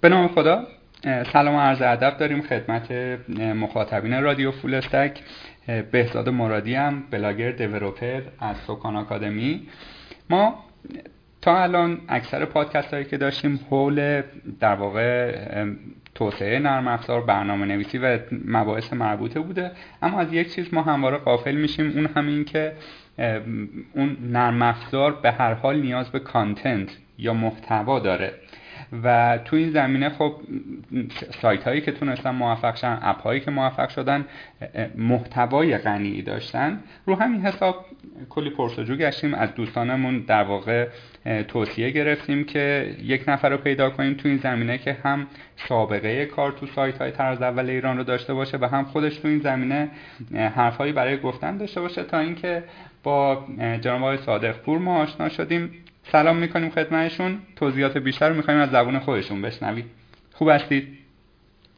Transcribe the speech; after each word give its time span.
به 0.00 0.08
نام 0.08 0.28
خدا 0.28 0.66
سلام 1.32 1.54
و 1.54 1.60
عرض 1.60 1.82
ادب 1.82 2.18
داریم 2.18 2.42
خدمت 2.42 2.92
مخاطبین 3.38 4.22
رادیو 4.22 4.50
Full 4.50 4.74
Stack. 4.74 5.20
بهزاد 5.92 6.28
مرادی 6.28 6.74
هستم 6.74 7.02
blogger 7.10 7.50
developer 7.50 8.20
از 8.40 8.56
سکان 8.56 8.96
آکادمی. 8.96 9.66
ما 10.30 10.64
تا 11.42 11.62
الان 11.62 12.00
اکثر 12.08 12.44
پادکست 12.44 12.94
هایی 12.94 13.04
که 13.04 13.16
داشتیم 13.16 13.60
حول 13.70 14.22
در 14.60 14.74
واقع 14.74 15.34
توسعه 16.14 16.58
نرم 16.58 16.88
افزار 16.88 17.20
برنامه 17.20 17.66
نویسی 17.66 17.98
و 17.98 18.18
مباحث 18.44 18.92
مربوطه 18.92 19.40
بوده. 19.40 19.70
اما 20.02 20.20
از 20.20 20.32
یک 20.32 20.54
چیز 20.54 20.74
ما 20.74 20.82
همواره 20.82 21.16
غافل 21.16 21.54
میشیم 21.54 21.92
اونم 21.96 22.06
این 22.16 22.44
که 22.44 22.72
اون 23.94 24.16
نرم 24.22 24.62
افزار 24.62 25.12
به 25.12 25.32
هر 25.32 25.54
حال 25.54 25.80
نیاز 25.80 26.10
به 26.10 26.18
content 26.18 26.88
یا 27.18 27.34
محتوا 27.34 27.98
داره. 27.98 28.32
و 29.02 29.38
تو 29.44 29.56
این 29.56 29.70
زمینه 29.70 30.08
خب 30.08 30.34
سایت 31.42 31.64
هایی 31.64 31.80
که 31.80 31.92
تونستن 31.92 32.30
موفق 32.30 32.74
شدن 32.74 32.98
اپ 33.02 33.22
هایی 33.22 33.40
که 33.40 33.50
موفق 33.50 33.88
شدن 33.88 34.24
محتوای 34.96 35.78
غنی 35.78 36.22
داشتن. 36.22 36.80
رو 37.06 37.14
همین 37.14 37.40
حساب 37.40 37.84
کلی 38.28 38.50
پرسجو 38.50 38.96
گشتیم. 38.96 39.34
از 39.34 39.54
دوستانمون 39.54 40.18
در 40.18 40.42
واقع 40.42 40.88
توصیه 41.48 41.90
گرفتیم 41.90 42.44
که 42.44 42.94
یک 43.02 43.24
نفر 43.28 43.48
رو 43.48 43.56
پیدا 43.56 43.90
کنیم 43.90 44.14
تو 44.14 44.28
این 44.28 44.38
زمینه 44.38 44.78
که 44.78 44.96
هم 45.04 45.26
سابقه 45.68 46.26
کار 46.26 46.52
تو 46.52 46.66
سایت 46.66 46.98
های 46.98 47.10
طرز 47.10 47.42
اول 47.42 47.70
ایران 47.70 47.96
رو 47.96 48.04
داشته 48.04 48.34
باشه 48.34 48.58
و 48.58 48.64
هم 48.64 48.84
خودش 48.84 49.16
تو 49.16 49.28
این 49.28 49.40
زمینه 49.40 49.90
حرفهایی 50.34 50.92
برای 50.92 51.18
گفتن 51.18 51.56
داشته 51.56 51.80
باشه 51.80 52.02
تا 52.02 52.18
اینکه 52.18 52.64
با 53.02 53.46
جناب 53.80 54.02
آقای 54.02 54.16
صادق 54.16 54.56
پور 54.56 54.78
ما 54.78 54.96
آشنا 54.96 55.28
شدیم. 55.28 55.70
سلام 56.12 56.36
می‌کنیم 56.36 56.70
خدمتشون. 56.70 57.38
توضیحات 57.56 57.98
بیشتر 57.98 58.28
رو 58.28 58.34
می‌خوایم 58.34 58.60
از 58.60 58.70
زبون 58.70 58.98
خودشون 58.98 59.42
بشنوید 59.42 59.84
خوب 60.34 60.48
هستید؟ 60.48 60.98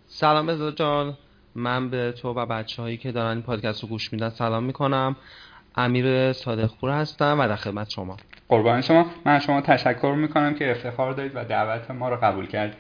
سلام 0.07 0.49
ازا 0.49 0.71
جان. 0.71 1.19
من 1.55 1.91
به 1.91 2.13
تو 2.13 2.29
و 2.29 2.47
بچه 2.47 2.83
هایی 2.83 2.97
که 2.97 3.13
دارن 3.13 3.31
این 3.31 3.43
پادکست 3.43 3.83
رو 3.83 3.89
گوش 3.89 4.13
میدن 4.13 4.29
سلام 4.29 4.65
می‌کنم. 4.65 5.17
امیر 5.77 6.33
صادق 6.33 6.71
پور 6.81 6.91
هستم 6.91 7.41
و 7.41 7.49
در 7.49 7.57
خدمت 7.57 7.91
شما. 7.91 8.17
قربان 8.49 8.81
شما. 8.81 9.07
من 9.25 9.39
شما 9.39 9.61
تشکر 9.61 10.15
می‌کنم 10.17 10.55
که 10.55 10.71
افتخار 10.71 11.13
دارید 11.13 11.33
و 11.35 11.45
دعوت 11.45 11.91
ما 11.91 12.09
رو 12.09 12.17
قبول 12.17 12.47
کردید. 12.47 12.79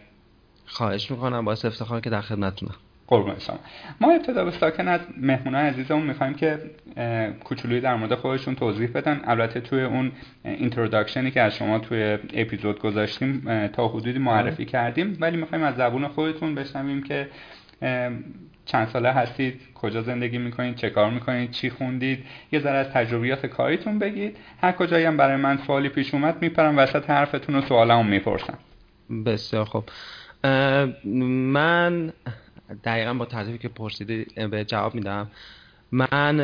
خواهش 0.67 1.11
می‌کنم. 1.11 1.45
باعث 1.45 1.65
افتخار 1.65 2.01
که 2.01 2.11
در 2.11 2.21
خدمتتونم. 2.21 2.75
قربان 3.11 3.39
شما 3.39 3.59
ما 4.01 4.13
ابتدا 4.13 4.45
به 4.45 4.51
ساکن 4.51 4.89
از 4.89 5.01
مهمونای 5.17 5.67
عزیزمون 5.67 6.03
می‌خوایم 6.03 6.35
که 6.35 6.59
کوچولوی 7.45 7.81
در 7.81 7.95
مورد 7.95 8.15
خودشون 8.15 8.55
توضیح 8.55 8.89
بدن. 8.89 9.21
البته 9.25 9.61
توی 9.61 9.83
اون 9.83 10.13
introduction 10.45 11.24
ی 11.24 11.31
که 11.31 11.41
از 11.41 11.57
شما 11.57 11.79
توی 11.79 12.19
اپیزود 12.35 12.79
گذاشتیم 12.79 13.67
تا 13.67 13.89
حدودی 13.89 14.19
معرفی 14.19 14.65
کردیم. 14.65 15.17
ولی 15.21 15.37
می‌خوایم 15.37 15.65
از 15.65 15.77
زبون 15.77 16.09
خودتون 16.09 16.55
بشنویم 16.55 17.03
که 17.03 17.29
چند 18.65 18.89
ساله 18.89 19.13
هستید 19.13 19.61
کجا 19.75 20.03
زندگی 20.03 20.39
می‌کنید 20.39 20.77
چه 20.77 20.91
کار 20.91 21.11
می‌کنید 21.11 21.51
چی 21.51 21.71
خوندید. 21.71 22.25
یه 22.53 22.61
ذره 22.61 22.79
از 22.79 22.89
تجربیات 22.89 23.47
کاریتون 23.47 23.99
بگید. 23.99 24.37
هر 24.63 24.73
کجایی 24.73 25.05
هم 25.05 25.17
برای 25.17 25.37
من 25.37 25.59
سوالی 25.67 25.89
پیش 25.89 26.15
اومد 26.15 26.43
میپرم 26.43 26.79
وسط 26.79 27.11
حرفتون 27.11 27.55
و 27.55 27.61
سوالمو 27.61 28.03
می‌پرسم. 28.03 28.59
بسیار 29.27 29.65
خب 29.65 29.85
من 31.25 32.13
دقیقا 32.85 33.15
با 33.15 33.25
ترتیبی 33.25 33.59
که 33.59 33.69
پرسیده 33.69 34.27
به 34.47 34.65
جواب 34.65 34.95
میدم. 34.95 35.31
من 35.93 36.41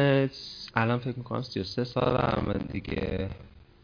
الان 0.74 0.98
فکر 0.98 1.14
می‌کنم 1.16 1.42
33 1.42 1.84
سالم 1.84 2.54
دیگه. 2.72 3.28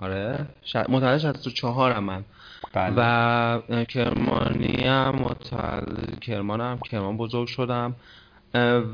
آره. 0.01 0.47
متولد 0.89 1.19
64 1.19 1.93
هم 1.93 2.05
من. 2.05 2.25
بله. 2.73 2.95
و 2.97 3.85
کرمانی 3.85 4.87
هم 4.87 5.15
متولد 5.15 6.21
کرمان 6.21 6.61
هم 6.61 6.79
کرمان 6.79 7.17
بزرگ 7.17 7.49
شدم. 7.49 7.95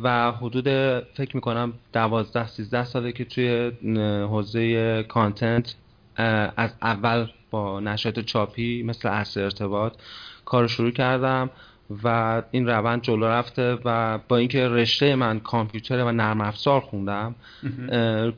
و 0.03 0.33
حدود 0.33 0.69
فکر 1.15 1.35
می‌کنم 1.35 1.73
12 1.93 2.47
13 2.47 2.85
ساله 2.85 3.13
که 3.13 3.25
توی 3.25 3.73
حوزه 4.23 5.03
کانتنت 5.03 5.75
از 6.57 6.71
اول 6.83 7.27
با 7.51 7.81
نشریات 7.81 8.21
چاپی 8.21 8.83
مثل 8.83 9.09
اصل 9.09 9.41
ارتباط 9.41 9.93
کار 10.45 10.67
شروع 10.67 10.91
کردم. 10.91 11.51
و 12.05 12.43
این 12.51 12.67
روند 12.67 13.03
جلو 13.03 13.25
رفته 13.27 13.79
و 13.85 14.19
با 14.29 14.37
اینکه 14.37 14.69
رشته 14.69 15.15
من 15.15 15.41
کامپیوتر 15.41 16.05
و 16.05 16.13
نرم 16.13 16.41
افزار 16.41 16.81
خوندم 16.81 17.35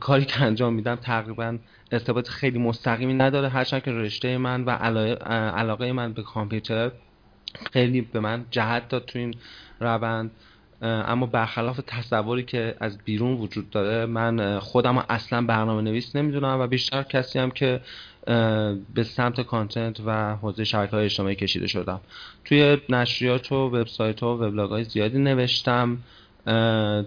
کاری 0.00 0.24
که 0.24 0.42
انجام 0.42 0.74
میدم 0.74 0.94
تقریبا 0.94 1.58
ارتباط 1.92 2.28
خیلی 2.28 2.58
مستقیمی 2.58 3.14
نداره 3.14 3.48
هرچند 3.48 3.82
که 3.82 3.92
رشته 3.92 4.38
من 4.38 4.64
و 4.64 4.70
علاقه 4.70 5.92
من 5.92 6.12
به 6.12 6.22
کامپیوتر 6.22 6.90
خیلی 7.72 8.00
به 8.00 8.20
من 8.20 8.44
جهت 8.50 8.88
داد 8.88 9.04
تو 9.04 9.18
این 9.18 9.34
روند. 9.80 10.30
اما 10.82 11.26
برخلاف 11.26 11.80
تصوری 11.86 12.42
که 12.42 12.74
از 12.80 12.98
بیرون 12.98 13.32
وجود 13.32 13.70
داره 13.70 14.06
من 14.06 14.58
خودم 14.58 14.98
اصلا 14.98 15.42
برنامه 15.42 15.82
نویس 15.82 16.16
نمی‌دونم 16.16 16.60
و 16.60 16.66
بیشتر 16.66 17.02
کسی 17.02 17.38
هم 17.38 17.50
که 17.50 17.80
به 18.94 19.04
سمت 19.04 19.40
کانتنت 19.40 20.00
و 20.06 20.36
حوزه 20.36 20.64
شبکه 20.64 20.96
های 20.96 21.04
اجتماعی 21.04 21.34
کشیده 21.34 21.66
شدم. 21.66 22.00
توی 22.44 22.78
نشریات 22.88 23.52
و 23.52 23.54
وبسایت 23.54 24.22
و 24.22 24.26
وبلاگ 24.26 24.70
های 24.70 24.84
زیادی 24.84 25.18
نوشتم. 25.18 25.98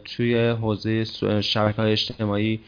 توی 0.06 0.48
حوزه 0.50 1.04
شبکه 1.42 1.82
های 1.82 1.92
اجتماعی 1.92 2.60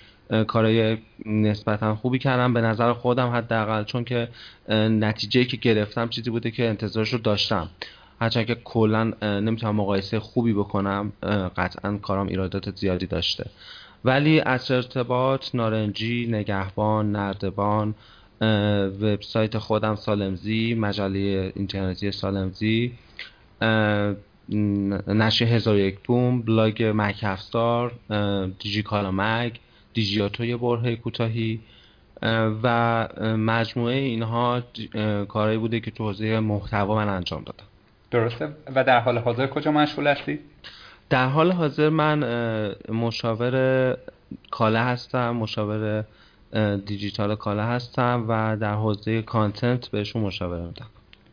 کارهای 0.47 0.97
نسبتا 1.25 1.95
خوبی 1.95 2.19
کردم. 2.19 2.53
به 2.53 2.61
نظر 2.61 2.93
خودم 2.93 3.29
حداقل 3.29 3.83
چون 3.83 4.03
که 4.03 4.29
نتیجه 4.69 5.45
که 5.45 5.57
گرفتم 5.57 6.09
چیزی 6.09 6.29
بوده 6.29 6.51
که 6.51 6.69
انتظارش 6.69 7.13
رو 7.13 7.19
داشتم. 7.19 7.69
هرچند 8.21 8.45
که 8.45 8.55
کلا 8.55 9.03
نمی‌تونم 9.21 9.75
مقایسه 9.75 10.19
خوبی 10.19 10.53
بکنم 10.53 11.13
قطعا 11.57 11.97
کارم 11.97 12.27
ایرادات 12.27 12.75
زیادی 12.75 13.05
داشته. 13.05 13.45
ولی 14.05 14.39
از 14.39 14.71
ارتباط 14.71 15.55
نارنجی 15.55 16.27
نگهبان 16.27 17.11
نردبان 17.11 17.95
وبسایت 19.01 19.57
خودم 19.57 19.95
سالمزی 19.95 20.73
مجله 20.73 21.53
اینترنتی 21.55 22.11
سالمزی 22.11 22.93
نشر 25.07 25.45
هزار 25.45 25.77
یک 25.77 25.99
بوم 25.99 26.41
بلاگ 26.41 26.91
مک 26.95 27.19
افزار 27.23 27.91
دیجی 28.59 28.83
کالا 28.83 29.11
مگ 29.11 29.51
دیجیاتوی 29.93 30.55
برهه 30.55 30.95
کوتاهی. 30.95 31.59
و 32.63 33.07
مجموعه 33.37 33.95
اینها 33.95 34.63
کارهایی 35.27 35.57
بوده 35.57 35.79
که 35.79 35.91
تو 35.91 36.03
حوزه 36.03 36.39
محتوا 36.39 36.95
من 36.95 37.09
انجام 37.09 37.43
دادم. 37.43 37.63
درسته؟ 38.11 38.49
و 38.75 38.83
در 38.83 38.99
حال 38.99 39.17
حاضر 39.17 39.47
کجا 39.47 39.71
مشغول 39.71 40.07
هستی؟ 40.07 40.39
در 41.09 41.27
حال 41.27 41.51
حاضر 41.51 41.89
من 41.89 42.19
مشاور 42.89 43.97
کالا 44.51 44.83
هستم 44.83 45.31
مشاور 45.31 46.03
دیجیتال 46.85 47.35
کالا 47.35 47.63
هستم 47.63 48.25
و 48.27 48.57
در 48.57 48.73
حوزه 48.73 49.21
content 49.21 49.87
بهشون 49.87 50.21
مشاوره 50.21 50.61
میدم. 50.61 50.87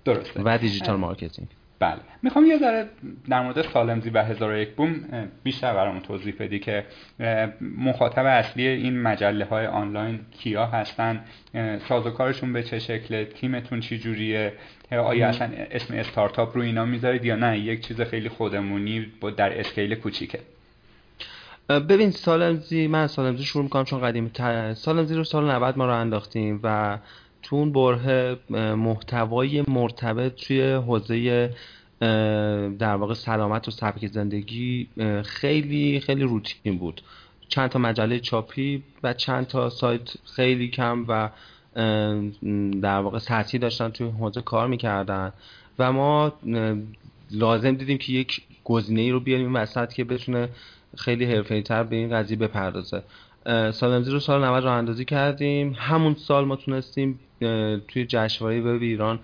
درسته. 0.05 0.43
و 0.45 0.59
digital 0.59 0.97
marketing. 0.97 1.49
بله. 1.79 1.99
می‌خوام 2.23 2.47
یه 2.47 2.59
ذره 2.59 2.89
در 3.31 3.43
مورد 3.43 3.63
سالمزی 3.63 4.11
و 4.11 4.23
هزار 4.23 4.57
یک 4.57 4.71
بوم 4.75 5.05
بیشتر 5.43 5.75
برامون 5.75 6.01
توضیح 6.01 6.35
بدی 6.39 6.59
که 6.59 6.85
مخاطب 7.61 8.25
اصلی 8.27 8.67
این 8.67 9.03
مجله 9.03 9.45
های 9.45 9.67
آنلاین 9.67 10.21
کیا 10.31 10.67
هستن؟ 10.67 11.25
سازوکارشون 11.89 12.53
به 12.53 12.63
چه 12.63 12.79
شکله؟ 12.79 13.25
تیمتون 13.25 13.81
چی 13.81 13.99
جوریه 13.99 14.53
آیا 14.91 15.29
اصلا 15.29 15.51
اسم 15.71 15.95
استارتاپ 15.95 16.57
رو 16.57 16.63
اینا 16.63 16.85
می‌ذارید 16.85 17.25
یا 17.25 17.37
نه؟ 17.37 17.59
یک 17.59 17.87
چیز 17.87 18.01
خیلی 18.01 18.29
خودمونی 18.29 19.07
در 19.37 19.61
اسکیل 19.61 19.95
کوچیکه. 19.95 20.39
ببین 21.69 22.11
سالمزی 22.11 22.87
من 22.87 23.07
سالمزی 23.07 23.45
شروع 23.45 23.65
می‌کنم 23.65 23.85
چون 23.85 24.01
قدیمی 24.01 24.31
سالمزی 24.75 25.15
رو 25.15 25.25
سال 25.25 25.51
90 25.51 25.79
ما 25.79 25.87
رو 25.87 25.93
انداختیم 25.93 26.61
و 26.63 26.99
تو 27.43 27.57
اون 27.57 27.73
بره 27.73 28.39
محتوای 28.75 29.65
مرتبط 29.69 30.35
توی 30.35 30.73
حوزه 30.73 31.51
در 32.79 32.95
واقع 32.97 33.15
سلامت 33.15 33.69
و 33.69 33.71
سبک 33.71 34.07
زندگی 34.07 34.89
خیلی 35.25 36.01
خیلی 36.01 36.23
روتین 36.23 36.79
بود. 36.79 37.03
چند 37.49 37.71
تا 37.71 37.79
مجله 37.79 38.21
چاپی 38.21 38.83
و 39.03 39.13
چند 39.13 39.47
تا 39.47 39.71
سایت 39.71 40.15
خیلی 40.37 40.69
کم 40.69 41.05
و 41.09 41.31
در 42.83 42.99
واقع 42.99 43.19
سطحی 43.19 43.59
داشتن 43.59 43.89
توی 43.89 44.09
حوزه 44.09 44.43
کار 44.43 44.69
می‌کردن. 44.69 45.33
و 45.79 45.93
ما 45.93 46.33
لازم 47.31 47.73
دیدیم 47.73 47.99
که 47.99 48.13
یک 48.13 48.43
گزینه 48.65 49.01
ای 49.01 49.11
رو 49.11 49.21
بیاریم 49.21 49.55
وسط 49.55 49.93
که 49.93 50.05
بتونه 50.05 50.49
خیلی 50.97 51.25
حرفه‌ای 51.25 51.63
تر 51.63 51.83
به 51.83 51.97
این 51.97 52.11
قضیه 52.11 52.37
بپردازه. 52.37 53.03
سالمزی 53.73 54.11
رو 54.11 54.21
سال 54.21 54.45
90 54.45 54.65
راه 54.65 54.75
اندازی 54.75 55.05
کردیم. 55.05 55.77
همون 55.79 56.15
سال 56.15 56.45
ما 56.45 56.57
تونستیم 56.57 57.21
توی 57.89 58.07
جشنواره 58.09 58.61
وب 58.61 58.83
ایران 58.83 59.19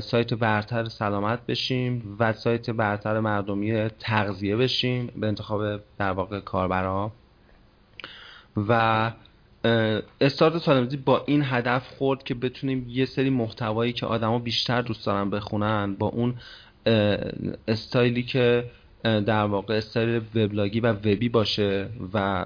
سایت 0.00 0.34
برتر 0.34 0.84
سلامت 0.84 1.46
بشیم 1.46 2.16
و 2.18 2.32
سایت 2.32 2.70
برتر 2.70 3.20
مردمی 3.20 3.88
تغذیه 3.88 4.56
بشیم 4.56 5.06
به 5.16 5.26
انتخاب 5.26 5.80
در 5.98 6.10
واقع 6.10 6.40
کاربرها. 6.40 7.12
و 8.56 9.12
استارت 10.20 10.58
سالمزی 10.58 10.96
با 10.96 11.24
این 11.26 11.42
هدف 11.44 11.88
خورد 11.88 12.22
که 12.22 12.34
بتونیم 12.34 12.86
یه 12.88 13.04
سری 13.04 13.30
محتوایی 13.30 13.92
که 13.92 14.06
آدما 14.06 14.38
بیشتر 14.38 14.82
دوست 14.82 15.06
دارن 15.06 15.30
بخونن 15.30 15.94
با 15.94 16.06
اون 16.06 16.34
استایلی 17.68 18.22
که 18.22 18.64
در 19.02 19.44
واقع 19.44 19.74
استایل 19.74 20.22
وبلاگی 20.34 20.80
و 20.80 20.92
وبی 20.92 21.28
باشه 21.28 21.88
و 22.14 22.44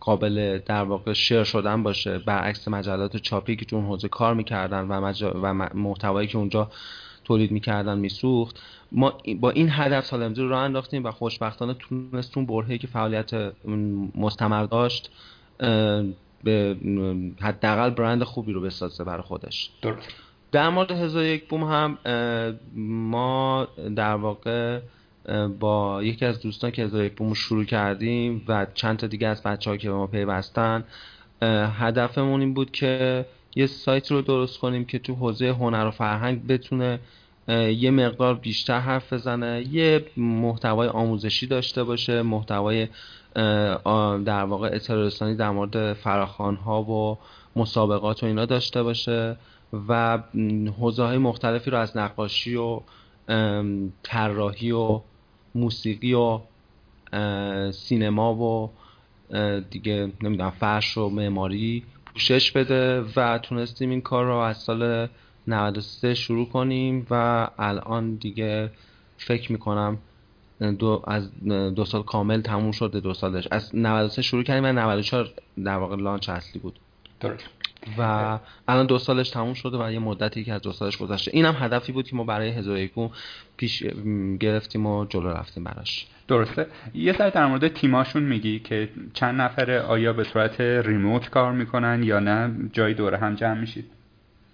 قابل 0.00 0.58
در 0.66 0.82
واقع 0.82 1.12
شیر 1.12 1.44
شدن 1.44 1.82
باشه. 1.82 2.18
برعکس 2.18 2.68
مجلات 2.68 3.16
چاپی 3.16 3.56
که 3.56 3.76
اون 3.76 3.84
حوزه 3.84 4.08
کار 4.08 4.34
می‌کردن 4.34 4.80
و, 4.80 5.12
و 5.42 5.54
محتوایی 5.74 6.28
که 6.28 6.38
اونجا 6.38 6.70
تولید 7.24 7.50
می‌کردن 7.50 7.98
میسوخت. 7.98 8.62
ما 8.92 9.18
با 9.40 9.50
این 9.50 9.68
هدف 9.70 10.06
سالمزی 10.06 10.42
رو 10.42 10.48
راه 10.48 10.62
انداختیم 10.62 11.04
و 11.04 11.10
خوشبختانه 11.10 11.74
تونستون 11.74 12.46
برهی 12.46 12.78
که 12.78 12.86
فعالیت 12.86 13.30
مستمر 14.14 14.64
داشت 14.64 15.10
به 16.44 16.76
حداقل 17.40 17.90
برند 17.90 18.22
خوبی 18.22 18.52
رو 18.52 18.60
بسازه 18.60 19.04
برای 19.04 19.22
خودش. 19.22 19.70
در 20.52 20.68
مورد 20.68 20.90
هزار 20.90 21.24
یک 21.24 21.48
بوم 21.48 21.64
هم 21.64 21.98
ما 22.76 23.68
در 23.96 24.14
واقع 24.14 24.80
با 25.60 26.02
یکی 26.02 26.24
از 26.24 26.40
دوستان 26.40 26.70
که 26.70 26.82
یک 26.82 27.12
بوم 27.12 27.34
شروع 27.34 27.64
کردیم 27.64 28.44
و 28.48 28.66
چند 28.74 28.96
تا 28.96 29.06
دیگه 29.06 29.28
از 29.28 29.42
بچه 29.42 29.70
ها 29.70 29.76
که 29.76 29.88
به 29.88 29.94
ما 29.94 30.06
پیوستن 30.06 30.84
هدفمون 31.78 32.40
این 32.40 32.54
بود 32.54 32.70
که 32.70 33.26
یه 33.56 33.66
سایت 33.66 34.10
رو 34.10 34.22
درست 34.22 34.58
کنیم 34.58 34.84
که 34.84 34.98
تو 34.98 35.14
حوزه 35.14 35.48
هنر 35.48 35.86
و 35.86 35.90
فرهنگ 35.90 36.46
بتونه 36.46 37.00
یه 37.76 37.90
مقدار 37.90 38.34
بیشتر 38.34 38.78
حرف 38.78 39.12
بزنه 39.12 39.64
یه 39.72 40.04
محتوای 40.16 40.88
آموزشی 40.88 41.46
داشته 41.46 41.84
باشه 41.84 42.22
محتوای 42.22 42.88
در 44.24 44.44
واقع 44.44 44.70
اطلاع 44.72 45.34
در 45.34 45.50
مورد 45.50 45.92
فراخوان 45.92 46.56
ها 46.56 46.82
و 46.82 47.18
مسابقات 47.56 48.22
و 48.22 48.26
اینا 48.26 48.46
داشته 48.46 48.82
باشه 48.82 49.36
و 49.88 50.18
حوزه 50.78 51.02
های 51.02 51.18
مختلفی 51.18 51.70
رو 51.70 51.78
از 51.78 51.96
نقاشی 51.96 52.56
و 52.56 52.80
طراحی 54.02 54.70
و 54.70 55.00
موسیقی 55.54 56.14
و 56.14 56.40
سینما 57.72 58.34
و 58.34 58.70
دیگه 59.70 60.12
نمی‌دونم 60.22 60.50
فرش 60.50 60.98
و 60.98 61.08
معماری 61.08 61.84
پوشش 62.06 62.52
بده 62.52 63.00
و 63.16 63.38
تونستیم 63.38 63.90
این 63.90 64.00
کار 64.00 64.24
رو 64.24 64.36
از 64.36 64.56
سال 64.56 65.08
93 65.46 66.14
شروع 66.14 66.48
کنیم 66.48 67.06
و 67.10 67.48
الان 67.58 68.14
دیگه 68.14 68.70
فکر 69.16 69.52
می‌کنم 69.52 69.98
دو 70.78 71.02
از 71.06 71.30
دو 71.74 71.84
سال 71.84 72.02
کامل 72.02 72.40
تموم 72.40 72.72
شده 72.72 73.00
دو 73.00 73.14
سالش. 73.14 73.48
از 73.50 73.70
93 73.74 74.22
شروع 74.22 74.42
کردیم 74.42 74.64
و 74.64 74.72
94 74.72 75.30
در 75.64 75.76
واقع 75.76 75.96
لانچ 75.96 76.28
اصلی 76.28 76.60
بود. 76.60 76.78
درست. 77.20 77.44
و 77.98 78.38
الان 78.68 78.86
دو 78.86 78.98
سالش 78.98 79.30
تموم 79.30 79.54
شده 79.54 79.84
و 79.84 79.92
یه 79.92 79.98
مدتی 79.98 80.44
که 80.44 80.52
از 80.52 80.62
دو 80.62 80.72
سالش 80.72 80.96
گذشته. 80.96 81.30
این 81.34 81.44
هم 81.44 81.54
هدفی 81.58 81.92
بود 81.92 82.08
که 82.08 82.16
ما 82.16 82.24
برای 82.24 82.48
هزار 82.48 82.88
پیش 83.56 83.84
گرفتیم 84.40 84.86
و 84.86 85.04
جلو 85.04 85.28
رفتیم 85.28 85.64
براش. 85.64 86.06
درسته. 86.28 86.66
یه 86.94 87.12
سر 87.12 87.30
در 87.30 87.46
مورد 87.46 87.68
تیماشون 87.68 88.22
میگی 88.22 88.58
که 88.58 88.88
چند 89.14 89.40
نفره 89.40 89.80
آیا 89.80 90.12
به 90.12 90.24
صورت 90.24 90.60
ریموت 90.60 91.30
کار 91.30 91.52
می‌کنن 91.52 92.02
یا 92.02 92.18
نه؟ 92.18 92.54
جای 92.72 92.94
دوره 92.94 93.18
هم 93.18 93.34
جمع 93.34 93.60
میشید. 93.60 93.84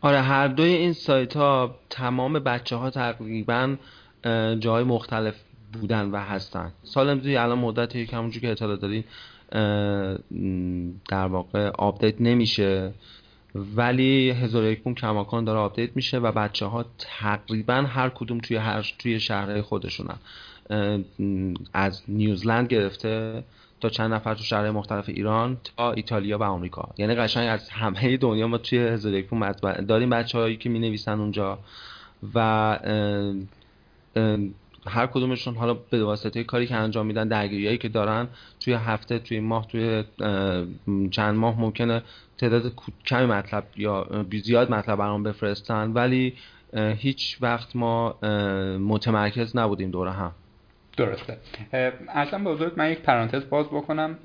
آره 0.00 0.20
هر 0.20 0.48
دوی 0.48 0.68
این 0.68 0.92
سایت 0.92 1.36
ها 1.36 1.78
تمام 1.90 2.32
بچه 2.32 2.76
ها 2.76 2.90
تقریبا 2.90 3.76
جای 4.60 4.84
مختلف 4.84 5.34
بودن 5.72 6.10
و 6.10 6.16
هستن. 6.16 6.72
سال 6.82 7.08
امضی 7.08 7.36
الان 7.36 7.58
مدتی 7.58 8.06
که 8.06 8.16
همونجور 8.16 8.42
که 8.42 8.50
اطلاع 8.50 8.76
دادین 8.76 9.04
در 11.08 11.26
واقع 11.26 11.68
آپدیت 11.68 12.20
نمیشه. 12.20 12.92
ولی 13.54 14.30
هزار 14.30 14.64
یک 14.64 14.82
بوم 14.82 14.94
کماکان 14.94 15.44
داره 15.44 15.58
آپدیت 15.58 15.96
میشه 15.96 16.18
و 16.18 16.32
بچه 16.32 16.66
ها 16.66 16.84
تقریبا 16.98 17.74
هر 17.74 18.08
کدوم 18.08 18.38
توی 18.38 18.56
هر 18.56 18.94
توی 18.98 19.20
شهرهای 19.20 19.62
خودشونن. 19.62 20.16
از 21.72 22.02
نیوزلند 22.08 22.68
گرفته 22.68 23.44
تا 23.80 23.88
چند 23.88 24.14
نفر 24.14 24.34
تو 24.34 24.42
شهرهای 24.42 24.70
مختلف 24.70 25.08
ایران 25.08 25.56
تا 25.76 25.92
ایتالیا 25.92 26.38
و 26.38 26.42
آمریکا. 26.42 26.88
یعنی 26.98 27.14
قشنگ 27.14 27.48
از 27.48 27.68
همه 27.68 28.16
دنیا 28.16 28.48
ما 28.48 28.58
توی 28.58 28.78
هزار 28.78 29.14
یک 29.14 29.28
بوم 29.28 29.52
داریم 29.88 30.10
بچه 30.10 30.38
هایی 30.38 30.56
که 30.56 30.68
می 30.68 30.78
نویسن 30.78 31.20
اونجا. 31.20 31.58
و 32.34 32.78
هر 34.86 35.06
کدومشون 35.06 35.54
حالا 35.54 35.74
به 35.74 36.04
واسطه 36.04 36.44
کاری 36.44 36.66
که 36.66 36.74
انجام 36.74 37.06
میدن 37.06 37.28
درگیریایی 37.28 37.78
که 37.78 37.88
دارن 37.88 38.28
توی 38.60 38.74
هفته 38.74 39.18
توی 39.18 39.40
ماه 39.40 39.68
توی 39.68 40.04
چند 41.10 41.36
ماه 41.36 41.60
ممکنه 41.60 42.02
تعداد 42.38 42.72
کمی 43.06 43.26
مطلب 43.26 43.64
یا 43.76 44.24
زیاد 44.42 44.70
مطلب 44.70 44.98
برام 44.98 45.22
بفرستن 45.22 45.90
ولی 45.92 46.34
هیچ 46.74 47.38
وقت 47.40 47.76
ما 47.76 48.18
متمرکز 48.78 49.56
نبودیم 49.56 49.90
دوره 49.90 50.12
هم. 50.12 50.32
درسته. 50.96 51.36
اصلا 52.08 52.44
بزرگ 52.44 52.72
من 52.76 52.92
یک 52.92 52.98
پرانتز 52.98 53.48
باز 53.48 53.66
بکنم. 53.66 54.18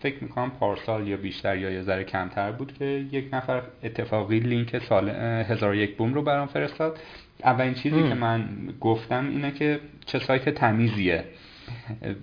فکر 0.00 0.24
می‌کنم 0.24 0.50
پارسال 0.50 1.08
یا 1.08 1.16
بیشتر 1.16 1.56
یا 1.56 1.70
یه 1.70 1.82
ذره 1.82 2.04
کمتر 2.04 2.52
بود 2.52 2.72
که 2.78 2.84
یک 2.84 3.28
نفر 3.32 3.62
اتفاقی 3.82 4.40
لینک 4.40 4.78
سال 4.78 5.08
هزار 5.48 5.74
یک 5.74 5.96
بوم 5.96 6.14
رو 6.14 6.22
برام 6.22 6.46
فرستاد. 6.46 6.98
اولین 7.44 7.74
چیزی 7.74 8.08
که 8.08 8.14
من 8.14 8.48
گفتم 8.80 9.28
اینه 9.28 9.50
که 9.50 9.80
چه 10.06 10.18
سایت 10.18 10.48
تمیزیه. 10.48 11.24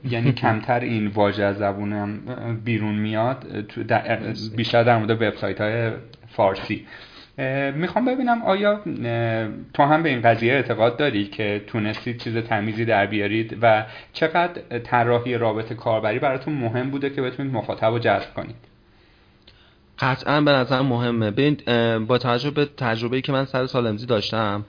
یعنی 0.09 0.31
کمتر 0.31 0.80
این 0.80 1.07
واژه 1.07 1.44
از 1.44 1.57
زبونم 1.57 2.19
بیرون 2.65 2.95
میاد 2.95 3.45
بیشتر 4.56 4.83
در 4.83 4.97
مورد 4.97 5.12
وبسایت 5.12 5.62
های 5.62 5.92
فارسی 6.27 6.86
می‌خوام 7.75 8.06
ببینم 8.06 8.42
آیا 8.44 8.81
تو 9.74 9.83
هم 9.83 10.03
به 10.03 10.09
این 10.09 10.21
قضیه 10.21 10.53
اعتقاد 10.53 10.97
داری 10.97 11.25
که 11.25 11.62
تونستید 11.68 12.18
چیز 12.18 12.38
تمیزی 12.38 12.86
در 12.86 13.06
بیارید 13.06 13.57
و 13.62 13.86
چقدر 14.13 14.80
طراحی 14.80 15.38
رابطه 15.38 15.75
کاربری 15.75 16.19
براتون 16.19 16.53
مهم 16.53 16.89
بوده 16.89 17.09
که 17.09 17.21
بتونید 17.21 17.53
مخاطب 17.53 17.86
رو 17.86 18.00
جذب 18.00 18.33
کنید؟ 18.33 18.56
قطعا 20.00 20.41
به 20.41 20.51
نظر 20.51 20.81
مهمه. 20.81 21.31
با 22.00 22.18
توجه 22.18 22.51
به 22.51 22.65
تجربه‌ای 22.77 23.21
که 23.21 23.31
من 23.31 23.45
سر 23.45 23.65
سالمزی 23.65 24.06
داشتم 24.06 24.65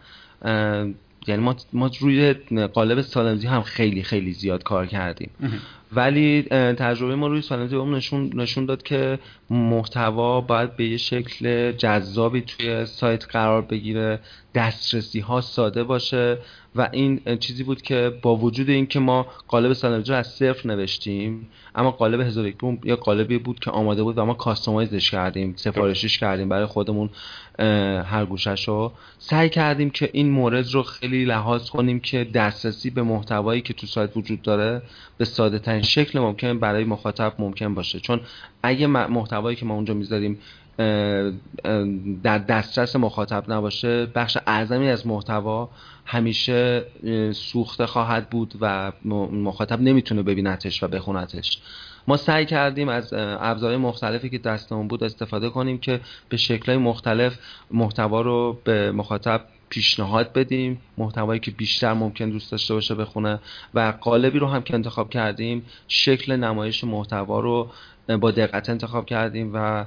یعنی 1.27 1.43
ما, 1.43 1.57
ما 1.73 1.91
روی 2.01 2.33
قالب 2.75 3.01
سالمزی 3.01 3.47
هم 3.47 3.63
خیلی 3.63 4.03
خیلی 4.03 4.33
زیاد 4.33 4.63
کار 4.63 4.87
کردیم. 4.87 5.31
ولی 5.93 6.43
تجربه 6.73 7.15
ما 7.15 7.27
روی 7.27 7.43
سالمزی 7.43 7.77
اون 7.77 7.95
نشون, 7.95 8.31
نشون 8.35 8.67
داد 8.67 8.83
که 8.83 9.19
محتوا 9.51 10.41
باید 10.41 10.77
به 10.77 10.89
یه 10.89 10.97
شکل 10.97 11.73
جذابی 11.73 12.41
توی 12.41 12.87
سایت 12.87 13.25
قرار 13.25 13.63
بگیره. 13.63 14.21
دسترسی 14.57 15.21
ها 15.21 15.41
ساده 15.41 15.85
باشه 15.85 16.39
و 16.77 16.89
این 16.93 17.21
چیزی 17.41 17.65
بود 17.65 17.83
که 17.83 18.19
با 18.23 18.37
وجود 18.37 18.71
اینکه 18.71 19.01
ما 19.01 19.27
قالب 19.49 19.73
سالمزی 19.73 20.13
رو 20.13 20.19
از 20.19 20.27
صفر 20.27 20.69
نوشتیم 20.69 21.49
اما 21.75 21.91
قالب 21.91 22.21
هزار 22.21 22.53
یا 22.85 22.97
قالبی 22.97 23.39
بود 23.39 23.59
که 23.59 23.71
آماده 23.71 24.03
بود 24.03 24.19
و 24.19 24.25
ما 24.25 24.35
کاستومایزش 24.35 25.11
کردیم 25.11 25.55
سفارشش 25.57 26.19
کردیم 26.19 26.49
برای 26.49 26.67
خودمون 26.67 27.11
هر 28.05 28.27
گوشش 28.29 28.69
رو 28.69 28.93
سعی 29.19 29.49
کردیم 29.49 29.91
که 29.91 30.11
این 30.13 30.31
مورد 30.31 30.71
رو 30.71 30.83
خیلی 30.83 31.25
لحاظ 31.25 31.71
کنیم 31.71 32.01
که 32.01 32.25
دسترسی 32.25 32.91
به 32.91 33.03
محتوایی 33.03 33.61
که 33.61 33.75
تو 33.75 33.87
سایت 33.87 34.17
وجود 34.17 34.43
داره 34.43 34.83
به 35.19 35.25
ساده 35.25 35.59
ترین 35.59 35.83
شکل 35.83 36.19
ممکن 36.19 36.59
برای 36.59 36.85
مخاطب 36.85 37.33
ممکن 37.39 37.75
باشه. 37.75 38.01
چون 38.01 38.21
اگه 38.63 38.87
محتوایی 38.87 39.57
که 39.57 39.67
ما 39.67 39.75
اونجا 39.75 39.95
می‌ذاریم 39.95 40.39
در 42.23 42.39
دسترس 42.39 42.97
مخاطب 42.97 43.53
نباشه 43.53 44.07
بخش 44.07 44.39
اعظمی 44.47 44.89
از 44.89 45.07
محتوا 45.07 45.71
همیشه 46.05 46.85
سوخته 47.33 47.87
خواهد 47.87 48.31
بود 48.31 48.55
و 48.61 48.93
مخاطب 49.33 49.81
نمی‌تونه 49.81 50.23
ببینتش 50.23 50.83
و 50.83 50.89
بخونتش. 50.89 51.59
ما 52.09 52.17
سعی 52.17 52.47
کردیم 52.47 52.89
از 52.89 53.13
ابزارهای 53.17 53.79
مختلفی 53.79 54.31
که 54.31 54.39
دستمون 54.39 54.89
بود 54.89 55.05
استفاده 55.05 55.51
کنیم 55.51 55.79
که 55.79 56.01
به 56.29 56.37
شکلهای 56.37 56.79
مختلف 56.79 57.39
محتوا 57.71 58.21
رو 58.21 58.59
به 58.65 58.93
مخاطب 58.93 59.45
پیشنهاد 59.69 60.33
بدیم 60.33 60.81
محتوایی 60.99 61.41
که 61.41 61.51
بیشتر 61.51 61.93
ممکن 61.93 62.31
دوست 62.31 62.51
داشته 62.51 62.75
باشه 62.75 62.95
بخونه 62.95 63.41
و 63.75 63.93
قالبی 64.01 64.39
رو 64.39 64.47
هم 64.47 64.63
که 64.63 64.75
انتخاب 64.75 65.11
کردیم 65.11 65.65
شکل 65.89 66.37
نمایش 66.37 66.85
محتوا 66.85 67.41
رو 67.41 67.71
با 68.21 68.31
دقت 68.31 68.71
انتخاب 68.71 69.07
کردیم 69.07 69.51
و 69.55 69.85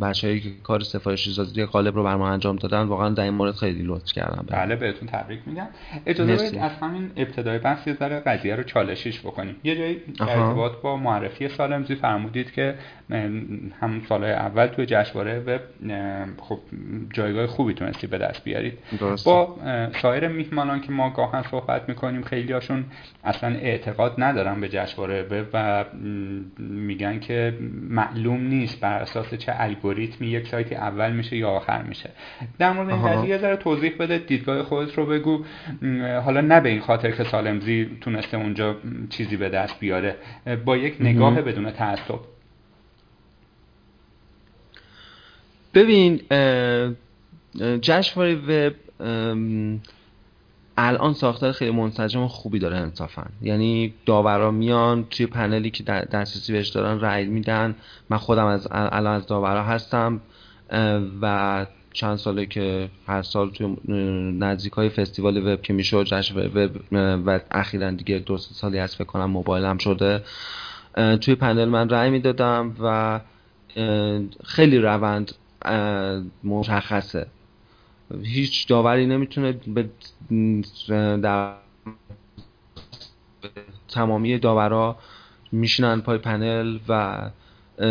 بچه‌ای 0.00 0.40
که 0.40 0.48
کار 0.62 0.80
سفارشی 0.80 1.32
سازی 1.32 1.64
قالب 1.64 1.96
رو 1.96 2.04
بر 2.04 2.16
ما 2.16 2.28
انجام 2.28 2.56
دادن 2.56 2.82
واقعا 2.82 3.08
در 3.08 3.22
این 3.22 3.34
مورد 3.34 3.54
خیلی 3.54 3.82
لطف 3.82 4.12
کردم. 4.12 4.44
بله 4.48 4.76
بهتون 4.76 5.08
تبریک 5.08 5.40
میگم. 5.46 5.66
اجازه 6.06 6.34
بدید 6.34 6.58
از 6.58 6.70
همین 6.80 7.10
ابتدای 7.16 7.58
بحث 7.58 7.86
یه 7.86 7.94
ذره 7.94 8.20
قضیه 8.20 8.56
رو 8.56 8.62
چالشیش 8.62 9.20
بکنیم. 9.20 9.56
یه 9.64 9.76
جایی 9.76 10.00
ارتباط 10.20 10.72
با 10.82 10.96
معرفی 10.96 11.48
سالمزی 11.48 11.94
فرمودید 11.94 12.52
که 12.52 12.74
هم 13.80 14.02
سالهای 14.08 14.32
اول 14.32 14.66
توی 14.66 14.86
جشنواره 14.86 15.38
وب 15.38 15.60
خب 16.40 16.58
جایگاه 17.12 17.46
خوبی 17.46 17.74
تونستی 17.74 18.06
به 18.06 18.18
دست 18.18 18.44
بیارید. 18.44 18.78
با 19.24 19.56
سایر 20.02 20.28
میهمانان 20.28 20.80
که 20.80 20.92
ما 20.92 21.10
گاهن 21.10 21.42
صحبت 21.42 21.88
می‌کنیم 21.88 22.22
خیلی 22.22 22.52
هاشون 22.52 22.84
اصلا 23.24 23.54
اعتقاد 23.54 24.14
ندارن 24.18 24.60
به 24.60 24.68
جشنواره 24.68 25.22
وب 25.22 25.46
و 25.52 25.84
میگن 26.58 27.18
که 27.20 27.54
معلوم 27.88 28.40
نیست 28.40 28.80
بر 28.80 28.98
اساس 28.98 29.34
چه 29.34 29.52
الگوریتمی 29.56 30.26
یک 30.26 30.48
سایتی 30.48 30.74
اول 30.74 31.12
میشه 31.12 31.36
یا 31.36 31.48
آخر 31.48 31.82
میشه. 31.82 32.10
در 32.58 32.72
مورد 32.72 32.90
این 32.90 33.02
قضیه 33.02 33.38
ذره 33.38 33.56
توضیح 33.56 33.92
بده 33.98 34.18
دیدگاه 34.18 34.62
خودت 34.62 34.94
رو 34.94 35.06
بگو. 35.06 35.44
حالا 36.24 36.40
نه 36.40 36.60
به 36.60 36.68
این 36.68 36.80
خاطر 36.80 37.10
که 37.10 37.24
سالمزی 37.24 37.90
تونسته 38.00 38.36
اونجا 38.36 38.76
چیزی 39.10 39.36
به 39.36 39.48
دست 39.48 39.80
بیاره. 39.80 40.16
با 40.64 40.76
یک 40.76 40.96
نگاه 41.00 41.42
بدون 41.42 41.70
تعصب. 41.70 42.31
ببین 45.74 46.20
جشنواره 47.80 48.34
وب 48.34 48.74
الان 50.76 51.14
ساختار 51.14 51.52
خیلی 51.52 51.70
منسجم 51.70 52.22
و 52.22 52.28
خوبی 52.28 52.58
داره 52.58 52.76
انصافا. 52.76 53.24
یعنی 53.42 53.94
داورا 54.06 54.50
میان 54.50 55.06
توی 55.10 55.26
پنلی 55.26 55.70
که 55.70 55.84
دسترسی 55.84 56.52
بهش 56.52 56.68
دارن 56.68 57.00
رأی 57.00 57.26
میدن. 57.26 57.74
من 58.10 58.16
خودم 58.16 58.46
از 58.46 58.68
الان 58.70 59.14
از 59.14 59.26
داورا 59.26 59.64
هستم 59.64 60.20
و 61.22 61.66
چند 61.92 62.16
ساله 62.16 62.46
که 62.46 62.88
هر 63.06 63.22
سال 63.22 63.50
توی 63.50 63.76
نزدیک 64.38 64.72
های 64.72 64.88
فستیوال 64.88 65.46
وب 65.46 65.62
که 65.62 65.72
میشه 65.72 66.04
جشن 66.04 66.46
وب 66.46 66.70
و 67.26 67.40
اخیرا 67.50 67.90
دیگه 67.90 68.18
دو 68.18 68.38
سالی 68.38 68.78
هست 68.78 68.94
فکر 68.94 69.04
کنم 69.04 69.30
موبایلم 69.30 69.78
شده. 69.78 70.22
توی 71.20 71.34
پنل 71.34 71.64
من 71.64 71.88
رأی 71.88 72.10
می‌دادم 72.10 72.76
و 72.80 73.20
خیلی 74.44 74.78
روند 74.78 75.32
مشخصه. 76.44 77.26
هیچ 78.22 78.68
داوری 78.68 79.06
نمی‌تونه 79.06 79.52
به 79.52 79.88
در 81.22 81.54
تمامی 83.88 84.38
داورا 84.38 84.96
میشینن 85.52 86.00
پای 86.00 86.18
پنل 86.18 86.78
و 86.88 87.20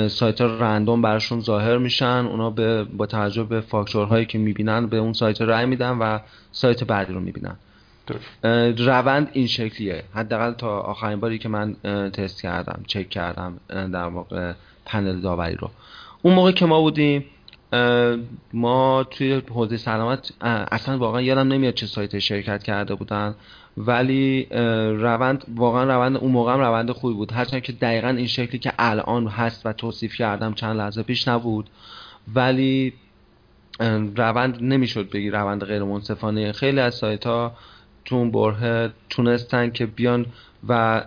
سایت 0.07 0.41
ها 0.41 0.47
رندوم 0.47 1.01
براشون 1.01 1.39
ظاهر 1.39 1.77
میشن. 1.77 2.25
اونا 2.29 2.49
به 2.49 2.83
با 2.83 3.05
توجه 3.05 3.43
به 3.43 3.61
فاکتورهایی 3.61 4.25
که 4.25 4.37
می‌بینن 4.37 4.87
به 4.87 4.97
اون 4.97 5.13
سایت 5.13 5.41
رای 5.41 5.65
میدن 5.65 5.97
و 5.97 6.19
سایت 6.51 6.83
بعدی 6.83 7.13
رو 7.13 7.19
می‌بینن. 7.19 7.55
روند 8.77 9.29
این 9.33 9.47
شکلیه. 9.47 10.03
حداقل 10.13 10.51
تا 10.51 10.79
آخرین 10.79 11.19
باری 11.19 11.37
که 11.37 11.49
من 11.49 11.73
تست 12.13 12.41
کردم 12.41 12.83
چک 12.87 13.09
کردم 13.09 13.57
در 13.67 14.07
واقع 14.07 14.53
پنل 14.85 15.21
داوری 15.21 15.55
رو. 15.55 15.69
اون 16.21 16.33
موقع 16.33 16.51
که 16.51 16.65
ما 16.65 16.81
بودیم 16.81 17.25
ما 18.53 19.03
توی 19.03 19.41
حوزه 19.49 19.77
سلامت 19.77 20.31
اصلا 20.71 20.97
واقعا 20.97 21.21
یادم 21.21 21.47
نمیاد 21.47 21.73
چه 21.73 21.85
سایت 21.85 22.19
شرکت 22.19 22.63
کرده 22.63 22.95
بودن. 22.95 23.35
ولی 23.77 24.47
روند 24.99 25.43
واقعا 25.55 25.83
روند 25.83 26.17
اون 26.17 26.31
موقع 26.31 26.53
هم 26.53 26.59
روند 26.59 26.91
خوبی 26.91 27.13
بود. 27.13 27.31
هرچند 27.31 27.61
که 27.61 27.71
دقیقا 27.71 28.07
این 28.07 28.27
شکلی 28.27 28.59
که 28.59 28.73
الان 28.79 29.27
هست 29.27 29.65
و 29.65 29.73
توصیف 29.73 30.15
کردم 30.15 30.53
چند 30.53 30.77
لحظه 30.77 31.03
پیش 31.03 31.27
نبود. 31.27 31.69
ولی 32.35 32.93
روند 34.15 34.63
نمی‌شد 34.63 35.09
بگی 35.09 35.29
روند 35.29 35.63
غیر 35.63 35.83
منصفانه. 35.83 36.51
خیلی 36.51 36.79
از 36.79 36.95
سایت 36.95 37.27
ها 37.27 37.55
تو 38.05 38.31
بره 38.31 38.91
تونستن 39.09 39.69
که 39.69 39.85
بیان 39.85 40.25
و 40.67 41.01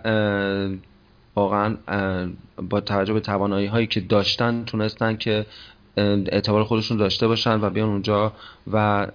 واقعا 1.35 1.77
با 2.69 2.81
توجه 2.81 3.13
به 3.13 3.19
توانایی 3.19 3.67
هایی 3.67 3.87
که 3.87 3.99
داشتن 3.99 4.63
تونستن 4.65 5.15
که 5.15 5.45
اعتبار 5.97 6.63
خودشون 6.63 6.97
داشته 6.97 7.27
باشن 7.27 7.61
و 7.61 7.69
بیان 7.69 7.89
اونجا 7.89 8.33
و 8.73 9.07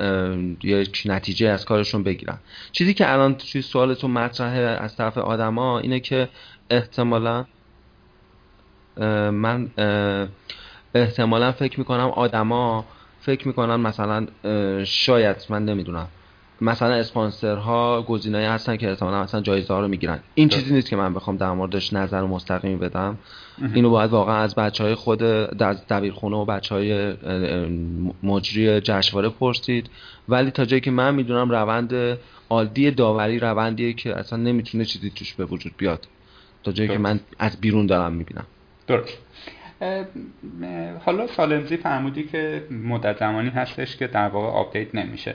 یک 0.62 1.02
نتیجه 1.06 1.48
از 1.48 1.64
کارشون 1.64 2.02
بگیرن. 2.02 2.38
چیزی 2.72 2.94
که 2.94 3.12
الان 3.12 3.34
توی 3.34 3.62
سوالتون 3.62 4.10
مطرحه 4.10 4.60
از 4.60 4.96
طرف 4.96 5.18
آدما 5.18 5.78
اینه 5.78 6.00
که 6.00 6.28
احتمالا 6.70 7.44
من 9.30 9.70
احتمالا 10.94 11.52
فکر 11.52 11.78
می‌کنم 11.78 12.08
آدما 12.08 12.84
فکر 13.20 13.48
می‌کنن 13.48 13.76
مثلا 13.76 14.26
شاید 14.84 15.36
من 15.48 15.64
نمی‌دونم. 15.64 16.08
مثلا 16.60 16.94
اسپانسرها 16.94 18.02
گزینه‌ای 18.02 18.44
هستن 18.44 18.76
که 18.76 18.88
احتمالاً 18.90 19.22
مثلا 19.22 19.40
جایزه 19.40 19.74
ها 19.74 19.80
رو 19.80 19.88
می‌گیرن. 19.88 20.18
این 20.34 20.48
چیزی 20.48 20.74
نیست 20.74 20.90
که 20.90 20.96
من 20.96 21.14
بخوام 21.14 21.36
در 21.36 21.52
موردش 21.52 21.92
نظر 21.92 22.22
مستقیمی 22.22 22.76
بدم. 22.76 23.18
اینو 23.74 23.90
باید 23.90 24.10
واقعا 24.10 24.36
از 24.36 24.54
بچه 24.54 24.84
های 24.84 24.94
خود 24.94 25.22
از 25.22 25.86
دبیرخونه 25.86 26.36
و 26.36 26.44
بچه 26.44 26.74
های 26.74 27.14
مجری 28.22 28.80
جشنواره 28.80 29.28
پرسید. 29.28 29.90
ولی 30.28 30.50
تا 30.50 30.64
جایی 30.64 30.80
که 30.80 30.90
من 30.90 31.14
می‌دونم 31.14 31.50
روند 31.50 32.18
عادی 32.50 32.90
داوری 32.90 33.38
روندیه 33.38 33.92
که 33.92 34.16
اصلا 34.16 34.38
نمی‌تونه 34.38 34.84
چیزی 34.84 35.10
توش 35.10 35.34
به 35.34 35.44
وجود 35.44 35.72
بیاد. 35.76 36.08
تا 36.62 36.72
جایی 36.72 36.88
که 36.88 36.98
من 36.98 37.20
از 37.38 37.60
بیرون 37.60 37.86
دارم 37.86 38.12
می‌بینم. 38.12 38.46
درست. 38.86 39.18
حالا 41.04 41.26
سالمزی 41.26 41.76
فرمودی 41.76 42.22
که 42.22 42.64
مدت 42.70 43.18
زمانی 43.18 43.48
هستش 43.48 43.96
که 43.96 44.06
در 44.06 44.28
واقع 44.28 44.46
آپدیت 44.46 44.94
نمیشه. 44.94 45.34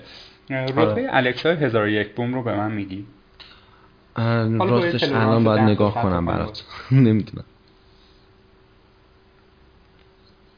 رتبه 0.49 0.81
آره. 0.81 1.07
الکسا 1.09 1.49
هزار 1.49 1.89
یک 1.89 2.15
بوم 2.15 2.33
رو 2.33 2.43
به 2.43 2.55
من 2.55 2.71
میدی؟ 2.71 3.05
راستش 4.59 5.03
الان 5.03 5.43
باید 5.43 5.61
نگاه 5.61 5.93
کنم 5.93 6.25
برات. 6.25 6.63
نمی‌دونم. 6.91 7.45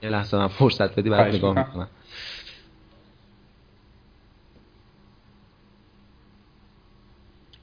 یه 0.04 0.10
لحظه 0.10 0.38
من 0.38 0.48
فرصت 0.48 1.00
بدی 1.00 1.10
برات 1.10 1.36
نگاه 1.36 1.58
می‌کنم. 1.58 1.88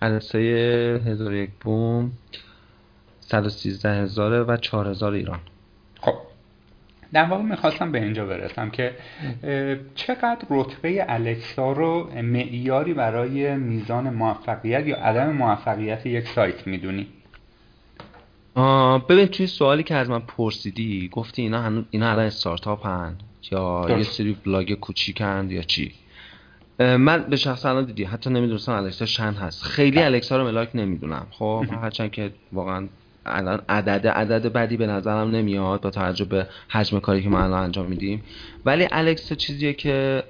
هزار 0.03 1.35
یک 1.35 1.51
بوم 1.61 2.13
113 3.21 4.03
هزاره 4.03 4.43
و 4.43 4.57
4000 4.57 5.13
ایران. 5.13 5.41
خب. 6.01 6.34
در 7.15 7.25
واقع 7.25 7.43
می‌خواستم 7.43 7.93
به 7.93 8.03
اینجا 8.03 8.27
برسم 8.27 8.71
که 8.71 8.95
چقدر 9.95 10.47
رتبه 10.51 11.05
الکسا 11.09 11.73
رو 11.73 12.11
معیاری 12.23 12.95
برای 12.95 13.57
میزان 13.57 14.15
موفقیت 14.15 14.87
یا 14.87 14.97
عدم 14.97 15.33
موفقیت 15.33 16.07
یک 16.07 16.29
سایت 16.29 16.67
می‌دونی؟ 16.67 17.07
ببین 19.09 19.27
توی 19.27 19.47
سوالی 19.47 19.83
که 19.83 19.95
از 19.95 20.11
من 20.11 20.19
پرسیدی 20.19 21.09
گفتی 21.13 21.43
اینا 21.43 21.63
هنو 21.63 21.83
اینا 21.91 22.11
الان 22.11 22.25
استارتاپ 22.25 22.87
هن 22.87 23.17
یا 23.51 23.87
یه 23.89 24.03
سری 24.03 24.37
بلاگ 24.47 24.73
کوچیکند 24.73 25.53
یا 25.53 25.63
چی؟ 25.63 25.93
من 26.79 27.23
به 27.31 27.37
شخص 27.37 27.67
الان 27.67 27.85
دیدی 27.85 28.05
حتی 28.05 28.31
نمی‌دونستم 28.31 28.73
الکسا 28.73 29.07
شن 29.07 29.33
هست. 29.33 29.63
خیلی 29.63 29.97
بله. 29.97 30.05
الکسا 30.05 30.37
رو 30.37 30.45
ملاک 30.45 30.69
نمی‌دونم. 30.75 31.27
خب 31.31 31.65
هرچند 31.83 32.11
که 32.11 32.31
واقعا 32.53 32.89
الان 33.27 33.61
عدد 33.69 34.07
عدد 34.07 34.53
بدی 34.53 34.77
به 34.77 34.87
نظرم 34.87 35.31
نمیاد 35.31 35.81
با 35.81 35.91
توجه 35.91 36.25
به 36.25 36.47
حجم 36.69 37.01
کاری 37.01 37.23
که 37.23 37.29
ما 37.29 37.43
الان 37.43 37.63
انجام 37.63 37.87
میدیم. 37.87 38.23
ولی 38.65 38.89
الکس 38.93 39.33
چیزیه 39.33 39.73
که 39.73 40.23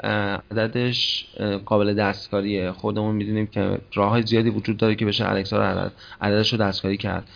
عددش 0.50 1.26
قابل 1.64 1.94
دستکاریه. 1.94 2.72
خودمون 2.72 3.14
می‌دونیم 3.14 3.46
که 3.46 3.78
راه 3.94 4.10
های 4.10 4.22
زیادی 4.22 4.50
وجود 4.50 4.76
داره 4.76 4.94
که 4.94 5.06
بشه 5.06 5.30
الکسا 5.30 5.56
رو 5.56 5.62
عدد 5.62 5.92
عددش 6.20 6.52
رو 6.52 6.58
دستکاری 6.58 6.96
کرد. 6.96 7.28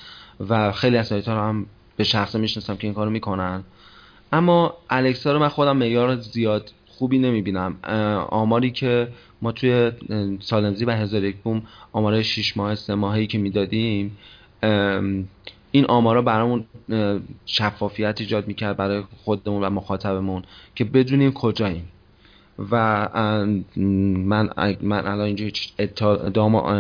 و 0.49 0.73
خیلی 0.73 0.97
از 0.97 1.07
سایت 1.07 1.29
ها 1.29 1.35
رو 1.35 1.41
هم 1.41 1.67
به 1.97 2.05
شخص 2.05 2.37
می‌شناسم 2.37 2.77
که 2.77 2.87
این 2.87 2.95
کارو 2.95 3.11
می‌کنن. 3.11 3.65
اما 4.33 4.75
الکسا 4.91 5.33
رو 5.33 5.39
من 5.39 5.49
خودم 5.49 5.77
معیار 5.77 6.17
زیاد 6.17 6.73
خوبی 6.87 7.19
نمی‌بینم. 7.19 7.77
آماری 8.29 8.71
که 8.71 9.09
ما 9.43 9.53
توی 9.53 9.93
سالمزی 10.41 10.85
و 10.85 10.91
هزار 10.91 11.25
یک 11.25 11.37
بوم 11.37 11.63
آمارای 11.93 12.25
6 12.25 12.57
ماه 12.57 12.75
سه 12.75 12.95
ماهی 12.95 13.27
که 13.27 13.39
می‌دادیم 13.39 14.19
این 15.71 15.85
آمارا 15.89 16.23
برامون 16.23 16.65
شفافیت 17.47 18.21
ایجاد 18.21 18.49
می‌کرد 18.49 18.77
برای 18.77 19.03
خودمون 19.25 19.65
و 19.65 19.71
مخاطبمون 19.71 20.43
که 20.75 20.85
بدونیم 20.85 21.33
کجاییم. 21.33 21.89
و 22.71 23.09
من 23.77 24.51
من 24.81 25.07
الان 25.07 25.21
اینجا 25.21 25.49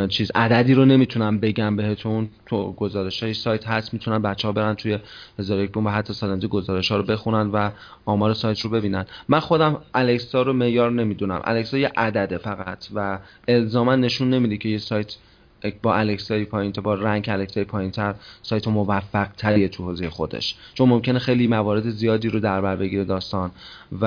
چیز 0.06 0.32
عددی 0.34 0.74
رو 0.74 0.84
نمی‌تونم 0.84 1.38
بگم 1.38 1.76
بهتون. 1.76 2.28
تو 2.46 2.72
گزارش 2.72 3.22
های 3.22 3.34
سایت 3.34 3.68
هست 3.68 3.92
می‌تونن 3.92 4.22
بچه 4.22 4.48
ها 4.48 4.52
برن 4.52 4.74
توی 4.74 4.98
هزار 5.38 5.60
یک 5.60 5.76
و 5.76 5.88
حتی 5.88 6.12
سالنجی 6.12 6.48
گزارش 6.48 6.90
ها 6.90 6.96
رو 6.96 7.02
بخونن 7.02 7.50
و 7.50 7.70
آمار 8.04 8.34
سایت 8.34 8.60
رو 8.60 8.70
ببینن. 8.70 9.06
من 9.28 9.40
خودم 9.40 9.76
الکسا 9.94 10.42
رو 10.42 10.52
معیار 10.52 10.90
نمی‌دونم. 10.90 11.40
الکسا 11.44 11.78
یه 11.78 11.92
عدده 11.96 12.38
فقط 12.38 12.88
و 12.94 13.18
الزاما 13.48 13.96
نشون 13.96 14.30
نمیده 14.30 14.56
که 14.56 14.68
یه 14.68 14.78
سایت 14.78 15.16
با 15.82 15.94
الکسای 15.94 16.44
پایین 16.44 16.72
با 16.72 16.94
رنگ 16.94 17.26
الکسای 17.28 17.64
پایین 17.64 17.90
تر 17.90 18.14
سایت 18.42 18.68
موفق 18.68 19.28
تریه 19.36 19.68
تو 19.68 19.84
حوزه 19.84 20.10
خودش. 20.10 20.54
چون 20.74 20.88
ممکنه 20.88 21.18
خیلی 21.18 21.46
موارد 21.46 21.90
زیادی 21.90 22.28
رو 22.28 22.40
در 22.40 22.60
بر 22.60 22.76
بگیره 22.76 23.04
داستان. 23.04 23.50
و 24.00 24.06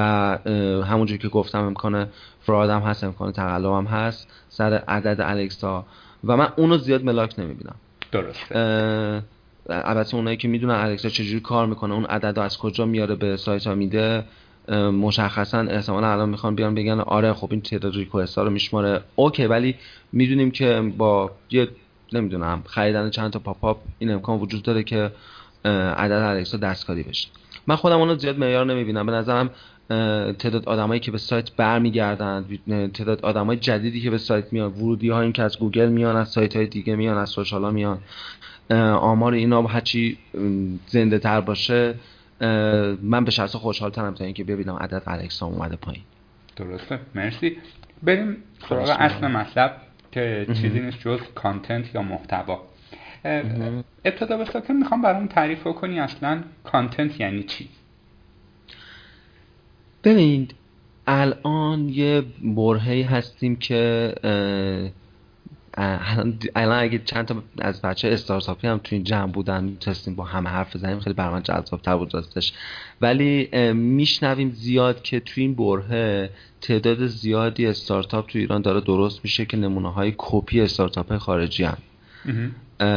همونجور 0.86 1.18
که 1.18 1.28
گفتم 1.28 1.64
امکان 1.64 2.08
فراد 2.42 2.70
هم 2.70 2.82
هست 2.82 3.04
امکان 3.04 3.32
تقلب 3.32 3.72
هم 3.72 3.86
هست 3.86 4.28
سر 4.50 4.74
عدد 4.74 5.22
الکسا. 5.22 5.86
و 6.24 6.38
من 6.38 6.48
اونو 6.56 6.78
زیاد 6.78 7.04
ملاک 7.04 7.40
نمی‌بینم. 7.40 7.76
درست 8.12 8.52
البته 9.70 10.16
اونایی 10.16 10.38
که 10.38 10.48
می‌دونن 10.48 10.74
الکسا 10.74 11.10
چجوری 11.10 11.40
کار 11.40 11.68
می‌کنه 11.68 11.94
اون 11.94 12.06
عدد 12.06 12.40
از 12.40 12.58
کجا 12.58 12.86
میاره 12.86 13.16
به 13.16 13.38
سایت 13.38 13.68
ها 13.68 13.76
میده 13.76 14.24
مشخصا 14.94 15.60
احتمالا 15.60 16.12
الان 16.12 16.30
می‌خوان 16.30 16.56
بیان 16.56 16.76
بگن 16.76 17.00
آره 17.00 17.34
خب 17.34 17.48
این 17.52 17.62
تعداد 17.62 17.96
request 17.96 18.38
ها 18.38 18.44
رو 18.44 18.50
میشماره. 18.50 19.02
okay 19.16 19.46
ولی 19.46 19.76
می‌دونیم 20.12 20.52
که 20.52 20.94
با 20.98 21.32
یه 21.52 21.68
نمی‌دونم 22.14 22.64
خریدن 22.66 23.10
چند 23.10 23.32
تا 23.32 23.40
pop-up 23.40 23.78
این 24.00 24.12
امکان 24.12 24.40
وجود 24.40 24.64
داره 24.64 24.84
که 24.84 25.12
عدد 25.66 26.12
الکسا 26.12 26.58
دستکاری 26.58 27.04
بشه. 27.04 27.28
من 27.68 27.76
خودم 27.76 28.00
اونو 28.00 28.16
زیاد 28.16 28.40
معیار 28.40 28.66
نمی‌بینم. 28.66 29.06
به 29.06 29.12
نظرم 29.12 29.50
تعداد 30.40 30.66
آدمایی 30.66 31.00
که 31.00 31.12
به 31.12 31.18
سایت 31.18 31.52
برمیگردن 31.56 32.46
تعداد 32.94 33.26
آدمای 33.26 33.58
جدیدی 33.58 34.02
که 34.02 34.10
به 34.10 34.18
سایت 34.18 34.54
میان 34.54 34.72
ورودی 34.72 35.10
ها 35.10 35.32
که 35.32 35.44
از 35.44 35.60
گوگل 35.60 35.90
میان 35.90 36.16
از 36.16 36.30
سایت 36.30 36.56
های 36.56 36.68
دیگه 36.68 36.96
میان 36.96 37.18
از 37.18 37.30
social 37.30 37.64
ها 37.64 37.72
میان 37.72 38.00
آمار 38.94 39.34
اینا 39.34 39.62
هرچی 39.62 40.18
زنده 40.88 41.20
تر 41.20 41.42
باشه 41.42 41.94
من 43.02 43.26
به 43.26 43.32
شخص 43.32 43.56
خوشحال 43.56 43.92
ترم 43.92 44.14
تا 44.14 44.26
اینکه 44.26 44.44
ببینم 44.44 44.76
عدد 44.76 45.04
الکسا 45.06 45.46
اومده 45.46 45.76
پایین. 45.76 46.04
درسته. 46.56 47.00
مرسی. 47.16 47.58
بریم 48.04 48.38
سراغ 48.70 48.96
اصل 49.00 49.28
مطلب 49.28 49.82
که 50.12 50.48
چیزی 50.54 50.80
نیست 50.80 51.00
جز 51.00 51.20
کانتنت 51.36 51.96
یا 51.96 52.02
محتوا. 52.02 52.62
ابتدا 54.06 54.38
به 54.38 54.46
ساکن 54.46 54.74
می‌خوام 54.74 55.02
برام 55.02 55.28
تعریف 55.28 55.64
کنی 55.64 56.00
اصلا 56.00 56.44
کانتنت 56.64 57.20
یعنی 57.20 57.44
چی؟ 57.44 57.70
ببینید 60.04 60.56
الان 61.08 61.90
یه 61.90 62.24
برهی 62.42 63.02
هستیم 63.02 63.56
که 63.56 64.16
الان 65.78 66.80
اگه 66.80 67.02
چند 67.06 67.26
تا 67.26 67.44
از 67.60 67.82
بچه 67.82 68.08
استارتاپی 68.08 68.68
هم 68.68 68.78
تو 68.84 68.96
این 68.96 69.04
جمع 69.04 69.32
بودن 69.32 69.64
می‌تونستیم 69.64 70.16
با 70.16 70.24
همه 70.24 70.50
حرف 70.50 70.76
بزنیم 70.76 71.00
خیلی 71.00 71.14
برای 71.14 71.34
من 71.34 71.42
تر 71.84 71.98
بود 71.98 72.14
راستش. 72.14 72.54
ولی 73.02 73.50
میشنویم 73.74 74.50
زیاد 74.50 75.02
که 75.02 75.20
تو 75.20 75.42
این 75.42 75.56
برهه 75.56 76.30
تعداد 76.62 77.08
زیادی 77.08 77.68
استارتاپ 77.68 78.28
تو 78.28 78.40
ایران 78.40 78.62
داره 78.62 78.82
درست 78.82 79.20
میشه 79.24 79.46
که 79.46 79.58
نمونه 79.58 79.94
های 79.94 80.14
کپی 80.18 80.62
استارتاپ 80.62 81.18
خارجی 81.18 81.64
هم 81.64 81.78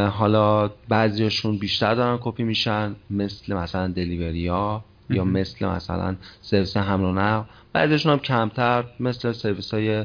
حالا 0.09 0.71
بعضیشون 0.89 1.59
بیشتر 1.59 1.95
دارن 1.95 2.19
کپی 2.23 2.43
میشن 2.43 2.95
مثل 3.11 3.55
مثلا 3.55 3.87
delivery 3.87 4.74
ا 4.74 4.85
یا 5.11 5.25
مثل 5.25 5.67
مثلا 5.67 6.17
سرویس 6.43 6.77
حمل 6.77 7.05
و 7.05 7.13
نقل. 7.13 7.45
بعضیشون 7.73 8.13
هم 8.13 8.19
کمتر 8.19 8.85
مثل 9.01 9.33
سرویس 9.33 9.75
های 9.75 10.05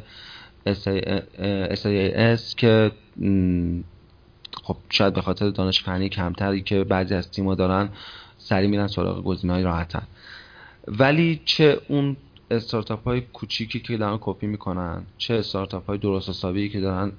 SAS 0.74 2.56
که 2.56 2.92
خب 4.64 4.78
شاید 4.90 5.14
به 5.14 5.22
خاطر 5.22 5.50
دانش 5.50 5.84
فنی 5.84 6.10
کمتری 6.10 6.62
که 6.62 6.84
بعضی 6.84 7.14
از 7.14 7.32
تیما 7.32 7.56
دارن 7.56 7.90
سری 8.38 8.68
میرن 8.68 8.88
سراغ 8.88 9.24
گزینه‌های 9.24 9.64
راحتن. 9.64 10.04
ولی 10.88 11.42
چه 11.46 11.82
اون 11.88 12.18
استارتاپ 12.52 13.04
های 13.04 13.22
کوچیکی 13.22 13.80
که 13.80 13.98
دارن 13.98 14.18
کپی 14.22 14.48
می‌کنن 14.48 15.04
چه 15.18 15.34
استارتاپ 15.34 15.86
های 15.86 15.98
درست 15.98 16.30
حسابی 16.30 16.70
که 16.70 16.80
دارن 16.80 17.12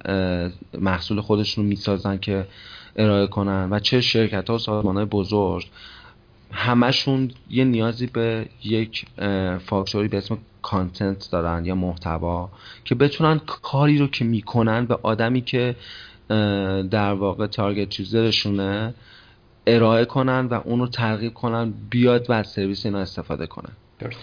محصول 0.79 1.21
خودشون 1.21 1.63
رو 1.63 1.69
می‌سازن 1.69 2.17
که 2.17 2.47
ارائه 2.95 3.27
کنن 3.27 3.67
و 3.71 3.79
چه 3.79 4.01
شرکت 4.01 4.49
ها 4.49 4.55
و 4.55 4.59
سازمان 4.59 4.95
های 4.95 5.05
بزرگ 5.05 5.69
همشون 6.51 7.31
یه 7.49 7.63
نیازی 7.63 8.07
به 8.07 8.45
یک 8.63 9.05
فاکتوری 9.65 10.07
به 10.07 10.17
اسم 10.17 10.37
content 10.61 11.31
دارن 11.31 11.65
یا 11.65 11.75
محتوا 11.75 12.49
که 12.85 12.95
بتونن 12.95 13.41
کاری 13.61 13.97
رو 13.97 14.07
که 14.07 14.25
می‌کنن 14.25 14.85
به 14.85 14.97
آدمی 15.03 15.41
که 15.41 15.75
در 16.91 17.13
واقع 17.13 17.47
target 17.47 17.89
user 17.89 18.35
شونه 18.35 18.93
ارائه 19.67 20.05
کنن 20.05 20.45
و 20.45 20.53
اون 20.53 20.79
رو 20.79 20.87
ترغیب 20.87 21.33
کنن 21.33 21.73
بیاد 21.89 22.29
و 22.29 22.33
از 22.33 22.47
سرویس 22.47 22.85
اینا 22.85 22.99
استفاده 22.99 23.47
کنن. 23.47 23.71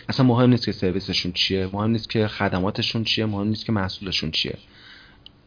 اصلا 0.08 0.26
مهم 0.26 0.50
نیست 0.50 0.64
که 0.66 0.72
سرویسشون 0.72 1.32
چیه 1.32 1.68
مهم 1.72 1.90
نیست 1.90 2.10
که 2.10 2.28
خدماتشون 2.28 3.04
چیه 3.04 3.26
مهم 3.26 3.48
نیست 3.48 3.66
که 3.66 3.72
محصولشون 3.72 4.30
چیه. 4.30 4.58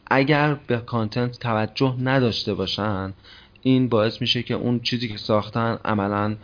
اگر 0.07 0.53
به 0.53 0.77
content 0.77 1.39
توجه 1.39 1.95
نداشته 1.99 2.53
باشن 2.53 3.13
این 3.61 3.89
باعث 3.89 4.21
میشه 4.21 4.43
که 4.43 4.53
اون 4.53 4.79
چیزی 4.79 5.07
که 5.07 5.17
ساختن 5.17 5.79
عملا 5.85 6.35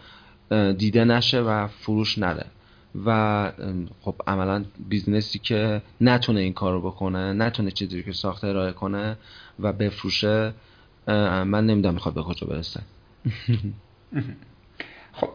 دیده 0.77 1.06
نشه 1.06 1.42
و 1.42 1.68
فروش 1.68 2.18
نره. 2.18 2.46
و 3.06 3.51
خب 4.01 4.15
عملا 4.27 4.65
business 4.89 5.34
ی 5.34 5.39
که 5.39 5.82
نتونه 6.01 6.39
این 6.39 6.53
کار 6.53 6.74
رو 6.74 6.82
بکنه 6.82 7.34
نتونه 7.34 7.72
چیزی 7.72 8.03
که 8.03 8.13
ساخته 8.13 8.48
ارائه 8.48 8.72
کنه 8.72 9.17
و 9.60 9.74
بفروشه 9.74 10.53
من 11.08 11.65
نمی‌دونم 11.65 11.94
می‌خواد 11.94 12.15
به 12.15 12.24
کجا 12.24 12.48
برسه. 12.48 12.82
خب 15.18 15.29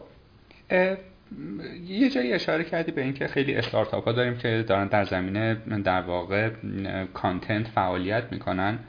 یه 1.87 2.09
جایی 2.09 2.33
اشاره 2.33 2.63
کردی 2.63 2.91
به 2.91 3.01
اینکه 3.01 3.27
خیلی 3.27 3.55
استارتاپ 3.55 4.05
ها 4.05 4.11
داریم 4.11 4.37
که 4.37 4.65
دارن 4.67 4.87
در 4.87 5.03
زمینه 5.03 5.55
در 5.83 6.01
واقع 6.01 6.49
content 7.13 7.67
فعالیت 7.67 8.23
می‌کنن. 8.31 8.79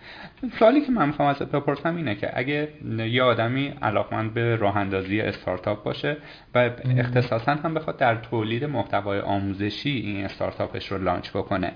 سوالی 0.59 0.81
که 0.81 0.93
من 0.93 1.07
می‌خوام 1.07 1.29
ازت 1.29 1.51
بپرسم 1.51 1.97
اینه 1.97 2.15
که 2.15 2.31
اگه 2.39 2.69
یه 2.99 3.23
آدمی 3.23 3.75
علاقمند 3.83 4.35
به 4.35 4.57
راه 4.57 4.77
اندازی 4.77 5.21
استارتاپ 5.21 5.83
باشه 5.83 6.17
و 6.55 6.71
اختصاصا 6.99 7.55
هم 7.55 7.75
بخواد 7.75 7.97
در 7.97 8.15
تولید 8.15 8.65
محتوای 8.65 9.21
آموزشی 9.21 9.91
این 9.91 10.25
استارتاپش 10.25 10.93
رو 10.93 11.03
لانچ 11.03 11.31
بکنه 11.31 11.73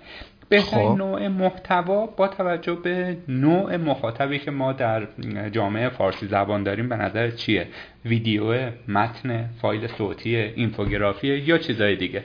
بهترین 0.48 0.88
خب. 0.88 0.98
نوع 0.98 1.28
محتوا 1.28 2.06
با 2.06 2.28
توجه 2.28 2.74
به 2.74 3.16
نوع 3.28 3.76
مخاطبی 3.76 4.38
که 4.38 4.50
ما 4.50 4.72
در 4.72 5.06
جامعه 5.52 5.88
فارسی 5.88 6.26
زبان 6.26 6.62
داریم 6.62 6.88
به 6.88 6.96
نظر 6.96 7.30
چیه؟ 7.30 7.68
ویدیو 8.04 8.70
متن 8.88 9.50
فایل 9.62 9.86
صوتی 9.86 10.36
اینفوگرافی 10.36 11.28
یا 11.28 11.58
چیزای 11.58 11.96
دیگه؟ 11.96 12.24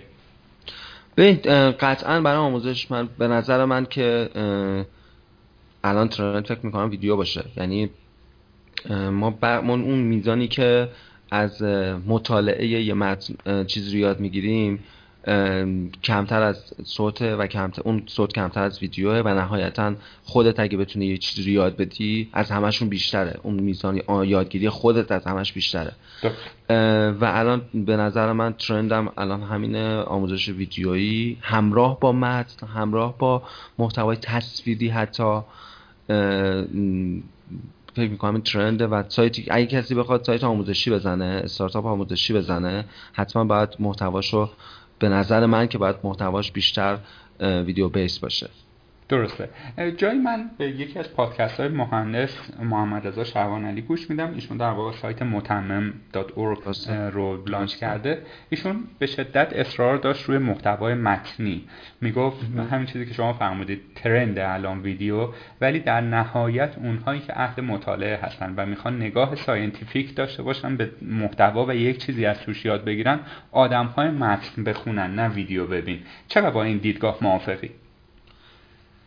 ببین 1.17 1.35
قطعا 1.71 2.21
برای 2.21 2.37
آموزش 2.37 2.91
من 2.91 3.09
به 3.17 3.27
نظر 3.27 3.65
من 3.65 3.85
که 3.85 4.29
الان 5.83 6.07
ترند 6.09 6.45
فکر 6.45 6.59
می‌کنم 6.63 6.89
ویدیو 6.89 7.15
باشه. 7.15 7.43
یعنی 7.57 7.89
ما 9.11 9.37
اون 9.67 9.99
میزانی 9.99 10.47
که 10.47 10.89
از 11.31 11.61
مطالعه 12.07 12.67
یه 12.67 12.93
متن 12.93 13.63
چیز 13.65 13.93
رو 13.93 13.99
یاد 13.99 14.19
می‌گیریم 14.19 14.83
کمتر 16.03 16.41
از 16.41 16.73
صوت 16.83 17.21
و 17.21 17.47
کمتر 17.47 17.81
اون 17.85 18.03
صوت 18.05 18.33
کمتر 18.33 18.63
از 18.63 18.81
ویدیوه 18.81 19.21
و 19.25 19.27
نهایتا 19.27 19.93
خودت 20.23 20.59
اگه 20.59 20.77
بتونی 20.77 21.05
یه 21.05 21.17
چیزی 21.17 21.43
رو 21.43 21.49
یاد 21.49 21.77
بدی 21.77 22.29
از 22.33 22.51
همشون 22.51 22.89
بیشتره. 22.89 23.39
اون 23.43 23.59
میزان 23.59 24.01
یادگیری 24.25 24.69
خودت 24.69 25.11
از 25.11 25.25
همش 25.25 25.53
بیشتره. 25.53 25.91
و 27.19 27.25
الان 27.25 27.61
به 27.73 27.97
نظر 27.97 28.31
من 28.31 28.53
ترندم 28.53 29.11
الان 29.17 29.43
همین 29.43 29.75
آموزش 29.85 30.49
ویدیویی. 30.49 31.37
همراه 31.41 31.99
با 31.99 32.11
متن 32.11 32.67
همراه 32.67 33.17
با 33.17 33.43
محتوای 33.77 34.17
تصویری 34.17 34.89
حتی. 34.89 35.39
فکر 37.95 38.09
می‌کنم 38.09 38.33
این 38.33 38.43
ترنده 38.43 38.87
و 38.87 39.03
سایتی 39.07 39.45
اگه 39.51 39.65
کسی 39.65 39.95
بخواد 39.95 40.23
سایت 40.23 40.43
آموزشی 40.43 40.91
بزنه 40.91 41.25
استارتاپ 41.43 41.85
آموزشی 41.85 42.33
بزنه 42.33 42.85
حتما 43.13 43.43
باید 43.43 43.69
محتواشو 43.79 44.49
به 44.99 45.09
نظر 45.09 45.45
من 45.45 45.67
که 45.67 45.77
باید 45.77 45.95
محتواش 46.03 46.51
بیشتر 46.51 46.97
ویدیو 47.39 47.89
بیس 47.89 48.19
باشه. 48.19 48.49
درسته. 49.09 49.49
جایی 49.97 50.19
من 50.19 50.49
به 50.57 50.67
یکی 50.67 50.99
از 50.99 51.13
پادکست 51.13 51.59
های 51.59 51.69
مهندس 51.69 52.51
محمد 52.63 53.07
رضا 53.07 53.23
شهوان 53.23 53.65
علی 53.65 53.81
گوش 53.81 54.09
میدم. 54.09 54.33
ایشون 54.33 54.57
در 54.57 54.69
واقع 54.69 54.91
سایت 54.91 55.21
متمم.org 55.21 56.87
رو 57.11 57.45
لانچ 57.45 57.75
کرده. 57.75 58.21
ایشون 58.49 58.83
به 58.99 59.05
شدت 59.05 59.53
اصرار 59.53 59.97
داشت 59.97 60.25
روی 60.25 60.37
محتوای 60.37 60.93
متنی. 60.93 61.65
می‌گفت 62.01 62.37
همین 62.71 62.85
چیزی 62.85 63.05
که 63.05 63.13
شما 63.13 63.33
فرمودید 63.33 63.81
trend 63.95 64.39
الان 64.39 64.81
ویدیو 64.81 65.29
ولی 65.61 65.79
در 65.79 66.01
نهایت 66.01 66.77
اونهایی 66.77 67.19
که 67.19 67.39
اهل 67.39 67.63
مطالعه 67.63 68.17
هستن 68.17 68.53
و 68.57 68.65
می‌خوان 68.65 68.97
نگاه 68.97 69.35
scientific 69.35 70.15
داشته 70.15 70.43
باشن 70.43 70.77
به 70.77 70.89
محتوا 71.01 71.65
و 71.65 71.75
یک 71.75 71.97
چیزی 71.97 72.25
از 72.25 72.39
توش 72.39 72.65
یاد 72.65 72.85
بگیرن 72.85 73.19
آدم 73.51 73.85
های 73.85 74.09
متن 74.09 74.63
بخونن 74.63 75.15
نه 75.15 75.29
ویدیو 75.29 75.67
ببین. 75.67 75.99
چرا 76.27 76.51
با 76.51 76.63
این 76.63 76.77
دیدگاه 76.77 77.17
موافقی؟ 77.21 77.71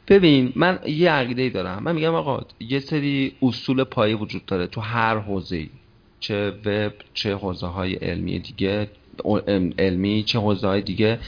ببین 0.09 0.53
من 0.57 0.79
یه 0.87 1.11
عقیده 1.11 1.43
ای 1.43 1.51
دارم. 1.51 1.83
من 1.83 1.95
میگم 1.95 2.15
آقا 2.15 2.41
یه 2.61 2.81
سری 2.81 3.33
اصول 3.43 3.85
پایه 3.85 4.17
وجود 4.17 4.47
داره 4.47 4.67
تو 4.67 4.81
هر 4.81 5.19
حوزه 5.19 5.67
چه 6.21 6.51
وب 6.65 6.93
چه 7.15 7.35
حوزه 7.35 7.67
های 7.67 7.95
علمی 7.95 8.39
دیگه 8.39 8.89
علمی 9.79 10.23
چه 10.23 10.39
حوزه 10.39 10.67
های 10.67 10.83
دیگه 10.83 11.19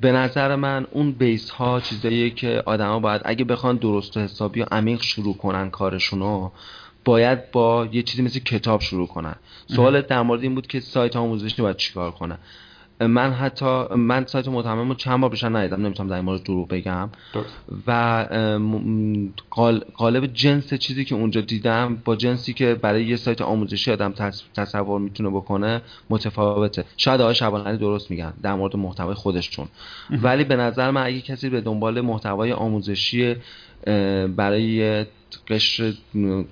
به 0.00 0.12
نظر 0.12 0.56
من 0.56 0.86
اون 0.90 1.12
بیس 1.12 1.50
ها 1.50 1.80
چیزاییه 1.80 2.30
که 2.30 2.62
آدما 2.66 3.00
باید 3.00 3.20
اگه 3.24 3.44
بخوان 3.44 3.76
درست 3.76 4.16
و 4.16 4.20
حسابی 4.20 4.60
و 4.60 4.66
عمیق 4.70 5.02
شروع 5.02 5.36
کنن 5.36 5.70
کارشونو 5.70 6.50
باید 7.04 7.50
با 7.50 7.88
یه 7.92 8.02
چیزی 8.02 8.22
مثل 8.22 8.38
کتاب 8.38 8.80
شروع 8.80 9.06
کنن. 9.06 9.34
سوالت 9.66 10.06
در 10.06 10.22
مورد 10.22 10.42
این 10.42 10.54
بود 10.54 10.66
که 10.66 10.80
سایت 10.80 11.16
آموزشی 11.16 11.62
باید 11.62 11.76
چیکار 11.76 12.10
کنن 12.10 12.38
من 13.00 13.32
حتی 13.32 13.84
من 13.96 14.26
سایت 14.26 14.48
متمم 14.48 14.88
رو 14.88 14.94
چند 14.94 15.20
بار 15.20 15.30
بیشتر 15.30 15.48
ندیدم 15.48 15.86
نمی‌تونم 15.86 16.08
در 16.08 16.16
این 16.16 16.24
مورد 16.24 16.42
دروغ 16.42 16.68
بگم. 16.68 17.08
و 17.86 18.26
قالب 19.94 20.26
جنس 20.26 20.74
چیزی 20.74 21.04
که 21.04 21.14
اونجا 21.14 21.40
دیدم 21.40 21.98
با 22.04 22.16
جنسی 22.16 22.52
که 22.52 22.74
برای 22.74 23.04
یه 23.04 23.16
سایت 23.16 23.42
آموزشی 23.42 23.92
آدم 23.92 24.14
تصور 24.54 25.00
می‌تونه 25.00 25.30
بکنه 25.30 25.82
متفاوته. 26.10 26.84
شاید 26.96 27.20
آقای 27.20 27.34
شبانعلی 27.34 27.78
درست 27.78 28.10
میگن 28.10 28.32
در 28.42 28.54
مورد 28.54 28.76
محتوای 28.76 29.14
خودشون. 29.14 29.68
ولی 30.10 30.44
به 30.44 30.56
نظر 30.56 30.90
من 30.90 31.06
اگه 31.06 31.20
کسی 31.20 31.48
به 31.48 31.60
دنبال 31.60 32.00
محتوای 32.00 32.52
آموزشی 32.52 33.36
برای 34.36 35.04
قشر 35.48 35.92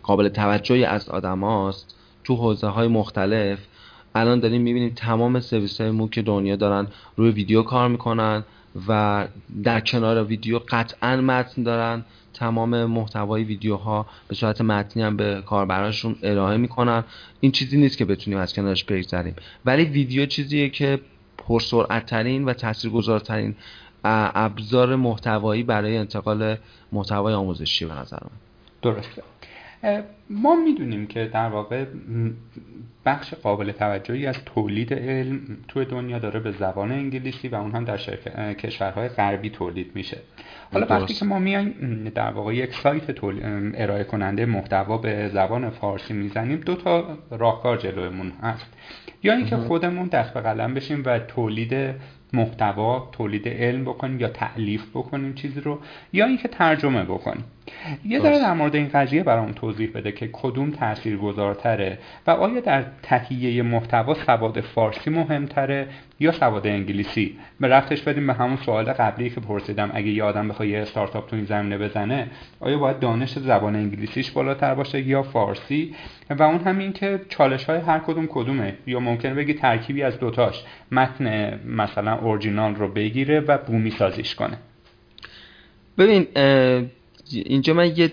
قابل 0.03 0.29
توجهی 0.29 0.85
از 0.85 1.09
آدم 1.09 1.45
هاست 1.45 1.95
تو 2.25 2.37
حوزه 2.37 2.67
های 2.67 2.89
مختلف 2.89 3.59
الان 4.15 4.41
داریم 4.41 4.63
می‌بینیم 4.63 4.93
تمام 4.97 5.41
سرویس 5.41 5.81
های 5.81 5.91
موک 5.91 6.19
دنیا 6.19 6.57
دارن 6.57 6.87
روی 7.17 7.31
ویدیو 7.31 7.63
کار 7.63 7.89
می‌کنن 7.89 8.45
و 8.89 9.27
در 9.65 9.81
کنار 9.81 10.25
ویدیو 10.25 10.61
قطعا 10.69 11.17
متن 11.17 11.63
دارن. 11.63 12.05
تمام 12.35 12.85
محتوای 12.85 13.45
ویدیوها 13.45 14.07
به 14.29 14.35
صورت 14.35 14.61
متنی 14.61 15.03
هم 15.03 15.17
به 15.17 15.43
کاربراشون 15.47 16.17
ارائه 16.23 16.57
می‌کنن. 16.57 17.05
این 17.41 17.53
چیزی 17.53 17.77
نیست 17.77 17.99
که 17.99 18.05
بتونیم 18.05 18.39
از 18.39 18.55
کنارش 18.55 18.85
بگذریم. 18.85 19.35
ولی 19.65 19.85
ویدیو 19.85 20.27
چیزیه 20.27 20.69
که 20.69 21.01
پرسرعت 21.39 22.07
ترین 22.07 22.45
و 22.45 22.53
تاثیرگذارترین 22.53 23.55
ابزار 24.05 24.97
محتوایی 24.97 25.63
برای 25.63 25.97
انتقال 25.97 26.57
محتوای 26.93 27.35
آموزشی 27.35 27.85
به 27.85 27.95
نظر 27.95 28.19
من. 28.23 28.31
درسته. 28.83 29.23
ما 30.31 30.55
می‌دونیم 30.55 31.07
که 31.07 31.25
در 31.25 31.49
واقع 31.49 31.85
بخش 33.05 33.35
قابل 33.35 33.73
توجهی 33.73 34.27
از 34.27 34.45
تولید 34.45 34.95
علم 34.95 35.41
توی 35.69 35.85
دنیا 35.85 36.19
داره 36.19 36.41
به 36.41 36.51
زبان 36.51 36.93
انگلیسی 36.93 37.49
و 37.49 37.55
اون 37.55 37.71
هم 37.71 37.85
در 37.85 37.97
کشورهای 38.55 39.09
غربی 39.09 39.51
تولید 39.51 39.91
میشه. 39.95 40.19
حالا 40.73 40.87
وقتی 40.91 41.15
که 41.15 41.25
ما 41.25 41.39
میایم 41.39 42.05
در 42.15 42.31
واقع 42.31 42.55
یک 42.55 42.75
سایت 42.75 43.25
ارائه 43.75 44.05
کننده 44.05 44.47
محتوا 44.47 44.99
به 44.99 45.29
زبان 45.29 45.71
فارسی 45.71 46.15
می‌زنیم 46.15 46.61
دو 46.61 46.75
تا 46.75 47.19
راهکار 47.31 47.77
جلومون 47.77 48.33
هست. 48.43 48.67
یا 49.23 49.33
اینکه 49.33 49.57
خودمون 49.57 50.09
دست 50.09 50.35
به 50.35 50.41
قلم 50.41 50.75
بشیم 50.75 51.03
و 51.07 51.19
تولید 51.19 51.95
محتوا 52.33 53.09
تولید 53.13 53.49
علم 53.49 53.85
بکنیم 53.85 54.21
یا 54.21 54.29
تعلیف 54.29 54.91
بکنیم 54.91 55.35
چیزی 55.35 55.61
رو 55.61 55.79
یا 56.13 56.27
اینکه 56.27 56.49
ترجمه 56.49 57.05
بکنیم. 57.05 57.45
یه 58.05 58.21
ذره 58.21 58.39
در 58.39 58.53
مورد 58.53 58.75
این 58.75 58.89
قضیه 58.89 59.23
برام 59.23 59.53
توضیح 59.53 59.91
بده 59.95 60.13
که 60.13 60.29
کدوم 60.33 60.71
تاثیرگذارتره 60.71 61.99
و 62.27 62.31
آیا 62.31 62.61
در 62.61 62.85
تهیه 63.03 63.63
محتوا 63.63 64.15
سواد 64.15 64.61
فارسی 64.61 65.11
مهمتره 65.11 65.89
یا 66.21 66.33
سواد 66.33 66.67
انگلیسی؟ 66.67 67.39
به 67.61 67.69
رفتش 67.69 68.03
بدیم 68.03 68.27
به 68.27 68.33
همون 68.33 68.57
سوال 68.57 68.93
قبلی 68.93 69.31
که 69.31 69.41
پرسیدم. 69.41 69.91
اگه 69.95 70.09
یه 70.09 70.25
آدم 70.25 70.49
بخواد 70.49 70.69
یه 70.69 70.79
استارتاپ 70.79 71.29
تو 71.31 71.37
این 71.37 71.45
زمینه 71.45 71.79
بزنه 71.79 72.27
آیا 72.61 72.79
باید 72.79 72.99
دانش 72.99 73.39
زبان 73.39 73.77
انگلیسیش 73.77 74.31
بالاتر 74.31 74.75
باشه 74.75 75.01
یا 75.01 75.23
فارسی؟ 75.23 75.95
و 76.31 76.43
اون 76.43 76.61
همین 76.61 76.93
که 76.93 77.21
چالش 77.29 77.65
های 77.65 77.79
هر 77.79 77.99
کدوم 77.99 78.27
کدومه. 78.27 78.75
یا 78.87 79.01
ممکنه 79.01 79.35
بگی 79.35 79.55
ترکیبی 79.55 80.03
از 80.03 80.19
دوتاش. 80.19 80.65
متن 80.93 81.59
مثلا 81.67 82.19
اورجینال 82.19 82.75
رو 82.75 82.89
بگیره 82.89 83.41
و 83.41 83.59
بومی 83.59 83.91
سازیش 83.91 84.35
کنه. 84.35 84.59
ببین 85.99 86.27
اینجا 87.31 87.75
من 87.75 87.97
یه 87.97 88.13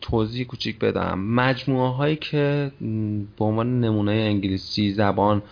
توضیح 0.00 0.46
کوچیک 0.46 0.78
بدم. 0.78 1.18
مجموعه 1.18 1.90
هایی 1.90 2.16
که 2.16 2.72
به 3.38 3.44
عنوان 3.44 3.80
نمونه 3.80 4.12
انگلیسی 4.12 4.92
زبان 4.92 5.42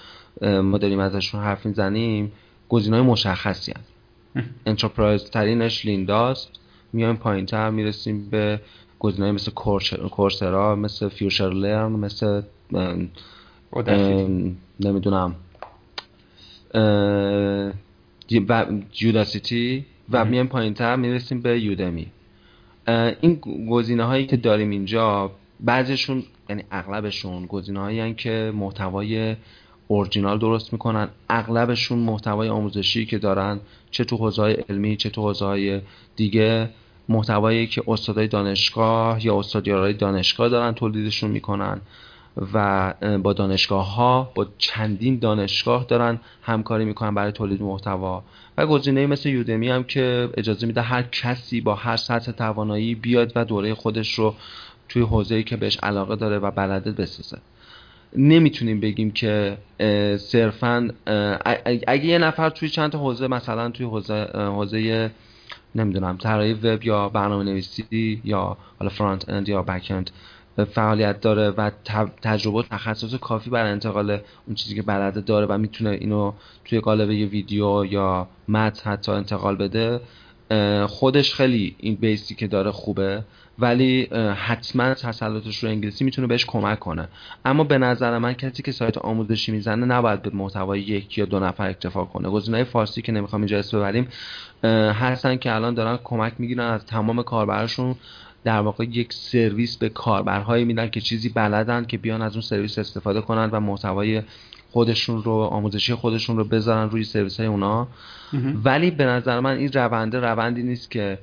ما 0.42 0.78
داریم 0.78 0.98
ازشون 0.98 1.40
حرف 1.40 1.66
می‌زنیم 1.66 2.32
گزینه 2.68 2.96
های 2.96 3.06
مشخصی 3.06 3.72
هست 3.72 3.92
انترپرایز 4.66 5.24
ترینش 5.24 5.84
لینداست 5.84 6.50
میایم 6.92 7.16
پایین 7.16 7.46
تر 7.46 7.70
می‌رسیم 7.70 8.30
به 8.30 8.60
گزینه 8.98 9.32
مثل 9.32 9.50
کورسرا 10.10 10.76
مثل 10.76 11.08
فیوشر 11.08 11.50
لرن 11.50 11.92
مثل 11.92 12.42
نمی‌دونم. 14.80 15.34
جوداسیتی 18.92 19.86
و 20.10 20.24
میایم 20.24 20.46
پایین 20.46 20.74
تر 20.74 20.96
می‌رسیم 20.96 21.40
به 21.40 21.60
یودمی 21.60 22.06
این 23.20 23.34
گزینه 23.70 24.04
هایی 24.04 24.26
که 24.26 24.36
داریم 24.36 24.70
اینجا 24.70 25.32
بعضیشون 25.60 26.22
یعنی 26.48 26.64
اغلبشون 26.70 27.46
گزینه 27.46 27.80
هایی 27.80 28.14
که 28.14 28.52
محتوای 28.54 29.36
اورجینال 29.88 30.38
درست 30.38 30.72
می‌کنن. 30.72 31.08
اغلبشون 31.28 31.98
محتوای 31.98 32.48
آموزشی 32.48 33.06
که 33.06 33.18
دارن 33.18 33.60
چه 33.90 34.04
تو 34.04 34.16
حوزه 34.16 34.64
علمی 34.68 34.96
چه 34.96 35.10
تو 35.10 35.22
حوزه 35.22 35.82
دیگه 36.16 36.70
محتوایی 37.08 37.66
که 37.66 37.82
استادای 37.88 38.28
دانشگاه 38.28 39.26
یا 39.26 39.38
استادیارای 39.38 39.92
دانشگاه 39.92 40.48
دارن 40.48 40.72
تولیدشون 40.72 41.30
می‌کنن. 41.30 41.80
و 42.54 42.94
با 43.22 43.32
دانشگاه 43.32 43.94
ها 43.94 44.32
با 44.34 44.46
چندین 44.58 45.18
دانشگاه 45.18 45.84
دارن 45.88 46.20
همکاری 46.42 46.84
می‌کنن 46.84 47.14
برای 47.14 47.32
تولید 47.32 47.62
محتوا. 47.62 48.22
و 48.58 48.66
گزینه 48.66 49.06
مثل 49.06 49.28
یودمی 49.28 49.68
هم 49.68 49.84
که 49.84 50.28
اجازه 50.36 50.66
میده 50.66 50.82
هر 50.82 51.02
کسی 51.02 51.60
با 51.60 51.74
هر 51.74 51.96
سطح 51.96 52.32
توانایی 52.32 52.94
بیاد 52.94 53.32
و 53.36 53.44
دوره 53.44 53.74
خودش 53.74 54.14
رو 54.14 54.34
توی 54.88 55.02
حوزه‌ای 55.02 55.42
که 55.42 55.56
بهش 55.56 55.78
علاقه 55.82 56.16
داره 56.16 56.38
و 56.38 56.50
بلده 56.50 56.92
بسازه. 56.92 57.38
نمی‌تونیم 58.16 58.80
بگیم 58.80 59.10
که 59.10 59.56
صرفا 60.18 60.90
اگه 61.86 62.04
یه 62.04 62.18
نفر 62.18 62.50
توی 62.50 62.68
چند 62.68 62.94
حوزه 62.94 63.28
مثلا 63.28 63.70
توی 63.70 63.86
حوزه 63.86 64.30
حوزه 64.34 65.10
نمی‌دونم 65.74 66.16
طراحی 66.16 66.52
وب 66.52 66.84
یا 66.84 67.08
برنامه 67.08 67.44
نویسی 67.44 68.20
یا 68.24 68.56
حالا 68.78 68.90
فرانت 68.90 69.28
اند 69.28 69.48
یا 69.48 69.62
بک 69.62 69.86
اند 69.90 70.10
فعالیت 70.74 71.20
داره 71.20 71.50
و 71.50 71.70
تجربه 72.22 72.58
و 72.58 72.62
تخصص 72.62 73.14
کافی 73.14 73.50
برای 73.50 73.70
انتقال 73.70 74.10
اون 74.46 74.54
چیزی 74.54 74.74
که 74.74 74.82
بلده 74.82 75.20
داره 75.20 75.46
و 75.46 75.58
می‌تونه 75.58 75.90
اینو 75.90 76.32
توی 76.64 76.80
قالب 76.80 77.10
یه 77.10 77.26
ویدیو 77.26 77.84
یا 77.84 78.28
متن 78.48 78.90
حتی 78.90 79.12
انتقال 79.12 79.56
بده 79.56 80.00
خودش 80.86 81.34
خیلی 81.34 81.76
این 81.78 81.94
بیسی 81.94 82.34
که 82.34 82.46
داره 82.46 82.70
خوبه 82.70 83.24
ولی 83.58 84.04
حتما 84.36 84.94
تسلطش 84.94 85.64
رو 85.64 85.70
انگلیسی 85.70 86.04
می‌تونه 86.04 86.26
بهش 86.26 86.44
کمک 86.46 86.78
کنه. 86.78 87.08
اما 87.44 87.64
به 87.64 87.78
نظر 87.78 88.18
من 88.18 88.32
کسی 88.32 88.62
که 88.62 88.72
سایت 88.72 88.98
آموزشی 88.98 89.52
می‌زنه 89.52 89.86
نباید 89.86 90.22
به 90.22 90.30
محتوای 90.30 90.80
یک 90.80 91.18
یا 91.18 91.24
دو 91.24 91.40
نفر 91.40 91.68
اکتفا 91.68 92.04
کنه. 92.04 92.28
گزینه‌های 92.28 92.64
فارسی 92.64 93.02
که 93.02 93.12
نمی‌خوام 93.12 93.42
اینجا 93.42 93.58
اسم 93.58 93.78
ببریم 93.78 94.08
هستن 94.92 95.36
که 95.36 95.54
الان 95.54 95.74
دارن 95.74 95.98
کمک 96.04 96.32
می‌گیرن 96.38 96.64
از 96.64 96.86
تمام 96.86 97.22
کاربرشون 97.22 97.94
در 98.44 98.60
واقع 98.60 98.84
یک 98.84 99.12
سرویس 99.12 99.76
به 99.76 99.88
کاربرهایی 99.88 100.64
میدن 100.64 100.88
که 100.88 101.00
چیزی 101.00 101.28
بلدن 101.28 101.84
که 101.84 101.98
بیان 101.98 102.22
از 102.22 102.32
اون 102.32 102.42
سرویس 102.42 102.78
استفاده 102.78 103.20
کنن 103.20 103.50
و 103.50 103.60
محتوای 103.60 104.22
خودشون 104.70 105.22
رو 105.22 105.32
آموزشی 105.32 105.94
خودشون 105.94 106.36
رو 106.36 106.44
بذارن 106.44 106.90
روی 106.90 107.04
سرویس 107.04 107.40
های 107.40 107.48
اونا 107.48 107.88
ولی 108.64 108.90
به 108.90 109.04
نظر 109.04 109.40
من 109.40 109.56
این 109.56 109.72
رونده 109.72 110.20
روندی 110.20 110.62
نیست 110.62 110.90
که 110.90 111.18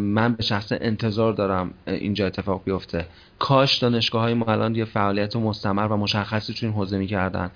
من 0.00 0.32
به 0.32 0.42
شخصه 0.42 0.72
انتظار 0.80 1.32
دارم 1.32 1.74
اینجا 1.86 2.26
اتفاق 2.26 2.62
بیفته. 2.64 3.06
کاش 3.38 3.78
دانشگاه 3.78 4.22
های 4.22 4.34
ما 4.34 4.46
الان 4.46 4.74
یه 4.74 4.84
فعالیت 4.84 5.36
مستمر 5.36 5.86
و 5.86 5.96
مشخصی 5.96 6.54
تو 6.54 6.66
این 6.66 6.74
حوزه 6.74 6.98
می‌کردن. 6.98 7.50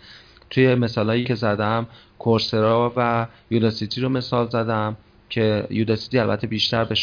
توی 0.50 0.74
مثالایی 0.74 1.24
که 1.24 1.34
زدم 1.34 1.86
کورسرا 2.18 2.92
و 2.96 3.26
یوداسیتی 3.50 4.00
رو 4.00 4.08
مثال 4.08 4.48
زدم. 4.48 4.96
که 5.30 5.66
یوداسیتی 5.70 6.18
البته 6.18 6.46
بیشتر 6.46 6.84
به 6.84 6.94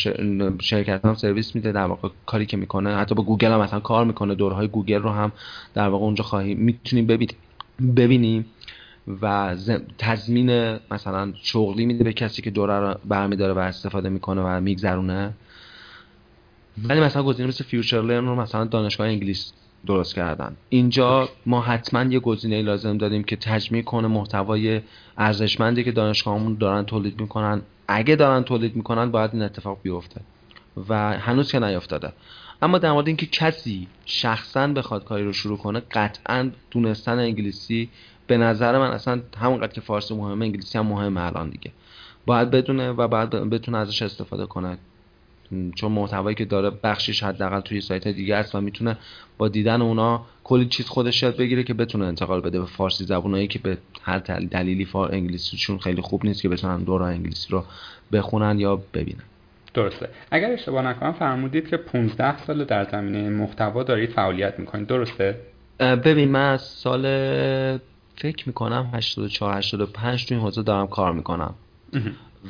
شرکت 0.61 1.05
هم 1.05 1.15
سرویس 1.15 1.55
میده 1.55 1.71
در 1.71 1.85
واقع 1.85 2.09
کاری 2.25 2.45
که 2.45 2.57
می‌کنه 2.57 2.95
حتی 2.95 3.15
با 3.15 3.23
گوگل 3.23 3.51
هم 3.51 3.59
مثلا 3.59 3.79
کار 3.79 4.05
می‌کنه 4.05 4.35
دوره‌های 4.35 4.67
گوگل 4.67 5.01
رو 5.01 5.09
هم 5.09 5.31
در 5.73 5.87
واقع 5.87 6.05
اونجا 6.05 6.23
خواهیم 6.23 6.57
می‌تونیم 6.57 7.27
ببینیم 7.95 8.45
و 9.21 9.55
تضمین 9.97 10.77
مثلا 10.91 11.33
شغلی 11.41 11.85
میده 11.85 12.03
به 12.03 12.13
کسی 12.13 12.41
که 12.41 12.49
دوره 12.49 12.79
رو 12.79 12.95
برمیداره 13.05 13.53
و 13.53 13.59
استفاده 13.59 14.09
می‌کنه 14.09 14.41
و 14.41 14.61
میگذرونه. 14.61 15.33
ولی 16.83 16.99
مثلا 16.99 17.23
گزینه 17.23 17.47
مثل 17.47 17.63
فیوچر 17.63 18.01
لرن 18.01 18.25
رو 18.25 18.35
مثلا 18.35 18.65
دانشگاه 18.65 19.07
انگلیس 19.07 19.53
درست 19.85 20.15
کردن. 20.15 20.55
اینجا 20.69 21.29
ما 21.45 21.61
حتما 21.61 22.03
یه 22.03 22.19
گزینه 22.19 22.61
لازم 22.61 22.97
داریم 22.97 23.23
که 23.23 23.35
تجمیع 23.35 23.81
کنه 23.81 24.07
محتوای 24.07 24.81
ارزشمندی 25.17 25.83
که 25.83 25.91
دانشگاهمون 25.91 26.57
دارن 26.59 26.83
تولید 26.83 27.21
می‌کنن. 27.21 27.61
اگه 27.87 28.15
دارن 28.15 28.43
تولید 28.43 28.75
می‌کنن 28.75 29.11
باید 29.11 29.29
این 29.33 29.41
اتفاق 29.41 29.79
بیفته 29.81 30.21
و 30.89 31.19
هنوز 31.19 31.51
که 31.51 31.59
نیافتاده. 31.59 32.13
اما 32.61 32.77
در 32.77 32.91
مورد 32.91 33.07
اینکه 33.07 33.25
کسی 33.25 33.87
شخصا 34.05 34.67
بخواد 34.67 35.03
کاری 35.03 35.23
رو 35.23 35.33
شروع 35.33 35.57
کنه 35.57 35.81
قطعا 35.91 36.51
دونستن 36.71 37.19
انگلیسی 37.19 37.89
به 38.27 38.37
نظر 38.37 38.77
من 38.79 38.91
اصلا 38.91 39.21
همونقدر 39.37 39.73
که 39.73 39.81
فارسی 39.81 40.15
مهمه 40.15 40.45
انگلیسی 40.45 40.77
هم 40.77 40.85
مهمه 40.85 41.21
الان 41.21 41.49
دیگه. 41.49 41.71
باید 42.25 42.51
بدونه 42.51 42.91
و 42.91 43.07
باید 43.07 43.29
بتونه 43.29 43.77
ازش 43.77 44.01
استفاده 44.01 44.45
کنه. 44.45 44.77
چون 45.75 45.91
محتوایی 45.91 46.35
که 46.35 46.45
داره 46.45 46.71
بخشش 46.83 47.23
حداقل 47.23 47.59
توی 47.59 47.81
سایت 47.81 48.07
دیگه 48.07 48.35
است 48.35 48.55
و 48.55 48.61
می‌تونه 48.61 48.97
با 49.37 49.47
دیدن 49.47 49.81
اونا 49.81 50.25
کلی 50.43 50.65
چیز 50.65 50.87
خودش 50.87 51.23
یاد 51.23 51.37
بگیره 51.37 51.63
که 51.63 51.73
بتونه 51.73 52.05
انتقال 52.05 52.41
بده 52.41 52.59
به 52.59 52.65
فارسی 52.65 53.03
زبونایی 53.03 53.47
که 53.47 53.59
به 53.59 53.77
هر 54.01 54.19
دلیلی 54.51 54.85
فار 54.85 55.11
انگلیسیشون 55.11 55.77
خیلی 55.77 56.01
خوب 56.01 56.25
نیست 56.25 56.41
که 56.41 56.49
بتونن 56.49 56.83
دوران 56.83 57.13
انگلیسی 57.13 57.47
رو 57.49 57.63
بخونن 58.11 58.59
یا 58.59 58.75
ببینن. 58.93 59.23
درسته. 59.73 60.09
اگر 60.31 60.51
اشتباه 60.51 60.87
نکنم 60.87 61.11
فرمودید 61.11 61.69
که 61.69 61.77
15 61.77 62.37
سال 62.37 62.65
در 62.65 62.83
زمینه 62.91 63.29
محتوا 63.29 63.83
دارید 63.83 64.09
فعالیت 64.09 64.59
می‌کنید. 64.59 64.87
درسته؟ 64.87 65.39
ببین 65.79 66.29
من 66.29 66.53
از 66.53 66.61
سال 66.61 67.01
فکر 68.15 68.47
می‌کنم 68.47 68.89
84 68.93 69.57
85 69.57 70.25
تو 70.25 70.35
این 70.35 70.43
حوزه 70.43 70.63
دارم 70.63 70.87
کار 70.87 71.13
می‌کنم. 71.13 71.53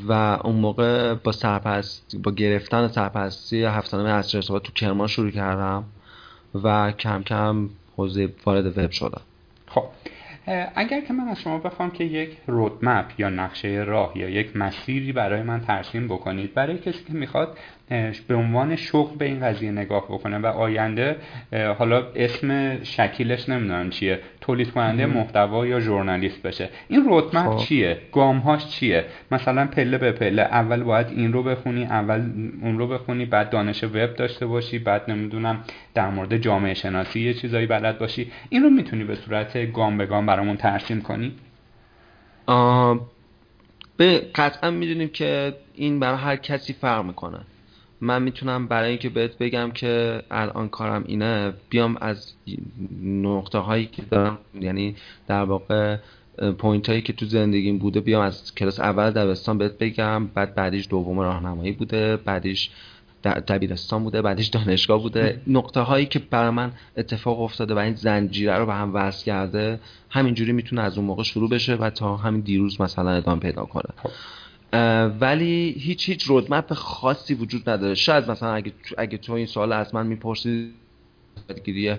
و 0.07 0.11
اون 0.43 0.55
موقع 0.55 1.13
با 1.13 1.31
سرپرست 1.31 2.15
با 2.23 2.31
گرفتن 2.31 2.87
سرپرستی 2.87 3.63
هفتانه 3.63 4.09
از 4.09 4.35
ارتباط 4.35 4.63
تو 4.63 4.71
کرمان 4.73 5.07
شروع 5.07 5.31
کردم 5.31 5.83
و 6.63 6.91
کم 6.91 7.23
کم 7.23 7.69
حوزه 7.97 8.29
وارد 8.45 8.77
وب 8.77 8.91
شدم. 8.91 9.21
خب 9.67 9.83
اگر 10.75 11.01
که 11.01 11.13
من 11.13 11.27
از 11.27 11.39
شما 11.39 11.57
بخوام 11.57 11.91
که 11.91 12.03
یک 12.03 12.37
رودمپ 12.47 13.05
یا 13.17 13.29
نقشه 13.29 13.67
راه 13.67 14.17
یا 14.17 14.29
یک 14.29 14.57
مسیری 14.57 15.11
برای 15.11 15.41
من 15.41 15.59
ترسیم 15.59 16.07
بکنید 16.07 16.53
برای 16.53 16.77
کسی 16.77 17.03
که 17.07 17.13
می‌خواد 17.13 17.57
به 18.27 18.35
عنوان 18.35 18.75
شغل 18.75 19.17
به 19.17 19.25
این 19.25 19.39
قضیه 19.39 19.71
نگاه 19.71 20.03
بکنه. 20.03 20.37
و 20.37 20.45
آینده 20.45 21.15
حالا 21.77 22.03
اسم 22.15 22.79
شکیلش 22.83 23.49
نمی‌دونم 23.49 23.89
چیه. 23.89 24.19
تولید 24.41 24.71
کننده 24.71 25.05
محتوا 25.05 25.67
یا 25.67 25.79
ژورنالیست 25.79 26.41
بشه 26.41 26.69
این 26.87 27.05
رودمپ 27.05 27.49
خب. 27.49 27.57
چیه؟ 27.57 27.97
گامهاش 28.11 28.67
چیه؟ 28.67 29.05
مثلا 29.31 29.65
پله 29.67 29.97
به 29.97 30.11
پله. 30.11 30.41
اول 30.41 30.83
باید 30.83 31.07
این 31.07 31.33
رو 31.33 31.43
بخونی 31.43 31.83
اول 31.83 32.31
اون 32.61 32.77
رو 32.77 32.87
بخونی 32.87 33.25
بعد 33.25 33.49
دانش 33.49 33.83
وب 33.83 34.13
داشته 34.13 34.45
باشی 34.45 34.79
بعد 34.79 35.11
نمی‌دونم 35.11 35.63
در 35.93 36.09
مورد 36.09 36.37
جامعه 36.37 36.73
شناسی 36.73 37.19
یه 37.19 37.33
چیزایی 37.33 37.65
بلد 37.65 37.99
باشی. 37.99 38.31
این 38.49 38.63
رو 38.63 38.69
می‌تونی 38.69 39.03
به 39.03 39.15
صورت 39.15 39.73
گام 39.73 39.97
به 39.97 40.05
گام 40.05 40.25
برامون 40.25 40.57
ترسیم 40.57 41.01
کنی؟ 41.01 41.31
به 43.97 44.21
قطعا 44.35 44.71
می‌دونیم 44.71 45.09
که 45.09 45.53
این 45.75 45.99
برای 45.99 46.17
هر 46.17 46.35
کسی 46.35 46.73
فرق 46.73 47.05
می‌کنه. 47.05 47.39
من 48.03 48.21
می‌تونم 48.21 48.67
برای 48.67 48.89
اینکه 48.89 49.09
بهت 49.09 49.37
بگم 49.37 49.71
که 49.71 50.21
الان 50.31 50.69
کارم 50.69 51.03
اینه 51.07 51.53
بیام 51.69 51.97
از 52.01 52.33
نقطه 53.03 53.57
هایی 53.57 53.85
که 53.85 54.01
دارم 54.01 54.37
یعنی 54.61 54.95
در 55.27 55.43
واقع 55.43 55.97
point 56.57 56.89
هایی 56.89 57.01
که 57.01 57.13
تو 57.13 57.25
زندگیم 57.25 57.77
بوده 57.77 57.99
بیام 57.99 58.21
از 58.21 58.55
کلاس 58.55 58.79
اول 58.79 59.11
دبستان 59.11 59.57
بهت 59.57 59.77
بگم 59.77 60.27
بعد 60.27 60.55
بعدیش 60.55 60.87
دوم 60.89 61.19
راهنمایی 61.19 61.71
بوده 61.71 62.17
بعدیش 62.17 62.69
دبیرستان 63.23 64.03
بوده 64.03 64.21
بعدش 64.21 64.47
دانشگاه 64.47 65.01
بوده 65.01 65.41
نقطه 65.47 65.79
هایی 65.79 66.05
که 66.05 66.19
برای 66.19 66.49
من 66.49 66.71
اتفاق 66.97 67.41
افتاده 67.41 67.73
و 67.73 67.77
این 67.77 67.95
زنجیره 67.95 68.57
رو 68.57 68.65
به 68.65 68.73
هم 68.73 68.95
وصل 68.95 69.25
کرده 69.25 69.79
همینجوری 70.09 70.51
می‌تونه 70.51 70.81
از 70.81 70.97
اون 70.97 71.07
موقع 71.07 71.23
شروع 71.23 71.49
بشه 71.49 71.75
و 71.75 71.89
تا 71.89 72.17
همین 72.17 72.41
دیروز 72.41 72.81
مثلا 72.81 73.11
ادامه 73.11 73.39
پیدا 73.39 73.65
کنه. 73.65 73.89
ولی 75.19 75.75
هیچ 75.79 76.09
هیچ 76.09 76.23
رودمپ 76.23 76.73
خاصی 76.73 77.33
وجود 77.33 77.69
نداره. 77.69 77.95
شاید 77.95 78.31
مثلا 78.31 78.53
اگه 78.53 78.71
اگه 78.97 79.17
تو 79.17 79.33
این 79.33 79.45
سوال 79.45 79.73
از 79.73 79.95
من 79.95 80.07
می‌پرسی 80.07 80.73
گیری 81.65 81.95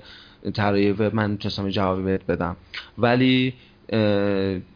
طراحی 0.54 0.90
وب 0.90 1.14
من 1.14 1.30
می‌تونستم 1.30 1.68
جوابی 1.68 2.02
بهت 2.02 2.26
بدم. 2.26 2.56
ولی 2.98 3.54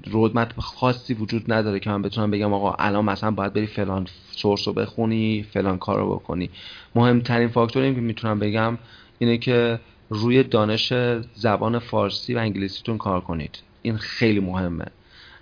رودمپ 0.06 0.60
خاصی 0.60 1.14
وجود 1.14 1.52
نداره 1.52 1.80
که 1.80 1.90
من 1.90 2.02
بتونم 2.02 2.30
بگم 2.30 2.52
آقا 2.52 2.72
الان 2.72 3.04
مثلا 3.04 3.30
باید 3.30 3.52
بری 3.52 3.66
فلان 3.66 4.06
سورس 4.30 4.68
رو 4.68 4.74
بخونی 4.74 5.46
فلان 5.52 5.78
کار 5.78 5.98
رو 5.98 6.14
بکنی. 6.14 6.50
مهمترین 6.94 7.48
فاکتوری 7.48 7.94
که 7.94 8.00
می‌تونم 8.00 8.38
بگم 8.38 8.78
اینه 9.18 9.38
که 9.38 9.80
روی 10.10 10.42
دانش 10.42 10.92
زبان 11.34 11.78
فارسی 11.78 12.34
و 12.34 12.38
انگلیسیتون 12.38 12.98
کار 12.98 13.20
کنید. 13.20 13.58
این 13.82 13.96
خیلی 13.96 14.40
مهمه. 14.40 14.84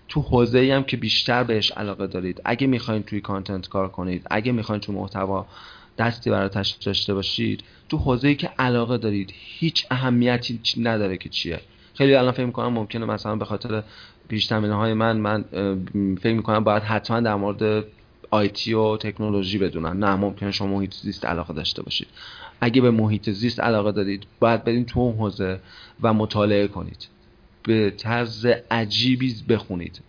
تو 0.08 0.20
حوزه 0.20 0.58
ای 0.58 0.70
هم 0.70 0.84
که 0.84 0.96
بیشتر 0.96 1.44
بهش 1.44 1.70
علاقه 1.70 2.06
دارید. 2.06 2.42
اگه 2.44 2.66
می‌خواین 2.66 3.02
توی 3.02 3.20
کانتنت 3.20 3.68
کار 3.68 3.88
کنید 3.88 4.26
اگه 4.30 4.52
می‌خواین 4.52 4.80
تو 4.80 4.92
محتوا 4.92 5.46
دستی 5.98 6.30
براتش 6.30 6.70
داشته 6.70 7.14
باشید 7.14 7.64
تو 7.88 7.96
حوزه 7.96 8.28
ای 8.28 8.34
که 8.34 8.50
علاقه 8.58 8.98
دارید 8.98 9.32
هیچ 9.34 9.86
اهمیتی 9.90 10.60
نداره 10.82 11.16
که 11.16 11.28
چیه. 11.28 11.60
خیلی 11.94 12.14
الان 12.14 12.32
فکر 12.32 12.46
می‌کنم 12.46 12.72
ممکنه 12.72 13.06
مثلا 13.06 13.36
به 13.36 13.44
خاطر 13.44 13.82
پیش 14.28 14.52
های 14.52 14.94
من 14.94 15.16
من 15.16 15.44
فکر 16.20 16.34
می‌کنم 16.34 16.64
باید 16.64 16.82
حتما 16.82 17.20
در 17.20 17.34
مورد 17.34 17.84
آیتی 18.30 18.74
و 18.74 18.96
تکنولوژی 18.96 19.58
بدونن. 19.58 19.96
نه 19.96 20.14
ممکنه 20.14 20.50
شما 20.50 20.68
محیط 20.68 20.94
زیست 20.94 21.24
علاقه 21.24 21.54
داشته 21.54 21.82
باشید. 21.82 22.08
اگه 22.60 22.82
به 22.82 22.90
محیط 22.90 23.30
زیست 23.30 23.60
علاقه 23.60 23.92
دارید 23.92 24.26
باید 24.40 24.64
برین 24.64 24.84
تو 24.84 25.00
اون 25.00 25.16
حوزه 25.16 25.60
و 26.02 26.12
مطالعه 26.12 26.68
کنید. 26.68 27.08
به 27.66 27.90
طرز 27.90 28.46
عجیبی 28.70 29.36
بخونید. 29.48 30.00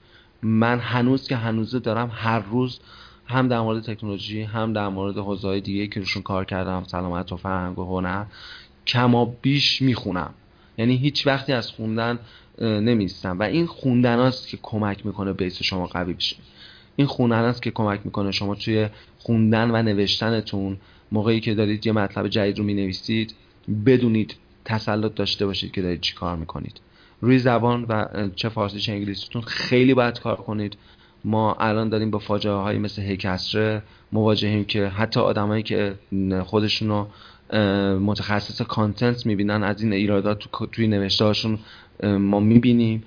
من 0.42 0.80
هنوز 0.80 1.28
که 1.28 1.36
هنوزه 1.36 1.80
دارم 1.80 2.12
هر 2.14 2.40
روز 2.40 2.80
هم 3.26 3.48
در 3.48 3.60
مورد 3.60 3.84
تکنولوژی 3.84 4.42
هم 4.42 4.74
در 4.74 4.88
مورد 4.88 5.18
حوزه‌های 5.18 5.62
دیگه 5.62 5.88
که 5.88 6.00
روشون 6.00 6.24
کار 6.24 6.46
کردم 6.46 6.84
سلامت 6.88 7.32
و 7.32 7.38
فرهنگ 7.38 7.80
و 7.80 7.84
هنر 7.84 8.26
کما 8.88 9.26
بیش 9.42 9.82
می‌خونم. 9.82 10.34
یعنی 10.78 10.98
هیچ 10.98 11.28
وقتی 11.28 11.54
از 11.54 11.72
خوندن 11.72 12.20
نمیستم 12.62 13.40
و 13.40 13.44
این 13.44 13.66
خوندن 13.66 14.20
است 14.20 14.48
که 14.48 14.58
کمک 14.62 15.06
می‌کنه 15.06 15.34
بیس 15.34 15.64
شما 15.64 15.88
قوی 15.88 16.14
بشه 16.14 16.36
این 16.96 17.08
خوندن 17.08 17.44
است 17.44 17.62
که 17.62 17.72
کمک 17.72 18.02
می‌کنه 18.04 18.32
شما 18.32 18.56
توی 18.56 18.90
خوندن 19.20 19.72
و 19.72 19.82
نوشتنتون 19.84 20.78
موقعی 21.12 21.40
که 21.40 21.56
دارید 21.56 21.86
یه 21.86 21.92
مطلب 21.92 22.28
جدید 22.28 22.58
رو 22.58 22.64
می‌نویسید 22.64 23.36
بدونید 23.86 24.36
تسلط 24.66 25.16
داشته 25.16 25.46
باشید 25.46 25.72
که 25.72 25.82
دارید 25.82 26.02
چی 26.02 26.16
کار 26.16 26.38
می‌کنید. 26.38 26.80
روی 27.22 27.40
زبان 27.40 27.84
و 27.84 28.06
چه 28.36 28.50
فارسی 28.50 28.80
چه 28.80 28.92
انگلیسیتون 28.92 29.42
خیلی 29.42 29.94
باید 29.94 30.20
کار 30.20 30.36
کنید. 30.36 30.78
ما 31.26 31.54
الان 31.54 31.90
داریم 31.90 32.12
با 32.12 32.20
فاجعه 32.20 32.54
های 32.54 32.78
مثل 32.78 33.02
هیکسره 33.02 33.82
مواجهیم 34.12 34.66
که 34.66 34.88
حتی 34.88 35.20
آدمایی 35.20 35.64
که 35.64 35.96
خودشون 36.46 36.88
رو 36.90 37.08
متخصص 38.00 38.62
کانتنت 38.62 39.26
می‌بینن 39.26 39.64
از 39.64 39.82
این 39.82 39.94
ایرادات 39.94 40.40
تو 40.40 40.66
توی 40.66 40.88
نوشته 40.88 41.58
ما 42.04 42.40
می‌بینیم. 42.40 43.04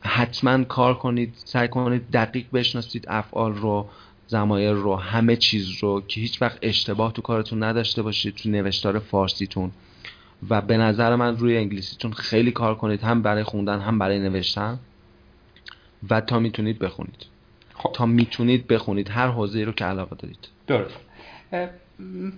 حتما 0.00 0.64
کار 0.64 0.94
کنید 0.94 1.34
سعی 1.44 1.68
کنید 1.68 2.10
دقیق 2.12 2.46
بشناسید 2.52 3.04
افعال 3.08 3.54
رو 3.54 3.88
زمایر 4.26 4.72
رو 4.72 4.96
همه 4.96 5.36
چیز 5.36 5.68
رو 5.80 6.02
که 6.08 6.20
هیچ 6.20 6.42
وقت 6.42 6.58
اشتباه 6.62 7.12
تو 7.12 7.22
کارتون 7.22 7.62
نداشته 7.62 8.02
باشید 8.02 8.34
تو 8.34 8.48
نوشتار 8.48 8.98
فارسیتون. 8.98 9.70
و 10.50 10.60
به 10.60 10.76
نظر 10.76 11.16
من 11.16 11.36
روی 11.36 11.56
انگلیسیتون 11.56 12.12
خیلی 12.12 12.52
کار 12.52 12.74
کنید 12.74 13.02
هم 13.02 13.22
برای 13.22 13.42
خوندن 13.42 13.80
هم 13.80 13.98
برای 13.98 14.18
نوشتن. 14.18 14.78
و 16.10 16.20
تا 16.20 16.38
می‌تونید 16.38 16.78
بخونید. 16.78 17.26
خب. 17.74 17.92
تا 17.92 18.06
می‌تونید 18.06 18.66
بخونید 18.66 19.08
هر 19.08 19.28
حوزه 19.28 19.64
رو 19.64 19.72
که 19.72 19.84
علاقه 19.84 20.16
دارید. 20.16 20.48
درست. 20.66 21.00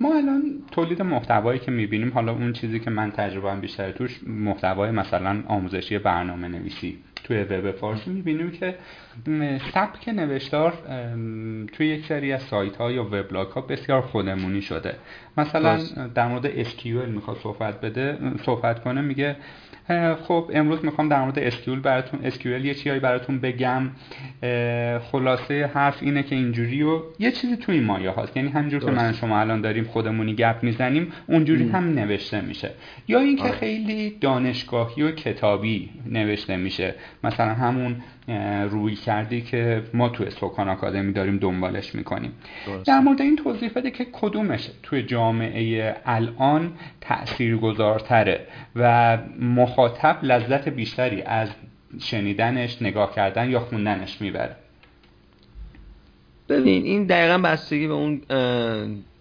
ما 0.01 0.15
الان 0.15 0.43
تولید 0.71 1.03
محتوایی 1.03 1.59
که 1.59 1.71
می‌بینیم 1.71 2.13
حالا 2.13 2.33
اون 2.33 2.53
چیزی 2.53 2.81
که 2.81 2.91
من 2.91 3.11
تجربه 3.11 3.55
بیشتر 3.61 3.93
توش 3.93 4.21
محتوای 4.27 4.91
مثلا 4.91 5.43
آموزشی 5.47 5.99
برنامه 5.99 6.49
نویسی 6.49 6.99
توی 7.24 7.42
وب 7.42 7.70
فارسی 7.70 8.11
می‌بینیم 8.11 8.50
که 8.50 8.74
سبک 9.74 10.09
نوشتار 10.09 10.72
توی 11.72 11.87
یک 11.87 12.07
سری 12.07 12.33
از 12.33 12.42
سایت 12.42 12.76
ها 12.76 12.92
یا 12.92 13.05
وبلاگ 13.05 13.48
ها 13.48 13.61
بسیار 13.61 14.02
خودمونی 14.02 14.62
شده. 14.62 14.94
مثلا 15.37 15.79
در 16.14 16.29
مورد 16.29 16.64
SQL 16.64 16.87
می‌خواد 16.87 17.37
صحبت 17.42 17.81
بده 17.81 18.18
صحبت 18.44 18.85
کنه 18.85 19.00
میگه 19.00 19.37
خب 20.22 20.50
امروز 20.55 20.85
می‌خوام 20.85 21.09
در 21.09 21.20
مورد 21.20 21.38
اسکیول 21.38 21.81
براتون 21.81 22.20
اسکیول 22.24 22.64
یه 22.64 22.74
چیزی 22.74 22.98
براتون 22.98 23.38
بگم. 23.38 23.90
خلاصه 25.12 25.70
حرف 25.74 26.02
اینه 26.02 26.22
که 26.22 26.35
اینجوری 26.35 26.83
و 26.83 27.02
یه 27.18 27.31
چیزی 27.31 27.57
توی 27.57 27.81
مایه 27.81 28.11
هاست. 28.11 28.37
یعنی 28.37 28.48
همینجور 28.48 28.81
که 28.81 28.90
من 28.90 29.12
شما 29.12 29.40
الان 29.40 29.61
داریم 29.61 29.85
خودمونی 29.85 30.35
گپ 30.35 30.57
می‌زنیم 30.62 31.12
اونجوری 31.26 31.68
هم 31.68 31.85
نوشته 31.85 32.40
میشه. 32.40 32.70
یا 33.09 33.20
اینکه 33.20 33.42
آره. 33.42 33.52
خیلی 33.52 34.11
دانشگاهی 34.20 35.02
و 35.02 35.11
کتابی 35.11 35.90
نوشته 36.07 36.57
میشه. 36.57 36.94
مثلا 37.25 37.55
همون 37.55 37.97
روی 38.71 38.95
کردی 38.95 39.40
که 39.40 39.83
ما 39.95 40.09
توی 40.09 40.31
سوکان 40.31 40.69
آکادمی 40.69 41.12
داریم 41.12 41.38
دنبالش 41.38 41.95
می‌کنیم. 41.95 42.33
در 42.87 43.01
مورد 43.01 43.21
این 43.21 43.37
توضیح 43.37 43.71
بده 43.77 43.90
که 43.90 44.07
کدومش 44.12 44.71
توی 44.83 45.03
جامعه 45.03 45.97
الان 46.07 46.73
تاثیرگذارتره 47.01 48.47
و 48.77 49.19
مخاطب 49.40 50.19
لذت 50.23 50.69
بیشتری 50.69 51.23
از 51.23 51.49
شنیدنش 52.01 52.83
نگاه 52.83 53.14
کردن 53.14 53.51
یا 53.51 53.61
خوندنش 53.61 54.21
می‌بره؟ 54.21 54.57
ببین 56.49 56.85
این 56.85 57.05
دقیقا 57.05 57.38
بستگی 57.38 57.87
به 57.87 57.95
اون 57.95 58.21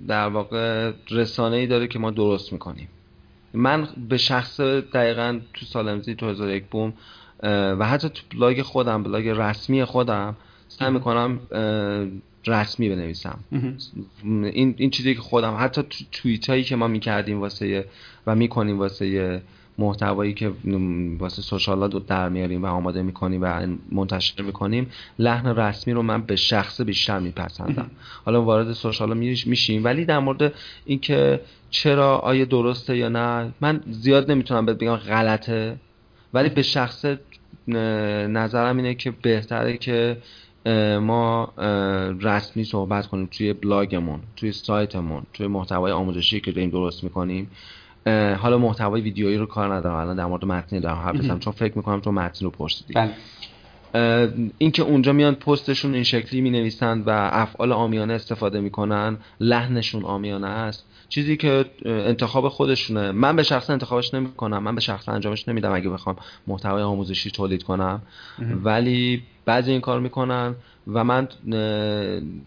در 0.08 0.28
واقع 0.28 0.92
رسانه 1.12 1.56
ای 1.56 1.68
داره 1.68 1.88
که 1.88 2.00
ما 2.00 2.12
درست 2.12 2.54
می‌کنیم. 2.54 2.88
من 3.54 3.88
به 4.10 4.18
شخص 4.18 4.60
دقیقا 4.60 5.40
تو 5.54 5.66
سالمزی 5.66 6.16
تو 6.16 6.26
2001 6.26 6.66
بوم 6.66 6.94
و 7.44 7.88
حتی 7.88 8.10
تو 8.10 8.22
بلاگ 8.38 8.62
خودم 8.62 9.04
بلاگ 9.04 9.28
رسمی 9.28 9.84
خودم 9.84 10.36
سعی 10.68 10.90
می‌کنم 10.90 11.40
رسمی 12.48 12.90
بنویسم. 12.90 13.40
این 14.24 14.76
این 14.78 14.90
چیزی 14.90 15.16
که 15.16 15.22
خودم 15.22 15.58
حتی 15.60 15.84
تو 15.84 16.04
توییت 16.12 16.50
هایی 16.50 16.64
که 16.64 16.76
ما 16.76 16.88
می‌کردیم 16.88 17.40
واسه 17.40 17.86
و 18.28 18.36
می‌کنیم 18.36 18.80
واسه 18.80 19.42
محتوایی 19.78 20.34
که 20.34 20.52
واسه 21.20 21.42
سوشال 21.42 21.80
ها 21.80 21.88
در 21.88 22.30
میاریم 22.30 22.64
و 22.64 22.66
آماده 22.66 23.02
می‌کنیم 23.02 23.42
و 23.44 23.68
منتشر 23.92 24.42
می‌کنیم 24.42 24.90
لحن 25.20 25.48
رسمی 25.48 25.94
رو 25.94 26.02
من 26.02 26.22
به 26.22 26.36
شخص 26.36 26.82
بیشتر 26.82 27.20
میپسندم. 27.20 27.92
حالا 28.26 28.44
وارد 28.44 28.74
سوشال 28.74 29.18
میشیم. 29.18 29.84
ولی 29.84 30.06
در 30.06 30.20
مورد 30.20 30.54
اینکه 30.86 31.42
چرا 31.70 32.18
آیا 32.18 32.46
درسته 32.46 32.98
یا 32.98 33.10
نه 33.10 33.54
من 33.62 33.82
زیاد 33.90 34.32
نمی‌تونم 34.32 34.66
بگم 34.66 34.96
غلطه. 34.96 35.76
ولی 36.36 36.50
به 36.50 36.62
شخص 36.62 37.06
نظرم 38.28 38.78
اینه 38.78 38.94
که 38.94 39.12
بهتره 39.22 39.78
که 39.78 40.18
ما 41.02 41.54
رسمی 42.22 42.64
صحبت 42.64 43.08
کنیم 43.08 43.28
توی 43.32 43.54
بلاگمون 43.54 44.20
توی 44.36 44.52
سایتمون 44.52 45.24
توی 45.34 45.48
محتوای 45.48 45.92
آموزشی 45.92 46.40
که 46.40 46.52
داریم 46.52 46.70
درست 46.70 47.04
می‌کنیم. 47.04 47.52
حالا 48.38 48.58
محتوای 48.58 49.02
ویدیویی 49.02 49.38
رو 49.38 49.46
کار 49.46 49.74
ندارم 49.74 49.96
الان 49.96 50.16
در 50.16 50.26
مورد 50.26 50.46
متنی 50.46 50.80
دارم 50.80 50.98
حرف 50.98 51.16
بزنم 51.16 51.40
چون 51.40 51.54
فکر 51.54 51.78
می‌کنم 51.78 52.00
تو 52.00 52.12
متن 52.12 52.46
رو 52.46 52.52
پرسیدی. 52.52 52.94
بله. 52.94 53.12
اینکه 54.58 54.82
اونجا 54.84 55.14
میان 55.14 55.36
پستشون 55.36 55.94
این 55.94 56.04
شکلی 56.04 56.42
می 56.42 56.50
نویسند 56.50 57.08
و 57.08 57.30
افعال 57.34 57.72
آمیانه 57.72 58.14
استفاده 58.14 58.60
می‌کنن 58.60 59.18
لحنشون 59.40 60.04
آمیانه 60.04 60.48
است. 60.48 60.86
چیزی 61.10 61.38
که 61.38 61.66
انتخاب 61.86 62.50
خودشونه. 62.50 63.12
من 63.12 63.36
به 63.36 63.44
شخص 63.44 63.70
انتخابش 63.70 64.14
نمی 64.14 64.32
کنم 64.32 64.64
من 64.64 64.76
به 64.76 64.82
شخص 64.82 65.10
انجامش 65.10 65.48
نمیدم 65.48 65.74
اگه 65.74 65.90
بخوام 65.90 66.16
محتوای 66.48 66.84
آموزشی 66.84 67.32
تولید 67.32 67.64
کنم. 67.64 68.02
ولی 68.64 69.24
بعضی 69.46 69.72
این 69.72 69.82
کار 69.82 70.00
می‌کنن 70.00 70.56
و 70.88 71.04
من 71.04 71.28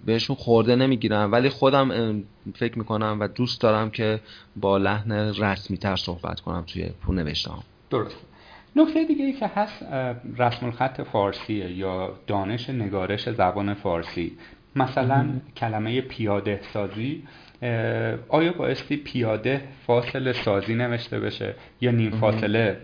بهشون 0.07 0.37
خورده 0.37 0.77
نمی‌گیرم. 0.77 1.33
ولی 1.33 1.49
خودم 1.49 2.23
فکر 2.55 2.79
می‌کنم 2.79 3.17
و 3.21 3.29
دوست 3.29 3.61
دارم 3.61 3.91
که 3.91 4.21
با 4.57 4.79
لحن 4.79 5.13
رسمی 5.13 5.77
تر 5.77 5.97
صحبت 5.97 6.41
کنم 6.41 6.65
توی 6.67 6.89
پول 7.03 7.17
نوشتم 7.17 7.63
درست. 7.91 8.17
نکته 8.77 9.05
دیگه 9.05 9.25
ای 9.25 9.33
که 9.33 9.51
هست 9.55 9.83
رسم 10.39 10.67
الخط 10.67 11.01
فارسیه 11.01 11.71
یا 11.71 12.19
دانش 12.27 12.71
نگارش 12.71 13.31
زبان 13.31 13.75
فارسی. 13.75 14.33
مثلا 14.77 15.29
کلمه 15.57 16.01
پیاده 16.01 16.61
سازی 16.73 17.23
آیا 18.29 18.53
بایستی 18.53 18.97
پیاده 18.97 19.61
فاصله 19.87 20.33
سازی 20.33 20.75
نوشته 20.75 21.21
بشه 21.21 21.55
یا 21.81 21.91
نیم 21.91 22.11
فاصله 22.11 22.77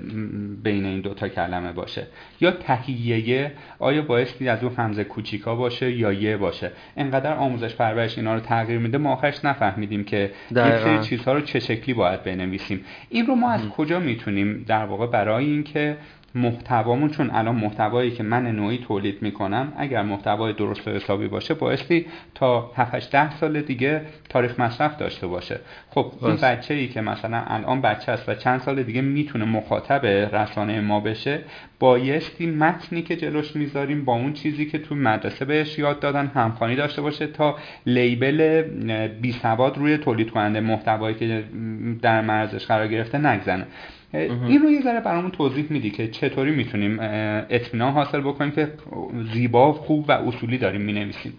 بین 0.63 0.85
این 0.85 1.01
دوتا 1.01 1.29
کلمه 1.29 1.73
باشه؟ 1.73 2.07
یا 2.41 2.51
تهیه 2.51 3.53
آیا 3.79 4.03
بایستی 4.03 4.49
از 4.49 4.65
اون 4.65 4.75
همزه 4.75 5.05
کوچیکا 5.05 5.57
باشه 5.57 5.93
یا 5.93 6.13
یه 6.13 6.37
باشه؟ 6.37 6.71
انقدر 6.97 7.35
آموزش 7.35 7.75
پرورش 7.75 8.19
اینا 8.19 8.35
رو 8.35 8.41
تغییر 8.41 8.79
میده 8.79 8.99
ما 8.99 9.13
آخرش 9.13 9.45
نفهمیدیم 9.45 10.05
که 10.05 10.31
یک 10.51 10.59
سری 10.59 10.99
چیزها 10.99 11.33
رو 11.33 11.41
چه 11.41 11.61
شکلی 11.61 11.95
باید 11.95 12.25
بنویسیم. 12.25 12.85
این 13.09 13.27
رو 13.27 13.35
ما 13.35 13.51
از 13.51 13.69
کجا 13.69 14.01
می‌تونیم 14.01 14.65
در 14.69 14.85
واقع 14.85 15.07
برای 15.07 15.45
اینکه 15.45 15.97
محتوامون 16.35 17.11
چون 17.11 17.31
الان 17.31 17.57
محتوایی 17.57 18.11
که 18.11 18.23
من 18.23 18.47
نوعی 18.47 18.79
تولید 18.79 19.23
می‌کنم 19.23 19.73
اگر 19.77 20.03
محتوای 20.03 20.53
درست 20.53 20.89
و 20.89 20.91
حسابی 20.91 21.29
باشه 21.29 21.55
بایستی 21.55 22.07
تا 22.35 22.71
7 22.77 23.11
ده 23.11 23.37
سال 23.37 23.61
دیگه 23.61 24.03
تاریخ 24.29 24.61
مصرف 24.61 24.97
داشته 24.97 25.27
باشه. 25.27 25.61
خب 25.91 26.13
این 26.23 26.37
بچه 26.37 26.75
ای 26.75 26.89
که 26.89 27.01
مثلا 27.01 27.43
الان 27.47 27.81
بچه 27.81 28.13
است 28.13 28.29
و 28.29 28.35
چند 28.35 28.61
سال 28.61 28.83
دیگه 28.83 29.01
می‌تونه 29.01 29.45
مخاطب 29.45 30.07
رسانه 30.07 30.81
ما 30.81 31.01
بشه 31.01 31.41
بایستی 31.79 32.47
متنی 32.47 33.03
که 33.03 33.17
جلوش 33.17 33.57
می‌ذاریم 33.57 34.05
با 34.05 34.15
اون 34.15 34.33
چیزی 34.33 34.67
که 34.67 34.79
تو 34.79 34.95
مدرسه 34.95 35.45
بهش 35.45 35.79
یاد 35.79 36.01
دادن 36.01 36.27
همخوانی 36.27 36.77
داشته 36.77 37.03
باشه 37.03 37.27
تا 37.27 37.57
لیبل 37.87 38.63
بی 39.09 39.33
سواد 39.33 39.79
روی 39.79 39.99
تولید 39.99 40.31
کننده 40.31 40.61
محتوایی 40.61 41.17
که 41.17 41.45
در 42.03 42.21
مرزش 42.21 42.67
قرار 42.67 42.89
گرفته 42.89 43.19
نگذنه 43.19 43.67
این 44.15 44.63
رو 44.63 44.71
یه 44.71 44.83
ذره 44.83 45.01
برامون 45.01 45.31
توضیح 45.31 45.67
میدی 45.71 45.91
که 45.91 46.09
چطوری 46.09 46.51
می‌تونیم 46.51 46.99
اطمینان 47.01 47.93
حاصل 47.93 48.21
بکنیم 48.21 48.51
که 48.51 48.73
زیبا 49.33 49.73
خوب 49.73 50.05
و 50.09 50.13
اصولی 50.13 50.59
داریم 50.59 50.81
می‌نویسیم؟ 50.81 51.33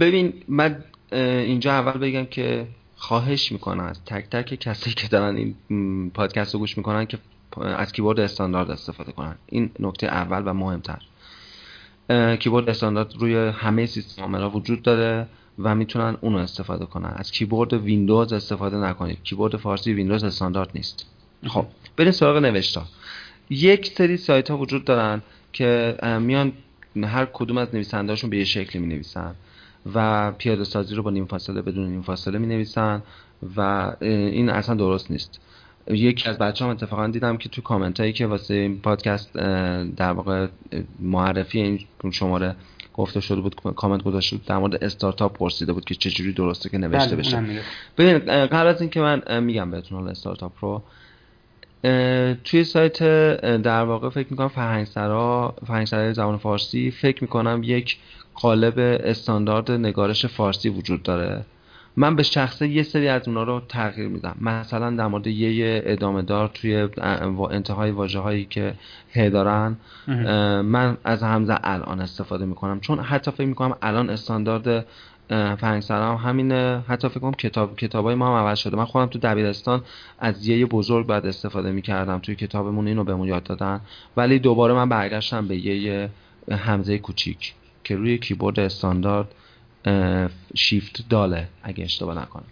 ببین 0.00 0.32
من 0.48 0.84
اینجا 1.12 1.72
اول 1.72 2.00
بگم 2.00 2.24
که 2.24 2.66
خواهش 2.96 3.52
می‌کنم 3.52 3.84
از 3.84 4.04
تک 4.04 4.30
تک 4.30 4.54
کسی 4.54 4.90
که 4.90 5.08
دارن 5.08 5.36
این 5.68 6.10
پادکست 6.10 6.54
رو 6.54 6.60
گوش 6.60 6.78
می‌کنن 6.78 7.06
که 7.06 7.18
از 7.60 7.92
کیبورد 7.92 8.20
استاندارد 8.20 8.70
استفاده 8.70 9.12
کنن. 9.12 9.34
این 9.46 9.70
نکته 9.80 10.06
اول 10.06 10.42
و 10.46 10.54
مهمتر. 10.54 10.98
کیبورد 12.36 12.68
استاندارد 12.68 13.16
روی 13.18 13.36
همه 13.36 13.86
سیستم 13.86 14.22
عاملا 14.22 14.50
وجود 14.50 14.82
داره. 14.82 15.26
و 15.58 15.74
می‌تونن 15.74 16.16
اونو 16.20 16.38
استفاده 16.38 16.86
کنن. 16.86 17.12
از 17.16 17.30
کیبورد 17.30 17.72
ویندوز 17.72 18.32
استفاده 18.32 18.76
نکنید. 18.76 19.22
کیبورد 19.22 19.56
فارسی 19.56 19.92
ویندوز 19.92 20.24
استاندارد 20.24 20.70
نیست. 20.74 21.06
خب 21.46 21.66
بریم 21.96 22.12
سراغ 22.12 22.36
نوشتا 22.36 22.82
یک 23.50 23.86
سری 23.86 24.16
سایت 24.16 24.50
ها 24.50 24.58
وجود 24.58 24.84
دارن 24.84 25.22
که 25.52 25.96
میان 26.20 26.52
هر 27.02 27.24
کدوم 27.32 27.58
از 27.58 27.74
نویسندهاشون 27.74 28.30
به 28.30 28.38
یه 28.38 28.44
شکلی 28.44 28.82
می 28.82 28.88
نویسن 28.94 29.34
و 29.94 30.32
پیاده 30.32 30.64
سازی 30.64 30.94
رو 30.94 31.02
با 31.02 31.10
نیم 31.10 31.24
فاصله 31.24 31.62
بدون 31.62 31.88
نیم 31.88 32.02
فاصله 32.02 32.38
می 32.38 32.46
نویسن 32.46 33.02
و 33.56 33.92
این 34.00 34.48
اصلا 34.48 34.74
درست 34.74 35.10
نیست. 35.10 35.40
یکی 35.90 36.28
از 36.28 36.38
بچه‌ها 36.38 36.64
هم 36.64 36.70
اتفاقا 36.70 37.06
دیدم 37.06 37.36
که 37.36 37.48
تو 37.48 37.62
کامنت 37.62 38.00
هایی 38.00 38.12
که 38.12 38.26
واسه 38.26 38.54
این 38.54 38.80
پادکست 38.80 39.32
در 39.96 40.12
واقع 40.12 40.46
معرفی 41.00 41.60
این 41.60 41.80
شماره 42.10 42.56
گفته 42.96 43.20
شده 43.20 43.40
بود 43.40 43.54
کامنت 43.54 44.02
گذاشته 44.02 44.36
بود 44.36 44.46
در 44.46 44.58
مورد 44.58 44.84
استارتاپ 44.84 45.38
پرسیده 45.38 45.72
بود 45.72 45.84
که 45.84 45.94
چجوری 45.94 46.32
درسته 46.32 46.68
که 46.68 46.78
نوشته 46.78 47.16
بشه. 47.16 47.44
ببین 47.98 48.18
قبل 48.46 48.66
از 48.66 48.80
اینکه 48.80 49.00
من 49.00 49.42
میگم 49.42 49.70
بهتون 49.70 49.98
حالا 49.98 50.10
استارتاپ 50.10 50.52
رو 50.60 50.82
توی 52.44 52.64
سایت 52.64 53.02
در 53.62 53.82
واقع 53.82 54.08
فکر 54.08 54.26
می‌کنم 54.30 54.48
فرهنگسرا 54.48 55.54
فرهنگسرای 55.66 56.14
زبان 56.14 56.36
فارسی 56.36 56.90
فکر 56.90 57.24
می‌کنم 57.24 57.60
یک 57.64 57.98
قالب 58.34 58.74
استاندارد 59.04 59.70
نگارش 59.70 60.26
فارسی 60.26 60.68
وجود 60.68 61.02
داره. 61.02 61.44
من 61.96 62.16
به 62.16 62.22
شخصه 62.22 62.68
یه 62.68 62.82
سری 62.82 63.08
از 63.08 63.28
اونا 63.28 63.42
رو 63.42 63.62
تغییر 63.68 64.08
میدم. 64.08 64.36
مثلا 64.40 64.90
در 64.90 65.06
مورد 65.06 65.26
یه 65.26 65.82
ادامه 65.86 66.22
دار 66.22 66.50
توی 66.54 66.88
انتهای 67.50 67.90
واجه 67.90 68.20
هایی 68.20 68.44
که 68.44 68.74
ه 69.14 69.30
دارن 69.30 69.76
من 70.62 70.96
از 71.04 71.22
همزه 71.22 71.58
الان 71.64 72.00
استفاده 72.00 72.44
می‌کنم. 72.46 72.80
چون 72.80 73.00
حتی 73.00 73.30
فکر 73.30 73.46
می‌کنم 73.46 73.76
الان 73.82 74.10
استاندارد 74.10 74.86
فرنگ 75.28 75.82
سرام 75.82 76.16
همینه. 76.16 76.84
حتی 76.88 77.08
فکر 77.08 77.20
کنم 77.20 77.32
کتاب 77.32 77.76
کتابای 77.76 78.14
ما 78.14 78.26
هم 78.26 78.46
عوض 78.46 78.58
شده. 78.58 78.76
من 78.76 78.84
خودم 78.84 79.06
تو 79.06 79.18
دبیرستان 79.18 79.82
از 80.18 80.48
یه 80.48 80.66
بزرگ 80.66 81.06
بعد 81.06 81.26
استفاده 81.26 81.72
می‌کردم 81.72 82.18
توی 82.18 82.34
کتابمون. 82.34 82.88
اینو 82.88 83.04
بهمون 83.04 83.28
یاد 83.28 83.42
دادن. 83.42 83.80
ولی 84.16 84.38
دوباره 84.38 84.74
من 84.74 84.88
برگشتم 84.88 85.48
به 85.48 85.56
یه 85.56 86.10
همزه 86.52 86.98
کوچیک 86.98 87.54
که 87.84 87.96
روی 87.96 88.18
کیبورد 88.18 88.60
استاندارد 88.60 89.28
شیفت 90.54 91.08
داله 91.08 91.48
اگه 91.62 91.84
اشتباه 91.84 92.18
نکنم. 92.22 92.46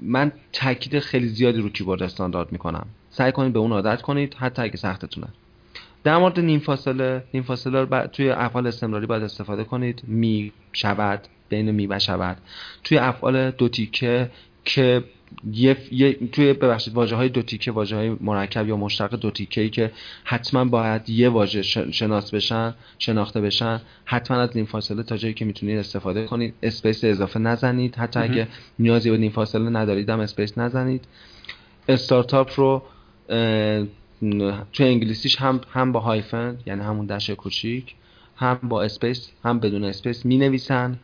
من 0.00 0.32
تاکید 0.52 0.98
خیلی 0.98 1.28
زیادی 1.28 1.60
رو 1.60 1.68
کیبورد 1.68 2.02
استاندارد 2.02 2.52
می‌کنم. 2.52 2.86
سعی 3.10 3.32
کنید 3.32 3.52
به 3.52 3.58
اون 3.58 3.72
عادت 3.72 4.02
کنید 4.02 4.34
حتی 4.34 4.62
اگه 4.62 4.76
سختتونه. 4.76 5.26
در 6.04 6.18
مورد 6.18 6.40
نیم 6.40 6.60
فاصله 6.60 7.24
نیم 7.34 7.42
فاصله 7.42 7.80
رو 7.80 8.06
توی 8.06 8.30
افعال 8.30 8.66
استمراری 8.66 9.06
باید 9.06 9.22
استفاده 9.22 9.64
کنید. 9.64 10.02
می 10.06 10.52
شود 10.72 11.20
بین 11.48 11.70
می 11.70 11.86
و 11.86 11.98
شود. 11.98 12.36
توی 12.84 12.98
افعال 12.98 13.50
دو 13.50 13.68
تیکه 13.68 14.30
که 14.64 15.04
یه, 15.52 15.76
یه 15.90 16.12
توی 16.32 16.52
ببخشید 16.52 16.94
واژه 16.94 17.16
های 17.16 17.28
دو 17.28 17.42
تیکه 17.42 17.72
واژه 17.72 17.96
های 17.96 18.16
مرکب 18.20 18.68
یا 18.68 18.76
مشتق 18.76 19.14
دو 19.16 19.30
تیکه 19.30 19.60
ای 19.60 19.70
که 19.70 19.92
حتما 20.24 20.64
باید 20.64 21.10
یه 21.10 21.28
واژه 21.28 21.62
شناس 21.92 22.34
بشن 22.34 22.74
شناخته 22.98 23.40
بشن 23.40 23.80
حتما 24.04 24.36
از 24.36 24.56
نیم 24.56 24.64
فاصله 24.64 25.02
تا 25.02 25.16
جایی 25.16 25.34
که 25.34 25.44
می‌تونید 25.44 25.78
استفاده 25.78 26.24
کنید. 26.24 26.54
space 26.62 27.04
اضافه 27.04 27.40
نزنید. 27.40 27.96
حتی 27.96 28.20
اگه 28.20 28.48
نیازی 28.78 29.10
به 29.10 29.16
نیم 29.16 29.30
فاصله 29.30 29.70
ندارید 29.70 30.10
هم 30.10 30.20
space 30.20 30.58
نزنید. 30.58 31.04
استارتاپ 31.88 32.50
رو 32.56 32.82
توی 34.72 34.86
انگلیسیش 34.86 35.36
هم 35.36 35.60
هم 35.72 35.92
با 35.92 36.00
hyphen 36.00 36.58
یعنی 36.66 36.80
همون 36.80 37.06
dash 37.06 37.30
کوچیک 37.30 37.94
هم 38.36 38.58
با 38.62 38.82
space 38.82 39.30
هم 39.44 39.58
بدون 39.58 39.84
space 39.84 40.26
می 40.26 40.36
نویسن 40.36 40.98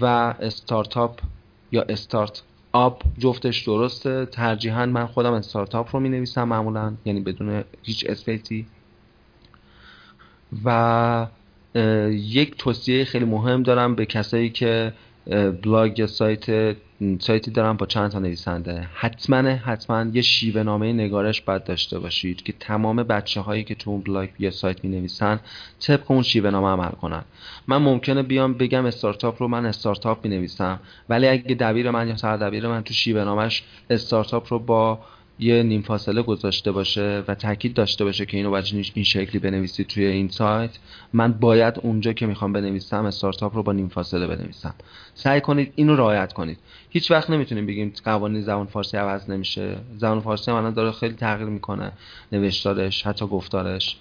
و 0.00 0.04
استارتاپ 0.40 1.20
یا 1.72 1.82
استارت 1.82 2.42
آپ 2.74 3.02
جفتش 3.18 3.62
درسته. 3.62 4.26
ترجیحاً 4.26 4.86
من 4.86 5.06
خودم 5.06 5.32
استارتاپ 5.32 5.96
رو 5.96 6.00
می 6.00 6.08
نویسم 6.08 6.44
معمولا 6.44 6.92
یعنی 7.04 7.20
بدون 7.20 7.64
هیچ 7.82 8.06
space 8.08 8.49
ی. 8.49 8.66
و 10.64 11.26
یک 12.10 12.56
توصیه 12.58 13.04
خیلی 13.04 13.24
مهم 13.24 13.62
دارم 13.62 13.94
به 13.94 14.06
کسایی 14.06 14.50
که 14.50 14.92
بلاگ 15.62 15.98
یا 15.98 16.06
سایت 16.06 16.76
سایتی 17.18 17.50
دارن 17.50 17.76
با 17.76 17.86
چند 17.86 18.10
تا 18.10 18.18
نویسنده. 18.18 18.88
حتما 18.94 19.36
حتما 19.36 20.06
یه 20.12 20.22
شیوه 20.22 20.62
نامه 20.62 20.92
نگارش 20.92 21.40
باید 21.40 21.64
داشته 21.64 21.98
باشید 21.98 22.42
که 22.42 22.52
تمام 22.60 22.96
بچه 22.96 23.40
هایی 23.40 23.64
که 23.64 23.74
تو 23.74 23.90
اون 23.90 24.00
بلاگ 24.00 24.28
یا 24.38 24.50
سایت 24.50 24.84
می 24.84 24.90
نویسن 24.90 25.40
طبق 25.80 26.10
اون 26.10 26.22
شیوه 26.22 26.50
نامه 26.50 26.68
عمل 26.68 26.90
کنن. 26.90 27.24
من 27.66 27.76
ممکنه 27.76 28.22
بیام 28.22 28.54
بگم 28.54 28.86
استارتاپ 28.86 29.42
رو 29.42 29.48
من 29.48 29.66
استارتاپ 29.66 30.24
می 30.24 30.36
نویسم 30.36 30.80
ولی 31.08 31.28
اگه 31.28 31.54
دبیر 31.54 31.90
من 31.90 32.08
یا 32.08 32.16
سردبیر 32.16 32.68
من 32.68 32.82
تو 32.82 32.94
شیوه 32.94 33.24
نامش 33.24 33.62
استارتاپ 33.90 34.52
رو 34.52 34.58
با 34.58 34.98
یه 35.38 35.62
نیم 35.62 35.82
فاصله 35.82 36.22
گذاشته 36.22 36.72
باشه 36.72 37.24
و 37.28 37.34
تاکید 37.34 37.74
داشته 37.74 38.04
باشه 38.04 38.26
که 38.26 38.36
اینو 38.36 38.50
باید 38.50 38.64
این 38.94 39.04
شکلی 39.04 39.38
بنویسید 39.38 39.86
توی 39.86 40.04
این 40.06 40.28
سایت. 40.28 40.70
من 41.12 41.32
باید 41.32 41.80
اونجا 41.82 42.12
که 42.12 42.26
می‌خوام 42.26 42.52
بنویسم 42.52 43.04
استارتاپ 43.04 43.56
رو 43.56 43.62
با 43.62 43.72
نیم 43.72 43.88
فاصله 43.88 44.26
بنویسم. 44.26 44.74
سعی 45.14 45.40
کنید 45.40 45.72
اینو 45.76 45.96
رعایت 45.96 46.32
کنید. 46.32 46.58
هیچ 46.90 47.10
وقت 47.10 47.30
نمی‌تونیم 47.30 47.66
بگیم 47.66 47.92
قوانین 48.04 48.42
زبان 48.42 48.66
فارسی 48.66 48.96
عوض 48.96 49.30
نمیشه. 49.30 49.76
زبان 49.96 50.20
فارسی 50.20 50.50
الان 50.50 50.74
داره 50.74 50.92
خیلی 50.92 51.14
تغییر 51.14 51.48
می‌کنه. 51.48 51.92
نوشتارش 52.32 53.06
حتی 53.06 53.26
گفتارش. 53.26 53.96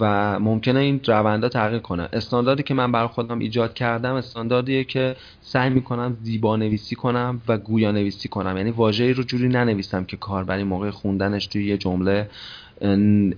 و 0.00 0.38
ممکنه 0.40 0.80
این 0.80 1.00
روندا 1.06 1.48
تغییر 1.48 1.80
کنه. 1.80 2.08
استانداردی 2.12 2.62
که 2.62 2.74
من 2.74 2.92
برای 2.92 3.08
خودم 3.08 3.38
ایجاد 3.38 3.74
کردم 3.74 4.14
استانداردیه 4.14 4.84
که 4.84 5.16
سعی 5.40 5.70
می‌کنم 5.70 6.16
زیبا 6.22 6.56
نویسی 6.56 6.94
کنم 6.94 7.40
و 7.48 7.58
گویا 7.58 7.92
نویسی 7.92 8.28
کنم. 8.28 8.56
یعنی 8.56 8.70
واژه‌ای 8.70 9.12
رو 9.12 9.22
جوری 9.22 9.48
ننویسم 9.48 10.04
که 10.04 10.16
کاربری 10.16 10.64
موقع 10.64 10.90
خوندنش 10.90 11.46
توی 11.46 11.66
یه 11.66 11.78
جمله 11.78 12.30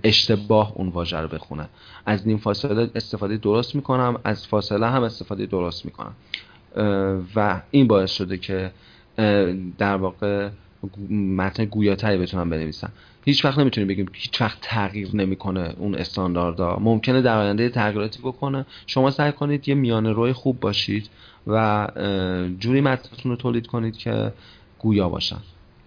اشتباه 0.03 0.71
اون 0.75 0.89
واژه 0.89 1.17
رو 1.17 1.27
بخونه. 1.27 1.67
از 2.05 2.27
نیم 2.27 2.37
فاصله 2.37 2.89
استفاده 2.95 3.37
درست 3.37 3.75
می‌کنم 3.75 4.19
از 4.23 4.47
فاصله 4.47 4.87
هم 4.87 5.03
استفاده 5.03 5.45
درست 5.45 5.85
می‌کنم. 5.85 6.13
و 7.35 7.61
این 7.71 7.87
باعث 7.87 8.11
شده 8.11 8.37
که 8.37 8.71
در 9.77 9.95
واقع 9.95 10.49
متن 11.11 11.65
گویاتری 11.65 12.17
بتونم 12.17 12.49
بنویسم. 12.49 12.91
هیچ 13.25 13.45
وقت 13.45 13.59
نمی‌تونیم 13.59 13.87
بگیم 13.87 14.05
هیچ 14.13 14.41
وقت 14.41 14.57
تغییر 14.61 15.15
نمی‌کنه 15.15 15.73
اون 15.77 15.95
استانداردها 15.95 16.77
ممکنه 16.81 17.21
در 17.21 17.37
آینده 17.37 17.69
تغییراتی 17.69 18.19
بکنه. 18.21 18.65
شما 18.87 19.11
سعی 19.11 19.31
کنید 19.31 19.69
یه 19.69 19.75
میانه 19.75 20.11
روی 20.11 20.33
خوب 20.33 20.59
باشید 20.59 21.09
و 21.47 21.87
جوری 22.59 22.81
متنتون 22.81 23.31
رو 23.31 23.35
تولید 23.35 23.67
کنید 23.67 23.97
که 23.97 24.33
گویا 24.79 25.09
باشن. 25.09 25.37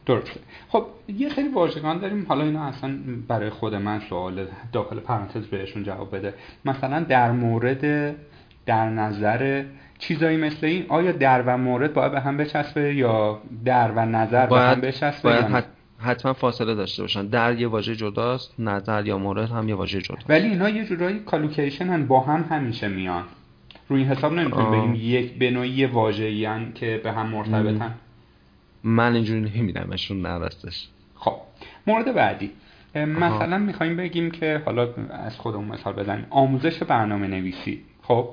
درسته 0.07 0.41
خب 0.68 0.86
یه 1.18 1.28
خیلی 1.28 1.49
واژگان 1.49 1.99
داریم. 1.99 2.26
حالا 2.28 2.45
اینا 2.45 2.64
اصلا 2.64 2.99
برای 3.28 3.51
خود 3.51 3.74
من 3.74 4.01
سوال 4.09 4.47
داخل 4.72 5.01
پرانتز 5.01 5.47
بهشون 5.47 5.84
جواب 5.84 6.16
بده. 6.16 6.34
مثلا 6.64 7.01
در 7.01 7.32
مورد 7.32 8.14
در 8.66 8.89
نظر 8.89 9.64
چیزایی 9.99 10.36
مثل 10.36 10.66
این 10.66 10.84
آیا 10.89 11.12
در 11.12 11.43
و 11.43 11.59
مورد 11.59 11.95
باید 11.95 12.12
به 12.12 12.20
هم 12.20 12.36
بچسبه 12.36 12.95
یا 12.95 13.43
در 13.64 13.91
و 13.91 14.07
نظر 14.07 14.47
به 14.47 14.61
هم 14.61 14.80
بچسبه؟ 14.80 15.43
باید 15.43 15.64
حتما 15.99 16.32
فاصله 16.32 16.74
داشته 16.74 17.03
باشن. 17.03 17.26
در 17.26 17.59
یه 17.59 17.68
واژه 17.68 17.96
جداست 17.96 18.61
نظر 18.61 19.07
یا 19.07 19.18
مورد 19.18 19.51
هم 19.51 19.68
یه 19.68 19.74
واژه 19.74 20.03
جدا. 20.03 20.18
ولی 20.28 20.49
اینا 20.49 20.68
یه 20.68 20.84
جورایی 20.84 21.18
کالوکیشن 21.18 21.88
هن 21.88 22.07
با 22.07 22.20
هم 22.20 22.44
همیشه 22.51 22.88
میان. 22.88 23.24
روی 23.88 24.01
این 24.03 24.11
حساب 24.11 24.32
نمی‌تونیم 24.32 24.70
بگیم 24.70 24.94
یک 24.94 25.38
به 25.38 25.51
نوعی 25.51 25.86
واژه‌ای 25.86 26.72
که 26.74 27.01
به 27.05 27.12
هم 27.12 27.26
مرتبطن. 27.26 27.94
من 28.84 29.14
اینجوری 29.14 29.40
نمیدمشون 29.40 30.22
نرستش 30.22 30.88
خب. 31.14 31.36
مورد 31.86 32.14
بعدی. 32.14 32.51
مثلا 32.94 33.59
می‌خوایم 33.59 33.96
بگیم 33.96 34.30
که 34.30 34.62
حالا 34.64 34.88
از 35.11 35.36
خودمون 35.36 35.68
مثال 35.68 35.92
بزنیم. 35.92 36.26
آموزش 36.30 36.82
برنامه 36.82 37.26
نویسی 37.26 37.80
خب 38.03 38.28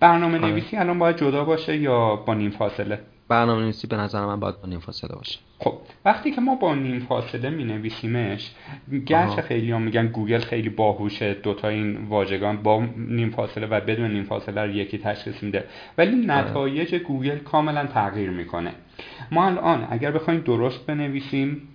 برنامه 0.00 0.38
آره. 0.38 0.48
نویسی 0.48 0.76
الان 0.76 0.98
باید 0.98 1.16
جدا 1.16 1.44
باشه 1.44 1.76
یا 1.76 2.16
با 2.16 2.34
نیم 2.34 2.50
فاصله؟ 2.50 3.00
برنامه 3.28 3.62
نویسی 3.62 3.86
به 3.86 3.96
نظر 3.96 4.26
من 4.26 4.40
باید 4.40 4.60
با 4.60 4.68
نیم 4.68 4.80
فاصله 4.80 5.16
باشه. 5.16 5.38
خب 5.58 5.74
وقتی 6.04 6.30
که 6.30 6.40
ما 6.40 6.54
با 6.54 6.74
نیم 6.74 7.00
فاصله 7.00 7.50
می 7.50 7.64
نویسیمش 7.64 8.50
گرچه 9.06 9.42
خیلی 9.42 9.72
هم 9.72 9.82
میگن 9.82 10.06
گوگل 10.06 10.38
خیلی 10.38 10.68
باهوشه 10.68 11.34
دوتا 11.34 11.68
این 11.68 11.96
واژگان 12.08 12.56
با 12.56 12.84
نیم 12.96 13.30
فاصله 13.30 13.66
و 13.66 13.80
بدون 13.80 14.10
نیم 14.10 14.24
فاصله 14.24 14.60
رو 14.62 14.70
یکی 14.70 14.98
تشخیص 14.98 15.42
میده 15.42 15.64
ولی 15.98 16.30
آره. 16.30 16.50
نتایج 16.50 16.94
گوگل 16.94 17.38
کاملا 17.38 17.86
تغییر 17.86 18.30
می‌کنه. 18.30 18.72
ما 19.30 19.46
الان 19.46 19.88
اگر 19.90 20.10
بخوایم 20.10 20.40
درست 20.40 20.86
بنویسیم 20.86 21.68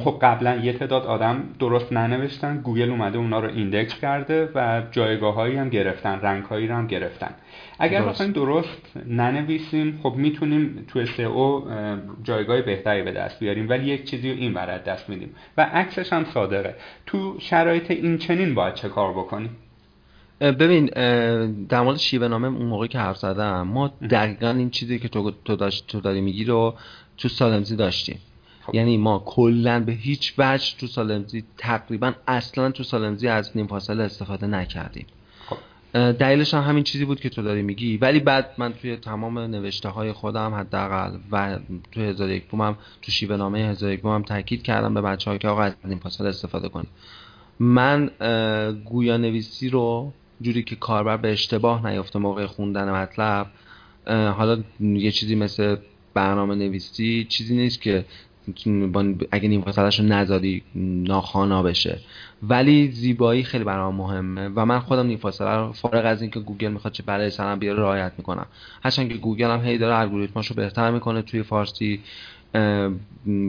خب 0.00 0.18
قبلا 0.22 0.56
یه 0.56 0.72
تعداد 0.72 1.06
آدم 1.06 1.42
درست 1.58 1.92
ننوشتن. 1.92 2.56
گوگل 2.56 2.90
اومده 2.90 3.18
اونا 3.18 3.40
رو 3.40 3.48
index 3.48 4.00
کرده 4.00 4.48
و 4.54 4.82
جایگاه 4.90 5.34
هایی 5.34 5.56
هم 5.56 5.68
گرفتن 5.68 6.20
rank 6.22 6.44
هایی 6.44 6.66
رو 6.66 6.74
هم 6.74 6.86
گرفتن. 6.86 7.30
اگر 7.78 8.02
بخوایم 8.02 8.32
درست 8.32 8.96
ننویسیم 9.06 10.00
خب 10.02 10.14
می‌تونیم 10.16 10.86
تو 10.88 11.22
او 11.22 11.64
جایگاه 12.22 12.62
بهتری 12.62 13.02
به 13.02 13.12
دست 13.12 13.40
بیاریم. 13.40 13.68
ولی 13.68 13.84
یک 13.84 14.04
چیزی 14.04 14.32
رو 14.32 14.38
این 14.38 14.54
ور 14.54 14.74
از 14.74 14.84
دست 14.84 15.08
میدیم. 15.08 15.34
و 15.56 15.62
عکسش 15.62 16.12
هم 16.12 16.24
صادقه. 16.24 16.74
تو 17.06 17.36
شرایط 17.38 17.90
این 17.90 18.18
چنین 18.18 18.54
باید 18.54 18.74
چه 18.74 18.88
کار 18.88 19.12
بکنیم؟ 19.12 19.50
ببین 20.40 20.86
در 21.68 21.80
مورد 21.80 21.96
شیوه 21.96 22.28
نامه 22.28 22.48
اون 22.48 22.66
موقعی 22.66 22.88
که 22.88 22.98
حرف 22.98 23.16
زدم 23.16 23.62
ما 23.62 23.90
دقیقا 24.10 24.50
این 24.50 24.70
چیزی 24.70 24.98
که 24.98 25.08
تو, 25.08 25.32
تو, 25.44 25.56
داشت، 25.56 25.86
تو 25.86 26.00
داری 26.00 26.20
میگی 26.20 26.44
رو 26.44 26.74
تو 27.18 27.28
سالمزی 27.28 27.76
داشتیم. 27.76 28.18
خب. 28.66 28.74
یعنی 28.74 28.96
ما 28.96 29.22
کلا 29.26 29.80
به 29.80 29.92
هیچ 29.92 30.34
وجه 30.38 30.76
تو 30.78 30.86
سالمزی 30.86 31.44
تقریبا 31.58 32.12
اصلا 32.28 32.70
تو 32.70 32.82
سالمزی 32.82 33.28
از 33.28 33.56
نیم 33.56 33.66
فاصله 33.66 34.02
استفاده 34.02 34.46
نکردیم 34.46 35.06
خب. 35.46 35.56
دلیلش 36.12 36.54
هم 36.54 36.62
همین 36.62 36.84
چیزی 36.84 37.04
بود 37.04 37.20
که 37.20 37.28
تو 37.28 37.42
داری 37.42 37.62
میگی 37.62 37.96
ولی 37.96 38.20
بعد 38.20 38.50
من 38.58 38.72
توی 38.72 38.96
تمام 38.96 39.38
نوشته 39.38 39.88
های 39.88 40.12
خودم 40.12 40.54
حداقل 40.54 41.18
و 41.32 41.58
تو 41.92 42.00
هزار 42.00 42.30
یک 42.30 42.44
بومم 42.46 42.76
تو 43.02 43.12
شیوه 43.12 43.36
نامه 43.36 43.58
هزار 43.58 43.92
یک 43.92 44.02
بومم 44.02 44.22
تاکید 44.22 44.62
کردم 44.62 44.94
به 44.94 45.00
بچه 45.00 45.38
که 45.38 45.48
آقا 45.48 45.62
از 45.62 45.72
نیم 45.84 45.98
فاصله 45.98 46.28
استفاده 46.28 46.68
کنیم 46.68 46.88
من 47.58 48.10
گویا 48.84 49.16
نویسی 49.16 49.68
رو 49.68 50.12
جوری 50.40 50.62
که 50.62 50.76
کاربر 50.76 51.16
به 51.16 51.32
اشتباه 51.32 51.86
نیفته 51.86 52.18
موقع 52.18 52.46
خوندن 52.46 52.90
مطلب 52.90 53.46
حالا 54.06 54.62
یه 54.80 55.10
چیزی 55.10 55.34
مثل 55.34 55.76
برنامه 56.14 56.54
نویسی 56.54 57.26
چیزی 57.28 57.56
نیست 57.56 57.82
که 57.82 58.04
اگه 59.30 59.48
نیم 59.48 59.62
فاصلش 59.62 60.00
رو 60.00 60.06
نذاری 60.06 60.62
ناخوانا 60.74 61.62
بشه. 61.62 61.98
ولی 62.42 62.92
زیبایی 62.92 63.44
خیلی 63.44 63.64
برام 63.64 63.94
مهمه 63.94 64.48
و 64.48 64.66
من 64.66 64.78
خودم 64.78 65.06
نیم 65.06 65.18
فاصله 65.18 65.56
رو 65.56 65.72
فارغ 65.72 66.06
از 66.06 66.22
اینکه 66.22 66.40
گوگل 66.40 66.68
می‌خواد 66.68 66.92
چه 66.92 67.02
بلایی 67.02 67.30
سرم 67.30 67.58
بیاره 67.58 67.78
رعایت 67.82 68.12
می‌کنم. 68.18 68.46
هرچند 68.82 69.08
که 69.08 69.14
گوگل 69.14 69.50
هم 69.50 69.64
هی 69.64 69.78
داره 69.78 69.94
الگوریتماشو 69.98 70.54
بهتر 70.54 70.90
می‌کنه 70.90 71.22
توی 71.22 71.42
فارسی. 71.42 72.00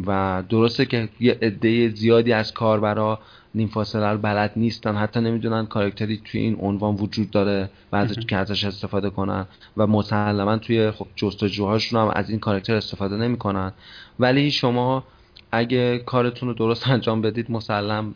و 0.08 0.44
درسته 0.50 0.86
که 0.86 1.10
یه 1.20 1.38
عده 1.42 1.90
زیادی 1.90 2.34
از 2.34 2.54
کاربرا 2.54 3.20
نیم 3.56 3.68
فاصله 3.68 4.08
رو 4.08 4.18
بلد 4.18 4.52
نیستن. 4.56 4.96
حتی 4.96 5.20
نمی‌دونن 5.20 5.66
کارکتری 5.66 6.22
توی 6.26 6.42
این 6.42 6.58
عنوان 6.60 6.96
وجود 6.96 7.32
داره 7.32 7.70
و 7.92 7.96
ازش 7.96 8.26
که 8.26 8.36
ازش 8.36 8.64
استفاده 8.64 9.10
کنن 9.10 9.46
و 9.78 9.88
مسلما 9.88 10.58
توی 10.58 10.92
خب 10.92 11.08
جستجوهاشون 11.16 12.02
هم 12.02 12.12
از 12.16 12.30
این 12.30 12.40
کارکتر 12.40 12.76
استفاده 12.76 13.16
نمی‌کنن. 13.16 13.72
ولی 14.20 14.52
شما 14.52 15.04
اگه 15.52 15.98
کارتون 16.00 16.50
رو 16.50 16.56
درست 16.56 16.88
انجام 16.96 17.22
بدید 17.22 17.52
مسلم 17.52 18.14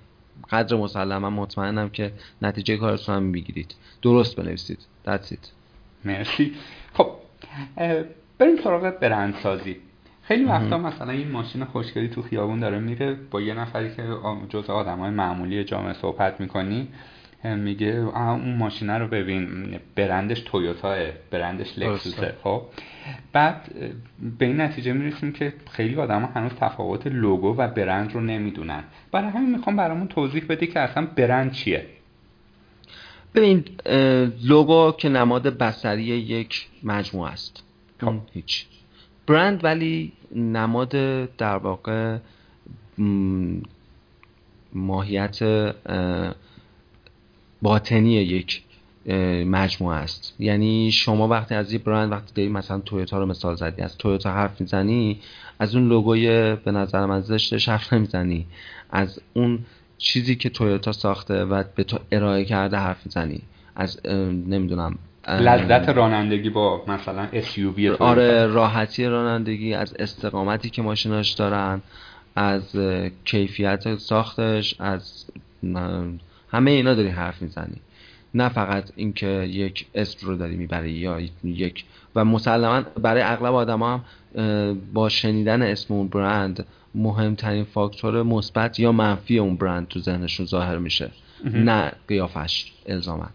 قدر 0.51 0.77
مسلم 0.77 1.17
من 1.17 1.33
مطمئنم 1.33 1.89
که 1.89 2.11
نتیجه 2.41 2.77
کارتون 2.77 3.15
هم 3.15 3.23
می‌گیرید. 3.23 3.75
درست 4.01 4.35
بنویسید. 4.35 4.79
That's 5.07 5.31
it. 5.31 5.47
مرسی. 6.05 6.51
خب 6.93 7.07
بریم 8.37 8.61
سراغ 8.63 8.89
برندسازی. 9.01 9.75
خیلی 10.30 10.43
وقتا 10.43 10.77
مثلا 10.77 11.11
این 11.11 11.32
ماشین 11.32 11.65
خوشگلی 11.65 12.07
تو 12.07 12.21
خیابون 12.21 12.59
داره 12.59 12.80
میره 12.80 13.17
با 13.32 13.41
یه 13.41 13.53
نفری 13.53 13.95
که 13.95 14.03
جز 14.49 14.69
آدم 14.69 14.99
های 14.99 15.09
معمولی 15.09 15.63
جامعه 15.63 15.93
صحبت 15.93 16.41
می‌کنی 16.41 16.88
میگه 17.43 17.88
اون 17.88 18.55
ماشینه 18.57 18.97
رو 18.97 19.07
ببین 19.07 19.80
برندش 19.95 20.41
تویوتاه 20.41 20.97
برندش 21.32 21.80
لکسوسه. 21.80 22.36
خب 22.43 22.61
بعد 23.34 23.69
به 24.39 24.45
این 24.45 24.61
نتیجه 24.61 24.93
می‌رسیم 24.93 25.32
که 25.32 25.53
خیلی 25.71 25.95
آدم 25.95 26.21
ها 26.21 26.27
هنوز 26.27 26.51
تفاوت 26.51 27.07
لوگو 27.07 27.55
و 27.57 27.67
برند 27.67 28.13
رو 28.13 28.21
نمی‌دونن. 28.21 28.84
برای 29.11 29.30
همین 29.30 29.55
می‌خوام 29.55 29.75
برامون 29.75 30.07
توضیح 30.07 30.45
بدی 30.49 30.67
که 30.67 30.80
اصلا 30.80 31.05
برند 31.05 31.51
چیه. 31.51 31.86
ببین 33.36 33.63
لوگو 34.43 34.91
که 34.91 35.09
نماد 35.09 35.57
بسری 35.57 36.03
یک 36.03 36.67
مجموعه 36.84 37.32
است. 37.32 37.63
خب. 38.01 38.13
هیچ. 38.34 38.65
برند 39.30 39.63
ولی 39.63 40.11
نماد 40.36 40.89
در 41.36 41.57
واقع 41.57 42.17
ماهیت 44.73 45.39
باطنی 47.61 48.11
یک 48.13 48.63
مجموعه 49.45 49.97
است. 49.97 50.36
یعنی 50.39 50.91
شما 50.91 51.27
وقتی 51.27 51.55
از 51.55 51.73
یه 51.73 51.80
برند 51.80 52.11
وقتی 52.11 52.34
داری 52.36 52.49
مثلا 52.49 52.80
تویوتا 52.80 53.19
رو 53.19 53.25
مثال 53.25 53.55
زدی 53.55 53.82
از 53.82 53.97
تویوتا 53.97 54.34
حرف 54.34 54.61
می‌زنی 54.61 55.19
از 55.59 55.75
اون 55.75 55.88
لوگوی 55.88 56.55
به 56.55 56.71
نظر 56.71 57.05
من 57.05 57.21
زشتش 57.21 57.69
حرف 57.69 57.93
نمی‌زنی. 57.93 58.45
از 58.89 59.21
اون 59.34 59.59
چیزی 59.97 60.36
که 60.36 60.49
تویوتا 60.49 60.91
ساخته 60.91 61.45
و 61.45 61.63
به 61.75 61.84
تو 61.84 61.99
ارائه 62.11 62.45
کرده 62.45 62.77
حرف 62.77 63.05
می‌زنی. 63.05 63.41
از 63.75 64.05
نمی‌دونم 64.47 64.97
لذت 65.30 65.89
رانندگی 65.89 66.49
با 66.49 66.84
مثلا 66.88 67.27
SUV 67.34 67.80
آره 67.99 68.47
راحتی 68.47 69.05
رانندگی 69.05 69.73
از 69.73 69.93
استقامتی 69.99 70.69
که 70.69 70.82
ماشیناش 70.82 71.32
دارن 71.32 71.82
از 72.36 72.75
کیفیت 73.25 73.95
ساختش 73.95 74.75
از 74.80 75.25
همه 76.51 76.71
اینا 76.71 76.93
داری 76.93 77.07
حرف 77.07 77.41
می‌زنی. 77.41 77.75
نه 78.34 78.49
فقط 78.49 78.91
اینکه 78.95 79.27
یک 79.27 79.86
اسم 79.95 80.27
رو 80.27 80.36
داری 80.36 80.55
می‌بری 80.55 80.91
یا 80.91 81.21
یک 81.43 81.86
و 82.15 82.25
مسلما 82.25 82.82
برای 82.82 83.21
اغلب 83.21 83.53
آدم 83.53 83.84
هم 83.84 84.01
با 84.93 85.09
شنیدن 85.09 85.61
اسم 85.61 85.93
اون 85.93 86.07
برند 86.07 86.65
مهمترین 86.95 87.63
فاکتور 87.63 88.23
مثبت 88.23 88.80
یا 88.80 88.91
منفی 88.91 89.39
اون 89.39 89.55
برند 89.55 89.88
تو 89.88 89.99
ذهنشون 89.99 90.45
ظاهر 90.45 90.77
میشه. 90.77 91.11
نه 91.43 91.91
قیافش 92.07 92.71
الزامن 92.86 93.30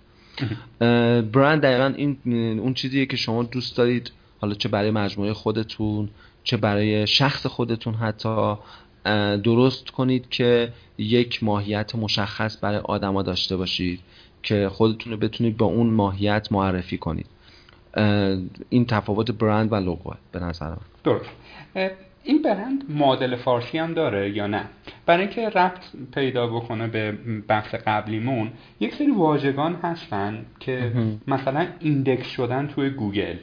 برند 1.32 1.62
دقیقا 1.62 1.95
این 1.97 2.18
اون 2.59 2.74
چیزیه 2.74 3.07
که 3.07 3.16
شما 3.16 3.43
دوست 3.43 3.76
دارید. 3.76 4.12
حالا 4.41 4.55
چه 4.55 4.68
برای 4.68 4.91
مجموعه 4.91 5.32
خودتون 5.32 6.09
چه 6.45 6.57
برای 6.57 7.07
شخص 7.07 7.47
خودتون 7.47 7.95
حتی. 7.95 8.55
درست 9.45 9.91
کنید 9.91 10.28
که 10.28 10.72
یک 10.99 11.45
ماهیت 11.45 11.95
مشخص 11.95 12.59
برای 12.61 12.78
آدما 12.78 13.22
داشته 13.22 13.57
باشید 13.57 14.01
که 14.43 14.68
خودتون 14.68 15.12
رو 15.12 15.18
بتونید 15.18 15.57
با 15.57 15.66
اون 15.66 15.87
ماهیت 15.87 16.49
معرفی 16.53 16.99
کنید. 16.99 17.26
این 18.68 18.87
تفاوت 18.87 19.30
برند 19.30 19.72
و 19.72 19.74
لوگو 19.74 20.12
به 20.32 20.41
نظر 20.41 20.68
من. 20.68 20.76
درست. 21.05 21.30
این 22.25 22.43
برند 22.43 22.85
مدل 22.91 23.37
فارسی 23.37 23.79
هم 23.79 23.95
داره 23.95 24.31
یا 24.31 24.47
نه؟ 24.47 24.64
برای 25.07 25.20
اینکه 25.20 25.49
ربط 25.49 25.81
پیدا 26.14 26.47
بکنه 26.47 26.87
به 26.87 27.12
بحث 27.49 27.75
قبلیمون 27.75 28.51
یک 28.81 28.95
سری 28.95 29.11
واژگان 29.11 29.75
هستن 29.83 30.47
که 30.61 30.93
مثلا 31.27 31.66
index 31.80 32.26
شدن 32.27 32.66
توی 32.66 32.91
گوگل. 32.91 33.37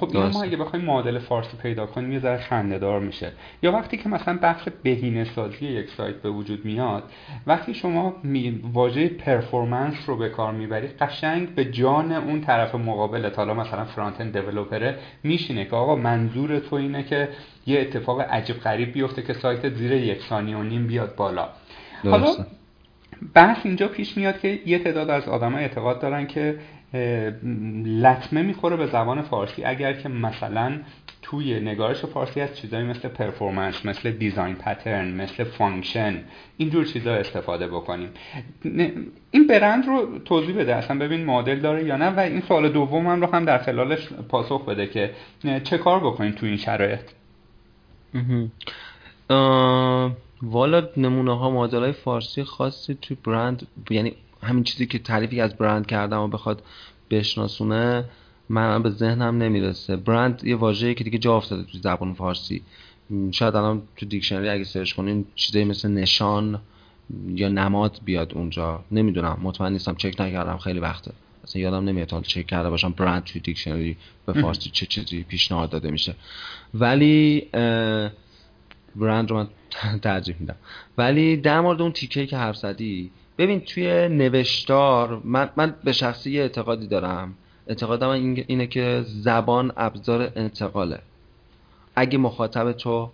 خب 0.00 0.16
این 0.16 0.26
ما 0.26 0.42
اگه 0.42 0.56
بخوایم 0.56 0.84
معادل 0.84 1.18
فارسی 1.18 1.56
پیدا 1.56 1.86
کنیم 1.86 2.12
یه 2.12 2.18
ذره 2.18 2.38
خنده‌دار 2.38 3.00
میشه. 3.00 3.32
یا 3.62 3.72
وقتی 3.72 3.96
که 3.96 4.08
مثلا 4.08 4.38
بخش 4.42 4.68
بهینه 4.82 5.24
سازی 5.24 5.66
یک 5.66 5.90
سایت 5.90 6.16
به 6.16 6.30
وجود 6.30 6.64
میاد 6.64 7.02
وقتی 7.46 7.74
شما 7.74 8.14
واژه 8.72 9.08
performance 9.08 9.94
رو 10.06 10.16
به 10.16 10.28
کار 10.28 10.52
می‌برید 10.52 10.90
قشنگ 10.90 11.54
به 11.54 11.64
جان 11.64 12.12
اون 12.12 12.40
طرف 12.40 12.74
مقابل 12.74 13.30
حالا 13.36 13.54
مثلا 13.54 13.84
front-end 13.84 14.20
developer 14.20 14.38
ه 14.38 14.98
میشینه 15.22 15.64
که 15.64 15.76
آقا 15.76 15.96
منظور 15.96 16.58
تو 16.58 16.76
اینه 16.76 17.02
که 17.02 17.28
یه 17.66 17.80
اتفاق 17.80 18.20
عجیب 18.20 18.56
غریب 18.56 18.92
بیفته 18.92 19.22
که 19.22 19.32
سایت 19.32 19.74
زیر 19.74 19.92
یک 19.92 20.22
ثانیه 20.22 20.56
و 20.56 20.62
نیم 20.62 20.86
بیاد 20.86 21.14
بالا. 21.16 21.48
حالا 22.04 22.36
بحث 23.34 23.66
اینجا 23.66 23.88
پیش 23.88 24.16
میاد 24.16 24.40
که 24.40 24.58
یه 24.66 24.78
تعداد 24.78 25.10
از 25.10 25.28
آدما 25.28 25.62
اعتقاد 25.62 26.00
دارن 26.00 26.26
که 26.26 26.58
لطمه 27.84 28.42
می‌خوره 28.42 28.76
به 28.76 28.86
زبان 28.86 29.22
فارسی. 29.22 29.64
اگر 29.64 29.92
که 29.92 30.08
مثلا 30.08 30.78
توی 31.22 31.60
نگارش 31.60 32.04
فارسی 32.04 32.40
از 32.40 32.56
چیزایی 32.56 32.84
مثل 32.86 33.08
performance 33.08 33.86
مثل 33.86 34.10
design 34.10 34.54
pattern 34.54 35.14
مثل 35.14 35.44
function 35.44 36.24
اینجور 36.56 36.84
چیزا 36.84 37.14
استفاده 37.14 37.68
بکنیم. 37.68 38.08
این 39.30 39.46
برند 39.48 39.86
رو 39.86 40.18
توضیح 40.18 40.56
بده. 40.58 40.74
اصلا 40.74 40.98
ببین 40.98 41.24
مدل 41.24 41.60
داره 41.60 41.84
یا 41.84 41.96
نه. 41.96 42.10
و 42.10 42.20
این 42.20 42.40
سوال 42.40 42.68
دوم 42.68 43.06
هم 43.06 43.20
رو 43.20 43.26
هم 43.26 43.44
در 43.44 43.58
خلالش 43.58 44.08
پاسخ 44.28 44.64
بده 44.64 44.86
که 44.86 45.10
چه 45.64 45.78
کار 45.78 46.00
بکنیم 46.00 46.32
توی 46.32 46.48
این 46.48 46.58
شرایط؟ 46.58 47.00
والا 50.42 50.88
نمونه 50.96 51.38
ها 51.38 51.50
مدل 51.50 51.78
های 51.78 51.92
فارسی 51.92 52.44
خاصی 52.44 52.94
توی 53.02 53.16
برند 53.24 53.66
یعنی 53.90 54.14
همین 54.46 54.64
چیزی 54.64 54.86
که 54.86 54.98
تعریفی 54.98 55.40
از 55.40 55.54
برند 55.54 55.86
کردم 55.86 56.20
و 56.20 56.28
بخواد 56.28 56.62
بشناسونه 57.10 58.04
من 58.48 58.82
به 58.82 58.90
ذهنم 58.90 59.42
نمی‌رسه. 59.42 59.96
برند 59.96 60.44
یه 60.44 60.56
واژه‌ای 60.56 60.94
که 60.94 61.04
دیگه 61.04 61.18
جا 61.18 61.36
افتاده 61.36 61.62
تو 61.62 61.78
زبان 61.78 62.14
فارسی. 62.14 62.62
شاید 63.30 63.56
الان 63.56 63.82
تو 63.96 64.06
دیکشنری 64.06 64.48
اگه 64.48 64.64
سرچ 64.64 64.92
کنین 64.92 65.24
چیزایی 65.34 65.64
مثل 65.64 65.88
نشان 65.88 66.60
یا 67.28 67.48
نماد 67.48 68.00
بیاد 68.04 68.34
اونجا. 68.34 68.84
نمی‌دونم 68.92 69.38
مطمئن 69.42 69.72
نیستم 69.72 69.94
چک 69.94 70.20
نکردم 70.20 70.58
خیلی 70.58 70.78
وقته. 70.78 71.12
اصلا 71.44 71.62
یادم 71.62 71.84
نمیاد 71.84 72.10
حال 72.12 72.22
چک 72.22 72.46
کرده 72.46 72.70
باشم 72.70 72.90
برند 72.90 73.24
توی 73.24 73.40
دیکشنری 73.40 73.96
به 74.26 74.32
فارسی 74.32 74.70
چه 74.70 74.86
چیزی 74.86 75.22
پیشنهاد 75.22 75.70
داده 75.70 75.90
میشه. 75.90 76.14
ولی 76.74 77.40
برند 78.96 79.30
رو 79.30 79.36
من 79.36 79.48
ترجیح 80.02 80.36
میدم. 80.40 80.56
ولی 80.98 81.36
در 81.36 81.60
مورد 81.60 81.82
اون 81.82 81.92
تیکه 81.92 82.26
که 82.26 82.36
حرف 82.36 82.56
زدی 82.56 83.10
ببین 83.38 83.60
توی 83.60 84.08
نوشتار 84.08 85.20
من, 85.24 85.50
من 85.56 85.74
به 85.84 85.92
شخصی 85.92 86.30
یه 86.30 86.42
اعتقادی 86.42 86.86
دارم. 86.86 87.34
اعتقادم 87.66 88.08
اینه 88.48 88.66
که 88.66 89.04
زبان 89.06 89.72
ابزار 89.76 90.32
انتقاله. 90.36 90.98
اگه 91.96 92.18
مخاطب 92.18 92.72
تو 92.72 93.10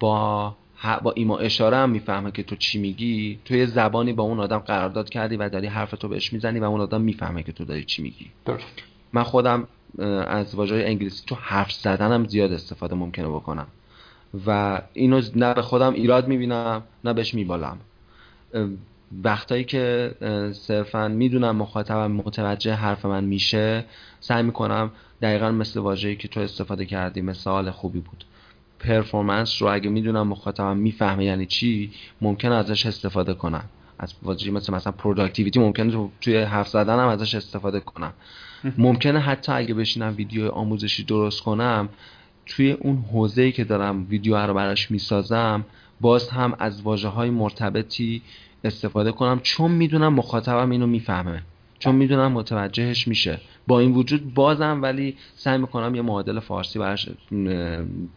با 0.00 0.56
با 1.02 1.12
ایما 1.12 1.38
اشاره 1.38 1.76
هم 1.76 1.90
می‌فهمه 1.90 2.30
که 2.30 2.42
تو 2.42 2.56
چی 2.56 2.78
میگی 2.78 3.38
تو 3.44 3.54
یه 3.54 3.66
زبانی 3.66 4.12
با 4.12 4.22
اون 4.22 4.40
آدم 4.40 4.58
قرارداد 4.58 5.08
کردی 5.08 5.36
و 5.36 5.48
داری 5.48 5.66
حرف 5.66 5.90
تو 5.90 6.08
بهش 6.08 6.32
می‌زنی 6.32 6.60
و 6.60 6.64
اون 6.64 6.80
آدم 6.80 7.00
می‌فهمه 7.00 7.42
که 7.42 7.52
تو 7.52 7.64
داری 7.64 7.84
چی 7.84 8.02
میگی. 8.02 8.26
درست. 8.44 8.64
من 9.12 9.22
خودم 9.22 9.68
از 10.26 10.54
واژه 10.54 10.74
انگلیسی 10.74 11.22
تو 11.26 11.34
حرف 11.34 11.72
زدنم 11.72 12.24
زیاد 12.24 12.52
استفاده 12.52 12.94
ممکنه 12.94 13.28
بکنم. 13.28 13.66
و 14.46 14.80
اینو 14.92 15.22
نه 15.36 15.54
به 15.54 15.62
خودم 15.62 15.92
ایراد 15.94 16.28
می‌بینم 16.28 16.82
نه 17.04 17.12
بهش 17.12 17.34
میبالم. 17.34 17.78
وقتایی 19.24 19.64
که 19.64 20.14
صرفا 20.52 21.08
می‌دونم 21.08 21.56
مخاطبم 21.56 22.12
متوجه 22.12 22.74
حرف 22.74 23.04
من 23.04 23.24
میشه 23.24 23.84
سعی 24.20 24.42
می‌کنم 24.42 24.90
دقیقا 25.22 25.50
مثل 25.50 25.80
واژه‌ای 25.80 26.16
که 26.16 26.28
تو 26.28 26.40
استفاده 26.40 26.84
کردی 26.84 27.20
مثال 27.20 27.70
خوبی 27.70 28.00
بود. 28.00 28.24
performance 28.78 29.62
رو 29.62 29.68
اگه 29.68 29.90
می‌دونم 29.90 30.28
مخاطبم 30.28 30.76
می‌فهمه 30.76 31.24
یعنی 31.24 31.46
چی 31.46 31.92
ممکنه 32.20 32.52
ازش 32.52 32.86
استفاده 32.86 33.34
کنم. 33.34 33.64
از 33.98 34.14
واژه‌ای 34.22 34.50
مثل 34.50 34.74
مثلا 34.74 34.92
productivity 34.92 35.60
ممکنه 35.60 36.10
توی 36.20 36.38
حرف 36.38 36.68
زدن 36.68 36.98
هم 36.98 37.08
ازش 37.08 37.34
استفاده 37.34 37.80
کنم. 37.80 38.12
ممکنه 38.78 39.18
حتی 39.20 39.52
اگه 39.52 39.74
بشینم 39.74 40.14
ویدیو 40.16 40.48
آموزشی 40.48 41.04
درست 41.04 41.42
کنم 41.42 41.88
توی 42.46 42.72
اون 42.72 43.04
حوزه‌ای 43.12 43.52
که 43.52 43.64
دارم 43.64 44.06
ویدیو 44.08 44.36
رو 44.36 44.54
براش 44.54 44.90
می‌سازم 44.90 45.64
باز 46.00 46.28
هم 46.28 46.54
از 46.58 46.82
واژه 46.82 47.08
های 47.08 47.30
مرتبطی 47.30 48.22
استفاده 48.64 49.12
کنم 49.12 49.40
چون 49.42 49.70
می‌دونم 49.70 50.14
مخاطبم 50.14 50.70
اینو 50.70 50.86
می‌فهمه. 50.86 51.42
چون 51.78 51.94
می‌دونم 51.94 52.32
متوجهش 52.32 53.08
میشه. 53.08 53.40
با 53.66 53.80
این 53.80 53.92
وجود 53.92 54.34
بازم 54.34 54.82
ولی 54.82 55.16
سعی 55.36 55.58
می‌کنم 55.58 55.94
یه 55.94 56.02
معادل 56.02 56.40
فارسی 56.40 56.78
براش 56.78 57.08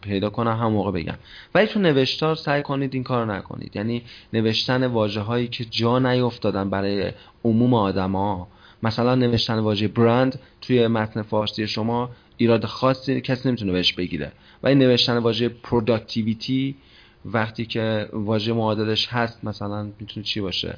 پیدا 0.00 0.30
کنم 0.30 0.56
هم 0.56 0.72
موقع 0.72 0.90
بگم. 0.90 1.14
ولی 1.54 1.66
تو 1.66 1.80
نوشتار 1.80 2.34
سعی 2.34 2.62
کنید 2.62 2.94
این 2.94 3.02
کار 3.02 3.34
نکنید. 3.34 3.76
یعنی 3.76 4.02
نوشتن 4.32 4.86
واجه 4.86 5.20
هایی 5.20 5.48
که 5.48 5.64
جا 5.64 5.98
نیفتادن 5.98 6.70
برای 6.70 7.12
عموم 7.44 7.74
آدما 7.74 8.48
مثلا 8.82 9.14
نوشتن 9.14 9.58
واژه 9.58 9.88
برند 9.88 10.38
توی 10.60 10.86
متن 10.86 11.22
فارسی 11.22 11.66
شما 11.66 12.10
ایراد 12.36 12.64
خاصی 12.64 13.20
کسی 13.20 13.48
نمی‌تونه 13.48 13.72
بهش 13.72 13.92
بگیره. 13.92 14.32
ولی 14.62 14.74
نوشتن 14.74 15.18
واژه 15.18 15.48
پروداکتیویتی 15.48 16.74
وقتی 17.32 17.66
که 17.66 18.08
واژه 18.12 18.52
معادلش 18.52 19.08
هست 19.08 19.44
مثلا 19.44 19.88
می‌تونه 20.00 20.24
چی 20.24 20.40
باشه؟ 20.40 20.76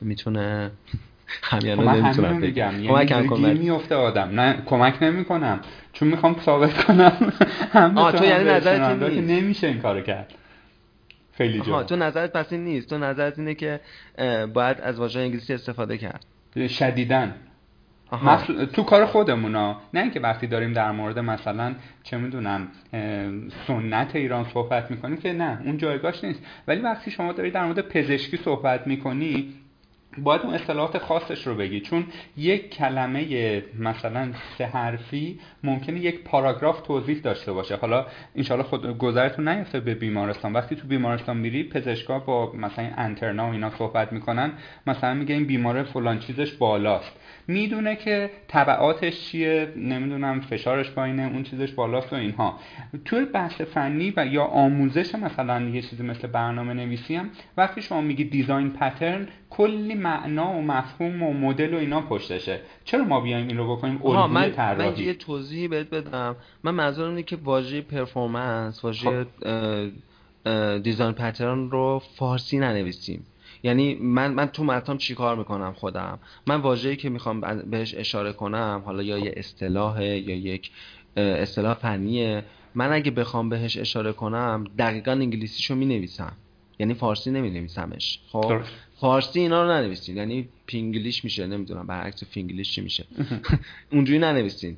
می‌تونه 0.00 0.70
همیانا 1.50 1.92
خب 1.92 1.98
نمی‌تونم 1.98 2.40
بگم. 2.40 2.72
کمک 2.86 3.10
یعنی 3.10 3.58
میفته 3.58 3.94
آدم. 3.94 4.40
نه 4.40 4.62
کمک 4.66 5.02
نمی‌کنم. 5.02 5.60
چون 5.92 6.08
می‌خوام 6.08 6.36
ثابت 6.40 6.84
کنم. 6.84 7.32
آه 7.96 8.12
تو 8.12 8.24
یعنی 8.24 8.44
نظرت 8.44 9.02
نمیشه 9.12 9.66
این 9.66 9.80
کارو 9.80 10.00
کرد. 10.00 10.34
خیلی 11.32 11.60
جا. 11.60 11.82
تو 11.82 11.96
نظرت 11.96 12.32
پس 12.32 12.52
این 12.52 12.64
نیست. 12.64 12.88
تو 12.88 12.98
نظرت 12.98 13.38
اینه 13.38 13.54
که 13.54 13.80
باید 14.54 14.80
از 14.80 14.98
واژه 14.98 15.20
انگلیسی 15.20 15.54
استفاده 15.54 15.98
کرد. 15.98 16.26
شدیدن 16.68 17.34
تو 18.72 18.82
کار 18.82 19.06
خودمونا 19.06 19.80
نه 19.94 20.00
اینکه 20.00 20.20
وقتی 20.20 20.46
داریم 20.46 20.72
در 20.72 20.90
مورد 20.90 21.18
مثلا 21.18 21.74
چه 22.02 22.16
می‌دونم 22.16 22.68
سنت 23.66 24.16
ایران 24.16 24.44
صحبت 24.44 24.90
می‌کنیم 24.90 25.16
که 25.16 25.32
نه 25.32 25.60
اون 25.64 25.78
جایگاهش 25.78 26.24
نیست. 26.24 26.46
ولی 26.68 26.80
وقتی 26.80 27.10
شما 27.10 27.32
داری 27.32 27.50
در 27.50 27.64
مورد 27.64 27.80
پزشکی 27.80 28.36
صحبت 28.36 28.86
می‌کنی 28.86 29.54
باید 30.18 30.42
اون 30.42 30.54
اصطلاحات 30.54 30.98
خاصش 30.98 31.46
رو 31.46 31.54
بگی. 31.54 31.80
چون 31.80 32.04
یک 32.36 32.70
کلمه 32.70 33.62
مثلا 33.78 34.28
سه 34.58 34.66
حرفی 34.66 35.40
ممکنه 35.64 36.00
یک 36.00 36.24
پاراگراف 36.24 36.80
توضیح 36.80 37.20
داشته 37.20 37.52
باشه. 37.52 37.76
حالا 37.76 38.06
انشالله 38.36 38.64
خود 38.64 38.98
گذرتون 38.98 39.48
نیفته 39.48 39.80
به 39.80 39.94
بیمارستان. 39.94 40.52
وقتی 40.52 40.76
تو 40.76 40.86
بیمارستان 40.86 41.36
میری 41.36 41.68
پزشکا 41.68 42.18
با 42.18 42.52
مثلا 42.52 42.90
انترنا 42.96 43.48
و 43.48 43.52
اینا 43.52 43.70
صحبت 43.70 44.12
می‌کنن. 44.12 44.52
مثلا 44.86 45.14
میگه 45.14 45.34
این 45.34 45.44
بیمار 45.44 45.82
فلان 45.82 46.18
چیزش 46.18 46.52
بالاست. 46.52 47.19
می‌دونه 47.50 47.96
که 47.96 48.30
طبعاتش 48.48 49.20
چیه 49.20 49.72
نمی‌دونم 49.76 50.40
فشارش 50.40 50.90
پایینه 50.90 51.22
اون 51.22 51.42
چیزش 51.42 51.72
بالاست 51.72 52.12
و 52.12 52.16
اینها. 52.16 52.58
توی 53.04 53.24
بحث 53.24 53.60
فنی 53.60 54.12
و 54.16 54.26
یا 54.26 54.44
آموزش 54.44 55.14
مثلا 55.14 55.60
یه 55.60 55.82
چیزی 55.82 56.02
مثل 56.02 56.28
برنامه 56.28 56.74
نویسی 56.74 57.16
هم 57.16 57.30
وقتی 57.56 57.82
شما 57.82 58.00
میگی 58.00 58.24
دیزاین 58.24 58.70
پترن 58.70 59.28
کلی 59.50 59.94
معنا 59.94 60.52
و 60.52 60.62
مفهوم 60.62 61.22
و 61.22 61.32
مدل 61.32 61.74
و 61.74 61.78
اینا 61.78 62.00
پشتشه. 62.00 62.60
چرا 62.84 63.04
ما 63.04 63.20
بیایم 63.20 63.48
این 63.48 63.56
رو 63.56 63.76
بکنیم؟ 63.76 64.06
الگوی 64.06 64.50
طراحی. 64.50 64.90
من 64.90 64.98
یه 64.98 65.14
توضیحی 65.14 65.68
بهت 65.68 65.90
بدم. 65.90 66.36
من 66.64 66.74
منظورم 66.74 67.08
اینه 67.10 67.22
که 67.22 67.36
واژه 67.36 67.80
performance 67.80 68.84
واژه 68.84 69.26
design 70.82 71.12
pattern 71.12 71.70
رو 71.70 72.02
فارسی 72.16 72.58
ننویسیم. 72.58 73.26
یعنی 73.62 73.94
من 73.94 74.32
من 74.32 74.46
تو 74.46 74.64
متنام 74.64 74.98
چیکار 74.98 75.36
می‌کنم 75.36 75.72
خودم؟ 75.72 76.18
من 76.46 76.56
واژه‌ای 76.56 76.96
که 76.96 77.08
می‌خوام 77.10 77.40
بهش 77.40 77.94
اشاره 77.94 78.32
کنم 78.32 78.82
حالا 78.84 79.02
یا 79.02 79.18
یه 79.18 79.34
اصطلاح 79.36 80.02
یا 80.02 80.36
یک 80.36 80.70
اصطلاح 81.16 81.74
فنیه. 81.74 82.44
من 82.74 82.92
اگه 82.92 83.10
بخوام 83.10 83.48
بهش 83.48 83.76
اشاره 83.76 84.12
کنم 84.12 84.64
دقیقا 84.78 85.12
انگلیسیشو 85.12 85.74
می 85.74 85.86
نویسم 85.86 86.32
یعنی 86.78 86.94
فارسی 86.94 87.30
نمی 87.30 87.50
نویسمش 87.50 88.20
خب 88.32 88.60
فارسی 89.00 89.40
اینا 89.40 89.62
رو 89.62 89.70
ننویسین. 89.70 90.16
یعنی 90.16 90.48
پینگلیش 90.66 91.24
میشه. 91.24 91.46
نمی‌دونم 91.46 91.86
برعکس 91.86 92.24
فینگلیش 92.24 92.72
چی 92.72 92.80
میشه. 92.80 93.04
اونجوری 93.92 94.18
ننویسین. 94.18 94.76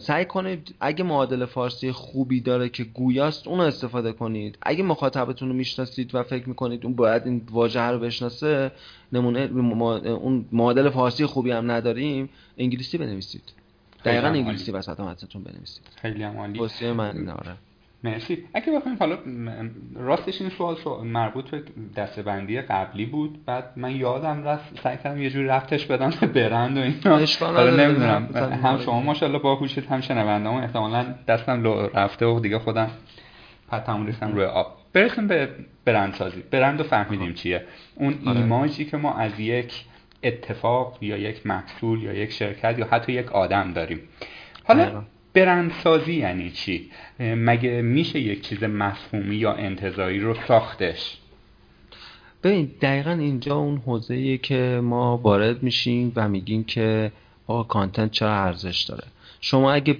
سعی 0.00 0.24
کنید 0.24 0.74
اگه 0.80 1.04
معادل 1.04 1.44
فارسی 1.44 1.92
خوبی 1.92 2.40
داره 2.40 2.68
که 2.68 2.84
گویاست 2.84 3.48
اون 3.48 3.58
رو 3.58 3.64
استفاده 3.64 4.12
کنید. 4.12 4.58
اگه 4.62 4.82
مخاطبتون 4.82 5.48
رو 5.48 5.54
می‌شناسید 5.54 6.14
و 6.14 6.22
فکر 6.22 6.48
می‌کنید 6.48 6.84
اون 6.84 6.94
باید 6.94 7.22
این 7.26 7.42
واژه 7.50 7.80
رو 7.80 7.98
بشناسه 7.98 8.70
نمونه 9.12 9.40
اون 9.40 10.44
معادل 10.52 10.90
فارسی 10.90 11.26
خوبی 11.26 11.50
هم 11.50 11.70
نداریم 11.70 12.28
انگلیسی 12.58 12.98
بنویسید. 12.98 13.52
دقیقا 14.04 14.28
انگلیسی 14.28 14.70
وسط 14.70 15.00
متنتون 15.00 15.42
بنویسید. 15.42 15.82
خیلی 15.96 16.22
هم 16.22 16.36
عالی. 16.36 16.92
من 16.92 17.28
آره. 17.28 17.56
مرسی. 18.04 18.44
اگه 18.54 18.72
بخوایم 18.72 18.98
حالا 18.98 19.18
راستش 19.94 20.40
این 20.40 20.50
سوال, 20.50 20.76
مربوط 21.04 21.50
به 21.50 21.62
دستبندی 21.96 22.60
قبلی 22.60 23.06
بود 23.06 23.44
بعد 23.44 23.72
من 23.76 23.96
یادم 23.96 24.44
رفت 24.44 24.80
سعی 24.80 24.96
کردم 25.04 25.22
یه 25.22 25.30
جوری 25.30 25.46
رفتش 25.46 25.86
بدم 25.86 26.12
به 26.20 26.26
برند 26.26 26.78
و 26.78 26.80
اینا. 26.80 27.26
حالا 27.40 27.76
نمی‌دونم. 27.76 28.28
هم 28.64 28.78
شما 28.78 29.00
ماشاءالله 29.00 29.42
باهوشید 29.42 29.86
هم 29.86 30.00
شنونده‌مون. 30.00 30.62
احتمالاً 30.62 31.04
دستم 31.28 31.62
لو 31.62 31.88
رفته 31.94 32.26
و 32.26 32.40
دیگه 32.40 32.58
خودم 32.58 32.90
پتمون 33.70 34.06
ریختم 34.06 34.32
روی 34.32 34.44
آب. 34.44 34.76
برسیم 34.92 35.26
به 35.26 35.48
برندسازی. 35.84 36.42
برند 36.50 36.78
رو 36.78 36.84
فهمیدیم 36.84 37.34
چیه. 37.34 37.64
اون 37.94 38.18
آره. 38.26 38.38
ایماجی 38.38 38.84
که 38.84 38.96
ما 38.96 39.14
از 39.14 39.40
یک 39.40 39.84
اتفاق 40.22 40.98
یا 41.00 41.16
یک 41.16 41.46
محصول 41.46 42.02
یا 42.02 42.12
یک 42.12 42.32
شرکت 42.32 42.78
یا 42.78 42.86
حتی 42.90 43.12
یک 43.12 43.32
آدم 43.32 43.72
داریم. 43.72 44.00
حالا 44.64 45.02
برندسازی 45.34 46.14
یعنی 46.14 46.50
چی؟ 46.50 46.90
مگه 47.20 47.82
میشه 47.82 48.20
یک 48.20 48.48
چیز 48.48 48.64
مفهومی 48.64 49.36
یا 49.36 49.52
انتظاری 49.52 50.20
رو 50.20 50.34
ساختش؟ 50.48 51.16
ببین 52.42 52.70
دقیقا 52.80 53.10
اینجا 53.10 53.56
اون 53.56 53.76
حوزه 53.76 54.38
که 54.38 54.80
ما 54.82 55.16
وارد 55.16 55.62
میشیم 55.62 56.12
و 56.16 56.28
میگیم 56.28 56.64
که 56.64 57.12
آقا 57.46 57.62
content 57.62 58.10
چرا 58.10 58.34
ارزش 58.34 58.82
داره. 58.82 59.04
شما 59.40 59.72
اگه 59.72 59.96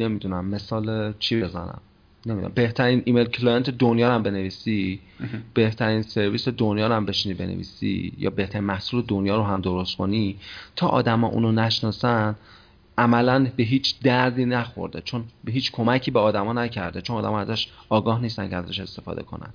نمی‌دونم 0.00 0.44
مثال 0.44 1.14
چی 1.18 1.40
بزنم؟ 1.40 1.80
نمی‌دونم 2.26 2.52
بهترین 2.54 3.02
email 3.04 3.24
client 3.24 3.70
دنیا 3.70 4.08
رو 4.08 4.14
هم 4.14 4.22
بنویسی 4.22 5.00
بهترین 5.54 6.02
سرویس 6.02 6.48
دنیا 6.48 6.86
رو 6.86 6.94
هم 6.94 7.06
بشینی 7.06 7.34
بنویسی 7.34 8.12
یا 8.18 8.30
بهترین 8.30 8.64
محصول 8.64 9.02
دنیا 9.08 9.36
رو 9.36 9.42
هم 9.42 9.60
درست 9.60 9.96
کنی 9.96 10.36
تا 10.76 10.86
آدما 10.86 11.26
اونو 11.26 11.52
نشناسن 11.52 12.36
عملا 12.98 13.50
به 13.56 13.62
هیچ 13.62 14.00
دردی 14.00 14.44
نخورده 14.44 15.00
چون 15.00 15.24
به 15.44 15.52
هیچ 15.52 15.72
کمکی 15.72 16.10
به 16.10 16.20
آدما 16.20 16.52
نکرده 16.52 17.00
چون 17.00 17.16
آدما 17.16 17.40
ازش 17.40 17.68
آگاه 17.88 18.20
نیستن 18.20 18.50
که 18.50 18.56
ازش 18.56 18.80
استفاده 18.80 19.22
کنن. 19.22 19.50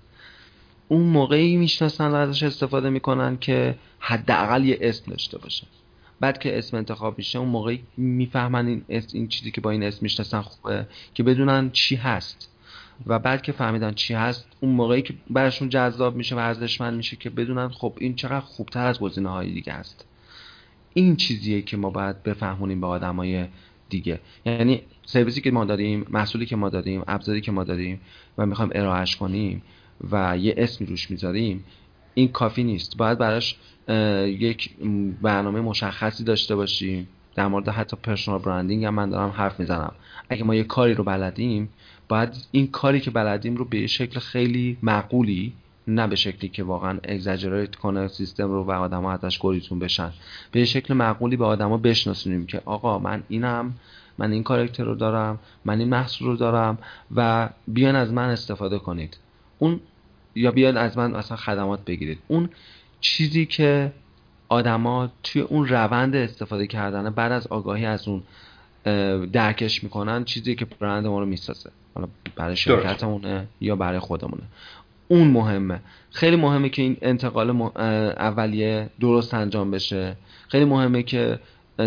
اون 0.88 1.02
موقعی 1.02 1.58
می‌شناسن 1.58 2.14
ازش 2.14 2.44
استفاده 2.44 2.90
می‌کنن 2.90 3.38
که 3.38 3.76
حداقل 4.00 4.66
یه 4.66 4.78
اسم 4.82 5.12
داشته 5.12 5.38
باشه. 5.38 5.68
بعد 6.20 6.40
که 6.40 6.58
اسم 6.58 6.78
انتخاب 6.78 7.18
میشه 7.18 7.40
اون 7.40 7.50
موقعی 7.50 7.84
می‌فهمن 7.98 8.68
این 8.68 8.86
اسم 8.90 9.18
این 9.18 9.28
چیزی 9.28 9.52
که 9.52 9.62
با 9.62 9.72
این 9.72 9.84
اسم 9.84 10.00
می‌شناسن 10.02 10.42
خوبه 10.42 10.88
که 11.14 11.24
بدونن 11.24 11.72
چی 11.72 11.96
هست. 11.96 12.50
و 13.08 13.20
بعد 13.20 13.42
که 13.42 13.52
فهمیدن 13.52 13.94
چی 13.94 14.14
هست 14.14 14.46
اون 14.60 14.72
موقعی 14.72 15.02
که 15.02 15.14
براشون 15.30 15.70
جذاب 15.70 16.16
میشه 16.16 16.36
و 16.36 16.40
ارزشمند 16.40 16.98
میشه 16.98 17.16
که 17.16 17.30
بدونن 17.30 17.70
خب 17.70 17.94
این 18.00 18.16
چقدر 18.16 18.40
خوبتر 18.40 18.86
از 18.86 19.00
گزینه 19.00 19.30
های 19.30 19.54
دیگه 19.54 19.74
است. 19.74 20.06
این 21.00 21.16
چیزیه 21.16 21.62
که 21.62 21.78
ما 21.78 21.90
باید 21.90 22.24
بفهمونیم 22.24 22.82
به 22.82 22.88
آدمای 22.88 23.46
دیگه. 23.90 24.20
یعنی 24.46 24.82
سرویسی 25.06 25.42
که 25.42 25.52
ما 25.52 25.66
داریم 25.66 26.06
محصولی 26.10 26.46
که 26.46 26.56
ما 26.56 26.70
داریم 26.70 27.04
ابزاری 27.08 27.42
که 27.42 27.52
ما 27.52 27.64
داریم 27.64 28.00
و 28.38 28.46
می‌خوایم 28.46 28.72
ارائهش 28.76 29.16
کنیم 29.16 29.62
و 30.12 30.38
یه 30.38 30.54
اسمی 30.58 30.88
روش 30.88 31.12
می‌ذاریم 31.12 31.64
این 32.14 32.28
کافی 32.28 32.64
نیست. 32.64 32.98
باید 32.98 33.18
براش 33.18 33.56
یک 34.40 34.78
برنامه 35.22 35.62
مشخصی 35.62 36.24
داشته 36.24 36.56
باشیم. 36.56 37.08
در 37.36 37.48
مورد 37.48 37.70
حتی 37.70 37.98
پرسونال 38.04 38.40
برندینگ 38.40 38.86
هم 38.86 38.94
من 38.94 39.10
دارم 39.10 39.30
حرف 39.30 39.60
می‌زنم. 39.60 39.92
اگه 40.30 40.44
ما 40.44 40.56
یه 40.56 40.64
کاری 40.64 40.94
رو 40.94 41.04
بلدیم 41.04 41.70
باید 42.08 42.30
این 42.52 42.68
کاری 42.68 43.00
که 43.00 43.12
بلدیم 43.12 43.56
رو 43.56 43.66
به 43.66 43.88
شکل 43.88 44.20
خیلی 44.20 44.78
معقولی 44.82 45.54
نه 45.90 46.08
به 46.08 46.16
شکلی 46.16 46.50
که 46.50 46.64
واقعا 46.64 47.00
اگزاجریت 47.04 47.76
کنه 47.76 48.08
سیستم 48.08 48.48
رو 48.48 48.64
و 48.64 48.72
آدما 48.72 49.12
ازش 49.12 49.40
گریتون 49.42 49.80
بشن. 49.80 50.12
به 50.52 50.66
شکل 50.66 50.94
معقولی 50.94 51.38
به 51.38 51.46
آدما 51.46 51.78
بشناسونیم 51.78 52.46
که 52.46 52.62
آقا 52.66 53.00
من 53.00 53.24
اینم 53.28 53.74
من 54.18 54.32
این 54.32 54.44
کارکتر 54.44 54.84
رو 54.84 54.96
دارم 54.96 55.40
من 55.66 55.80
این 55.80 55.90
محصول 55.90 56.28
رو 56.28 56.36
دارم 56.36 56.78
و 57.16 57.50
بیان 57.68 57.96
از 57.96 58.14
من 58.14 58.30
استفاده 58.30 58.80
کنید. 58.80 59.18
اون 59.60 59.80
یا 60.36 60.52
بیان 60.52 60.78
از 60.78 60.98
من 60.98 61.16
اصلا 61.16 61.38
خدمات 61.38 61.86
بگیرید. 61.86 62.20
اون 62.28 62.50
چیزی 63.02 63.46
که 63.46 63.92
آدما 64.50 65.10
توی 65.24 65.42
اون 65.42 65.68
روند 65.68 66.16
استفاده 66.16 66.68
کردن 66.68 67.10
بعد 67.10 67.32
از 67.32 67.48
آگاهی 67.48 67.86
از 67.86 68.08
اون 68.08 68.24
درکش 69.32 69.84
می‌کنن 69.84 70.24
چیزی 70.24 70.56
که 70.56 70.66
برند 70.66 71.08
ما 71.08 71.20
رو 71.20 71.26
می‌سازه. 71.26 71.70
حالا 71.96 72.08
برای 72.36 72.56
شرکتمونه 72.56 73.48
یا 73.62 73.76
برای 73.76 74.00
خودمونه. 74.00 74.44
اون 75.12 75.28
مهمه. 75.28 75.80
خیلی 76.12 76.36
مهمه 76.36 76.70
که 76.70 76.82
این 76.82 76.98
انتقال 77.02 77.62
اولیه 78.18 78.90
درست 79.00 79.34
انجام 79.34 79.72
بشه. 79.72 80.16
خیلی 80.48 80.66
مهمه 80.66 81.04
که 81.04 81.40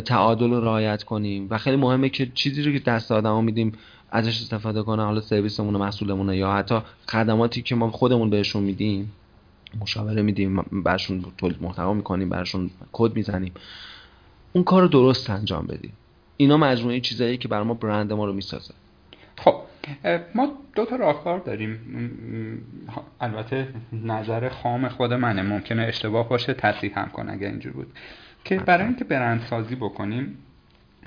تعادل 0.05 0.51
رو 0.51 0.61
رعایت 0.61 1.03
کنیم 1.03 1.47
و 1.51 1.59
خیلی 1.59 1.77
مهمه 1.77 2.09
که 2.09 2.31
چیزی 2.35 2.63
رو 2.63 2.73
که 2.73 2.79
دست 2.79 3.13
آدما 3.13 3.41
میدیم 3.41 3.73
ازش 4.11 4.41
استفاده 4.41 4.83
کنه 4.83 5.05
حالا 5.05 5.21
سرویسمون 5.21 5.77
و 5.77 5.79
محصولمون 5.79 6.35
یا 6.35 6.53
حتی 6.53 6.79
خدماتی 7.09 7.63
که 7.63 7.75
ما 7.75 7.91
خودمون 7.91 8.31
بهشون 8.31 8.63
میدیم 8.63 9.13
مشاوره 9.81 10.23
میدیم 10.23 10.57
برشون 10.73 11.25
تولید 11.39 11.63
محتوا 11.63 11.95
می‌کنیم 11.95 12.29
برشون 12.29 12.71
کد 12.93 13.17
می‌زنیم. 13.17 13.53
اون 14.53 14.65
کار 14.65 14.83
رو 14.83 14.89
درست 14.89 15.31
انجام 15.31 15.67
بدیم. 15.67 15.93
اینا 16.37 16.57
مجموعه 16.57 17.01
چیزایی 17.01 17.37
که 17.37 17.49
بر 17.49 17.63
ما 17.63 17.75
برند 17.75 18.13
ما 18.13 18.25
رو 18.25 18.33
می‌سازه. 18.33 18.75
خب 19.39 19.55
ما 20.35 20.53
دو 20.75 20.85
تا 20.85 20.97
راهکار 20.97 21.39
داریم. 21.39 21.79
البته 23.21 23.69
نظر 23.93 24.49
خام 24.49 24.89
خود 24.89 25.13
منه. 25.13 25.43
ممکنه 25.43 25.83
اشتباه 25.83 26.29
باشه 26.29 26.55
تصحیح 26.55 26.99
هم 26.99 27.09
کنه 27.09 27.33
اگر 27.33 27.49
اینجور 27.49 27.73
بود. 27.73 27.87
که 28.45 28.57
برای 28.57 28.87
اینکه 28.87 29.05
برندسازی 29.05 29.75
بکنیم 29.75 30.39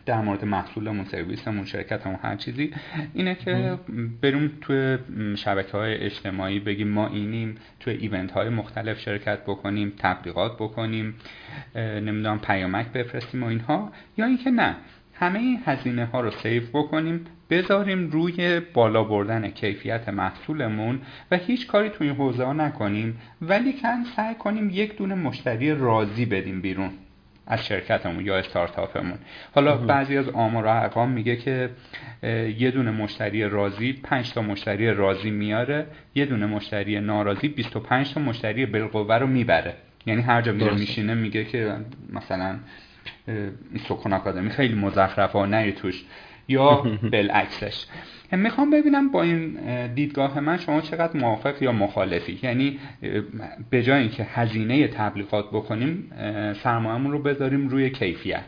در 0.05 0.21
مورد 0.21 0.45
محصولمون 0.45 1.05
سرویسمون 1.05 1.65
شرکتمون 1.65 2.19
هر 2.21 2.35
چیزی 2.35 2.73
اینه 3.13 3.35
که 3.35 3.77
بریم 4.21 4.51
توی 4.61 4.97
شبکه 5.35 5.71
های 5.71 5.95
اجتماعی 5.95 6.59
بگیم 6.59 6.87
ما 6.87 7.07
اینیم 7.07 7.55
توی 7.79 7.93
ایونت 7.93 8.31
های 8.31 8.49
مختلف 8.49 8.99
شرکت 8.99 9.39
بکنیم 9.43 9.93
تبلیغات 9.97 10.55
بکنیم 10.55 11.15
نمی‌دونم 11.75 12.39
پیامک 12.39 12.87
بفرستیم 12.87 13.43
و 13.43 13.45
اینها 13.45 13.91
یا 14.17 14.25
اینکه 14.25 14.51
نه. 14.51 14.75
همه 15.19 15.39
این 15.39 15.59
هزینه 15.65 16.05
ها 16.05 16.21
رو 16.21 16.31
سیف 16.31 16.69
بکنیم 16.69 17.25
بذاریم 17.49 18.09
روی 18.09 18.59
بالا 18.59 19.03
بردن 19.03 19.49
کیفیت 19.49 20.09
محصولمون 20.09 21.01
و 21.31 21.37
هیچ 21.37 21.67
کاری 21.67 21.89
توی 21.89 22.07
این 22.07 22.15
حوزه 22.15 22.43
ها 22.43 22.53
نکنیم 22.53 23.17
ولی 23.41 23.73
کن 23.73 24.03
سعی 24.15 24.35
کنیم 24.35 24.69
یک 24.69 24.97
دونه 24.97 25.15
مشتری 25.15 25.75
راضی 25.75 26.25
بدیم 26.25 26.61
بیرون 26.61 26.89
از 27.47 27.65
شرکتمون 27.65 28.25
یا 28.25 28.37
استارتاپمون. 28.37 29.17
حالا 29.55 29.77
بعضی 29.77 30.17
از 30.17 30.29
آمار 30.29 30.65
و 30.65 30.67
ارقام 30.67 31.11
میگه 31.11 31.35
که 31.35 31.69
یه 32.57 32.71
دونه 32.71 32.91
مشتری 32.91 33.43
راضی 33.43 33.93
5 33.93 34.33
تا 34.33 34.41
مشتری 34.41 34.93
راضی 34.93 35.29
میاره 35.29 35.87
یه 36.15 36.25
دونه 36.25 36.45
مشتری 36.45 36.99
ناراضی 36.99 37.47
25 37.47 38.13
تا 38.13 38.21
مشتری 38.21 38.65
بالقوه 38.65 39.15
رو 39.15 39.27
می‌بره. 39.27 39.73
یعنی 40.05 40.21
هر 40.21 40.41
جا 40.41 40.51
میره 40.51 40.73
میشینه 40.73 41.13
میگه 41.13 41.45
که 41.45 41.75
مثلا 42.13 42.55
سکون 43.87 44.13
آکادمی. 44.13 44.49
خیلی 44.49 44.75
مزخرفه 44.75 45.39
و 45.39 45.45
نه 45.45 45.71
توش. 45.71 46.03
یا 46.47 46.83
بالعکسش. 47.11 47.85
می‌خوام 48.31 48.69
ببینم 48.69 49.11
با 49.11 49.21
این 49.23 49.57
دیدگاه 49.93 50.39
من 50.39 50.57
شما 50.57 50.81
چقدر 50.81 51.17
موافق 51.19 51.63
یا 51.63 51.71
مخالفی؟ 51.71 52.39
یعنی 52.43 52.79
به 53.69 53.83
جای 53.83 54.01
اینکه 54.01 54.23
هزینه 54.23 54.87
تبلیغات 54.87 55.49
بکنیم 55.49 56.11
سرمایه‌مون 56.63 57.11
رو 57.11 57.19
بذاریم 57.19 57.67
روی 57.67 57.89
کیفیت. 57.89 58.45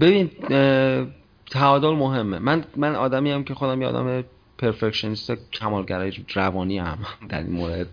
ببین 0.00 0.30
تعادل 1.50 1.90
مهمه. 1.90 2.38
من 2.38 2.64
من 2.76 2.94
آدمی 2.94 3.30
هم 3.30 3.44
که 3.44 3.54
خودم 3.54 3.82
یه 3.82 3.88
آدم 3.88 4.24
پرفکشنیست 4.58 5.32
کمالگرای 5.52 6.12
روانی 6.34 6.78
هم 6.78 6.98
در 7.28 7.38
این 7.38 7.52
مورد. 7.52 7.86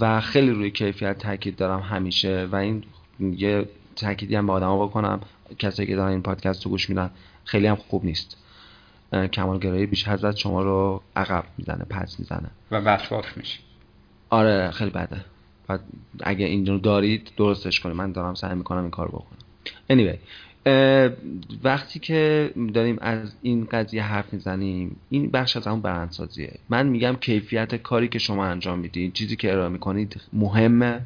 و 0.00 0.20
خیلی 0.20 0.50
روی 0.50 0.70
کیفیت 0.70 1.18
تاکید 1.18 1.56
دارم 1.56 1.80
همیشه. 1.80 2.48
و 2.52 2.56
این 2.56 2.84
یه 3.20 3.64
تأکیدی 4.00 4.36
هم 4.36 4.46
به 4.46 4.52
آدما 4.52 4.86
بکنم. 4.86 5.20
کسایی 5.58 5.88
که 5.88 5.96
دارن 5.96 6.10
این 6.10 6.22
پادکست 6.22 6.64
رو 6.64 6.70
گوش 6.70 6.88
میدن 6.88 7.10
خیلی 7.44 7.66
هم 7.66 7.76
خوب 7.76 8.04
نیست. 8.04 8.36
کمالگرایی 9.32 9.86
بیش 9.86 10.08
حضرت 10.08 10.36
شما 10.36 10.62
رو 10.62 11.02
عقب 11.16 11.44
می‌زنه 11.58 11.84
پس 11.90 12.20
می‌زنه. 12.20 12.50
و 12.70 12.76
وسواس 12.76 13.24
میشی. 13.36 13.58
آره 14.30 14.70
خیلی 14.70 14.90
بده. 14.90 15.24
و 15.68 15.78
اگه 16.20 16.46
اینجا 16.46 16.78
دارید 16.78 17.30
درستش 17.36 17.80
کنید. 17.80 17.96
من 17.96 18.12
دارم 18.12 18.34
سعی 18.34 18.54
می‌کنم 18.54 18.80
این 18.80 18.90
کار 18.90 19.08
بکنم. 19.08 19.38
Anyway 19.90 20.16
وقتی 21.64 21.98
که 21.98 22.50
داریم 22.74 22.98
از 23.00 23.32
این 23.42 23.68
قضیه 23.72 24.02
حرف 24.02 24.32
می‌زنیم 24.32 24.96
این 25.10 25.30
بخش 25.30 25.56
از 25.56 25.66
همون 25.66 25.80
برندسازیه. 25.80 26.58
من 26.68 26.86
میگم 26.86 27.16
کیفیت 27.20 27.74
کاری 27.74 28.08
که 28.08 28.18
شما 28.18 28.44
انجام 28.44 28.78
می‌دید 28.78 29.12
چیزی 29.12 29.36
که 29.36 29.52
ارائه 29.52 29.68
می‌کنید 29.68 30.20
مهمه. 30.32 31.00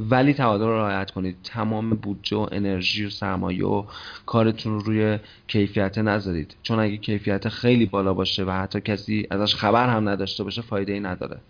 ولی 0.00 0.34
تعادل 0.34 0.64
رو 0.64 0.78
رعایت 0.78 1.10
کنید. 1.10 1.36
تمام 1.44 1.90
بودجه 1.90 2.36
و 2.36 2.48
انرژی 2.52 3.04
و 3.04 3.10
سرمایه 3.10 3.66
و 3.66 3.84
کارتون 4.26 4.72
رو 4.72 4.78
روی 4.80 5.18
کیفیت 5.48 5.98
نذارید. 5.98 6.56
چون 6.62 6.78
اگه 6.78 6.96
کیفیت 6.96 7.48
خیلی 7.48 7.86
بالا 7.86 8.14
باشه 8.14 8.44
و 8.44 8.50
حتی 8.50 8.80
کسی 8.80 9.26
ازش 9.30 9.54
خبر 9.54 9.88
هم 9.88 10.08
نداشته 10.08 10.44
باشه 10.44 10.62
فایده 10.62 10.92
ای 10.92 11.00
نداره. 11.00 11.40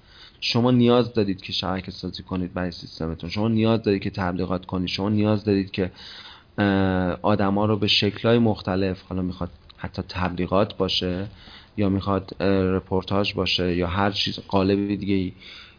شما 0.41 0.71
نیاز 0.71 1.13
دارید 1.13 1.41
که 1.41 1.53
شبکه 1.53 1.91
سازی 1.91 2.23
کنید 2.23 2.55
برای 2.55 2.71
سیستمتون. 2.71 3.31
شما 3.31 3.49
نیاز 3.49 3.83
دارید 3.83 4.03
که 4.03 4.11
تبلیغات 4.11 4.67
کنید. 4.67 4.89
شما 4.89 5.09
نیاز 5.09 5.45
دارید 5.45 5.71
که 5.71 5.91
آدما 7.23 7.67
رو 7.67 7.77
به 7.77 7.87
شکلهای 7.87 8.39
مختلف 8.39 9.03
حالا 9.09 9.23
می‌خواد 9.23 9.51
حتی 9.77 10.03
تبلیغات 10.09 10.77
باشه 10.77 11.27
یا 11.77 11.89
می‌خواد 11.89 12.43
رپورتاج 12.43 13.35
باشه 13.35 13.77
یا 13.77 13.87
هر 13.87 14.11
چیز 14.11 14.39
قالب 14.49 14.95
دیگه 14.95 15.15
ای 15.15 15.33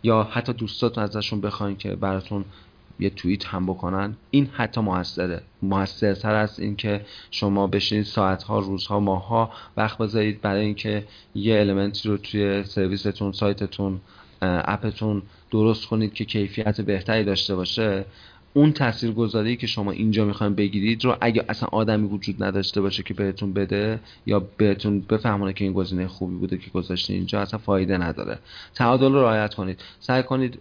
یا 0.04 0.24
حتی 0.24 0.54
دوستاتون 0.54 1.04
ازشون 1.04 1.42
بخواین 1.42 1.78
که 1.78 1.96
براتون 1.96 2.46
یه 3.00 3.10
توییت 3.10 3.46
هم 3.46 3.66
بکنن 3.66 4.16
این 4.32 4.50
حتی 4.54 4.82
موثره. 4.82 5.42
موثرتر 5.62 6.36
از 6.36 6.60
اینکه 6.60 7.06
شما 7.32 7.68
بشینید 7.68 8.06
ساعتها 8.06 8.60
روزها 8.60 9.00
ماهها 9.00 9.52
وقت 9.78 9.98
بذارید 9.98 10.42
برای 10.42 10.66
اینکه 10.66 11.08
یه 11.36 11.60
المنتی 11.60 12.10
رو 12.10 12.18
توی 12.18 12.64
سرویستون 12.64 13.32
سایتتون 13.32 14.02
اپتون 14.42 15.22
درست 15.52 15.86
کنید 15.86 16.14
که 16.14 16.26
کیفیت 16.26 16.82
بهتری 16.82 17.24
داشته 17.24 17.56
باشه. 17.56 18.06
اون 18.54 18.72
تاثیرگذاری 18.72 19.56
که 19.56 19.68
شما 19.68 19.92
اینجا 19.92 20.26
می‌خواین 20.26 20.56
بگیرید 20.56 21.06
رو 21.06 21.18
اگه 21.22 21.46
اصلا 21.50 21.70
آدمی 21.72 22.08
وجود 22.08 22.44
نداشته 22.44 22.82
باشه 22.82 23.04
که 23.04 23.14
بهتون 23.14 23.54
بده 23.54 24.00
یا 24.26 24.48
بهتون 24.58 25.02
بفهمونه 25.02 25.54
که 25.54 25.64
این 25.64 25.74
گزینه 25.74 26.08
خوبی 26.08 26.36
بوده 26.36 26.58
که 26.58 26.70
گذاشته 26.70 27.14
اینجا 27.14 27.42
اصلا 27.42 27.60
فایده 27.60 27.98
نداره. 27.98 28.40
تعادل 28.74 29.12
رو 29.12 29.22
رعایت 29.22 29.54
کنید. 29.54 29.82
سعی 30.00 30.24
کنید 30.24 30.60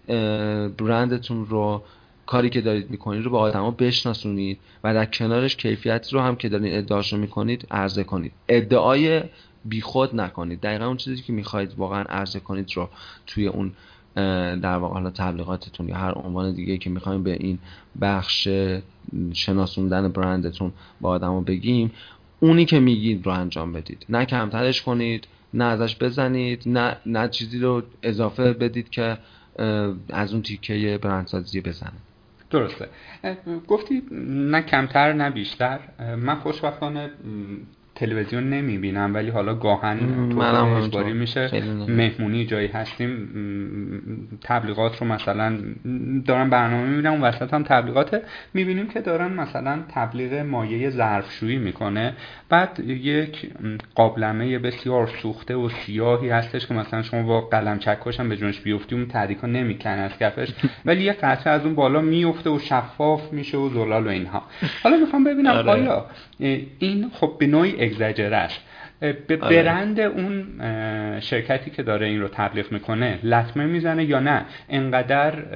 برندتون 0.77 1.47
رو 1.47 1.83
کاری 2.27 2.51
که 2.51 2.61
دارید 2.61 2.91
می‌کنید 2.91 3.25
رو 3.25 3.31
به 3.31 3.39
آدما 3.39 3.71
بشناسونید 3.71 4.59
و 4.85 4.95
در 4.95 5.05
کنارش 5.05 5.57
کیفیت 5.57 6.13
رو 6.13 6.21
هم 6.21 6.37
که 6.37 6.49
دارید 6.49 6.75
ادعاش 6.75 7.13
رو 7.13 7.19
می‌کنید 7.19 7.67
عرضه 7.71 8.05
کنید. 8.05 8.33
ادعای 8.49 9.23
بیخود 9.65 10.15
نکنید. 10.21 10.61
دقیقا 10.61 10.87
اون 10.87 10.97
چیزی 10.97 11.23
که 11.23 11.33
می‌خواهید 11.33 11.75
واقعا 11.77 12.03
عرضه 12.03 12.41
کنید 12.41 12.73
رو 12.75 12.89
توی 13.27 13.47
اون 13.47 13.73
در 14.63 14.77
واقع 14.77 14.95
حالا 14.95 15.11
تبلیغاتتون 15.11 15.89
یا 15.89 15.97
هر 15.97 16.13
عنوان 16.13 16.55
دیگه 16.55 16.79
که 16.79 16.91
می‌خوایم 16.91 17.23
به 17.23 17.33
این 17.33 17.59
بخش 18.01 18.49
شناسوندن 19.33 20.09
برندتون 20.09 20.73
با 21.01 21.09
آدما 21.09 21.41
بگیم 21.41 21.93
اونی 22.41 22.65
که 22.65 22.81
میگید 22.81 23.27
رو 23.27 23.33
انجام 23.33 23.73
بدید. 23.73 24.07
نه 24.09 24.25
کمترش 24.25 24.83
کنید 24.83 25.27
نه 25.55 25.65
ازش 25.65 25.97
بزنید 25.97 26.63
نه 26.67 26.97
نه 27.07 27.29
چیزی 27.29 27.59
رو 27.59 27.83
اضافه 28.03 28.53
بدید 28.53 28.91
که 28.91 29.19
از 30.11 30.33
اون 30.33 30.43
تیکه 30.43 30.99
برندسازی 31.03 31.61
بزنه. 31.61 31.93
درسته. 32.51 32.89
گفتی 33.69 34.03
نه 34.31 34.63
کمتر 34.63 35.13
نه 35.13 35.31
بیشتر. 35.31 35.79
من 36.17 36.35
خوشبختانه 36.35 37.11
تلویزیون 37.99 38.51
نمی‌بینم 38.51 39.15
ولی 39.15 39.31
حالا 39.31 39.55
گاهن 39.55 39.99
تو 40.31 40.41
اجباری 40.77 41.13
میشه 41.13 41.63
مهمونی 41.89 42.47
جایی 42.47 42.69
هستیم 42.69 43.29
تبلیغات 44.43 45.03
رو 45.03 45.07
مثلا 45.07 45.59
دارن 46.27 46.51
برنامه 46.51 46.89
می‌بینم 46.89 47.13
اون 47.13 47.21
وسط 47.21 47.55
هم 47.55 47.63
تبلیغات 47.63 48.23
می‌بینیم 48.55 48.89
که 48.89 49.01
دارن 49.01 49.33
مثلا 49.33 49.79
تبلیغ 49.89 50.35
مایه 50.35 50.91
ظرفشویی 50.91 51.59
می‌کنه. 51.59 52.15
بعد 52.49 52.81
یک 52.89 53.51
قابلمه 53.95 54.59
بسیار 54.59 55.07
سوخته 55.23 55.57
و 55.57 55.69
سیاهی 55.69 56.29
هستش 56.29 56.67
که 56.67 56.75
مثلا 56.75 57.03
شما 57.03 57.23
با 57.23 57.41
قلم 57.41 57.79
چکش 57.79 58.21
هم 58.21 58.29
به 58.29 58.37
جونش 58.37 58.61
بیفتی 58.61 58.95
اون 58.95 59.07
تحریکا 59.07 59.47
نمی‌کنه 59.47 59.93
از 59.93 60.19
کفش 60.19 60.49
ولی 60.85 61.03
یه 61.03 61.13
قطعه 61.13 61.53
از 61.53 61.65
اون 61.65 61.75
بالا 61.75 62.01
میفته 62.01 62.51
و 62.51 62.59
شفاف 62.59 63.33
میشه 63.33 63.59
و 63.59 63.69
زلال 63.69 64.07
و 64.07 64.09
اینها. 64.09 64.43
حالا 64.83 64.97
می‌خوام 64.97 65.25
ببینم 65.25 65.51
آره. 65.51 65.71
آیا 65.71 66.07
این 66.79 67.11
خب 67.13 67.33
به 67.39 67.47
نوعی 67.47 67.85
اگزاجره 67.89 68.37
است. 68.37 68.61
به 69.01 69.39
آره. 69.41 69.63
برند 69.63 70.01
اون 70.01 70.47
شرکتی 71.21 71.71
که 71.71 71.83
داره 71.83 72.07
این 72.07 72.21
رو 72.21 72.29
تبلیغ 72.29 72.73
می‌کنه 72.73 73.19
لطمه 73.23 73.67
می‌زنه 73.67 74.05
یا 74.05 74.21
نه؟ 74.21 74.45
انقدر 74.69 75.55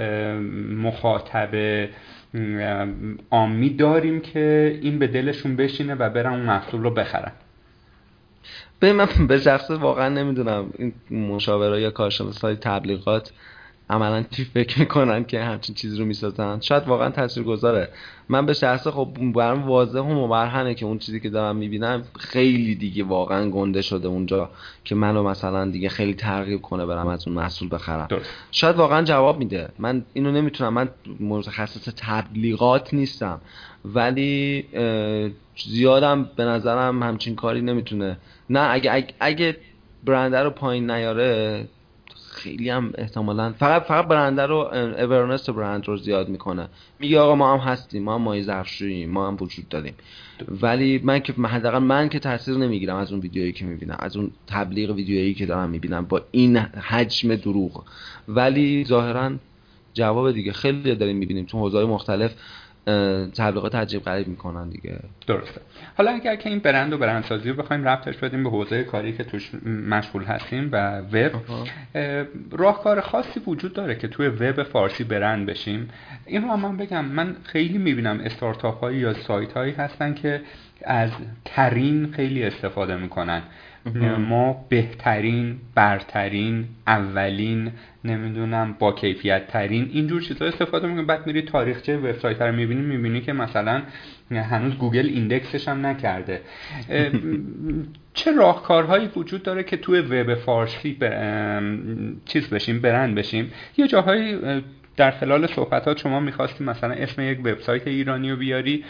مخاطب 0.76 1.54
آمی 3.30 3.70
داریم 3.70 4.20
که 4.20 4.78
این 4.82 4.98
به 4.98 5.06
دلشون 5.06 5.56
بشینه 5.56 5.94
و 5.94 6.10
برن 6.10 6.32
اون 6.32 6.40
محصول 6.40 6.82
رو 6.82 6.90
بخرن. 6.90 7.32
به 8.80 8.92
من 8.92 9.08
به 9.28 9.38
شخص 9.38 9.70
واقعا 9.70 10.08
نمی‌دونم 10.08 10.72
این 10.78 10.92
مشاوره 11.20 11.80
یا 11.80 11.90
کارشناس 11.90 12.40
های 12.44 12.56
تبلیغات 12.56 13.32
عملا 13.92 14.24
چی 14.30 14.44
فکر 14.44 14.80
می‌کنن 14.80 15.24
که 15.24 15.40
همچین 15.40 15.74
چیزی 15.74 15.98
رو 15.98 16.04
می‌سازن؟ 16.04 16.60
شاید 16.60 16.88
واقعا 16.88 17.10
تاثیر 17.10 17.42
گذاره 17.42 17.88
من 18.28 18.46
به 18.46 18.52
شخص 18.52 18.88
خب 18.88 19.08
برام 19.34 19.62
واضح 19.62 20.00
و 20.00 20.14
مبرهنه 20.26 20.74
که 20.74 20.86
اون 20.86 20.98
چیزی 20.98 21.20
که 21.20 21.30
دارم 21.30 21.56
می‌بینم 21.56 22.02
خیلی 22.18 22.74
دیگه 22.74 23.04
واقعا 23.04 23.50
گنده 23.50 23.82
شده 23.82 24.08
اونجا 24.08 24.50
که 24.84 24.94
منو 24.94 25.22
مثلا 25.22 25.70
دیگه 25.70 25.88
خیلی 25.88 26.14
ترغیب 26.14 26.62
کنه 26.62 26.86
برم 26.86 27.06
از 27.06 27.28
اون 27.28 27.36
محصول 27.36 27.68
بخرم. 27.72 28.08
شاید 28.50 28.76
واقعا 28.76 29.02
جواب 29.02 29.38
میده. 29.38 29.68
من 29.78 30.04
اینو 30.12 30.32
نمی‌تونم. 30.32 30.74
من 30.74 30.88
متخصص 31.20 31.88
تبلیغات 31.96 32.94
نیستم. 32.94 33.40
ولی 33.84 34.64
زیادم 35.66 36.30
به 36.36 36.44
نظرم 36.44 37.02
همچین 37.02 37.34
کاری 37.34 37.60
نمی‌تونه. 37.60 38.18
نه 38.50 38.60
اگه 38.70 38.92
اگه, 38.92 39.14
اگه 39.20 39.56
برنده 40.04 40.38
رو 40.38 40.50
پایین 40.50 40.90
نیاره 40.90 41.64
خیلی 42.32 42.70
هم 42.70 42.92
احتمالا 42.98 43.52
فقط 43.52 43.82
فقط 43.82 44.06
برنده 44.06 44.46
رو 44.46 44.56
اورنس 44.98 45.50
برند 45.50 45.88
رو 45.88 45.96
زیاد 45.96 46.28
می‌کنه. 46.28 46.68
میگه 46.98 47.20
آقا 47.20 47.34
ما 47.34 47.52
هم 47.52 47.58
هستیم 47.58 48.02
ما 48.02 48.14
هم 48.14 48.22
مای 48.22 48.42
ظرفشوییم 48.42 49.10
ما 49.10 49.28
هم 49.28 49.36
وجود 49.40 49.68
داریم. 49.68 49.94
ولی 50.62 51.00
من 51.04 51.20
که 51.20 51.32
حداقل 51.32 51.78
من 51.78 52.08
که 52.08 52.18
تاثیر 52.18 52.56
نمی‌گیرم 52.56 52.96
از 52.96 53.12
اون 53.12 53.20
ویدیویی 53.20 53.52
که 53.52 53.64
می‌بینم 53.64 53.96
از 53.98 54.16
اون 54.16 54.30
تبلیغ 54.46 54.90
ویدیویی 54.90 55.34
که 55.34 55.46
دارم 55.46 55.70
می‌بینم 55.70 56.04
با 56.04 56.20
این 56.30 56.56
حجم 56.56 57.34
دروغ. 57.34 57.84
ولی 58.28 58.84
ظاهرا 58.84 59.32
جواب 59.94 60.32
دیگه 60.32 60.52
خیلی 60.52 60.94
داریم 60.94 61.16
می‌بینیم 61.16 61.44
تو 61.44 61.58
حوزه‌های 61.58 61.86
مختلف. 61.86 62.34
تبلیغات 63.36 63.74
عجیب 63.74 64.02
غریب 64.02 64.28
می‌کنن 64.28 64.68
دیگه. 64.68 64.98
درسته. 65.26 65.60
حالا 65.96 66.10
اگر 66.10 66.36
که 66.36 66.48
این 66.48 66.58
برند 66.58 66.92
و 66.92 66.98
برندسازی 66.98 67.50
رو 67.50 67.62
بخوایم 67.62 67.88
ربطش 67.88 68.16
بدیم 68.16 68.44
به 68.44 68.50
حوزه 68.50 68.84
کاری 68.84 69.12
که 69.12 69.24
توش 69.24 69.50
مشغول 69.88 70.24
هستیم 70.24 70.68
و 70.72 70.98
وب 70.98 71.32
راهکار 72.50 73.00
خاصی 73.00 73.40
وجود 73.46 73.72
داره 73.72 73.94
که 73.94 74.08
توی 74.08 74.28
وب 74.28 74.62
فارسی 74.62 75.04
برند 75.04 75.46
بشیم. 75.46 75.88
این 76.26 76.42
رو 76.42 76.56
من 76.56 76.76
بگم 76.76 77.04
من 77.04 77.36
خیلی 77.44 77.78
می‌بینم 77.78 78.20
استارتاپ 78.20 78.80
هایی 78.80 78.98
یا 78.98 79.14
سایت 79.14 79.52
هایی 79.52 79.72
هستن 79.72 80.14
که 80.14 80.40
از 80.84 81.10
ترین 81.44 82.12
خیلی 82.12 82.44
استفاده 82.44 82.96
می‌کنن. 82.96 83.42
ما 84.18 84.66
بهترین 84.68 85.56
برترین 85.74 86.64
اولین 86.86 87.72
نمی‌دونم 88.04 88.76
با 88.78 88.92
کیفیت 88.92 89.46
ترین 89.46 89.90
اینجور 89.92 90.22
چیزا 90.22 90.44
استفاده 90.44 90.86
می‌کنیم. 90.86 91.06
بعد 91.06 91.26
میری 91.26 91.42
تاریخچه 91.42 91.96
وبسایت 91.96 92.42
رو 92.42 92.54
می‌بینی 92.54 92.80
می‌بینی 92.80 93.20
که 93.20 93.32
مثلا 93.32 93.82
هنوز 94.30 94.74
گوگل 94.74 95.06
index 95.06 95.50
ش 95.50 95.68
هم 95.68 95.86
نکرده. 95.86 96.40
چه 98.14 98.32
راهکارهایی 98.32 99.08
وجود 99.16 99.42
داره 99.42 99.62
که 99.62 99.76
توی 99.76 100.00
وب 100.00 100.34
فارسی 100.34 100.98
چیز 102.24 102.48
بشیم 102.48 102.80
برند 102.80 103.14
بشیم؟ 103.14 103.52
یه 103.76 103.88
جاهایی 103.88 104.38
در 104.96 105.10
خلال 105.10 105.46
صحبتات 105.46 105.98
شما 105.98 106.20
می‌خواستی 106.20 106.64
مثلا 106.64 106.94
اسم 106.94 107.22
یک 107.22 107.38
وبسایت 107.38 107.86
ایرانی 107.86 108.30
رو 108.30 108.36
بیاری 108.36 108.84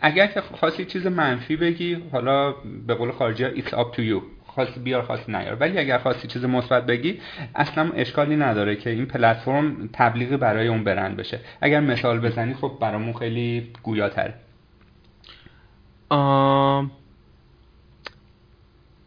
اگر 0.00 0.26
که 0.26 0.40
خواستی 0.40 0.84
چیز 0.84 1.06
منفی 1.06 1.56
بگی 1.56 1.94
حالا 2.12 2.54
به 2.86 2.94
قول 2.94 3.12
خارجی 3.12 3.62
it's 3.62 3.68
up 3.68 3.96
to 3.96 3.98
you 3.98 4.22
خواستی 4.46 4.80
بیار 4.80 5.02
خواستی 5.02 5.32
نیار. 5.32 5.54
ولی 5.54 5.78
اگر 5.78 5.98
خواستی 5.98 6.28
چیز 6.28 6.44
مثبت 6.44 6.86
بگی 6.86 7.20
اصلا 7.54 7.90
اشکالی 7.94 8.36
نداره 8.36 8.76
که 8.76 8.90
این 8.90 9.06
پلتفرم 9.06 9.88
تبلیغی 9.92 10.36
برای 10.36 10.68
اون 10.68 10.84
برند 10.84 11.16
بشه. 11.16 11.40
اگر 11.60 11.80
مثال 11.80 12.20
بزنی 12.20 12.54
خب 12.54 12.72
برامون 12.80 13.12
خیلی 13.12 13.72
گویاتره. 13.82 14.34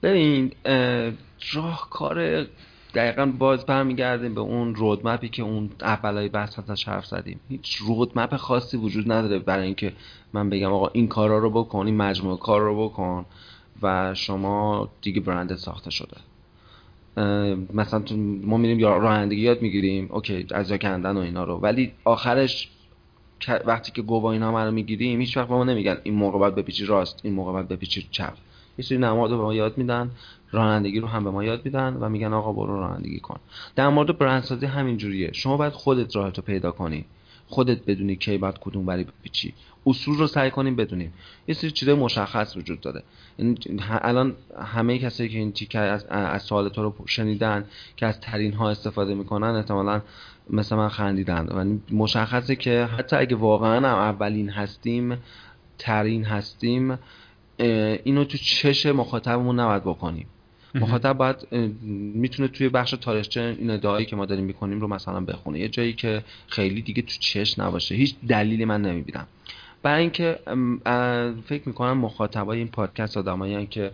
ببین 0.03 0.51
راهکار 1.53 2.45
دقیقا 2.97 3.25
باز 3.25 3.65
برمیگردیم 3.65 4.33
به 4.33 4.41
اون 4.41 4.75
رودمپی 4.75 5.29
که 5.29 5.43
اون 5.43 5.69
اولای 5.81 6.29
بحث 6.29 6.59
ازش 6.59 6.87
حرف 6.87 7.05
زدیم. 7.05 7.39
هیچ 7.49 7.75
رودمپ 7.75 8.35
خاصی 8.35 8.77
وجود 8.77 9.11
نداره 9.11 9.39
برای 9.39 9.65
اینکه 9.65 9.93
من 10.33 10.49
بگم 10.49 10.73
آقا 10.73 10.87
این 10.87 11.07
کارا 11.07 11.37
رو 11.37 11.49
بکن 11.49 11.85
این 11.85 11.97
مجموعه 11.97 12.37
کار 12.37 12.61
رو 12.61 12.87
بکن 12.89 13.25
و 13.81 14.13
شما 14.13 14.89
دیگه 15.01 15.21
برند 15.21 15.55
ساخته 15.55 15.91
شده. 15.91 16.17
مثلا 17.73 18.03
ما 18.43 18.57
میریم 18.57 18.79
یا 18.79 18.97
رانندگی 18.97 19.41
یاد 19.41 19.61
می‌گیریم 19.61 20.09
اوکی 20.11 20.47
از 20.51 20.67
جا 20.67 20.77
کندن 20.77 21.17
و 21.17 21.19
اینا 21.19 21.43
رو. 21.43 21.57
ولی 21.57 21.91
آخرش 22.03 22.69
وقتی 23.65 23.91
که 23.91 24.01
گواهی 24.01 24.39
نامه 24.39 24.59
رو 24.59 24.71
می‌گیریم 24.71 25.19
هیچ 25.19 25.37
وقت 25.37 25.49
ما 25.49 25.63
نمیگن 25.63 25.97
این 26.03 26.13
موقع 26.13 26.39
باید 26.39 26.55
بپیچی 26.55 26.85
راست 26.85 27.19
این 27.23 27.33
موقع 27.33 27.51
باید 27.51 27.67
بپیچی 27.67 28.07
چپ. 28.11 28.33
یه 28.77 28.85
سری 28.85 28.97
نماد 28.97 29.31
رو 29.31 29.37
به 29.37 29.43
ما 29.43 29.53
یاد 29.53 29.77
میدن 29.77 30.11
رانندگی 30.51 30.99
رو 30.99 31.07
هم 31.07 31.23
به 31.23 31.29
ما 31.29 31.43
یاد 31.43 31.65
میدن 31.65 31.93
و 31.93 32.09
میگن 32.09 32.33
آقا 32.33 32.53
برو 32.53 32.79
رانندگی 32.79 33.19
کن. 33.19 33.39
در 33.75 33.89
مورد 33.89 34.17
برندسازی 34.17 34.65
همین 34.65 34.97
جوریه. 34.97 35.33
شما 35.33 35.57
باید 35.57 35.73
خودت 35.73 36.15
راهتو 36.15 36.41
پیدا 36.41 36.71
کنی. 36.71 37.05
خودت 37.47 37.85
بدونی 37.85 38.15
کی 38.15 38.37
باید 38.37 38.59
کدوم 38.59 38.85
بری 38.85 39.03
بپیچی 39.03 39.53
اصول 39.85 40.17
رو 40.17 40.27
سعی 40.27 40.51
کنیم 40.51 40.75
بدونیم 40.75 41.13
یه 41.47 41.55
سری 41.55 41.71
چیزای 41.71 41.95
مشخص 41.95 42.57
وجود 42.57 42.81
داره 42.81 43.03
الان 43.89 44.35
همه 44.61 44.99
کسایی 44.99 45.29
که 45.29 45.37
این 45.37 45.51
تیکه 45.51 45.79
از, 45.79 46.05
از 46.05 46.41
سوال 46.41 46.69
تو 46.69 46.83
رو 46.83 46.95
شنیدن 47.05 47.65
که 47.95 48.05
از 48.05 48.19
ترین 48.19 48.53
ها 48.53 48.69
استفاده 48.69 49.13
می‌کنن 49.15 49.47
احتمالا 49.47 50.01
مثل 50.49 50.75
من 50.75 50.89
خندیدن. 50.89 51.45
و 51.45 51.95
مشخصه 51.95 52.55
که 52.55 52.85
حتی 52.97 53.15
اگه 53.15 53.35
واقعا 53.35 53.75
هم 53.75 53.99
اولین 53.99 54.49
هستیم 54.49 55.17
ترین 55.77 56.25
هستیم 56.25 56.97
اینو 57.59 58.23
تو 58.23 58.37
چش 58.37 58.85
مخاطبمون 58.85 59.59
نباید 59.59 59.83
بکنیم. 59.83 60.27
مخاطب 60.75 61.13
باید 61.13 61.47
می‌تونه 62.15 62.47
توی 62.47 62.69
بخش 62.69 62.91
تاریخچه 62.91 63.55
این 63.59 63.69
ادعایی 63.69 64.05
که 64.05 64.15
ما 64.15 64.25
داریم 64.25 64.45
می‌کنیم 64.45 64.81
رو 64.81 64.87
مثلا 64.87 65.19
بخونه. 65.19 65.59
یه 65.59 65.69
جایی 65.69 65.93
که 65.93 66.23
خیلی 66.47 66.81
دیگه 66.81 67.01
تو 67.01 67.15
چش 67.19 67.59
نباشه. 67.59 67.95
هیچ 67.95 68.15
دلیلی 68.27 68.65
من 68.65 68.81
نمی‌بینم. 68.81 69.27
برای 69.83 70.01
اینکه 70.01 70.39
فکر 71.45 71.61
می‌کنم 71.65 71.97
مخاطبای 71.97 72.57
این 72.57 72.67
پادکست 72.67 73.17
آدمایی 73.17 73.67
که 73.67 73.91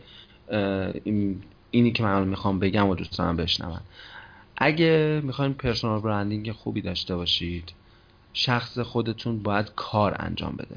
اینی 1.72 1.92
که 1.92 2.04
من 2.04 2.28
می‌خوام 2.28 2.60
بگم 2.60 2.88
و 2.88 2.96
دوست 2.96 3.18
دارم 3.18 3.38
بشنون. 3.38 3.80
اگه 4.58 5.22
می‌خواین 5.24 5.54
پرسونال 5.54 6.02
برندینگ 6.02 6.52
خوبی 6.52 6.82
داشته 6.82 7.16
باشید 7.16 7.74
شخص 8.34 8.80
خودتون 8.80 9.44
باید 9.44 9.72
کار 9.76 10.16
انجام 10.20 10.56
بده. 10.56 10.76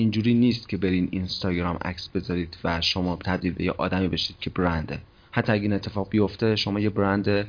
اینجوری 0.00 0.34
نیست 0.34 0.68
که 0.68 0.76
برین 0.76 1.08
اینستاگرام 1.10 1.78
عکس 1.84 2.08
بذارید 2.08 2.56
و 2.64 2.80
شما 2.80 3.18
تبدیل 3.24 3.52
به 3.52 3.64
یه 3.64 3.72
آدمی 3.72 4.08
بشید 4.08 4.36
که 4.40 4.50
برنده. 4.50 5.00
حتی 5.32 5.52
اگه 5.52 5.62
این 5.62 5.72
اتفاق 5.72 6.08
بیفته 6.08 6.56
شما 6.56 6.80
یه 6.80 6.90
برند 6.90 7.48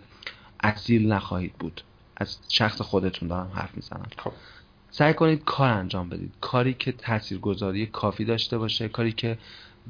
اصیل 0.63 1.11
نخواهید 1.11 1.53
بود. 1.53 1.81
از 2.17 2.37
شخص 2.49 2.81
خودتون 2.81 3.29
دارم 3.29 3.51
حرف 3.53 3.75
می‌زنم. 3.75 4.07
خب. 4.17 4.31
سعی 4.89 5.13
کنید 5.13 5.43
کار 5.43 5.69
انجام 5.69 6.09
بدید. 6.09 6.31
کاری 6.41 6.73
که 6.73 6.91
تاثیرگذاری 6.91 7.85
کافی 7.85 8.25
داشته 8.25 8.57
باشه 8.57 8.87
کاری 8.87 9.11
که 9.11 9.37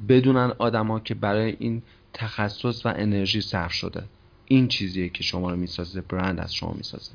بدونن 0.10 0.54
آدما 0.58 1.00
که 1.00 1.16
برای 1.16 1.56
این 1.60 1.82
تخصص 2.14 2.86
و 2.86 2.94
انرژی 2.96 3.42
صرف 3.42 3.72
شده. 3.72 4.04
این 4.46 4.68
چیزیه 4.68 5.10
که 5.10 5.24
شما 5.24 5.50
رو 5.52 5.58
می‌سازه 5.58 6.02
برند 6.02 6.40
از 6.40 6.54
شما 6.54 6.74
می‌سازه. 6.78 7.12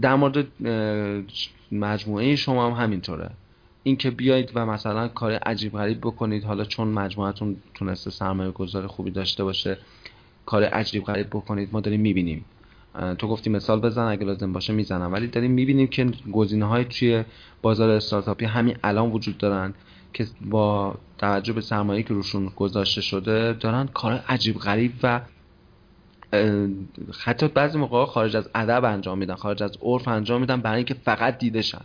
در 0.00 0.14
مورد 0.14 0.46
مجموعه 1.72 2.36
شما 2.36 2.66
هم 2.66 2.82
همینطوره. 2.82 3.30
اینکه 3.82 4.10
بیایید 4.10 4.52
و 4.54 4.66
مثلا 4.66 5.08
کار 5.08 5.32
عجیب 5.32 5.72
غریب 5.72 6.00
بکنید. 6.00 6.44
حالا 6.44 6.64
چون 6.64 6.88
مجموعتون 6.88 7.56
تونسته 7.74 8.10
سرمایه 8.10 8.50
گذار 8.50 8.86
خوبی 8.86 9.10
داشته 9.10 9.44
باشه 9.44 9.78
کار 10.46 10.64
عجیب 10.64 11.04
غریب 11.04 11.26
بکنید 11.26 11.68
ما 11.72 11.80
داریم 11.80 12.00
می‌بینیم. 12.00 12.44
تو 13.18 13.28
گفتی 13.28 13.50
مثال 13.50 13.80
بزن 13.80 14.02
اگه 14.02 14.24
لازم 14.24 14.52
باشه 14.52 14.72
می‌زنم. 14.72 15.12
ولی 15.12 15.26
داریم 15.26 15.50
می‌بینیم 15.50 15.86
که 15.86 16.10
گزینه 16.32 16.64
های 16.64 16.84
توی 16.84 17.24
بازار 17.62 17.90
استارتاپی 17.90 18.44
همین 18.44 18.76
الان 18.84 19.10
وجود 19.10 19.38
دارن 19.38 19.74
که 20.12 20.26
با 20.40 20.94
توجه 21.18 21.52
به 21.52 21.60
سرمایه 21.60 22.02
که 22.02 22.14
روشون 22.14 22.46
گذاشته 22.56 23.00
شده 23.00 23.52
دارن 23.52 23.86
کار 23.86 24.24
عجیب 24.28 24.58
غریب 24.58 24.92
و 25.02 25.20
حتی 27.24 27.48
بعضی 27.48 27.78
موقع 27.78 28.04
خارج 28.04 28.36
از 28.36 28.50
ادب 28.54 28.84
انجام 28.84 29.18
میدن 29.18 29.34
خارج 29.34 29.62
از 29.62 29.78
عرف 29.82 30.08
انجام 30.08 30.40
میدن 30.40 30.60
برای 30.60 30.76
اینکه 30.76 30.94
فقط 30.94 31.38
دیده 31.38 31.62
شد 31.62 31.84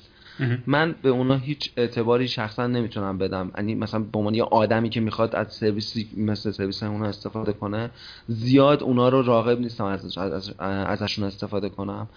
من 0.67 0.95
به 1.01 1.09
اونا 1.09 1.35
هیچ 1.35 1.71
اعتباری 1.77 2.27
شخصا 2.27 2.67
نمی‌تونم 2.67 3.17
بدم. 3.17 3.51
یعنی 3.57 3.75
مثلا 3.75 3.99
به 3.99 4.17
عنوان 4.17 4.35
یه 4.35 4.43
آدمی 4.43 4.89
که 4.89 4.99
می‌خواد 4.99 5.35
از 5.35 5.53
سرویسی 5.53 6.09
مثل 6.17 6.51
سرویس 6.51 6.83
اونا 6.83 7.05
استفاده 7.05 7.53
کنه 7.53 7.89
زیاد 8.27 8.83
اونا 8.83 9.09
رو 9.09 9.21
راغب 9.21 9.59
نیستم 9.59 9.85
از 9.85 10.19
ازشون 10.59 11.25
استفاده 11.25 11.69
کنم. 11.69 12.07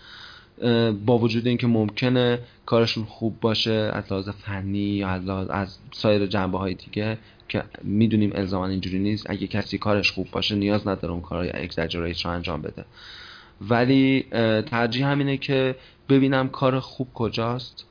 با 1.07 1.19
وجود 1.19 1.47
اینکه 1.47 1.67
ممکنه 1.67 2.39
کارشون 2.67 3.05
خوب 3.05 3.41
باشه 3.41 3.91
از 3.93 4.05
لحاظ 4.11 4.29
فنی 4.29 4.79
یا 4.79 5.09
از, 5.09 5.29
از 5.29 5.79
سایر 5.93 6.27
جنبه 6.27 6.59
های 6.59 6.75
دیگه 6.75 7.19
که 7.49 7.63
می‌دونیم 7.83 8.31
الزاما 8.35 8.67
اینجوری 8.67 8.99
نیست. 8.99 9.31
اگه 9.31 9.47
کسی 9.47 9.79
کارش 9.79 10.13
خوب 10.13 10.31
باشه 10.31 10.55
نیاز 10.55 10.89
نداره 10.89 11.13
اون 11.13 11.23
کارهای 11.23 11.51
اگزاجریت 11.55 12.21
رو 12.21 12.31
انجام 12.31 12.63
بده. 12.63 12.85
ولی 13.61 14.27
ترجیح 14.67 15.07
همینه 15.07 15.37
که 15.37 15.77
ببینم 16.09 16.49
کار 16.49 16.81
خوب 16.81 17.09
کجاست. 17.15 17.85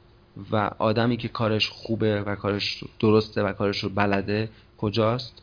و 0.51 0.55
آدمی 0.77 1.17
که 1.17 1.27
کارش 1.27 1.69
خوبه 1.69 2.21
و 2.21 2.35
کارش 2.35 2.83
درسته 2.99 3.43
و 3.43 3.53
کارش 3.53 3.83
رو 3.83 3.89
بلده 3.89 4.49
کجاست؟ 4.77 5.41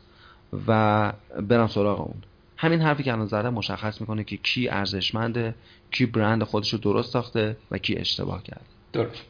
و 0.67 1.13
برم 1.49 1.67
سراغ 1.67 2.01
اون. 2.01 2.21
همین 2.57 2.81
حرفی 2.81 3.03
که 3.03 3.13
الان 3.13 3.25
زده 3.25 3.49
مشخص 3.49 4.01
می‌کنه 4.01 4.23
که 4.23 4.37
کی 4.37 4.69
ارزشمنده 4.69 5.55
کی 5.91 6.05
برند 6.05 6.43
خودش 6.43 6.73
رو 6.73 6.79
درست 6.79 7.13
ساخته 7.13 7.57
و 7.71 7.77
کی 7.77 7.95
اشتباه 7.95 8.43
کرده. 8.43 8.65
درست. 8.93 9.25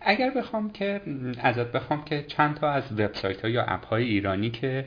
اگر 0.00 0.30
بخوام 0.30 0.70
که 0.70 1.00
ازت 1.38 1.72
بخوام 1.72 2.04
که 2.04 2.24
چند 2.28 2.56
تا 2.56 2.70
از 2.70 2.92
وبسایت 2.92 3.42
ها 3.42 3.48
یا 3.48 3.64
اپ 3.64 3.86
های 3.86 4.04
ایرانی 4.04 4.50
که 4.50 4.86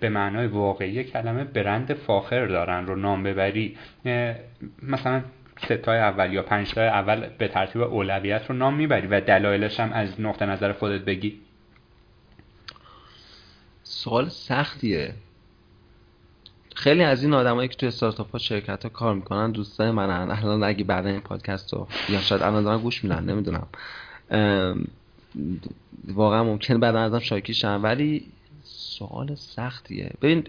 به 0.00 0.08
معنای 0.08 0.46
واقعی 0.46 1.04
کلمه 1.04 1.44
برند 1.44 1.94
فاخر 1.94 2.46
دارن 2.46 2.86
رو 2.86 2.96
نام 2.96 3.22
ببری 3.22 3.76
مثلا 4.82 5.22
ستای 5.64 5.98
اول 5.98 6.32
یا 6.32 6.42
پنج 6.42 6.70
تای 6.70 6.86
اول 6.88 7.26
به 7.38 7.48
ترتیب 7.48 7.82
اولویت 7.82 8.46
رو 8.48 8.54
نام 8.54 8.74
می‌بری 8.74 9.06
و 9.06 9.20
دلایلش 9.20 9.80
هم 9.80 9.92
از 9.92 10.20
نقطه 10.20 10.46
نظر 10.46 10.72
خودت 10.72 11.00
بگی. 11.00 11.40
سوال 13.82 14.28
سختیه. 14.28 15.14
خیلی 16.74 17.02
از 17.02 17.22
این 17.22 17.34
آدمایی 17.34 17.68
که 17.68 17.76
توی 17.76 17.88
استارتاپ 17.88 18.30
ها 18.30 18.38
شرکت 18.38 18.82
ها 18.82 18.88
کار 18.88 19.14
می‌کنن 19.14 19.50
دوستای 19.50 19.90
منن. 19.90 20.30
الان 20.30 20.62
اگه 20.62 20.84
بعد 20.84 21.06
این 21.06 21.20
پادکست 21.20 21.74
رو 21.74 21.88
یا 22.08 22.20
شاید 22.20 22.42
الان 22.42 22.64
دارن 22.64 22.78
گوش 22.78 23.04
میدن 23.04 23.24
نمی‌دونم. 23.24 23.66
واقعا 26.08 26.44
ممکن 26.44 26.80
بعد 26.80 26.96
ازم 26.96 27.18
شاکی 27.18 27.54
شن. 27.54 27.80
ولی 27.80 28.26
سوال 28.62 29.34
سختیه. 29.34 30.10
ببین 30.22 30.44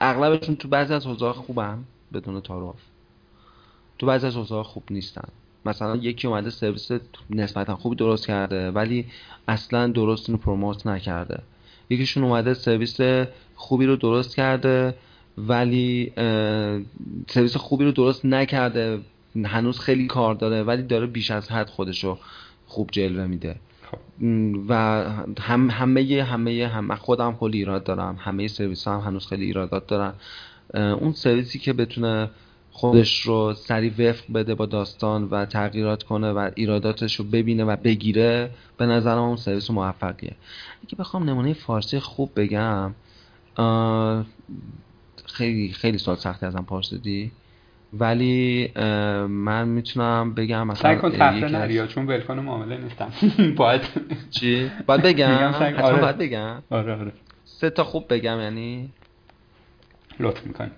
اغلبشون 0.00 0.56
تو 0.56 0.68
بعضی 0.68 0.94
از 0.94 1.06
حوزه 1.06 1.32
خوبن 1.32 1.84
بدون 2.12 2.40
تعارف. 2.40 2.91
تو 4.02 4.06
بعضی 4.06 4.26
از 4.26 4.36
حوزه 4.36 4.62
خوب 4.62 4.82
نیستن. 4.90 5.28
مثلا 5.66 5.96
یکی 5.96 6.26
اومده 6.26 6.50
سرویس 6.50 6.90
نسبتا 7.30 7.76
خوبی 7.76 7.96
درست 7.96 8.26
کرده 8.26 8.70
ولی 8.70 9.06
اصلا 9.48 9.86
درست 9.86 10.28
اینو 10.30 10.38
پروموت 10.38 10.86
نکرده. 10.86 11.42
یکیشون 11.90 12.24
اومده 12.24 12.54
سرویس 12.54 13.00
خوبی 13.54 13.86
رو 13.86 13.96
درست 13.96 14.36
کرده 14.36 14.94
ولی 15.38 16.12
سرویس 17.28 17.56
خوبی 17.56 17.84
رو 17.84 17.92
درست 17.92 18.24
نکرده 18.24 19.00
هنوز 19.44 19.80
خیلی 19.80 20.06
کار 20.06 20.34
داره 20.34 20.62
ولی 20.62 20.82
داره 20.82 21.06
بیش 21.06 21.30
از 21.30 21.48
حد 21.50 21.68
خودشو 21.68 22.18
خوب 22.66 22.88
جلوه 22.92 23.26
میده. 23.26 23.56
خب. 23.90 23.98
و 24.68 24.74
هم 25.40 25.70
همه 25.70 26.22
همه 26.22 26.68
هم 26.68 26.94
خودم 26.94 27.36
کلی 27.36 27.58
ایراد 27.58 27.84
دارم 27.84 28.16
همه 28.20 28.48
سرویس 28.48 28.88
هم 28.88 29.00
هنوز 29.00 29.26
خیلی 29.26 29.44
ایرادات 29.44 29.86
دارن. 29.86 30.14
اون 30.74 31.12
سرویسی 31.12 31.58
که 31.58 31.72
بتونه 31.72 32.30
خودش 32.72 33.20
رو 33.20 33.54
سریع 33.54 33.92
وفق 33.98 34.24
بده 34.34 34.54
با 34.54 34.66
داستان 34.66 35.24
و 35.24 35.44
تغییرات 35.44 36.02
کنه 36.02 36.32
و 36.32 36.50
ایراداتش 36.54 37.14
رو 37.14 37.24
ببینه 37.24 37.64
و 37.64 37.76
بگیره 37.76 38.50
به 38.76 38.86
نظرم 38.86 39.18
اون 39.18 39.36
سرویس 39.36 39.70
موفقیه. 39.70 40.36
اگه 40.86 40.96
بخوام 40.98 41.30
نمونه 41.30 41.52
فارسی 41.52 41.98
خوب 41.98 42.30
بگم 42.36 42.94
خیلی 45.26 45.72
خیلی 45.72 45.98
سال 45.98 46.16
سختی 46.16 46.46
ازم 46.46 46.64
پرسیدی. 46.68 47.30
ولی 47.92 48.72
من 49.28 49.68
می‌تونم 49.68 50.34
بگم 50.34 50.66
مثلا 50.66 50.82
سعی 50.82 50.96
کن 50.96 51.10
تفره 51.10 51.48
نریا 51.48 51.86
چون 51.86 52.06
ولکن 52.06 52.38
معامله 52.38 52.78
نیستم. 52.78 53.12
باید 53.56 53.80
چی؟ 54.30 54.70
باید 54.86 55.02
بگم؟ 55.02 55.54
آره. 55.82 56.00
باید 56.00 56.18
بگم؟ 56.18 56.62
آره 56.70 56.96
آره. 56.96 57.12
سه 57.44 57.70
تا 57.70 57.84
خوب 57.84 58.14
بگم 58.14 58.40
یعنی؟ 58.40 58.90
لطف 60.20 60.46
می‌کنی. 60.46 60.70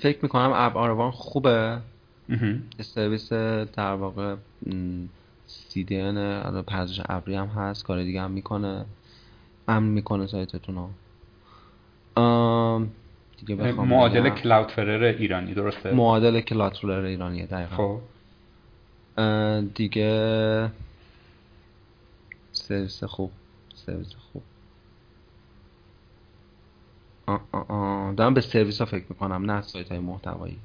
فکر 0.00 0.18
می‌کنم 0.22 0.52
اب 0.54 0.76
آروان 0.76 1.10
خوبه. 1.10 1.78
سرویس 2.82 3.32
در 3.32 3.94
واقع 3.94 4.34
CDN 5.48 6.16
الان 6.16 6.62
پردازش 6.62 7.00
ابری 7.08 7.34
هم 7.34 7.46
هست 7.46 7.84
کار 7.84 8.02
دیگه 8.02 8.22
هم 8.22 8.30
می‌کنه. 8.30 8.84
امن 9.68 9.88
می‌کنه 9.88 10.26
سایتتون 10.26 10.74
رو. 10.74 10.90
دیگه 13.38 13.72
معادل 13.72 14.30
کلاود 14.30 14.70
فرر 14.70 15.04
ایرانی 15.04 15.54
درسته؟ 15.54 15.92
معادل 15.92 16.40
کلاود 16.40 16.76
فرر 16.76 17.04
ایرانیه 17.04 17.46
دقیقا. 17.46 17.76
خب. 17.76 18.00
دیگه 19.74 20.70
سرویس 22.52 23.04
خوب 23.04 23.30
سرویس 23.74 24.14
خوب. 24.14 24.42
دارم 28.20 28.34
به 28.34 28.40
سرویس 28.40 28.78
ها 28.78 28.84
فکر 28.84 29.04
می‌کنم 29.08 29.50
نه 29.50 29.62
سایت 29.62 29.88
های 29.88 29.98
محتوایی 29.98 30.56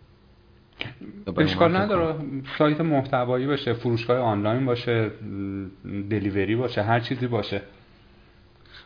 اشکال 1.37 1.75
نداره. 1.75 2.15
سایت 2.57 2.81
محتوایی 2.81 3.47
باشه 3.47 3.73
فروشگاه 3.73 4.19
آنلاین 4.19 4.65
باشه 4.65 5.11
دلیوری 6.09 6.55
باشه 6.55 6.83
هر 6.83 6.99
چیزی 6.99 7.27
باشه. 7.27 7.61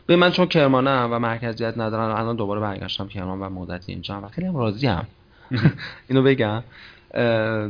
به 0.06 0.16
من 0.16 0.30
چون 0.30 0.46
کرمانم 0.46 1.08
و 1.12 1.18
مرکزیت 1.18 1.78
ندارم 1.78 2.16
الان 2.16 2.36
دوباره 2.36 2.60
برگشتم 2.60 3.08
کرمان 3.08 3.40
و 3.40 3.48
مدتی 3.48 3.92
اینجا 3.92 4.20
و 4.20 4.28
خیلی 4.28 4.46
هم 4.46 4.56
راضی 4.56 4.86
هم. 4.86 5.06
اینو 6.08 6.22
بگم. 6.22 6.62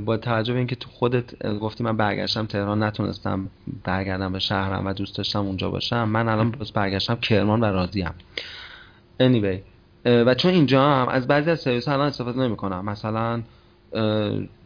با 0.05 0.17
توجه 0.17 0.53
به 0.53 0.59
اینکه 0.59 0.77
تو 0.77 0.91
خودت 0.91 1.47
گفتی 1.47 1.85
من 1.85 1.97
برگشتم 1.97 2.47
تهران 2.47 2.83
نتونستم 2.83 3.49
برگردم 3.85 4.33
به 4.33 4.39
شهرم 4.39 4.87
و 4.87 4.93
دوست 4.93 5.17
داشتم 5.17 5.41
اونجا 5.41 5.71
باشم 5.71 6.09
من 6.09 6.29
الان 6.29 6.51
بس 6.51 6.73
برگشتم 6.73 7.15
کرمان 7.15 7.61
و 7.61 7.65
راضیم 7.65 8.15
anyway 9.21 9.70
و 10.05 10.35
چون 10.35 10.53
اینجا 10.53 10.83
هم 10.83 11.09
از 11.09 11.27
بعضی 11.27 11.51
از 11.51 11.61
سرویس 11.61 11.89
الان 11.89 12.07
استفاده 12.07 12.41
نمی 12.41 12.57
کنم 12.57 12.85
مثلا 12.85 13.43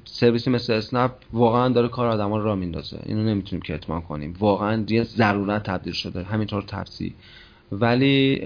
سرویسی 0.04 0.50
مثل 0.50 0.72
اسنپ 0.72 1.12
واقعا 1.32 1.68
داره 1.68 1.88
کار 1.88 2.06
آدم 2.06 2.30
ها 2.30 2.38
را 2.38 2.54
میندازه. 2.54 2.98
اینو 3.06 3.22
نمی‌تونیم 3.22 3.62
که 3.62 3.74
اطمینان 3.74 4.02
کنیم. 4.02 4.36
واقعا 4.38 4.84
یه 4.88 5.02
ضرورت 5.02 5.62
تبدیل 5.62 5.92
شده. 5.92 6.22
همینطور 6.22 6.62
تفسی 6.62 7.14
ولی 7.72 8.42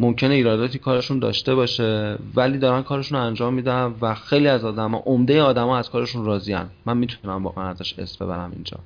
ممکنه 0.00 0.34
ایراداتی 0.34 0.78
کارشون 0.78 1.18
داشته 1.18 1.54
باشه 1.54 2.18
ولی 2.34 2.58
دارن 2.58 2.82
کارشون 2.82 3.18
رو 3.18 3.24
انجام 3.24 3.54
میدن 3.54 3.94
و 4.00 4.14
خیلی 4.14 4.48
از 4.48 4.64
آدما 4.64 5.02
عمده 5.06 5.42
آدما 5.42 5.78
از 5.78 5.90
کارشون 5.90 6.24
راضیان 6.24 6.70
من 6.86 6.96
می‌تونم 6.96 7.44
واقعا 7.44 7.68
ازش 7.68 7.98
اسم 7.98 8.24
ببرم 8.24 8.52
اینجا. 8.54 8.78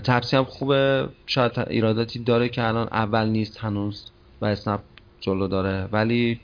تپسی 0.00 0.36
هم 0.36 0.44
خوبه. 0.44 1.08
شاید 1.26 1.52
ایراداتی 1.58 2.18
داره 2.18 2.48
که 2.48 2.68
الان 2.68 2.88
اول 2.92 3.26
نیست 3.28 3.58
هنوز 3.58 4.10
و 4.40 4.46
اسنپ 4.46 4.80
جلو 5.26 5.48
داره. 5.48 5.88
ولی 5.92 6.40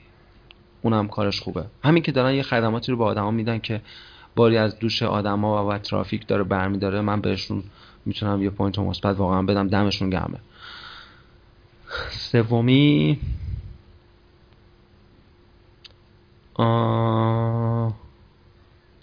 اونم 0.83 1.09
کارش 1.09 1.41
خوبه. 1.41 1.64
همین 1.85 2.03
که 2.03 2.12
دارن 2.12 2.35
یه 2.35 2.43
خدماتی 2.43 2.93
رو 2.93 2.99
به 2.99 3.05
آدما 3.05 3.30
میدن 3.30 3.59
که 3.59 3.80
باری 4.37 4.57
از 4.57 4.78
دوش 4.78 5.03
آدما 5.03 5.66
و, 5.66 5.70
و 5.70 5.78
ترافیک 5.78 6.26
داره 6.26 6.43
برمیداره. 6.43 7.01
من 7.01 7.20
بهشون 7.20 7.62
می‌تونم 8.07 8.43
یه 8.43 8.51
پوینت 8.51 8.78
مثبت 8.78 9.16
واقعا 9.16 9.43
بدم. 9.43 9.68
دمشون 9.68 10.11
گرمه. 10.11 10.39
سومی. 12.11 13.18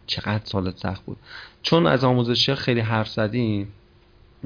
چقدر 0.07 0.41
سالت 0.43 0.77
سخت 0.77 1.05
بود. 1.05 1.17
چون 1.61 1.87
از 1.87 2.03
آموزشی 2.03 2.55
خیلی 2.55 2.79
حرف 2.79 3.09
زدیم 3.09 3.67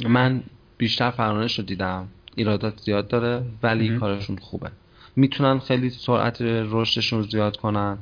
من 0.07 0.43
بیشتر 0.77 1.11
فرانش 1.11 1.59
رو 1.59 1.65
دیدم. 1.65 2.07
ایرادات 2.35 2.79
زیاد 2.79 3.07
داره 3.07 3.43
ولی 3.63 3.97
کارشون 3.97 4.37
خوبه. 4.37 4.71
می‌تونن 5.15 5.59
خیلی 5.59 5.89
سرعت 5.89 6.37
رشدشون 6.41 7.19
رو 7.19 7.25
زیاد 7.25 7.57
کنن. 7.57 7.97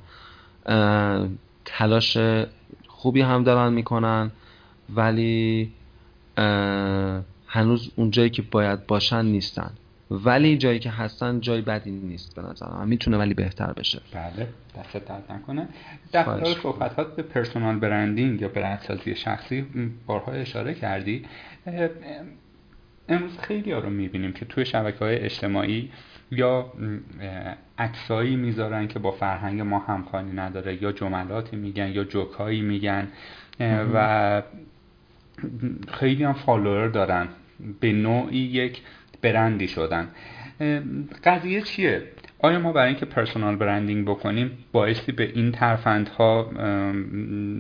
تلاش 1.66 2.18
خوبی 2.88 3.22
هم 3.22 3.44
دارن 3.44 3.74
می‌کنن 3.74 4.32
ولی 4.96 5.72
هنوز 7.48 7.92
اونجایی 7.96 8.30
که 8.30 8.42
باید 8.42 8.88
باشن 8.88 9.26
نیستن. 9.26 9.72
ولی 10.12 10.58
جایی 10.58 10.80
که 10.80 10.90
هستن 10.90 11.40
جای 11.40 11.62
بدی 11.62 11.92
نیست 11.92 12.36
به 12.36 12.42
نظر 12.42 12.70
من 12.70 12.88
می‌تونه 12.88 13.18
ولی 13.18 13.34
بهتر 13.34 13.74
بشه. 13.74 14.02
بله 14.14 14.48
دست 14.78 15.06
درد 15.06 15.32
نکنه. 15.32 15.68
در 16.12 16.24
خلال 16.24 16.56
صحبت 16.64 17.16
به 17.16 17.24
پرسونال 17.24 17.80
برندینگ 17.80 18.42
یا 18.42 18.48
برندسازی 18.48 19.16
شخصی 19.16 19.66
بارها 20.08 20.32
اشاره 20.32 20.74
کردی. 20.74 21.26
امروز 23.12 23.40
خیلی 23.40 23.72
ها 23.72 23.80
رو 23.80 23.90
می‌بینیم 23.90 24.34
که 24.34 24.46
توی 24.46 24.66
شبکه 24.66 25.00
های 25.00 25.16
اجتماعی 25.16 25.92
یا 26.32 26.74
عکسایی 27.78 28.36
می‌ذارن 28.36 28.88
که 28.88 29.00
با 29.00 29.12
فرهنگ 29.12 29.62
ما 29.62 29.80
همخوانی 29.80 30.32
نداره 30.32 30.84
یا 30.84 30.92
جملاتی 30.92 31.56
میگن 31.56 31.88
یا 31.88 32.04
جوکایی 32.04 32.62
میگن. 32.62 33.08
و 33.94 34.42
خیلی 35.92 36.24
هم 36.24 36.34
فالوور 36.34 36.88
دارن. 36.88 37.28
به 37.80 37.92
نوعی 37.92 38.38
یک 38.38 38.82
برندی 39.22 39.68
شدن. 39.68 40.08
قضیه 41.24 41.62
چیه؟ 41.62 42.04
آیا 42.44 42.60
ما 42.60 42.72
برای 42.72 42.88
اینکه 42.88 43.06
پرسونال 43.06 43.56
برندینگ 43.56 44.06
بکنیم 44.06 44.58
بایستی 44.72 45.12
به 45.12 45.32
این 45.36 45.52
ترفندها 45.52 46.52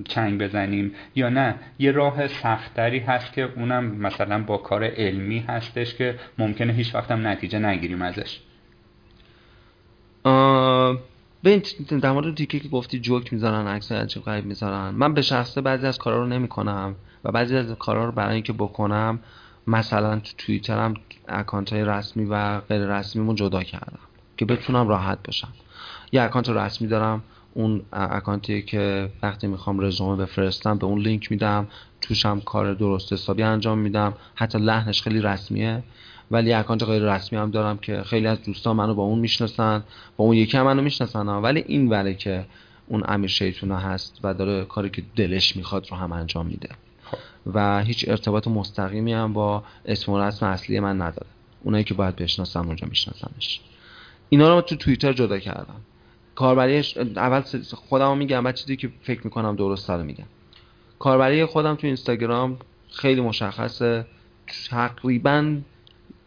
چنگ 0.05 0.41
بزنیم 0.41 0.91
یا 1.15 1.29
نه؟ 1.29 1.55
یه 1.79 1.91
راه 1.91 2.27
سختری 2.27 2.99
هست 2.99 3.34
که 3.34 3.49
اونم 3.55 3.86
مثلا 3.86 4.43
با 4.43 4.57
کار 4.57 4.84
علمی 4.84 5.39
هستش 5.39 5.95
که 5.95 6.19
ممکنه 6.38 6.73
هیچ 6.73 6.95
وقتم 6.95 7.27
نتیجه 7.27 7.59
نگیریم 7.59 8.01
ازش. 8.01 8.39
به 11.43 11.61
در 12.01 12.11
مورد 12.11 12.36
دیگه 12.36 12.59
که 12.59 12.69
گفتی 12.69 12.99
جوک 12.99 13.34
می‌ذارن 13.34 13.67
عکس 13.67 13.91
عجیب 13.91 14.23
غریب 14.23 14.45
می‌ذارن. 14.45 14.89
من 14.89 15.13
به 15.13 15.21
شخصه 15.21 15.61
بعضی 15.61 15.88
از 15.88 15.97
کارا 15.97 16.19
رو 16.19 16.25
نمی‌کنم 16.27 16.95
و 17.23 17.32
بعضی 17.32 17.57
از 17.57 17.71
کارا 17.71 18.05
رو 18.05 18.11
برای 18.11 18.34
اینکه 18.34 18.53
بکنم 18.53 19.19
مثلا 19.67 20.19
تو 20.19 20.32
توییترم 20.38 20.93
اکانت 21.27 21.73
های 21.73 21.86
رسمی 21.86 22.25
و 22.25 22.59
غیر 22.59 22.97
رسمیمون 22.97 23.36
جدا 23.36 23.63
کردم. 23.63 23.99
که 24.42 24.46
بتونم 24.46 24.88
راحت 24.88 25.18
باشم 25.26 25.48
یه 26.12 26.22
اکانت 26.22 26.50
رسمی 26.50 26.88
دارم 26.88 27.24
اون 27.54 27.82
اکانتی 27.94 28.62
که 28.62 29.10
وقتی 29.24 29.48
می‌خوام 29.48 29.80
رزومه 29.80 30.16
بفرستم 30.16 30.78
به 30.78 30.86
اون 30.86 31.02
لینک 31.02 31.32
میدم 31.32 31.68
توشم 32.02 32.39
کار 32.39 32.74
درست 32.74 33.14
حسابی 33.14 33.44
انجام 33.44 33.78
میدم. 33.78 34.14
حتی 34.36 34.58
لحنش 34.58 35.02
خیلی 35.02 35.22
رسمیه 35.22 35.84
ولی 36.32 36.54
اکانت 36.54 36.84
غیر 36.84 37.14
رسمی 37.14 37.39
هم 37.39 37.52
دارم 37.52 37.78
که 37.78 38.04
خیلی 38.04 38.28
از 38.28 38.44
دوستان 38.44 38.76
منو 38.76 38.94
با 38.94 39.04
اون 39.04 39.20
می‌شناسن 39.20 39.84
با 40.18 40.26
اون 40.26 40.38
یکی 40.38 40.58
هم 40.58 40.66
منو 40.66 40.82
می‌شناسن 40.82 41.28
ولی 41.28 41.64
این 41.68 41.89
ولی 41.89 42.16
که 42.16 42.46
اون 42.88 43.04
امیر 43.08 43.30
شیطونه 43.30 43.80
هست 43.80 44.20
و 44.24 44.34
داره 44.34 44.66
کاری 44.66 44.89
که 44.89 45.04
دلش 45.16 45.56
می‌خواد 45.56 45.92
رو 45.92 45.98
هم 45.98 46.12
انجام 46.12 46.46
میده. 46.46 46.70
و 47.54 47.84
هیچ 47.84 48.06
ارتباط 48.08 48.48
مستقیمی 48.48 49.14
هم 49.14 49.34
با 49.34 49.64
اسم 49.86 50.12
و 50.12 50.20
رسم 50.20 50.46
اصلی 50.46 50.80
من 50.80 51.02
نداره. 51.02 51.28
اونایی 51.64 51.84
که 51.84 51.94
باید 51.94 52.16
بشناسن 52.16 52.60
اونجا 52.60 52.88
میشناسنش 52.88 53.62
اینا 54.34 54.55
رو 54.55 54.61
تو 54.61 54.75
توییتر 54.75 55.13
جدا 55.13 55.39
کردم. 55.39 55.82
کاربری 56.36 56.84
اول 57.15 57.41
خودم 57.89 58.17
میگم 58.17 58.43
بعد 58.43 58.55
چیزی 58.55 58.75
که 58.75 58.89
فکر 59.01 59.21
می‌کنم 59.23 59.55
درست 59.55 59.89
رو 59.89 60.03
میگم. 60.03 60.25
کاربری 60.99 61.45
خودم 61.45 61.75
تو 61.75 61.88
اینستاگرام 61.88 62.57
خیلی 62.91 63.21
مشخصه. 63.21 64.05
تقریبا 64.69 65.57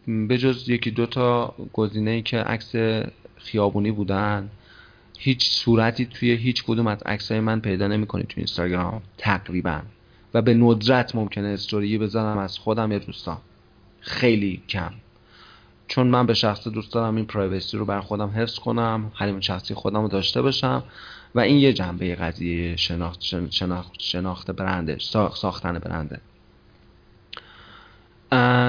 به 0.07 0.37
جز 0.37 0.69
یکی 0.69 0.91
دو 0.91 1.05
تا 1.05 1.55
گزینه 1.73 2.11
ای 2.11 2.21
که 2.21 2.37
عکس 2.37 2.75
خیابونی 3.37 3.91
بودن 3.91 4.49
هیچ 5.19 5.49
صورتی 5.49 6.05
توی 6.05 6.31
هیچ 6.31 6.63
کدوم 6.63 6.87
از 6.87 7.03
عکسای 7.03 7.39
من 7.39 7.59
پیدا 7.59 7.87
نمی‌کنی 7.87 8.23
تو 8.23 8.33
اینستاگرام 8.37 9.01
تقریبا. 9.17 9.81
و 10.33 10.41
به 10.41 10.53
ندرت 10.53 11.15
ممکنه 11.15 11.47
استوری 11.47 11.97
بزنم 11.97 12.37
از 12.37 12.57
خودم 12.57 12.91
یا 12.91 12.99
دوستان. 12.99 13.37
خیلی 13.99 14.61
کم. 14.69 14.91
چون 15.87 16.07
من 16.07 16.25
به 16.25 16.33
شخص 16.33 16.67
دوست 16.67 16.93
دارم 16.93 17.15
این 17.15 17.25
پرایوسی 17.25 17.77
رو 17.77 17.85
بر 17.85 18.01
خودم 18.01 18.29
حفظ 18.29 18.59
کنم 18.59 19.11
حریم 19.15 19.39
شخصی 19.39 19.73
خودم 19.73 20.01
رو 20.01 20.07
داشته 20.07 20.41
باشم 20.41 20.83
و 21.35 21.39
این 21.39 21.57
یه 21.57 21.73
جنبه 21.73 22.15
قضیه 22.15 22.75
شناخت, 22.75 23.21
شناخت, 23.49 23.91
شناخت 23.99 24.51
برنده 24.51 24.97
ساختن 25.33 25.79
برنده 25.79 26.19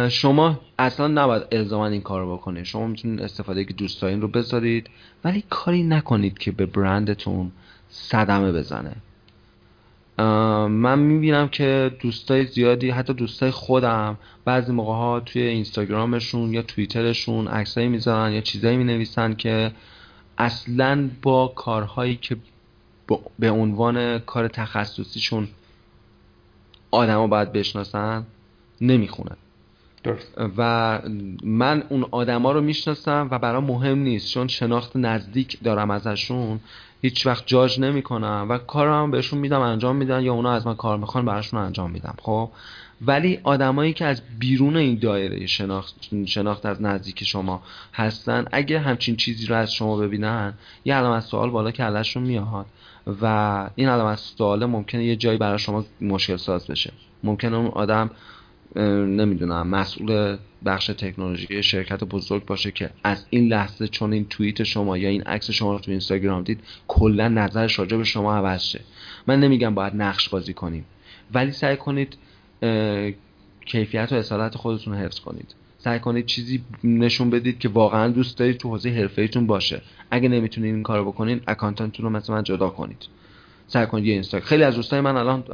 شما 0.08 0.60
اصلا 0.78 1.08
نباید 1.08 1.42
الزاما 1.52 1.86
این 1.86 2.00
کار 2.00 2.20
رو 2.20 2.36
بکنید. 2.36 2.64
شما 2.64 2.86
می‌تونید 2.86 3.22
استفاده 3.22 3.64
که 3.64 3.72
دوست 3.72 4.02
دارین 4.02 4.20
رو 4.20 4.28
بذارید 4.28 4.90
ولی 5.24 5.44
کاری 5.50 5.82
نکنید 5.82 6.38
که 6.38 6.52
به 6.52 6.66
برندتون 6.66 7.52
صدمه 7.88 8.52
بزنه. 8.52 8.96
من 10.18 10.98
می‌بینم 10.98 11.48
که 11.48 11.90
دوستای 12.00 12.46
زیادی 12.46 12.90
حتی 12.90 13.12
دوستای 13.12 13.50
خودم 13.50 14.18
بعضی 14.44 14.72
موقع 14.72 14.92
ها 14.92 15.20
توی 15.20 15.42
اینستاگرامشون 15.42 16.54
یا 16.54 16.62
توییترشون 16.62 17.48
عکسایی 17.48 17.88
می‌ذارن 17.88 18.32
یا 18.32 18.40
چیزایی 18.40 18.76
می‌نویسن 18.76 19.34
که 19.34 19.72
اصلا 20.38 21.10
با 21.22 21.48
کارهایی 21.48 22.16
که 22.16 22.36
به 23.38 23.50
عنوان 23.50 24.18
کار 24.18 24.48
تخصصیشون 24.48 25.48
آدما 26.90 27.26
باید 27.26 27.52
بشناسن 27.52 28.26
نمی‌خونن. 28.80 29.36
و 30.56 31.00
من 31.44 31.82
اون 31.88 32.06
آدما 32.10 32.52
رو 32.52 32.60
می‌شناسم 32.60 33.28
و 33.30 33.38
برام 33.38 33.64
مهم 33.64 33.98
نیست 33.98 34.30
چون 34.30 34.48
شناخت 34.48 34.96
نزدیک 34.96 35.58
دارم 35.62 35.90
ازشون. 35.90 36.60
هیچ 37.02 37.26
وقت 37.26 37.46
جاج 37.46 37.80
نمی‌کنم 37.80 38.46
و 38.48 38.58
کارم 38.58 39.10
بهشون 39.10 39.38
میدم 39.38 39.60
انجام 39.60 39.96
میدن 39.96 40.22
یا 40.22 40.32
اونا 40.32 40.52
از 40.52 40.66
من 40.66 40.74
کار 40.74 40.98
می‌خوان 40.98 41.24
براشون 41.24 41.60
انجام 41.60 41.90
میدم 41.90 42.14
خب؟ 42.22 42.50
ولی 43.00 43.40
آدمایی 43.42 43.92
که 43.92 44.04
از 44.04 44.22
بیرون 44.38 44.76
این 44.76 44.98
دایره 44.98 45.46
شناخت, 45.46 45.94
شناخت 46.26 46.66
از 46.66 46.82
نزدیک 46.82 47.24
شما 47.24 47.62
هستن 47.94 48.44
اگه 48.52 48.80
همچین 48.80 49.16
چیزی 49.16 49.46
رو 49.46 49.56
از 49.56 49.72
شما 49.72 49.96
ببینن 49.96 50.54
یه 50.84 50.94
علامت 50.94 51.22
سوال 51.22 51.50
بالا 51.50 51.70
کلشون 51.70 52.22
میاد 52.22 52.66
و 53.22 53.70
این 53.74 53.88
علامت 53.88 54.18
سوال 54.18 54.66
ممکنه 54.66 55.04
یه 55.04 55.16
جایی 55.16 55.38
برای 55.38 55.58
شما 55.58 55.84
مشکل 56.00 56.36
ساز 56.36 56.66
بشه. 56.66 56.92
ممکنه 57.22 57.56
اون 57.56 57.66
آدم 57.66 58.10
نمی‌دونم 58.76 59.68
مسئول 59.68 60.36
بخش 60.64 60.86
تکنولوژی 60.86 61.62
شرکت 61.62 62.04
بزرگ 62.04 62.44
باشه 62.44 62.70
که 62.70 62.90
از 63.04 63.26
این 63.30 63.48
لحظه 63.48 63.88
چون 63.88 64.12
این 64.12 64.26
توییت 64.30 64.62
شما 64.62 64.98
یا 64.98 65.08
این 65.08 65.22
عکس 65.22 65.50
شما 65.50 65.72
رو 65.72 65.78
تو 65.78 65.90
اینستاگرام 65.90 66.42
دید 66.42 66.60
کلا 66.88 67.28
نظرش 67.28 67.78
راجع 67.78 67.96
به 67.96 68.04
شما 68.04 68.36
عوض 68.36 68.62
شه. 68.62 68.80
من 69.26 69.40
نمیگم 69.40 69.74
باید 69.74 69.96
نقش 69.96 70.28
بازی 70.28 70.54
کنیم 70.54 70.84
ولی 71.34 71.50
سعی 71.50 71.76
کنید 71.76 72.16
کیفیت 73.66 74.12
و 74.12 74.14
اصالت 74.14 74.56
خودتون 74.56 74.92
رو 74.92 74.98
حفظ 74.98 75.20
کنید. 75.20 75.54
سعی 75.78 75.98
کنید 75.98 76.26
چیزی 76.26 76.62
نشون 76.84 77.30
بدید 77.30 77.58
که 77.58 77.68
واقعا 77.68 78.08
دوست 78.08 78.38
دارید 78.38 78.56
تو 78.56 78.68
حوزه 78.68 78.90
حرفه‌ایتون 78.90 79.46
باشه. 79.46 79.82
اگه 80.10 80.28
نمی‌تونید 80.28 80.74
این 80.74 80.82
کارو 80.82 81.04
بکنین 81.04 81.40
اکانتتون 81.46 82.04
رو 82.04 82.10
مثلا 82.10 82.42
جدا 82.42 82.68
کنید. 82.68 83.06
سعی 83.68 83.86
کنید 83.86 84.06
یه 84.06 84.12
اینستا 84.12 84.40
خیلی 84.40 84.62
از 84.62 84.74
دوستای 84.74 85.00
من 85.00 85.16
الان 85.16 85.44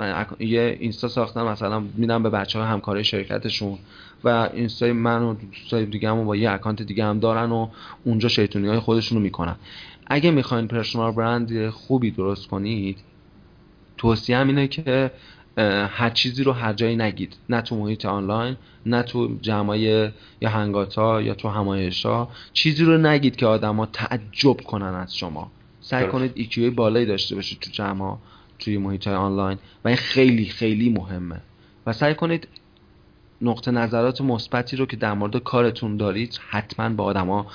یه 0.40 0.76
اینستا 0.80 1.08
ساختن 1.08 1.42
مثلا 1.42 1.80
میدم 1.94 2.22
به 2.22 2.30
بچه 2.30 2.58
ها 2.58 2.64
همکارای 2.64 3.04
شرکتشون 3.04 3.78
و 4.24 4.48
اینستای 4.54 4.92
من 4.92 5.22
و 5.22 5.34
دوستای 5.34 5.86
دیگه 5.86 6.10
هم 6.10 6.24
با 6.24 6.36
یه 6.36 6.50
اکانت 6.50 6.82
دیگه 6.82 7.04
هم 7.04 7.18
دارن 7.18 7.50
و 7.50 7.68
اونجا 8.04 8.28
شیطونی 8.28 8.68
های 8.68 8.78
خودشون 8.78 9.18
رو 9.18 9.24
می‌کنن. 9.24 9.56
اگه 10.06 10.30
می‌خواین 10.30 10.68
personal 10.68 11.12
brand 11.12 11.70
خوبی 11.70 12.10
درست 12.10 12.48
کنید 12.48 12.98
توصیه 13.98 14.36
هم 14.36 14.48
اینه 14.48 14.68
که 14.68 15.10
هر 15.90 16.10
چیزی 16.10 16.44
رو 16.44 16.52
هر 16.52 16.72
جایی 16.72 16.96
نگید. 16.96 17.36
نه 17.48 17.62
تو 17.62 17.76
محیط 17.76 18.04
آنلاین 18.04 18.56
نه 18.86 19.02
تو 19.02 19.38
جمعای 19.40 20.10
یا 20.40 20.50
هنگاتا 20.50 21.22
یا 21.22 21.34
تو 21.34 21.48
همایشا 21.48 22.28
چیزی 22.52 22.84
رو 22.84 22.98
نگید 22.98 23.36
که 23.36 23.46
آدما 23.46 23.86
تعجب 23.86 24.60
کنن 24.60 24.94
از 24.94 25.16
شما. 25.16 25.50
سعی 25.82 26.06
کنید 26.06 26.32
ایکیوی 26.34 26.70
بالایی 26.70 27.06
داشته 27.06 27.34
باشید 27.34 27.58
تو 27.58 27.70
جمع 27.70 28.16
توی 28.58 28.78
محیط 28.78 29.08
آنلاین 29.08 29.58
و 29.84 29.88
این 29.88 29.96
خیلی 29.96 30.44
خیلی 30.46 30.90
مهمه. 30.90 31.40
و 31.86 31.92
سعی 31.92 32.14
کنید 32.14 32.48
نقطه 33.42 33.70
نظرات 33.70 34.20
مثبتی 34.20 34.76
رو 34.76 34.86
که 34.86 34.96
در 34.96 35.12
مورد 35.12 35.36
کارتون 35.36 35.96
دارید 35.96 36.40
حتما 36.48 36.88
با 36.88 37.04
آدما 37.04 37.46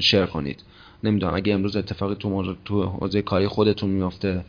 شیر 0.00 0.26
کنید. 0.26 0.62
نمی‌دونم 1.04 1.34
اگه 1.34 1.54
امروز 1.54 1.76
اتفاقی 1.76 2.14
تو 2.14 2.54
تو 2.64 2.82
حوزه 2.82 3.22
کاری 3.22 3.48
خودتون 3.48 3.90
میفته 3.90 4.44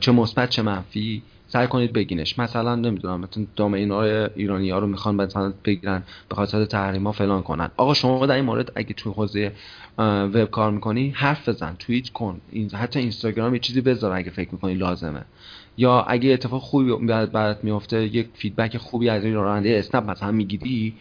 چه 0.00 0.12
مثبت 0.12 0.50
چه 0.50 0.62
منفی 0.62 1.22
سعی 1.56 1.66
کنید 1.66 1.92
بگینش. 1.92 2.38
مثلا 2.38 2.74
نمی‌دونم 2.74 3.20
مثلا 3.20 3.46
domain 3.56 3.90
های 3.90 4.28
ایرانی 4.34 4.70
ها 4.70 4.78
رو 4.78 4.86
می‌خوان 4.86 5.14
مثلا 5.14 5.52
بگیرن 5.64 6.02
به 6.28 6.34
خاطر 6.34 6.64
تحریم 6.64 7.06
ها 7.06 7.12
فلان 7.12 7.42
کنن. 7.42 7.70
آقا 7.76 7.94
شما 7.94 8.26
در 8.26 8.34
این 8.34 8.44
مورد 8.44 8.72
اگه 8.74 8.94
توی 8.94 9.12
حوزه 9.12 9.52
وب 9.98 10.44
کار 10.44 10.70
می‌کنی 10.70 11.10
حرف 11.16 11.48
بزن 11.48 11.76
توییت 11.78 12.08
کن. 12.08 12.40
این 12.52 12.70
حتی 12.70 12.98
اینستاگرام 12.98 13.54
یه 13.54 13.60
چیزی 13.60 13.80
بذار 13.80 14.12
اگه 14.12 14.30
فکر 14.30 14.48
می‌کنی 14.52 14.74
لازمه. 14.74 15.22
یا 15.78 16.00
اگه 16.00 16.30
اتفاق 16.30 16.62
خوبی 16.62 17.06
برات 17.06 17.64
میفته 17.64 18.04
یک 18.04 18.28
feedback 18.34 18.76
خوبی 18.76 19.08
از 19.08 19.24
این 19.24 19.34
راننده 19.34 19.76
اسنپ 19.78 20.10
مثلا 20.10 20.32
می‌گیری 20.32 20.94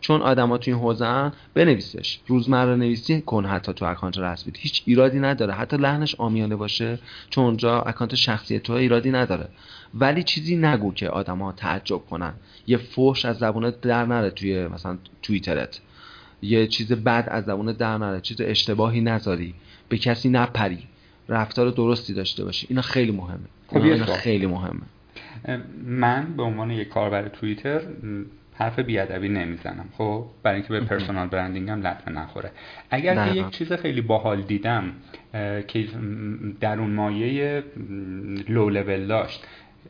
چون 0.00 0.22
آدما 0.22 0.58
تو 0.58 0.70
این 0.70 0.80
حوزه 0.80 1.32
بنویسش. 1.54 2.18
روزمره 2.26 2.76
نویسی 2.76 3.20
کن 3.20 3.44
حتی 3.44 3.72
تو 3.72 3.84
اکانت 3.84 4.18
رسمی. 4.18 4.52
هیچ 4.56 4.82
ایرادی 4.86 5.18
نداره. 5.18 5.52
حتی 5.52 5.76
لحنش 5.76 6.14
عامیانه 6.14 6.56
باشه 6.56 6.98
چون 7.30 7.44
اونجا 7.44 7.80
اکانت 7.80 8.14
شخصی 8.14 8.58
تو 8.58 8.72
ایرادی 8.72 9.10
نداره. 9.10 9.48
ولی 9.94 10.22
چیزی 10.22 10.56
نگو 10.56 10.92
که 10.92 11.08
آدما 11.08 11.52
تعجب 11.52 11.98
کنن. 11.98 12.32
یه 12.66 12.76
فوش 12.76 13.24
از 13.24 13.38
زبونت 13.38 13.80
در 13.80 14.06
نره 14.06 14.30
توی 14.30 14.66
مثلا 14.66 14.98
توییترت. 15.22 15.80
یه 16.42 16.66
چیز 16.66 16.92
بد 16.92 17.28
از 17.30 17.44
زبونت 17.44 17.78
در 17.78 17.98
نره. 17.98 18.20
چیز 18.20 18.40
اشتباهی 18.40 19.00
نذاری. 19.00 19.54
به 19.88 19.98
کسی 19.98 20.28
نپری. 20.28 20.78
رفتار 21.28 21.70
درستی 21.70 22.14
داشته 22.14 22.44
باشی. 22.44 22.66
اینا 22.70 22.82
خیلی 22.82 23.12
مهمه. 23.12 23.38
خب 23.68 23.82
اینا 23.82 24.06
خیلی 24.06 24.46
مهمه. 24.46 24.82
من 25.84 26.36
به 26.36 26.42
عنوان 26.42 26.70
یک 26.70 26.88
کاربر 26.88 27.28
توییتر 27.28 27.80
حرف 28.54 28.78
بیادبی 28.78 29.28
نمی‌زنم. 29.28 29.84
خب؟ 29.98 30.24
برای 30.42 30.56
اینکه 30.56 30.72
به 30.72 30.80
پرسونال 30.80 31.26
برندینگ 31.28 31.70
هم 31.70 31.86
لطمه 31.86 32.14
نخوره. 32.14 32.50
اگر 32.90 33.28
که 33.28 33.34
یک 33.34 33.50
چیز 33.50 33.72
خیلی 33.72 34.00
باحال 34.00 34.42
دیدم 34.42 34.92
که 35.68 35.84
در 36.60 36.78
اون 36.78 36.90
مایه 36.90 37.64
لو 38.48 38.70
لول 38.70 39.06
داشت 39.06 39.44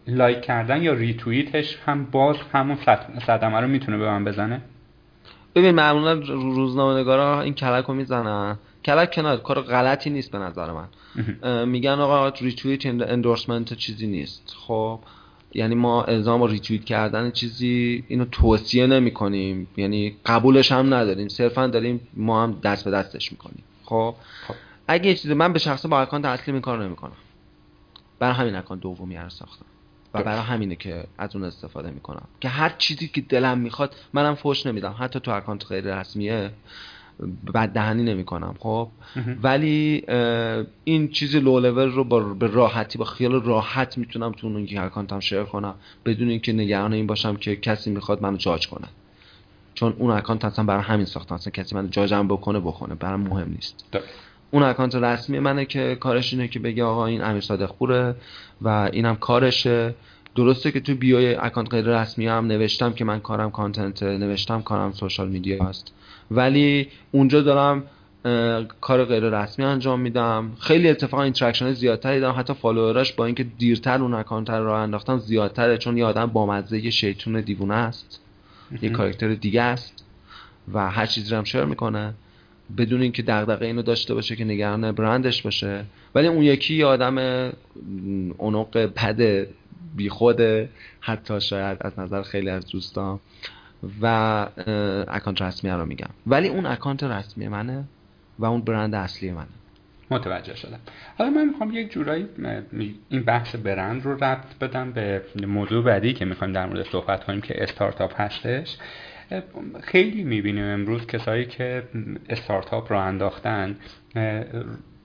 like 0.07 0.41
کردن 0.41 0.83
یا 0.83 0.93
ریتوییتش 0.93 1.79
هم 1.87 2.05
باز 2.05 2.37
همون 2.53 2.79
صدمه 3.27 3.61
رو 3.61 3.69
می‌تونه 3.69 3.99
به 3.99 4.05
من 4.05 4.25
بزنه؟ 4.25 4.63
ببین 5.55 5.75
معمولا 5.75 6.13
روزنامه 6.13 7.01
نگارا 7.01 7.43
این 7.43 7.55
کلک 7.55 7.85
رو 7.85 7.95
می‌زنن. 7.95 8.59
کلک 8.85 9.15
کنار 9.15 9.37
کار 9.37 9.61
غلطی 9.61 10.11
نیست 10.11 10.31
به 10.31 10.39
نظر 10.39 10.71
من. 10.73 10.89
میگن 11.69 11.91
آقا 11.91 12.29
retweet 12.29 12.87
endorsement 12.87 13.75
چیزی 13.75 14.07
نیست. 14.07 14.57
خب 14.67 15.01
یعنی 15.55 15.75
ما 15.75 16.05
الزام 16.05 16.43
و 16.43 16.47
ریتویت 16.47 16.85
کردن 16.85 17.31
چیزی 17.31 18.05
اینو 18.09 18.25
توصیه 18.25 18.87
نمی 18.87 19.11
کنیم 19.11 19.69
یعنی 19.77 20.17
قبولش 20.27 20.73
هم 20.73 20.95
نداریم. 20.95 21.29
صرفا 21.29 21.67
داریم 21.67 22.09
ما 22.15 22.43
هم 22.43 22.59
دست 22.63 22.85
به 22.85 22.91
دستش 22.91 23.33
می‌کنیم. 23.33 23.65
خب, 23.85 24.15
خب. 24.49 24.55
اگه 24.89 25.07
یه 25.07 25.15
چیزی 25.15 25.35
من 25.35 25.53
به 25.53 25.59
شخصه 25.59 25.89
با 25.89 26.01
اکانت 26.01 26.25
اصلی 26.25 26.53
این 26.53 26.61
کار 26.61 26.85
نمی‌کنم. 26.85 27.17
برای 28.19 28.35
همین 28.35 28.55
اکانت 28.55 28.81
دومی 28.81 29.17
رو 29.17 29.29
ساختم. 29.29 29.67
و 30.15 30.23
برای 30.23 30.41
همینه 30.41 30.77
که 30.77 31.05
از 31.19 31.37
اون 31.37 31.45
استفاده 31.45 31.91
می‌کنم. 31.91 32.25
که 32.41 32.49
هر 32.49 32.75
چیزی 32.79 33.09
که 33.09 33.21
دلم 33.21 33.59
می‌خواد 33.59 33.97
منم 34.13 34.35
فوش 34.35 34.67
نمیدم. 34.67 34.95
حتی 34.99 35.21
تو 35.21 35.31
اکانت 35.31 35.67
غیر 35.67 36.01
رسمیه 36.01 36.51
بد 37.55 37.69
دهنی 37.69 38.03
نمی 38.03 38.25
کنم 38.25 38.55
خب 38.59 38.89
ولی 39.43 40.05
این 40.85 41.09
چیز 41.09 41.37
لو 41.37 41.61
لول 41.61 41.93
رو 41.93 42.05
با 42.05 42.21
به 42.21 42.47
راحتی 42.47 42.99
با 42.99 43.05
خیال 43.05 43.43
راحت 43.43 43.99
می‌تونم 43.99 44.33
تو 44.33 44.47
اون 44.47 44.79
اکانتم 44.79 45.21
share 45.21 45.43
کنم. 45.43 45.75
بدون 46.05 46.29
اینکه 46.29 46.53
نگران 46.53 46.93
این 46.93 47.07
باشم 47.07 47.37
که 47.37 47.57
کسی 47.57 47.91
می‌خواد 47.91 48.23
منو 48.23 48.37
جاج 48.37 48.69
کنه. 48.69 48.89
چون 49.75 49.95
اون 49.99 50.11
اکانت 50.11 50.45
اصلا 50.45 50.65
برای 50.65 50.83
همین 50.83 51.07
ساختم 51.07 51.35
اصلا 51.35 51.51
کسی 51.51 51.75
منو 51.75 51.89
جاجم 51.89 52.29
بکنه 52.29 52.61
بکنه 52.61 52.95
برام 52.95 53.21
مهم 53.21 53.51
نیست. 53.51 53.85
اون 54.55 54.63
اکانت 54.63 54.95
رسمی 54.95 55.39
منه 55.39 55.65
که 55.65 55.97
کارش 56.01 56.33
اینه 56.33 56.49
که 56.49 56.59
بگه 56.59 56.85
آقا 56.85 57.07
این 57.07 57.25
امیر 57.25 57.41
صادق‌پوره 57.41 58.15
و 58.63 58.69
اینم 58.93 59.17
کارشه. 59.17 59.95
درسته 60.37 60.73
که 60.73 60.81
تو 60.81 60.95
bio 60.95 61.25
ی 61.25 61.35
اکانت 61.35 61.71
غیر 61.71 62.01
رسمی 62.01 62.27
هم 62.27 62.47
نوشتم 62.47 62.93
که 62.93 63.05
من 63.05 63.21
کارم 63.21 63.51
content 63.51 64.03
نوشتم 64.03 64.63
کارم 64.63 64.93
social 64.93 65.29
media 65.29 65.65
هست 65.65 65.93
ولی 66.31 66.89
اونجا 67.13 67.41
دارم 67.41 67.83
کار 68.81 69.05
غیر 69.05 69.41
رسمی 69.41 69.65
انجام 69.65 70.01
میدم. 70.01 70.53
خیلی 70.61 70.89
اتفاقا 70.89 71.23
interaction 71.23 71.73
زیادتری 71.73 72.21
دارم 72.21 72.35
حتی 72.39 72.55
follower 72.55 73.01
اش 73.01 73.13
با 73.13 73.27
اینکه 73.27 73.45
دیرتر 73.59 74.03
اون 74.03 74.15
اکانت 74.15 74.51
رو 74.51 74.65
راه 74.65 74.81
انداختم 74.81 75.19
زیادتره 75.19 75.79
چون 75.79 75.97
یه 75.97 76.05
آدم 76.05 76.27
با 76.27 76.47
مزه 76.47 76.91
شیطون 76.91 77.41
دیوونه 77.41 77.75
است. 77.75 78.21
یه 78.83 78.91
کاراکتر 78.91 79.35
دیگه 79.35 79.63
است 79.63 80.05
و 80.75 80.91
هر 80.91 81.07
چیزی 81.07 81.31
رو 81.31 81.37
هم 81.37 81.45
شیر 81.45 81.65
می‌کنه. 81.65 82.15
بدون 82.79 83.03
اینکه 83.03 83.23
دغدغه 83.23 83.67
اینو 83.67 83.83
داشته 83.83 84.15
باشه 84.15 84.37
که 84.37 84.45
نگران 84.45 84.93
برندش 84.93 85.43
باشه. 85.43 85.85
ولی 86.15 86.27
اون 86.27 86.43
یکی 86.43 86.75
یه 86.75 86.87
آدم 86.87 87.19
اونق 88.39 88.79
بد 88.79 89.47
بیخود 89.97 90.41
حتی 91.01 91.41
شاید 91.41 91.79
از 91.81 91.99
نظر 91.99 92.23
خیلی 92.23 92.51
از 92.51 92.67
دوستان 92.67 93.21
و 94.03 94.07
اکانت 95.09 95.43
رسمی 95.43 95.71
رو 95.71 95.87
میگم. 95.87 96.11
ولی 96.27 96.49
اون 96.49 96.67
اکانت 96.67 97.03
رسمی 97.03 97.49
منه 97.49 97.85
و 98.39 98.45
اون 98.45 98.61
برند 98.61 98.95
اصلی 98.95 99.31
منه. 99.31 99.47
متوجه 100.11 100.57
شدم. 100.57 100.81
حالا 101.19 101.31
من 101.31 101.45
می‌خوام 101.45 101.75
یک 101.75 101.93
جورایی 101.93 102.27
این 103.09 103.23
بحث 103.23 103.57
برند 103.57 104.05
رو 104.05 104.25
ربط 104.25 104.59
بدم 104.61 104.93
به 104.93 105.23
موضوع 105.47 105.85
بعدی 105.85 106.13
که 106.13 106.25
می‌خوایم 106.25 106.53
در 106.53 106.67
مورد 106.67 106.87
صحبت 106.87 107.25
کنیم 107.25 107.41
که 107.41 107.63
استارتاپ 107.63 108.21
هستش. 108.21 108.77
خیلی 109.83 110.25
می‌بینیم 110.25 110.65
امروز 110.65 111.07
کسایی 111.07 111.45
که 111.45 111.83
استارتاپ 112.29 112.93
راه 112.93 112.99
انداختن 112.99 113.77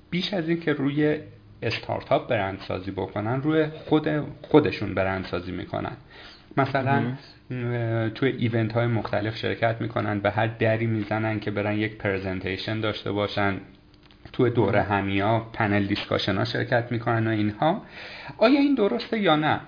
بیش 0.10 0.34
از 0.34 0.50
این 0.50 0.60
که 0.60 0.74
روی 0.74 1.20
استارتاپ 1.62 2.30
برندسازی 2.30 2.92
بکنن 2.92 3.42
روی 3.42 3.66
خود 3.66 4.08
خودشون 4.42 4.94
برندسازی 4.94 5.52
می‌کنن. 5.52 5.98
مثلا 6.58 7.04
توی 8.16 8.30
event 8.30 8.74
های 8.74 8.88
مختلف 8.88 9.38
شرکت 9.38 9.82
می‌کنن 9.82 10.20
به 10.20 10.32
هر 10.32 10.48
دری 10.48 10.86
می‌زنن 10.86 11.40
که 11.40 11.52
برن 11.52 11.78
یک 11.78 11.98
presentation 11.98 12.80
داشته 12.80 13.12
باشن. 13.12 13.58
توی 14.34 14.50
دورهمیا 14.50 15.40
panel 15.54 15.86
discussion 15.86 16.38
ها 16.38 16.46
شرکت 16.46 16.92
می‌کنن 16.92 17.28
و 17.28 17.30
اینها. 17.30 17.82
آیا 18.38 18.60
این 18.60 18.76
درسته 18.76 19.20
یا 19.20 19.36
نه؟ 19.36 19.60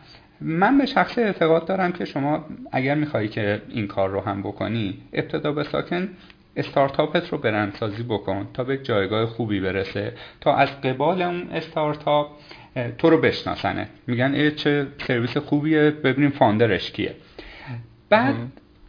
من 0.41 0.78
به 0.78 0.86
شخص 0.86 1.18
اعتقاد 1.18 1.66
دارم 1.66 1.91
که 1.91 2.06
شما 2.06 2.45
اگر 2.72 2.95
میخوایی 2.95 3.28
که 3.28 3.61
این 3.70 3.88
کار 3.88 4.10
رو 4.10 4.22
هم 4.22 4.41
بکنی 4.41 4.98
ابتدا 5.14 5.52
به 5.52 5.64
ساکن 5.64 6.10
استارتاپت 6.56 7.30
رو 7.30 7.38
برندسازی 7.38 8.03
بکن 8.03 8.48
تا 8.53 8.64
به 8.64 8.78
جایگاه 8.78 9.26
خوبی 9.26 9.60
برسه 9.60 10.14
تا 10.41 10.56
از 10.56 10.82
قبل 10.81 11.22
اون 11.22 11.49
استارتاپ 11.52 12.28
تو 12.98 13.10
رو 13.10 13.18
بشناسنه. 13.18 13.88
میگن 14.07 14.34
ای 14.34 14.52
چه 14.52 14.88
سرویس 15.07 15.38
خوبیه 15.38 15.91
ببینیم 15.91 16.30
founder 16.30 16.78
ش 16.78 16.91
کیه. 16.91 17.16
بعد 18.10 18.36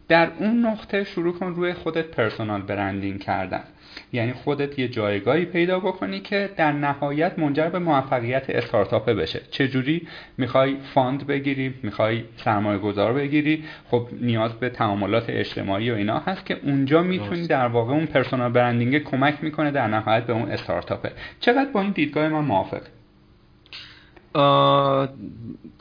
در 0.07 0.31
اون 0.39 0.65
نقطه 0.65 1.03
شروع 1.03 1.33
کن 1.33 1.47
روی 1.47 1.73
خودت 1.73 2.05
personal 2.05 2.61
branding 2.61 3.19
کردن. 3.19 3.63
یعنی 4.13 4.33
خودت 4.33 4.79
یه 4.79 4.87
جایگاهی 4.87 5.45
پیدا 5.45 5.79
بکنی 5.79 6.19
که 6.19 6.49
در 6.57 6.71
نهایت 6.71 7.39
منجر 7.39 7.69
به 7.69 7.79
موفقیت 7.79 8.49
استارتاپ 8.49 9.09
بشه. 9.09 9.41
چجوری؟ 9.51 10.07
می‌خوای 10.37 10.77
fund 10.93 11.27
بگیری 11.27 11.73
می‌خوای 11.83 12.23
سرمایه 12.37 12.79
گذار 12.79 13.13
بگیری. 13.13 13.63
خب 13.91 14.07
نیاز 14.21 14.53
به 14.53 14.69
تعاملات 14.69 15.25
اجتماعی 15.29 15.91
و 15.91 15.95
اینا 15.95 16.19
هست 16.19 16.45
که 16.45 16.57
اونجا 16.63 17.03
می‌تونی 17.03 17.47
در 17.47 17.67
واقع 17.67 17.93
اون 17.93 18.05
personal 18.05 18.51
branding 18.51 18.99
کمک 18.99 19.37
می‌کنه 19.41 19.71
در 19.71 19.87
نهایت 19.87 20.25
به 20.25 20.33
اون 20.33 20.51
استارتاپه. 20.51 21.11
چقدر 21.39 21.71
با 21.73 21.81
این 21.81 21.91
دیدگاه 21.91 22.29
من 22.29 22.45
موافق 22.45 22.81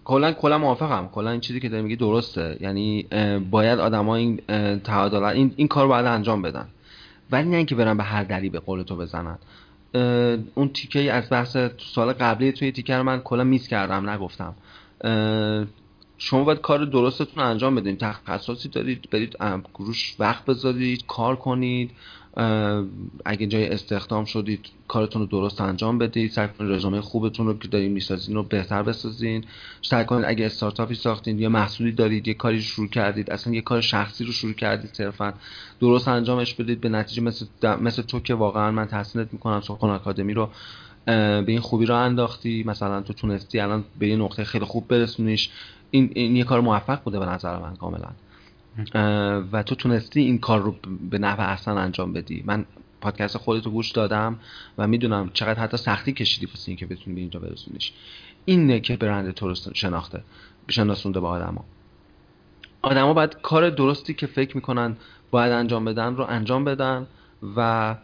کلا 0.05 0.32
کلا 0.32 0.59
موافقم. 0.59 1.09
کلا 1.12 1.31
این 1.31 1.41
چیزی 1.41 1.61
که 1.61 1.69
داری 1.69 1.82
میگی 1.82 1.97
درسته. 1.97 2.57
یعنی 2.61 3.07
باید 3.51 3.78
آدما 3.78 4.16
این 4.16 4.41
تعادل 4.85 5.23
این 5.23 5.53
این 5.57 5.69
کار 5.69 5.89
باید 5.89 6.07
انجام 6.07 6.43
بدن. 6.43 6.69
ولی 7.32 7.48
نه 7.48 7.57
اینکه 7.57 7.74
برن 7.74 7.97
به 7.97 8.05
هر 8.05 8.24
دری 8.24 8.48
به 8.48 8.61
قول 8.61 8.82
تو 8.82 8.97
بزنن. 8.97 9.39
اون 10.55 10.69
تیکه 10.69 11.12
از 11.12 11.31
بحث 11.31 11.57
سال 11.94 12.12
قبلی 12.12 12.52
توی 12.52 12.73
تیکه 12.73 12.97
رو 12.97 13.02
من 13.02 13.20
کلا 13.20 13.44
میس 13.44 13.69
کردم 13.69 14.11
نگفتم. 14.11 14.55
شما 16.19 16.44
باید 16.44 16.61
کار 16.61 16.85
درستتون 16.85 17.44
انجام 17.44 17.74
بدین. 17.74 17.97
تخصصی 17.97 18.69
دارید 18.69 19.11
برید 19.11 19.36
روش 19.78 20.16
وقت 20.19 20.44
بذارید 20.44 21.07
کار 21.07 21.36
کنید. 21.36 21.90
اگه 23.24 23.47
جای 23.47 23.69
استخدام 23.69 24.24
شدید 24.24 24.66
کارتون 24.89 25.23
رو 25.23 25.28
درست 25.28 25.61
انجام 25.61 25.98
بدید. 25.98 26.31
سعی 26.31 26.48
کنید 26.48 26.73
رزومه 26.73 27.01
خوبتون 27.01 27.47
رو 27.47 27.59
که 27.59 27.69
دارین 27.69 27.93
می‌سازین 27.93 28.35
رو 28.35 28.43
بهتر 28.43 28.82
بسازین. 28.82 29.44
سعی 29.82 30.05
کنید 30.05 30.24
اگه 30.28 30.47
استارتاپی 30.47 30.94
ساختین 30.94 31.39
یا 31.39 31.48
محصولی 31.48 31.93
دارید 31.93 32.28
یه 32.28 32.35
کاری 32.35 32.62
شروع 32.62 32.89
کردید. 32.89 33.31
اصلا 33.31 33.55
یه 33.55 33.61
کار 33.61 33.81
شخصی 33.81 34.24
رو 34.24 34.32
شروع 34.32 34.52
کردید 34.52 34.90
صرفا. 34.94 35.32
درست 35.81 36.09
انجامش 36.09 36.55
بدید. 36.55 36.81
به 36.81 36.89
نتیجه 36.89 37.23
مثل, 37.23 37.47
مثل 37.81 38.02
تو 38.02 38.20
که 38.20 38.35
واقعا 38.35 38.70
من 38.70 38.86
تحسینت 38.86 39.28
می‌کنم 39.32 39.61
سخن 39.61 39.90
آکادمی 39.90 40.35
رو 40.35 40.48
به 41.07 41.44
این 41.47 41.61
خوبی 41.61 41.86
رو 41.86 41.94
انداختی. 41.94 42.65
مثلا 42.66 43.01
تو 43.01 43.12
تونستی 43.12 43.61
الان 43.61 43.85
به 43.98 44.09
یه 44.09 44.16
نقطه 44.16 44.44
خیلی 44.44 44.65
خوب 44.65 44.89
برسونیش. 44.89 45.51
این, 45.90 46.11
این 46.15 46.36
یه 46.36 46.44
کار 46.44 46.61
موفق 46.61 47.02
بوده 47.02 47.19
به 47.19 47.27
نظر 47.27 47.59
من 47.59 47.77
کاملا. 47.77 48.09
و 49.53 49.63
تو 49.63 49.75
تونستی 49.75 50.21
این 50.21 50.39
کار 50.39 50.61
رو 50.61 50.77
به 51.11 51.19
نحو 51.19 51.41
احسن 51.41 51.79
انجام 51.79 52.13
بدی. 52.13 52.43
من 52.47 52.65
پادکست 53.01 53.37
خودت 53.37 53.67
رو 53.67 53.73
گوش 53.73 53.91
دادم 53.91 54.39
و 54.79 54.87
می‌دونم 54.87 55.31
چقدر 55.33 55.61
حتی 55.61 55.77
سختی 55.77 56.13
کشیدی 56.13 56.47
واسه 56.47 56.69
اینکه 56.69 56.87
بتونی 56.87 57.15
به 57.15 57.21
اینجا 57.21 57.41
برسونیش. 57.41 57.93
اینه 58.45 58.81
که 58.81 58.97
برند 58.97 59.31
تو 59.31 59.49
رو 59.49 59.55
شناخته 59.75 60.23
شناسونده 60.69 61.21
به 61.21 61.27
آدما. 61.27 61.65
آدما 62.83 63.15
باید 63.15 63.37
کار 63.43 63.71
درستی 63.71 64.15
که 64.15 64.27
فکر 64.27 64.57
می‌کنن 64.57 64.97
باید 65.31 65.53
انجام 65.53 65.85
بدن 65.85 66.17
رو 66.17 66.25
انجام 66.29 66.65
بدن 66.65 67.07
و 67.57 67.97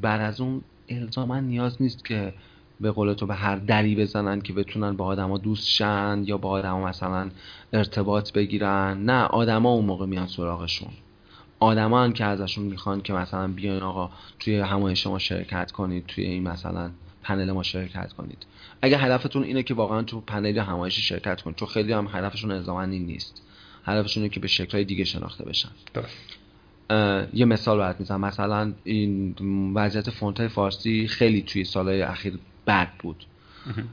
بعد 0.00 0.20
از 0.20 0.40
اون 0.40 0.62
الزاما 0.88 1.40
نیاز 1.40 1.82
نیست 1.82 2.04
که 2.04 2.34
به 2.80 2.90
قول 2.90 3.12
تو 3.12 3.26
به 3.26 3.34
هر 3.34 3.56
دری 3.56 3.96
بزنن 3.96 4.40
که 4.40 4.52
بتونن 4.52 4.96
با 4.96 5.04
آدما 5.04 5.38
دوست 5.38 5.68
شن 5.68 6.22
یا 6.26 6.38
با 6.38 6.48
آدما 6.48 6.86
مثلا 6.86 7.30
ارتباط 7.72 8.32
بگیرن. 8.32 9.04
نه 9.04 9.22
آدما 9.22 9.70
اون 9.70 9.84
موقع 9.84 10.06
میان 10.06 10.26
سراغشون. 10.26 10.90
آدما 11.60 12.04
هم 12.04 12.12
که 12.12 12.24
ازشون 12.24 12.64
می‌خوان 12.64 13.02
که 13.02 13.12
مثلا 13.12 13.48
بیاین 13.48 13.82
آقا 13.82 14.10
توی 14.40 14.60
همایش 14.60 15.06
ما 15.06 15.18
شرکت 15.18 15.72
کنید 15.72 16.06
توی 16.06 16.24
این 16.24 16.42
مثلا 16.42 16.90
پنل 17.22 17.52
ما 17.52 17.62
شرکت 17.62 18.12
کنید. 18.12 18.46
اگه 18.82 18.98
هدفتون 18.98 19.42
اینه 19.42 19.62
که 19.62 19.74
واقعا 19.74 20.02
تو 20.02 20.20
پنل 20.20 20.58
همایشی 20.58 21.02
شرکت 21.02 21.40
کنید 21.42 21.56
چون 21.56 21.68
خیلی 21.68 21.92
هم 21.92 22.08
هدفشون 22.12 22.50
الزاما 22.50 22.82
این 22.82 23.06
نیست. 23.06 23.42
هدفشون 23.84 24.22
اینه 24.22 24.34
که 24.34 24.40
به 24.40 24.48
شکلهای 24.48 24.84
دیگه 24.84 25.04
شناخته 25.04 25.44
بشن. 25.44 25.68
یه 27.34 27.44
مثال 27.44 27.78
برات 27.78 28.00
می‌زنم. 28.00 28.20
مثلا 28.20 28.72
این 28.84 29.34
وضعیت 29.74 30.10
فونت 30.10 30.48
فارسی 30.48 31.08
خیلی 31.08 31.42
توی 31.42 31.64
سالهای 31.64 32.02
اخیر 32.02 32.38
بد 32.66 32.88
بود. 32.98 33.24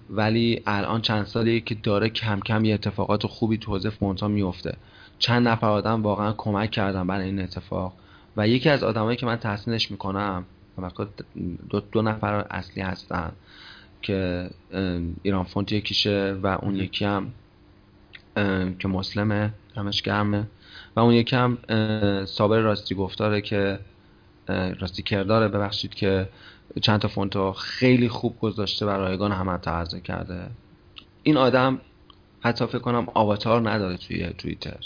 ولی 0.10 0.62
الان 0.66 1.02
چند 1.02 1.26
سالی 1.26 1.62
که 1.62 1.76
داره 1.76 2.10
کم 2.10 2.40
کم 2.40 2.66
یه 2.66 2.74
اتفاقات 2.74 3.28
خوبی 3.28 3.58
تو 3.58 3.72
حوزه 3.72 3.90
فونتا 3.90 4.28
میفته. 4.28 4.78
چند 5.20 5.48
نفر 5.48 5.68
آدم 5.68 6.04
واقعا 6.04 6.34
کمک 6.38 6.72
کردن 6.72 7.08
برای 7.08 7.26
این 7.26 7.40
اتفاق. 7.40 7.94
و 8.38 8.48
یکی 8.48 8.70
از 8.70 8.84
آدمایی 8.84 9.18
که 9.18 9.26
من 9.26 9.36
تحسینش 9.36 9.92
می‌کنم 9.92 10.46
دو, 11.70 11.80
دو 11.80 12.02
نفر 12.02 12.34
اصلی 12.34 12.84
هستن 12.84 13.32
که 14.02 14.50
ایران 15.24 15.44
فونت 15.44 15.72
یکیشه 15.72 16.38
و 16.44 16.48
اون 16.48 16.76
یکی 16.76 17.06
هم 17.06 17.32
که 18.80 18.88
مسلمه 18.88 19.54
همش 19.76 20.02
گرمه 20.02 20.48
و 20.96 21.00
اون 21.00 21.14
یکی 21.14 21.36
هم 21.36 21.58
صابر 22.26 22.60
راستی 22.60 22.96
گفتاره 22.96 23.42
که 23.42 23.80
راستی 24.80 25.04
کرداره 25.04 25.48
ببخشید 25.48 25.94
که 25.94 26.30
چند 26.82 27.00
تا 27.00 27.08
فونتو 27.08 27.52
خیلی 27.52 28.10
خوب 28.10 28.40
گذاشته 28.40 28.86
و 28.86 28.90
رایگان 28.90 29.32
همه 29.32 29.58
تعرضه 29.58 30.00
کرده. 30.00 30.50
این 31.24 31.38
آدم 31.38 31.82
حتی 32.42 32.66
فکر 32.66 32.80
کنم 32.80 33.08
آواتار 33.14 33.70
نداره 33.70 33.98
توی 33.98 34.30
توییتر. 34.30 34.80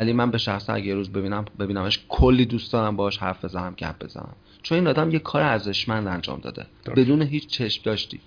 ولی 0.00 0.12
من 0.12 0.30
به 0.30 0.38
شخص 0.38 0.70
اگه 0.70 0.86
یه 0.86 0.94
روز 0.94 1.12
ببینم 1.12 1.44
ببینمش 1.58 2.04
کلی 2.08 2.44
دوست 2.44 2.72
دارم 2.72 2.96
باش 2.96 3.18
حرف 3.18 3.44
بزنم 3.44 3.74
گپ 3.78 4.04
بزنم. 4.04 4.36
چون 4.62 4.78
این 4.78 4.86
آدم 4.86 5.10
یه 5.10 5.18
کار 5.18 5.42
ارزشمند 5.42 6.06
انجام 6.06 6.40
داده. 6.40 6.66
بدون 6.96 7.22
هیچ 7.22 7.46
چشم 7.46 7.82
داشتی. 7.84 8.20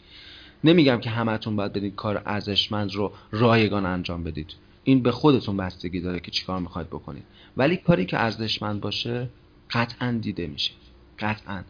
نمیگم 0.64 0.99
که 0.99 1.10
همتون 1.10 1.56
باید 1.56 1.74
بدید 1.74 1.95
کار 1.95 2.22
ارزشمند 2.26 2.94
رو 2.94 3.11
رایگان 3.32 3.86
انجام 3.86 4.24
بدید. 4.24 4.53
این 4.84 5.03
به 5.03 5.11
خودتون 5.11 5.57
بستگی 5.57 6.02
داره 6.02 6.19
که 6.19 6.32
چیکار 6.32 6.60
می‌خواید 6.60 6.88
بکنید. 6.88 7.24
ولی 7.57 7.78
کاری 7.78 8.06
که 8.06 8.19
ارزشمند 8.19 8.82
باشه 8.82 9.30
قطعا 9.72 10.19
دیده 10.22 10.48
میشه. 10.48 10.72
قطعا. 11.19 11.64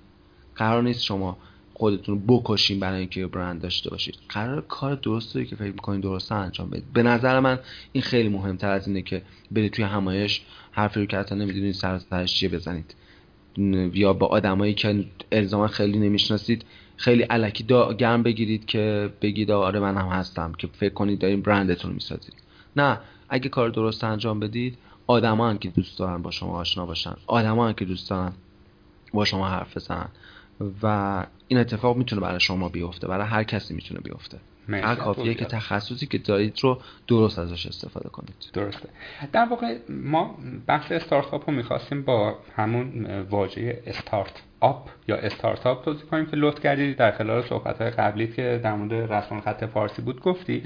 قرار 0.58 0.84
نیست 0.84 1.04
شما 1.04 1.38
خودتون 1.74 2.24
بکشین 2.28 2.80
برای 2.80 3.00
اینکه 3.00 3.28
برند 3.28 3.62
داشته 3.62 3.90
باشید. 3.90 4.16
قرار 4.30 4.62
کار 4.62 4.96
درستی 4.96 5.46
که 5.46 5.56
فکر 5.56 5.72
می‌کنین 5.72 6.02
درسته 6.02 6.36
انجام 6.36 6.70
بدید. 6.70 6.94
به 6.94 7.04
نظر 7.04 7.40
من 7.40 7.60
این 7.92 8.02
خیلی 8.02 8.30
مهمتر 8.30 8.70
از 8.70 8.88
اینه 8.88 9.02
که 9.02 9.22
برید 9.52 9.72
توی 9.72 9.86
همایش 9.86 10.42
حرفی 10.72 11.00
رو 11.00 11.06
که 11.06 11.18
حتی 11.18 11.36
نمی‌دونید 11.36 11.74
سر 11.74 12.00
سرش 12.00 12.34
چیه 12.34 12.50
بزنید. 12.50 12.96
یا 13.94 14.14
با 14.14 14.28
آدمایی 14.28 14.74
که 14.74 15.06
الزاما 15.32 15.68
خیلی 15.68 16.00
نمی‌شناسید 16.00 16.66
خیلی 16.96 17.24
علکی 17.24 17.64
گرم 17.98 18.24
بگیرید 18.24 18.66
که 18.66 19.14
بگید 19.22 19.52
آره 19.52 19.80
من 19.80 19.98
هم 19.98 20.08
هستم 20.08 20.54
که 20.58 20.68
فکر 20.68 20.94
کنید 20.94 21.20
دارین 21.20 21.42
برندتون 21.42 21.92
می‌سازید. 21.92 22.34
نه 22.76 23.00
اگه 23.30 23.50
کار 23.50 23.70
درست 23.70 24.04
انجام 24.04 24.40
بدید 24.40 24.78
آدما 25.08 25.54
که 25.54 25.70
دوست 25.70 26.00
دارن 26.00 26.22
با 26.22 26.32
شما 26.32 26.52
آشنا 26.52 26.86
باشن 26.86 27.14
آدما 27.28 27.74
که 27.74 27.86
دوست 27.86 28.10
دارن 28.10 28.32
با 29.14 29.26
شما 29.26 29.48
حرف 29.48 29.78
بزنن. 29.78 30.10
و 30.84 31.26
این 31.48 31.60
اتفاق 31.60 31.98
می‌تونه 31.98 32.22
برای 32.22 32.40
شما 32.40 32.70
بیفته 32.70 33.08
برای 33.08 33.28
هر 33.28 33.44
کسی 33.44 33.74
می‌تونه 33.74 34.00
بیفته. 34.00 34.40
هر 34.69 34.95
کافیه 34.95 35.34
که 35.34 35.45
تخصصی 35.45 36.06
که 36.06 36.18
دارید 36.18 36.60
رو 36.61 36.81
درست 37.07 37.39
ازش 37.39 37.65
استفاده 37.65 38.10
کنید. 38.10 38.35
درسته. 38.53 38.89
در 39.31 39.45
واقع 39.45 39.77
ما 39.89 40.38
بخش 40.68 40.91
استارتاپ 40.91 41.49
رو 41.49 41.56
می‌خواستیم 41.56 42.02
با 42.02 42.35
همون 42.56 43.06
واژه 43.22 43.84
استارت 43.88 44.44
آپ 44.60 44.89
یا 45.07 45.15
استارتاپ 45.15 45.85
توضیح 45.85 46.06
کنیم 46.06 46.26
که 46.26 46.38
لطف 46.38 46.64
کردید. 46.64 46.98
در 46.98 47.11
خلال 47.11 47.44
صحبت 47.44 47.81
های 47.81 47.89
قبلی 47.89 48.27
که 48.27 48.60
در 48.64 48.76
مورد 48.76 49.14
رسم 49.14 49.41
خط 49.41 49.64
فارسی 49.64 50.02
بود 50.02 50.22
گفتی. 50.22 50.64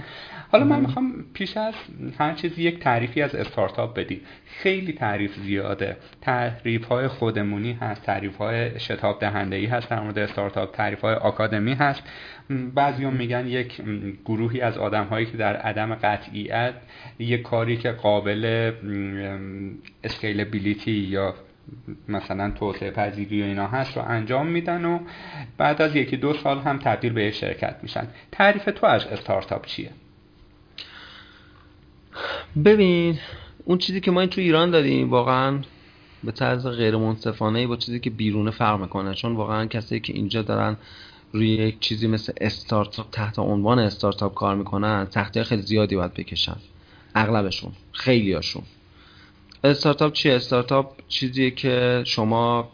حالا 0.51 0.65
من 0.65 0.79
می‌خوام 0.79 1.25
پیش 1.33 1.57
از 1.57 1.73
هر 2.17 2.33
چیزی 2.33 2.63
یک 2.63 2.79
تعریفی 2.79 3.21
از 3.21 3.35
استارتاپ 3.35 3.93
بدی. 3.93 4.21
خیلی 4.45 4.93
تعریف 4.93 5.35
زیاده. 5.39 5.97
تعریف 6.21 6.85
های 6.85 7.07
خودمونی 7.07 7.73
هست 7.73 8.03
تعریف 8.03 8.37
های 8.37 8.79
شتاب 8.79 9.19
دهنده 9.19 9.55
ای 9.55 9.65
هست 9.65 9.89
در 9.89 9.99
مورد 9.99 10.19
استارتاپ 10.19 10.75
تعریف 10.75 11.01
های 11.01 11.13
آکادمی 11.13 11.73
هست. 11.73 12.03
بعضی 12.75 13.05
میگن 13.05 13.47
یک 13.47 13.81
گروهی 14.25 14.61
از 14.61 14.77
آدم 14.77 15.05
هایی 15.05 15.25
که 15.25 15.37
در 15.37 15.55
عدم 15.55 15.95
قطعیت 15.95 16.73
یک 17.19 17.41
کاری 17.41 17.77
که 17.77 17.91
قابل 17.91 18.71
اسکیلبیلیتی 20.03 20.91
یا 20.91 21.35
مثلا 22.07 22.51
توسعه 22.51 22.91
پذیری 22.91 23.41
و 23.41 23.45
اینا 23.45 23.67
هست 23.67 23.97
رو 23.97 24.03
انجام 24.07 24.47
میدن 24.47 24.85
و 24.85 24.99
بعد 25.57 25.81
از 25.81 25.95
یکی 25.95 26.17
دو 26.17 26.33
سال 26.33 26.59
هم 26.59 26.77
تبدیل 26.77 27.13
به 27.13 27.31
شرکت 27.31 27.75
میشن. 27.83 28.07
تعریف 28.31 28.65
تو 28.65 28.85
از 28.85 29.07
استارتاپ 29.07 29.65
چیه؟ 29.65 29.89
ببین 32.65 33.19
اون 33.65 33.77
چیزی 33.77 34.01
که 34.01 34.11
ما 34.11 34.19
این 34.19 34.29
تو 34.29 34.41
ایران 34.41 34.71
داریم 34.71 35.09
واقعا 35.09 35.59
به 36.23 36.31
طرز 36.31 36.67
غیر 36.67 36.97
منصفانه 36.97 37.67
با 37.67 37.75
چیزی 37.75 37.99
که 37.99 38.09
بیرون 38.09 38.51
فرق 38.51 38.81
می‌کنه 38.81 39.13
چون 39.13 39.35
واقعا 39.35 39.65
کسایی 39.65 40.01
که 40.01 40.13
اینجا 40.13 40.41
دارن 40.41 40.77
روی 41.33 41.49
یک 41.49 41.79
چیزی 41.79 42.07
مثل 42.07 42.33
استارتاپ 42.41 43.09
تحت 43.11 43.39
عنوان 43.39 43.79
استارتاپ 43.79 44.33
کار 44.33 44.55
می‌کنن 44.55 45.07
سختی 45.09 45.43
خیلی 45.43 45.61
زیادی 45.61 45.95
باید 45.95 46.13
بکشن. 46.13 46.57
اغلبشون 47.15 47.71
خیلیاشون. 47.91 48.63
استارتاپ 49.63 50.13
چیه؟ 50.13 50.33
استارتاپ 50.33 50.91
چیزیه 51.07 51.51
که 51.51 52.03
شما 52.05 52.71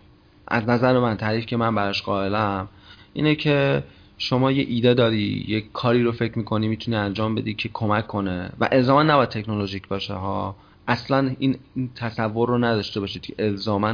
از 0.48 0.70
نظر 0.70 1.00
من 1.00 1.18
تعریف 1.18 1.46
که 1.46 1.58
من 1.58 1.76
براش 1.76 2.02
قائلم 2.02 2.68
اینه 3.14 3.36
که 3.36 3.84
شما 4.18 4.52
یه 4.52 4.66
ایده 4.70 4.94
داری 4.94 5.46
یه 5.48 5.64
کاری 5.74 6.04
رو 6.04 6.12
فکر 6.12 6.38
می‌کنی 6.38 6.68
می‌تونی 6.68 6.98
انجام 6.98 7.36
بدی 7.36 7.54
که 7.54 7.70
کمک 7.74 8.08
کنه. 8.08 8.52
و 8.60 8.70
الزاما 8.72 9.04
نباید 9.04 9.30
تکنولوژیک 9.30 9.88
باشه 9.88 10.14
ها. 10.14 10.56
اصلا 10.88 11.36
این, 11.40 11.58
تصور 11.96 12.48
رو 12.50 12.58
نداشته 12.58 13.00
باشید 13.00 13.22
که 13.22 13.34
الزاما 13.40 13.94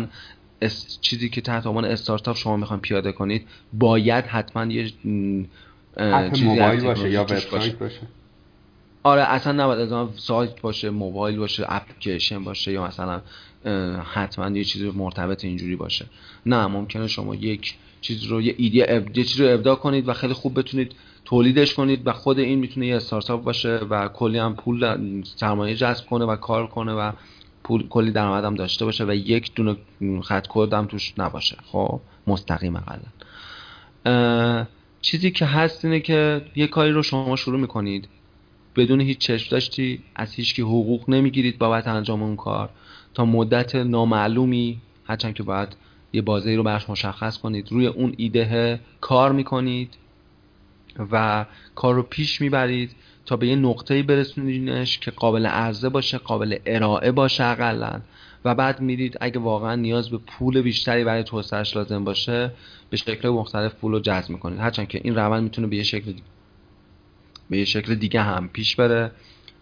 چیزی 1.01 1.29
که 1.29 1.41
تحت 1.41 1.67
عنوان 1.67 1.85
استارتاپ 1.85 2.37
شما 2.37 2.57
می‌خوان 2.57 2.79
پیاده 2.79 3.11
کنید 3.11 3.47
باید 3.73 4.25
حتما 4.25 4.65
یه 4.65 4.89
چیزی 6.33 6.57
باشه 6.83 7.11
یا 7.11 7.23
وبسایت 7.23 7.77
باشه. 7.77 8.01
آره 9.03 9.21
اصلا 9.21 9.63
نباید 9.63 9.93
از 9.93 10.09
سایت 10.15 10.61
باشه 10.61 10.89
موبایل 10.89 11.37
باشه 11.37 11.65
اپلیکیشن 11.67 12.43
باشه 12.43 12.71
یا 12.71 12.87
مثلا 12.87 13.21
حتما 14.13 14.57
یه 14.57 14.63
چیزی 14.63 14.91
مرتبط 14.91 15.45
اینجوری 15.45 15.75
باشه. 15.75 16.05
نه 16.45 16.67
ممکنه 16.67 17.07
شما 17.07 17.35
یک 17.35 17.75
چیز 18.01 18.23
رو 18.23 18.41
یه 18.41 18.55
ایده 18.57 18.85
اب... 18.89 19.17
یه 19.17 19.23
چیز 19.23 19.41
رو 19.41 19.53
ابداع 19.53 19.75
کنید 19.75 20.09
و 20.09 20.13
خیلی 20.13 20.33
خوب 20.33 20.59
بتونید 20.59 20.95
تولیدش 21.25 21.73
کنید 21.73 22.07
و 22.07 22.13
خود 22.13 22.39
این 22.39 22.59
می‌تونه 22.59 22.87
یه 22.87 22.95
استارتاپ 22.95 23.43
باشه 23.43 23.75
و 23.75 24.07
کلی 24.07 24.37
هم 24.37 24.55
پول 24.55 24.97
سرمایه 25.23 25.75
جذب 25.75 26.05
کنه 26.05 26.25
و 26.25 26.35
کار 26.35 26.67
کنه 26.67 26.93
و 26.93 27.11
پول 27.63 27.87
کلی 27.87 28.11
درآمد 28.11 28.45
هم 28.45 28.55
داشته 28.55 28.85
باشه 28.85 29.05
و 29.05 29.13
یک 29.13 29.53
دونه 29.55 29.75
خط 30.23 30.47
کد 30.49 30.73
هم 30.73 30.85
توش 30.85 31.13
نباشه. 31.17 31.57
خب 31.65 32.01
مستقیم 32.27 32.75
اقلا 32.75 34.65
چیزی 35.01 35.31
که 35.31 35.45
هست 35.45 35.85
اینه 35.85 35.99
که 35.99 36.41
یه 36.55 36.67
کاری 36.67 36.91
رو 36.91 37.03
شما 37.03 37.35
شروع 37.35 37.59
می‌کنید. 37.59 38.07
بدون 38.75 39.01
هیچ 39.01 39.17
چشم 39.17 39.51
داشتی 39.51 40.03
از 40.15 40.33
هیچ 40.33 40.55
که 40.55 40.61
حقوق 40.63 41.09
نمی‌گیرید 41.09 41.57
بابت 41.57 41.87
انجام 41.87 42.23
اون 42.23 42.35
کار. 42.35 42.69
تا 43.13 43.25
مدت 43.25 43.75
نامعلومی 43.75 44.81
هرچند 45.05 45.33
که 45.33 45.43
باید 45.43 45.75
یه 46.13 46.21
بازه 46.21 46.55
رو 46.55 46.63
برش 46.63 46.89
مشخص 46.89 47.37
کنید 47.37 47.71
روی 47.71 47.87
اون 47.87 48.13
ایده 48.17 48.79
کار 49.01 49.31
می‌کنید 49.31 49.93
و 51.11 51.45
کار 51.75 51.95
رو 51.95 52.03
پیش 52.03 52.41
می‌برید. 52.41 52.91
تا 53.25 53.35
به 53.35 53.47
یه 53.47 53.55
نقطه‌ای 53.55 54.03
برسونیدش 54.03 54.99
که 54.99 55.11
قابل 55.11 55.45
عرضه 55.45 55.89
باشه 55.89 56.17
قابل 56.17 56.57
ارائه 56.65 57.11
باشه 57.11 57.43
اقلا. 57.43 58.01
و 58.45 58.55
بعد 58.55 58.81
می‌دید 58.81 59.17
اگه 59.21 59.39
واقعا 59.39 59.75
نیاز 59.75 60.09
به 60.09 60.17
پول 60.17 60.61
بیشتری 60.61 61.03
برای 61.03 61.23
توسعهش 61.23 61.75
لازم 61.75 62.03
باشه 62.03 62.51
به 62.89 62.97
شکل 62.97 63.29
مختلف 63.29 63.73
پول 63.73 63.91
رو 63.91 63.99
جذب 63.99 64.29
می‌کنید. 64.29 64.59
هرچند 64.59 64.87
که 64.87 65.01
این 65.03 65.15
روند 65.15 65.43
می‌تونه 65.43 65.67
به 65.67 65.75
یه 65.75 65.83
شکل 65.83 66.13
به 67.49 67.57
یه 67.57 67.65
شکل 67.65 67.95
دیگه 67.95 68.21
هم 68.21 68.49
پیش 68.53 68.75
بره. 68.75 69.11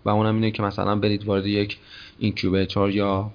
و 0.05 0.09
اونم 0.09 0.35
اینه 0.35 0.51
که 0.51 0.63
مثلا 0.63 0.95
برید 0.95 1.25
وارد 1.25 1.45
یک 1.45 1.77
اینکیوبیتور 2.19 2.89
یا 2.91 3.31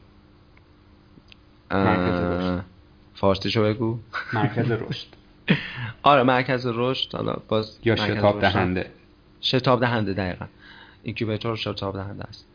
فارسیشو 3.14 3.62
بگو. 3.62 3.98
مرکز 4.32 4.70
رشد. 4.70 5.06
آره 6.02 6.22
مرکز 6.22 6.66
رشد. 6.66 7.14
حالا 7.14 7.36
باز 7.48 7.78
یا 7.84 7.96
شتاب 7.96 8.40
دهنده. 8.40 8.90
شتاب 9.42 9.80
دهنده 9.80 10.12
دقیقا. 10.12 10.46
اینکیوبیتور 11.02 11.56
شتاب 11.56 11.94
دهنده 11.96 12.24
است. 12.24 12.46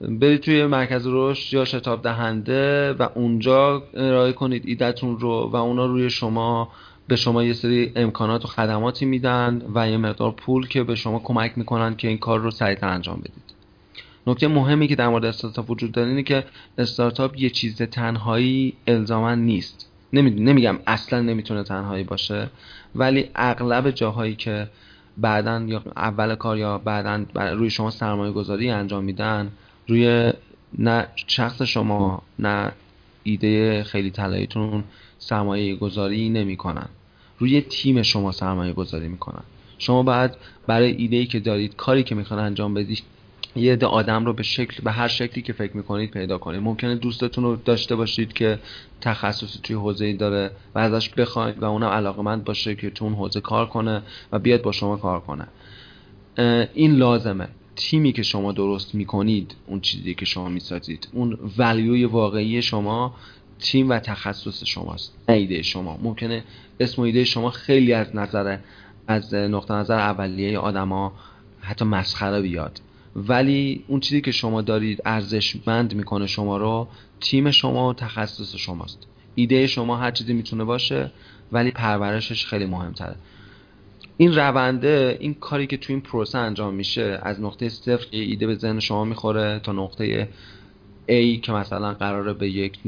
برید 0.00 0.40
توی 0.40 0.66
مرکز 0.66 1.06
رشد 1.06 1.54
یا 1.54 1.64
شتاب 1.64 2.02
دهنده 2.02 2.92
و 2.92 3.08
اونجا 3.14 3.82
ارائه 3.94 4.32
کنید 4.32 4.62
ایدتون 4.66 5.18
رو 5.18 5.50
و 5.52 5.56
اونا 5.56 5.86
روی 5.86 6.10
شما 6.10 6.68
به 7.08 7.16
شما 7.16 7.44
یه 7.44 7.52
سری 7.52 7.92
امکانات 7.96 8.44
و 8.44 8.48
خدماتی 8.48 9.04
میدن 9.04 9.62
و 9.74 9.90
یه 9.90 9.96
مقدار 9.96 10.30
پول 10.30 10.68
که 10.68 10.82
به 10.82 10.94
شما 10.94 11.18
کمک 11.18 11.52
می‌کنن 11.56 11.96
که 11.96 12.08
این 12.08 12.18
کار 12.18 12.40
رو 12.40 12.50
سریعتر 12.50 12.88
انجام 12.88 13.20
بدید. 13.20 13.54
نکته 14.26 14.48
مهمی 14.48 14.88
که 14.88 14.96
در 14.96 15.08
مورد 15.08 15.24
استارتاپ 15.24 15.70
وجود 15.70 15.92
داره 15.92 16.08
اینه 16.08 16.22
که 16.22 16.44
استارتاپ 16.78 17.38
یه 17.38 17.50
چیز 17.50 17.82
تنهایی 17.82 18.72
الزاما 18.86 19.34
نیست. 19.34 19.88
نمیگم 20.12 20.78
اصلا 20.86 21.20
نمی‌تونه 21.20 21.62
تنهایی 21.62 22.04
باشه 22.04 22.50
ولی 22.94 23.30
اغلب 23.34 23.90
جاهایی 23.90 24.34
که 24.34 24.68
بعدا 25.18 25.64
یا 25.66 25.82
اول 25.96 26.34
کار 26.34 26.58
یا 26.58 26.78
بعدا 26.78 27.24
روی 27.34 27.70
شما 27.70 27.90
سرمایه 27.90 28.32
گذاری 28.32 28.70
انجام 28.70 29.04
میدن 29.04 29.52
روی 29.88 30.32
نه 30.78 31.06
شخص 31.26 31.62
شما 31.62 32.22
نه 32.38 32.72
ایده 33.22 33.84
خیلی 33.84 34.10
طلاییتون 34.10 34.84
سرمایه 35.18 35.76
گذاری 35.76 36.28
نمی‌کنن. 36.28 36.88
روی 37.38 37.60
تیم 37.60 38.02
شما 38.02 38.32
سرمایه 38.32 38.72
گذاری 38.72 39.08
می‌کنن. 39.08 39.42
شما 39.78 40.02
بعد 40.02 40.36
برای 40.66 40.92
ایده 40.92 41.16
ای 41.16 41.26
که 41.26 41.40
دارید 41.40 41.76
کاری 41.76 42.02
که 42.02 42.14
می‌خوان 42.14 42.40
انجام 42.40 42.74
بدید 42.74 43.02
یه 43.56 43.72
عده 43.72 43.86
آدم 43.86 44.24
رو 44.24 44.32
به 44.32 44.42
شکل 44.42 44.82
به 44.82 44.92
هر 44.92 45.08
شکلی 45.08 45.42
که 45.42 45.52
فکر 45.52 45.76
می‌کنید 45.76 46.10
پیدا 46.10 46.38
کنید. 46.38 46.60
ممکنه 46.60 46.94
دوستتون 46.94 47.44
رو 47.44 47.56
داشته 47.56 47.96
باشید 47.96 48.32
که 48.32 48.58
تخصصی 49.00 49.58
توی 49.62 49.76
حوزه 49.76 50.04
ای 50.04 50.12
داره 50.12 50.50
و 50.74 50.78
ازش 50.78 51.08
بخواید 51.08 51.58
و 51.62 51.64
اونم 51.64 51.88
علاقمند 51.88 52.44
باشه 52.44 52.74
که 52.74 52.90
تو 52.90 53.04
اون 53.04 53.14
حوزه 53.14 53.40
کار 53.40 53.66
کنه 53.66 54.02
و 54.32 54.38
بیاد 54.38 54.62
با 54.62 54.72
شما 54.72 54.96
کار 54.96 55.20
کنه. 55.20 55.46
این 56.74 56.96
لازمه. 56.96 57.48
تیمی 57.76 58.12
که 58.12 58.22
شما 58.22 58.52
درست 58.52 58.94
می‌کنید 58.94 59.54
اون 59.66 59.80
چیزی 59.80 60.14
که 60.14 60.24
شما 60.24 60.48
می‌سازید 60.48 61.08
اون 61.12 61.38
ولیوی 61.58 62.04
واقعی 62.04 62.62
شما 62.62 63.14
تیم 63.58 63.90
و 63.90 63.98
تخصص 63.98 64.64
شماست 64.64 65.14
ایده 65.28 65.62
شما. 65.62 65.98
ممکنه 66.02 66.44
اسم 66.80 67.02
و 67.02 67.04
ایده 67.04 67.24
شما 67.24 67.50
خیلی 67.50 67.92
از 67.92 68.16
نظر 68.16 68.58
از 69.06 69.34
نقطه 69.34 69.74
نظر 69.74 69.98
اولیه 69.98 70.58
آدما 70.58 71.12
حتی 71.60 71.84
مسخره 71.84 72.42
بیاد. 72.42 72.80
ولی 73.16 73.84
اون 73.88 74.00
چیزی 74.00 74.20
که 74.20 74.32
شما 74.32 74.62
دارید 74.62 75.02
ارزشمند 75.04 75.94
می‌کنه 75.94 76.26
شما 76.26 76.56
رو 76.56 76.88
تیم 77.20 77.50
شما 77.50 77.88
و 77.88 77.94
تخصص 77.94 78.56
شماست. 78.56 78.98
ایده 79.34 79.66
شما 79.66 79.96
هر 79.96 80.10
چیزی 80.10 80.32
می‌تونه 80.32 80.64
باشه 80.64 81.10
ولی 81.52 81.70
پرورشش 81.70 82.46
خیلی 82.46 82.66
مهمتره. 82.66 83.16
این 84.16 84.34
رونده 84.34 85.16
این 85.20 85.34
کاری 85.34 85.66
که 85.66 85.76
تو 85.76 85.92
این 85.92 86.02
پروسه 86.02 86.38
انجام 86.38 86.74
میشه 86.74 87.20
از 87.22 87.40
نقطه 87.40 87.68
صفر 87.68 88.06
ایده 88.10 88.46
به 88.46 88.54
ذهن 88.54 88.80
شما 88.80 89.04
می‌خوره 89.04 89.60
تا 89.62 89.72
نقطه 89.72 90.28
A 91.08 91.40
که 91.40 91.52
مثلا 91.52 91.94
قراره 91.94 92.32
به 92.32 92.50
یک 92.50 92.78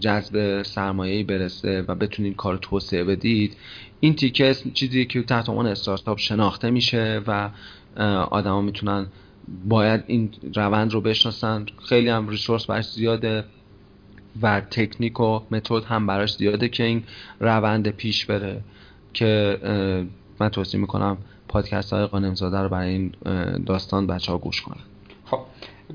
جذب 0.00 0.62
سرمایه 0.62 1.24
برسه 1.24 1.84
و 1.88 1.94
بتونید 1.94 2.36
کار 2.36 2.56
توسعه 2.56 3.04
بدید. 3.04 3.56
این 4.00 4.14
تیکه 4.14 4.54
چیزی 4.74 5.06
که 5.06 5.22
تحت 5.22 5.48
عنوان 5.48 5.66
استارتاپ 5.66 6.18
شناخته 6.18 6.70
میشه 6.70 7.22
و 7.26 7.50
آدما 8.30 8.60
می‌تونن 8.60 9.06
باید 9.68 10.04
این 10.06 10.30
روند 10.54 10.92
رو 10.92 11.00
بشناسن. 11.00 11.66
خیلی 11.88 12.08
هم 12.08 12.28
ریسورس 12.28 12.66
براش 12.66 12.90
زیاده 12.90 13.44
و 14.42 14.60
تکنیک 14.60 15.20
و 15.20 15.40
متد 15.50 15.84
هم 15.84 16.06
براش 16.06 16.36
زیاده 16.36 16.68
که 16.68 16.84
این 16.84 17.02
روند 17.40 17.88
پیش 17.88 18.26
بره. 18.26 18.60
که 19.14 19.58
من 20.40 20.48
توصیه 20.48 20.80
می‌کنم 20.80 21.16
پادکست 21.48 21.92
های 21.92 22.06
قانمزاده 22.06 22.58
رو 22.58 22.68
برای 22.68 22.88
این 22.88 23.12
داستان 23.66 24.06
بچه 24.06 24.32
ها 24.32 24.38
گوش 24.38 24.62
کنن. 24.62 24.82
خب 25.24 25.38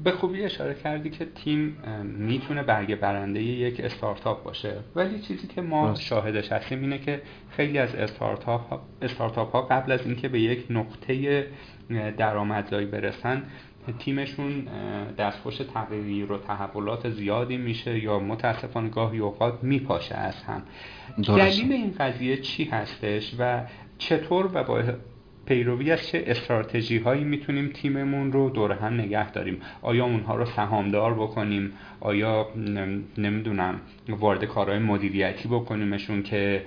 به 0.04 0.12
خوبی 0.12 0.44
اشاره 0.44 0.74
کردی 0.84 1.10
که 1.10 1.28
تیم 1.36 1.78
می‌تونه 2.04 2.64
برگه 2.64 2.96
برنده 2.96 3.42
یک 3.42 3.80
استارتاپ 3.80 4.44
باشه. 4.44 4.74
ولی 4.96 5.20
چیزی 5.20 5.48
که 5.48 5.62
ما 5.62 5.96
شاهدش 5.96 6.52
هستیم 6.52 6.82
اینه 6.82 6.98
که 6.98 7.22
خیلی 7.50 7.78
از 7.78 7.96
استارتاپ 7.96 8.80
استارتاپ 9.02 9.52
ها 9.52 9.62
قبل 9.62 9.92
از 9.92 10.00
اینکه 10.06 10.28
به 10.28 10.40
یک 10.40 10.66
نقطه 10.70 11.48
درآمدزایی 12.18 12.86
برسن 12.86 13.44
تیمشون 14.00 14.68
دستخوش 15.18 15.58
تغییر 15.58 16.32
و 16.32 16.38
تحولات 16.38 17.10
زیادی 17.10 17.58
میشه 17.58 18.04
یا 18.04 18.20
متاسفانه 18.20 18.90
گاهی 18.90 19.20
اوقات 19.20 19.64
میپاشه 19.64 20.16
از 20.16 20.44
هم. 20.44 20.62
دلیل 21.38 21.72
این 21.72 21.96
قضیه 22.00 22.38
چی 22.38 22.66
هستش 22.66 23.36
و 23.40 23.64
چطور 23.98 24.50
و 24.54 24.64
با 24.64 24.84
پیروی 25.46 25.92
از 25.92 26.08
چه 26.08 26.24
استراتژی 26.28 26.98
هایی 26.98 27.24
می‌تونیم 27.24 27.72
تیممون 27.74 28.32
رو 28.32 28.50
دور 28.50 28.72
هم 28.72 28.94
نگه 28.94 29.32
داریم. 29.32 29.58
آیا 29.82 30.06
اونها 30.06 30.36
رو 30.36 30.46
سهامدار 30.46 31.14
بکنیم؟ 31.14 31.72
آیا 32.00 32.48
نمی‌دونم 33.18 33.82
وارد 34.10 34.46
کارهای 34.46 34.80
مدیریتی 34.80 35.48
بکنیمشون 35.48 36.24
که 36.24 36.64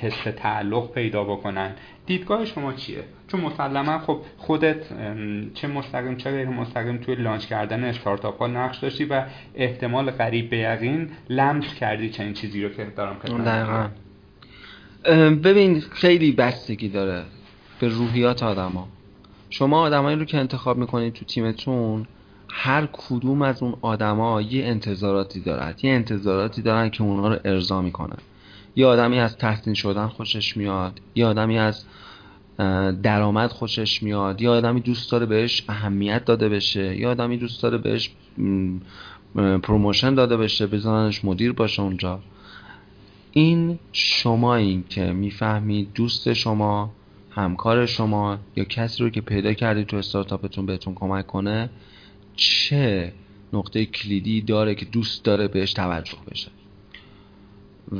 حس 0.00 0.22
تعلق 0.36 0.92
پیدا 0.92 1.24
بکنن؟ 1.24 1.72
دیدگاه 2.06 2.44
شما 2.44 2.72
چیه؟ 2.72 3.04
چون 3.28 3.40
مسلما 3.40 3.98
خب 3.98 4.20
خودت 4.36 4.88
چه 5.54 5.68
مستقیم 5.68 6.16
چه 6.16 6.30
غیر 6.30 6.48
مستقیم 6.48 6.96
توی 6.96 7.14
لانچ 7.14 7.46
کردن 7.46 7.84
استارتاپ 7.84 8.38
ها 8.38 8.46
نقش 8.46 8.78
داشتی 8.78 9.04
و 9.04 9.24
احتمال 9.54 10.10
قریب 10.10 10.50
به 10.50 10.56
یقین 10.56 11.08
لمس 11.28 11.74
کردی 11.74 12.10
چنین 12.10 12.32
چیزی 12.32 12.62
رو 12.62 12.68
که 12.68 12.86
دارم 12.96 13.16
دقیقا. 13.44 13.88
ببین 15.30 15.80
خیلی 15.80 16.32
بستگی 16.32 16.88
داره. 16.88 17.22
به 17.80 17.88
روحیات 17.88 18.42
آدما. 18.42 18.88
شما 19.50 19.80
آدمایی 19.80 20.16
رو 20.16 20.24
که 20.24 20.38
انتخاب 20.38 20.78
می‌کنید 20.78 21.12
تو 21.12 21.24
تیمتون 21.24 22.06
هر 22.48 22.88
کدوم 22.92 23.42
از 23.42 23.62
اون 23.62 23.74
آدما 23.82 24.42
یه 24.42 24.64
انتظاراتی 24.64 25.40
دارد 25.40 25.84
یه 25.84 25.92
انتظاراتی 25.92 26.62
دارن 26.62 26.90
که 26.90 27.02
اونها 27.02 27.28
رو 27.28 27.38
ارضا 27.44 27.82
می‌کنن. 27.82 28.18
یه 28.76 28.86
آدمی 28.86 29.18
از 29.18 29.36
تحسین 29.36 29.74
شدن 29.74 30.06
خوشش 30.06 30.56
میاد. 30.56 31.00
یه 31.14 31.26
آدمی 31.26 31.58
از 31.58 31.84
درآمد 33.02 33.50
خوشش 33.50 34.02
میاد. 34.02 34.42
یا 34.42 34.52
آدمی 34.52 34.80
دوست 34.80 35.12
داره 35.12 35.26
بهش 35.26 35.64
اهمیت 35.68 36.24
داده 36.24 36.48
بشه. 36.48 36.96
یا 36.96 37.10
آدمی 37.10 37.36
دوست 37.36 37.62
داره 37.62 37.78
بهش 37.78 38.10
promotion 39.62 40.14
داده 40.14 40.36
بشه 40.36 40.66
بزننش 40.66 41.24
مدیر 41.24 41.52
باشه 41.52 41.82
اونجا. 41.82 42.20
این 43.32 43.78
شما 43.92 44.54
این 44.54 44.84
که 44.88 45.12
می‌فهمید 45.12 45.92
دوست 45.94 46.32
شما 46.32 46.90
همکار 47.30 47.86
شما 47.86 48.38
یا 48.56 48.64
کسی 48.64 49.02
رو 49.02 49.10
که 49.10 49.20
پیدا 49.20 49.52
کردید 49.52 49.86
تو 49.86 49.96
استارتاپتون 49.96 50.66
بهتون 50.66 50.94
کمک 50.94 51.26
کنه 51.26 51.70
چه 52.36 53.12
نقطه 53.52 53.84
کلیدی 53.84 54.40
داره 54.40 54.74
که 54.74 54.84
دوست 54.84 55.24
داره 55.24 55.48
بهش 55.48 55.72
توجه 55.72 56.18
بشه؟ 56.30 56.48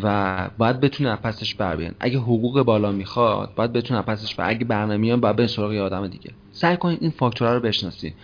و 0.02 0.50
باید 0.58 0.80
بتونه 0.80 1.16
پسش 1.16 1.54
بر 1.54 1.76
بیان 1.76 1.94
اگه 2.00 2.18
حقوق 2.18 2.62
بالا 2.62 2.92
می‌خواد 2.92 3.54
باید 3.54 3.72
بتونه 3.72 4.02
پسش 4.02 4.34
بر 4.34 4.50
اگه 4.50 4.64
برنمیان 4.64 5.20
باید 5.20 5.36
به 5.36 5.46
سراغ 5.46 5.72
یه 5.72 5.80
آدم 5.80 6.08
دیگه. 6.08 6.30
سعی 6.52 6.76
کنید 6.76 6.98
این 7.00 7.10
فاکتورها 7.10 7.54
رو 7.54 7.60
بشناسید 7.60 8.14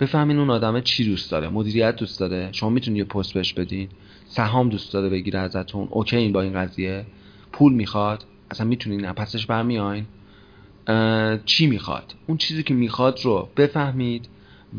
بفهمین 0.00 0.38
اون 0.38 0.50
آدم 0.50 0.80
چی 0.80 1.04
دوست 1.04 1.30
داره. 1.30 1.48
مدیریت 1.48 1.96
دوست 1.96 2.20
داره. 2.20 2.48
شما 2.52 2.70
می‌تونید 2.70 2.98
یه 2.98 3.04
پست 3.04 3.34
بهش 3.34 3.52
بدین. 3.52 3.88
سهام 4.26 4.68
دوست 4.68 4.92
داره 4.92 5.08
بگیره 5.08 5.38
ازتون. 5.38 5.88
اوکی 5.90 6.16
این 6.16 6.32
با 6.32 6.42
این 6.42 6.52
قضیه. 6.52 7.06
پول 7.52 7.72
می‌خواد. 7.72 8.24
اصلا 8.50 8.66
می‌تونین 8.66 9.12
پسش 9.12 9.46
برمیاین 9.46 10.06
چی 11.44 11.66
می‌خواد؟ 11.66 12.14
اون 12.26 12.38
چیزی 12.38 12.62
که 12.62 12.74
می‌خواد 12.74 13.20
رو 13.24 13.48
بفهمید 13.56 14.28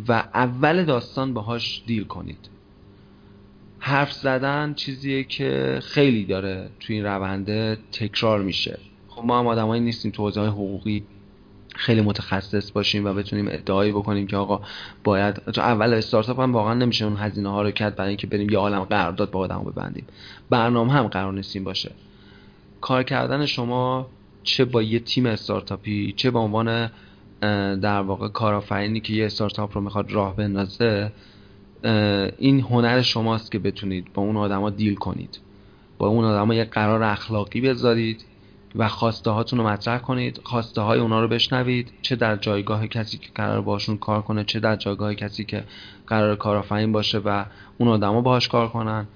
و 0.07 0.13
اول 0.33 0.83
داستان 0.83 1.33
باهاش 1.33 1.83
دیل 1.85 2.03
کنید. 2.03 2.49
حرف 3.79 4.13
زدن 4.13 4.73
چیزیه 4.73 5.23
که 5.23 5.79
خیلی 5.83 6.25
داره 6.25 6.69
توی 6.79 6.95
این 6.95 7.05
رونده 7.05 7.77
تکرار 7.91 8.41
میشه. 8.41 8.79
خب 9.09 9.25
ما 9.25 9.39
هم 9.39 9.47
آدمایی 9.47 9.81
نیستیم 9.81 10.11
تو 10.11 10.23
حوزه 10.23 10.41
حقوقی 10.41 11.03
خیلی 11.75 12.01
متخصص 12.01 12.71
باشیم 12.71 13.05
و 13.05 13.13
بتونیم 13.13 13.47
ادعایی 13.47 13.91
بکنیم 13.91 14.27
که 14.27 14.37
آقا 14.37 14.61
باید 15.03 15.35
تو 15.35 15.61
اول 15.61 15.93
استارتاپ 15.93 16.39
هم 16.39 16.53
واقعا 16.53 16.73
نمیشه 16.73 17.05
اون 17.05 17.17
هزینه 17.17 17.49
ها 17.49 17.61
رو 17.61 17.71
کرد 17.71 17.95
برای 17.95 18.09
اینکه 18.09 18.27
بریم 18.27 18.49
یه 18.49 18.57
عالم 18.57 18.83
قرارداد 18.83 19.31
با 19.31 19.39
آدمو 19.39 19.63
ببندیم. 19.63 20.05
برنامه 20.49 20.93
هم 20.93 21.07
قرار 21.07 21.33
نیستیم 21.33 21.63
باشه. 21.63 21.91
کار 22.81 23.03
کردن 23.03 23.45
شما 23.45 24.07
چه 24.49 24.65
با 24.65 24.81
یه 24.81 24.99
تیم 24.99 25.25
استارتاپی 25.25 26.13
چه 26.15 26.31
به 26.31 26.39
عنوان 26.39 26.91
در 27.81 28.01
واقع 28.01 28.27
کارآفرینی 28.27 28.99
که 28.99 29.13
یه 29.13 29.25
استارتاپ 29.25 29.77
رو 29.77 29.81
می‌خواد 29.81 30.11
راه 30.11 30.35
بندازه 30.35 31.11
این 32.37 32.59
هنر 32.59 33.01
شماست 33.01 33.51
که 33.51 33.59
بتونید 33.59 34.13
با 34.13 34.21
اون 34.21 34.37
آدما 34.37 34.69
دیل 34.69 34.95
کنید. 34.95 35.39
با 35.97 36.07
اون 36.07 36.25
آدما 36.25 36.53
یه 36.53 36.63
قرار 36.63 37.03
اخلاقی 37.03 37.61
بذارید 37.61 38.25
و 38.75 38.87
خواسته 38.87 39.31
هاتون 39.31 39.59
رو 39.59 39.67
مطرح 39.67 40.01
کنید 40.01 40.39
خواسته 40.43 40.81
های 40.81 40.99
اونا 40.99 41.21
رو 41.21 41.27
بشنوید 41.27 41.91
چه 42.01 42.15
در 42.15 42.35
جایگاه 42.35 42.87
کسی 42.87 43.17
که 43.17 43.29
قرار 43.35 43.61
باشون 43.61 43.97
کار 43.97 44.21
کنه 44.21 44.43
چه 44.43 44.59
در 44.59 44.75
جایگاه 44.75 45.15
کسی 45.15 45.45
که 45.45 45.63
قرار 46.07 46.35
کارآفرین 46.35 46.91
باشه 46.91 47.17
و 47.17 47.45
اون 47.77 47.89
آدما 47.89 48.21
باهاش 48.21 48.47
کار 48.47 48.67
کنن. 48.67 49.07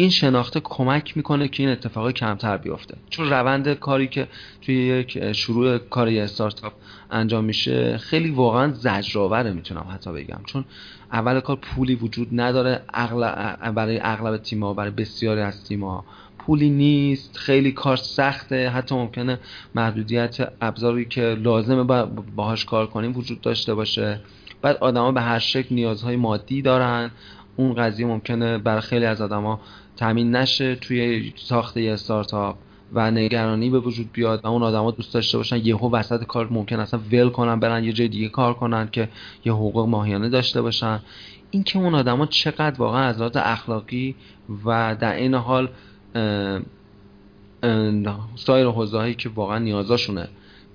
این 0.00 0.10
شناخته 0.10 0.60
کمک 0.64 1.16
می‌کنه 1.16 1.48
که 1.48 1.62
این 1.62 1.72
اتفاق 1.72 2.10
کمتر 2.10 2.56
بیفته. 2.56 2.96
چون 3.10 3.30
روند 3.30 3.74
کاری 3.74 4.08
که 4.08 4.28
توی 4.62 4.74
یک 4.74 5.32
شروع 5.32 5.78
کار 5.78 6.08
یه 6.08 6.22
استارتاپ 6.22 6.72
انجام 7.10 7.44
میشه 7.44 7.98
خیلی 7.98 8.30
واقعا 8.30 8.72
زجرآوره 8.72 9.52
می‌تونم 9.52 9.86
حتی 9.94 10.12
بگم. 10.12 10.40
چون 10.46 10.64
اول 11.12 11.40
کار 11.40 11.56
پولی 11.56 11.94
وجود 11.94 12.28
نداره 12.32 12.82
برای 13.74 14.00
اغلب 14.02 14.36
تیم‌ها 14.36 14.74
برای 14.74 14.90
بسیاری 14.90 15.40
از 15.40 15.64
تیم‌ها 15.64 16.04
پولی 16.38 16.70
نیست 16.70 17.36
خیلی 17.36 17.72
کار 17.72 17.96
سخته. 17.96 18.70
حتی 18.70 18.94
ممکنه 18.94 19.38
محدودیت 19.74 20.52
ابزاری 20.60 21.04
که 21.04 21.22
لازمه 21.22 21.82
باهاش 22.36 22.64
کار 22.64 22.86
کنیم 22.86 23.16
وجود 23.16 23.40
داشته 23.40 23.74
باشه. 23.74 24.20
بعد 24.62 24.76
آدما 24.76 25.12
به 25.12 25.20
هر 25.20 25.38
شکل 25.38 25.74
نیازهای 25.74 26.16
مادی 26.16 26.62
دارن. 26.62 27.10
اون 27.56 27.74
قضیه 27.74 28.06
ممکنه 28.06 28.58
برای 28.58 28.80
خیلی 28.80 29.04
از 29.04 29.20
آدما 29.20 29.60
تامین 30.00 30.36
نشه 30.36 30.74
توی 30.74 31.32
ساخت 31.36 31.76
یه 31.76 31.92
استارتاپ 31.92 32.56
و 32.92 33.10
نگرانی 33.10 33.70
به 33.70 33.78
وجود 33.78 34.12
بیاد 34.12 34.44
و 34.44 34.48
اون 34.48 34.62
آدما 34.62 34.90
دوست 34.90 35.14
داشته 35.14 35.38
باشن 35.38 35.56
یهو 35.56 35.90
وسط 35.90 36.24
کار 36.24 36.48
ممکن 36.50 36.80
اصلا 36.80 37.00
ول 37.12 37.28
کنن 37.28 37.60
برن 37.60 37.84
یه 37.84 37.92
جای 37.92 38.08
دیگه 38.08 38.28
کار 38.28 38.54
کنن 38.54 38.88
که 38.92 39.08
یه 39.44 39.52
حقوق 39.52 39.88
ماهیانه 39.88 40.28
داشته 40.28 40.62
باشن. 40.62 41.00
این 41.50 41.62
که 41.62 41.78
اون 41.78 41.94
آدما 41.94 42.26
چقدر 42.26 42.78
واقعا 42.78 43.02
از 43.02 43.18
لحاظ 43.18 43.36
اخلاقی 43.36 44.14
و 44.64 44.96
در 45.00 45.14
این 45.14 45.34
حال 45.34 45.68
سایر 48.34 48.66
حوزه 48.66 49.14
که 49.14 49.28
واقعا 49.28 49.58
نیازاشونه 49.58 50.28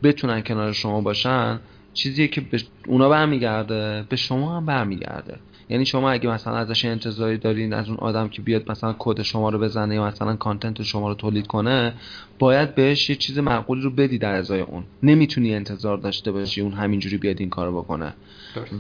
بتونن 0.04 0.42
کنار 0.42 0.72
شما 0.72 1.02
باشن 1.02 1.60
چیزیه 1.94 2.28
که 2.28 2.42
به 2.42 2.62
اونا 2.88 3.10
برمیگرده 3.10 4.06
به 4.10 4.16
شما 4.16 4.58
هم 4.58 4.66
برمیگرده. 4.66 5.40
یعنی 5.70 5.86
شما 5.86 6.12
اگه 6.12 6.30
مثلا 6.30 6.58
ازش 6.58 6.86
انتظاری 6.86 7.38
دارین 7.38 7.74
از 7.74 7.88
اون 7.88 7.98
آدم 7.98 8.28
که 8.28 8.42
بیاد 8.42 8.72
مثلا 8.72 8.96
کد 9.00 9.22
شما 9.22 9.50
رو 9.50 9.60
بزنه 9.60 9.96
یا 9.96 10.06
مثلا 10.06 10.36
کانتنت 10.36 10.84
شما 10.84 11.10
رو 11.10 11.16
تولید 11.16 11.48
کنه 11.48 11.94
باید 12.40 12.76
بهش 12.76 13.10
یه 13.10 13.16
چیز 13.16 13.40
معقولی 13.40 13.82
رو 13.82 13.90
بدی 13.90 14.18
در 14.18 14.34
ازای 14.34 14.62
اون. 14.62 14.84
نمی‌تونی 15.04 15.56
انتظار 15.56 15.98
داشته 15.98 16.32
باشی 16.32 16.62
اون 16.62 16.74
همینجوری 16.74 17.18
بیاد 17.18 17.40
این 17.40 17.50
کارو 17.50 17.82
بکنه. 17.82 18.14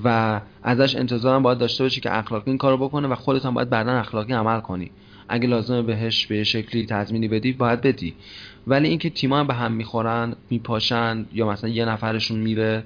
و 0.03 0.41
ازش 0.63 0.95
انتظار 0.95 1.35
هم 1.35 1.43
باید 1.43 1.57
داشته 1.57 1.83
باشی 1.83 2.01
که 2.01 2.17
اخلاقی 2.17 2.51
این 2.51 2.57
کارو 2.57 2.77
بکنه 2.77 3.07
و 3.07 3.15
خودت 3.15 3.45
هم 3.45 3.53
باید 3.53 3.69
بعدا 3.69 3.91
اخلاقی 3.91 4.33
عمل 4.33 4.59
کنی. 4.59 4.91
اگه 5.29 5.47
لازمه 5.47 5.81
بهش 5.81 6.27
به 6.27 6.43
شکلی 6.43 6.85
تضمینی 6.85 7.27
بدی 7.27 7.51
باید 7.51 7.81
بدی. 7.81 8.13
ولی 8.67 8.87
اینکه 8.87 9.09
تیم‌ها 9.09 9.43
به 9.43 9.53
هم 9.53 9.71
می‌خورن 9.71 10.35
میپاشن 10.49 11.25
یا 11.33 11.47
مثلا 11.49 11.69
یه 11.69 11.85
نفرشون 11.85 12.39
میره 12.39 12.83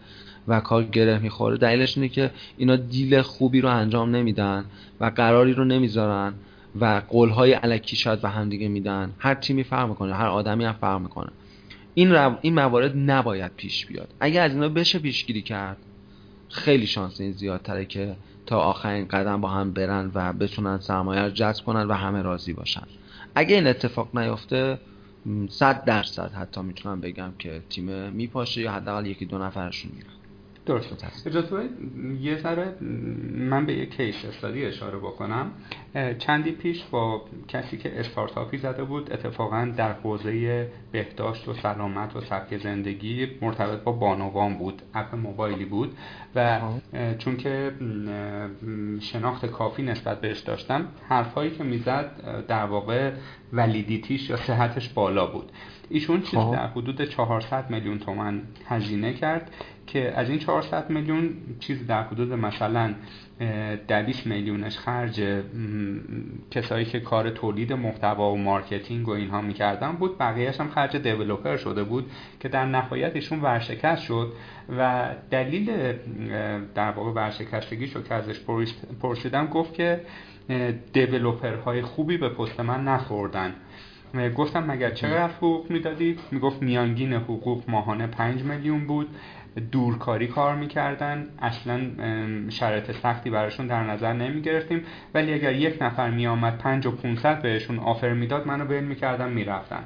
و 0.48 0.60
کار 0.60 0.84
گره 0.84 1.20
می‌خوره. 1.20 1.58
دلیلش 1.58 1.98
اینه 1.98 2.10
که 2.10 2.32
اینا 2.58 2.76
دیل 2.76 3.22
خوبی 3.22 3.62
رو 3.62 3.70
انجام 3.70 4.16
نمیدن 4.16 4.66
و 5.00 5.06
قراری 5.06 5.54
رو 5.54 5.66
نمی‌ذارن 5.66 6.34
و 6.82 7.02
قولهای 7.10 7.54
علکی 7.54 7.96
شاید 7.96 8.22
به 8.22 8.30
هم 8.30 8.50
دیگه 8.50 8.68
میدن. 8.68 9.14
هر 9.20 9.34
تیمی 9.34 9.64
فرق 9.64 9.90
می‌کنه 9.90 10.16
هر 10.16 10.28
آدمی 10.28 10.66
هم 10.66 10.74
فرق 10.74 11.02
می‌کنه. 11.02 11.30
این, 11.94 12.16
این 12.42 12.54
موارد 12.54 12.94
نباید 12.96 13.52
پیش 13.58 13.86
بیاد. 13.86 14.08
اگه 14.20 14.42
از 14.42 14.54
اینا 14.54 14.70
بشه 14.70 15.00
پیشگیری 15.00 15.42
کرد 15.42 15.78
خیلی 16.50 16.88
شانس 16.88 17.22
این 17.22 17.32
زیادتره 17.32 17.86
که 17.86 18.16
تا 18.46 18.60
آخرین 18.60 19.08
قدم 19.08 19.42
با 19.42 19.50
هم 19.50 19.72
برن 19.72 20.12
و 20.14 20.34
بتونن 20.34 20.78
سرمایه 20.80 21.22
رو 21.22 21.30
جذب 21.30 21.66
کنن 21.66 21.88
و 21.88 21.94
همه 21.94 22.22
راضی 22.22 22.54
باشن. 22.54 22.84
اگه 23.36 23.56
این 23.56 23.68
اتفاق 23.68 24.18
نیفته 24.18 24.80
صد 25.50 25.84
درصد 25.86 26.32
حتی 26.32 26.62
می‌تونم 26.62 27.02
بگم 27.02 27.32
که 27.40 27.62
تیم 27.70 28.10
میپاشه 28.10 28.62
یا 28.62 28.72
حداقل 28.72 29.06
یکی 29.06 29.26
دو 29.26 29.38
نفرشون 29.38 29.92
میرن. 29.96 30.10
درست 30.70 31.26
اجازه 31.26 31.70
یه 32.22 32.38
ذره 32.38 32.76
من 33.36 33.66
به 33.66 33.74
یک 33.74 33.96
کیس 33.96 34.26
استادی 34.26 34.66
اشاره 34.66 34.98
بکنم. 34.98 35.52
چندی 36.20 36.52
پیش 36.52 36.84
با 36.84 37.22
کسی 37.48 37.78
که 37.78 38.00
استارتاپی 38.00 38.58
زده 38.58 38.84
بود 38.84 39.14
اتفاقا 39.14 39.74
در 39.78 39.94
حوزه 39.94 40.68
بهداشت 40.92 41.48
و 41.48 41.54
سلامت 41.54 42.16
و 42.16 42.22
سبک 42.22 42.58
زندگی 42.58 43.28
مرتبط 43.42 43.84
با 43.84 43.92
بانوان 43.92 44.54
بود 44.58 44.82
اپ 44.94 45.16
موبایلی 45.16 45.66
بود. 45.66 45.98
و 46.36 46.60
چون 47.18 47.38
که 47.38 47.72
شناخت 49.00 49.46
کافی 49.46 49.84
نسبت 49.84 50.22
بهش 50.22 50.40
داشتم 50.40 50.88
حرفهایی 51.08 51.52
که 51.52 51.64
می‌زد 51.64 52.12
در 52.48 52.66
واقع 52.66 53.12
validity 53.54 54.14
ش 54.14 54.30
یا 54.30 54.38
صحتش 54.38 54.90
بالا 54.90 55.26
بود. 55.26 55.52
ایشون 55.90 56.22
چیز 56.22 56.40
در 56.40 56.68
حدود 56.68 57.06
400 57.06 57.70
میلیون 57.70 58.00
تومن 58.00 58.42
هزینه 58.66 59.14
کرد. 59.14 59.52
که 59.94 60.14
از 60.16 60.30
این 60.30 60.40
400 60.40 60.90
میلیون 60.90 61.30
چیز 61.60 61.88
در 61.88 62.04
حدود 62.04 62.34
مثلا 62.34 62.94
200 63.88 64.28
میلیونش 64.28 64.78
خرج 64.78 65.42
کسایی 66.52 66.86
که 66.86 67.00
کار 67.00 67.30
تولید 67.30 67.74
محتوا 67.74 68.34
و 68.34 68.38
marketing 68.38 69.08
و 69.08 69.12
اینها 69.12 69.42
می‌کردن 69.42 69.92
بود 69.92 70.18
بقیهش 70.18 70.60
هم 70.60 70.70
خرج 70.70 70.96
developer 70.96 71.58
شده 71.58 71.84
بود 71.84 72.12
که 72.40 72.50
در 72.50 72.66
نهایت 72.66 73.16
ایشون 73.16 73.42
ورشکست 73.42 74.02
شد. 74.02 74.34
و 74.78 75.10
دلیل 75.32 75.94
در 76.76 76.92
واقع 76.92 77.12
ورشکستگیش 77.12 77.96
رو 77.96 78.02
که 78.02 78.14
ازش 78.14 78.40
پرسیدم 79.02 79.48
گفت 79.48 79.74
که 79.74 80.02
های 81.66 81.82
خوبی 81.82 82.18
به 82.18 82.30
پست 82.30 82.60
من 82.60 82.84
نخوردن. 82.84 83.54
گفتم 84.38 84.72
مگر 84.72 84.90
چقدر 84.90 85.28
حقوق 85.28 85.72
می‌دادید؟ 85.72 86.20
می‌گفت 86.32 86.62
میانگین 86.62 87.14
حقوق 87.14 87.64
ماهانه 87.68 88.08
5 88.08 88.44
میلیون 88.44 88.88
بود. 88.88 89.08
دورکاری 89.72 90.28
کار 90.28 90.56
می‌کردن. 90.56 91.28
اصلا 91.42 91.80
شرایط 92.50 92.92
سختی 92.92 93.30
براشون 93.30 93.68
در 93.68 93.84
نظر 93.84 94.14
نمی 94.14 94.42
گرفتیم 94.42 94.84
ولی 95.14 95.34
اگر 95.34 95.54
یک 95.54 95.78
نفر 95.82 96.10
میآمد 96.10 96.58
5 96.58 96.86
و 96.86 96.92
500 96.92 97.42
بهشون 97.42 97.80
آفر 97.80 98.14
می‌داد 98.14 98.48
منو 98.48 98.66
بیل 98.66 98.84
می‌کردن 98.84 99.30
می‌رفتن. 99.30 99.84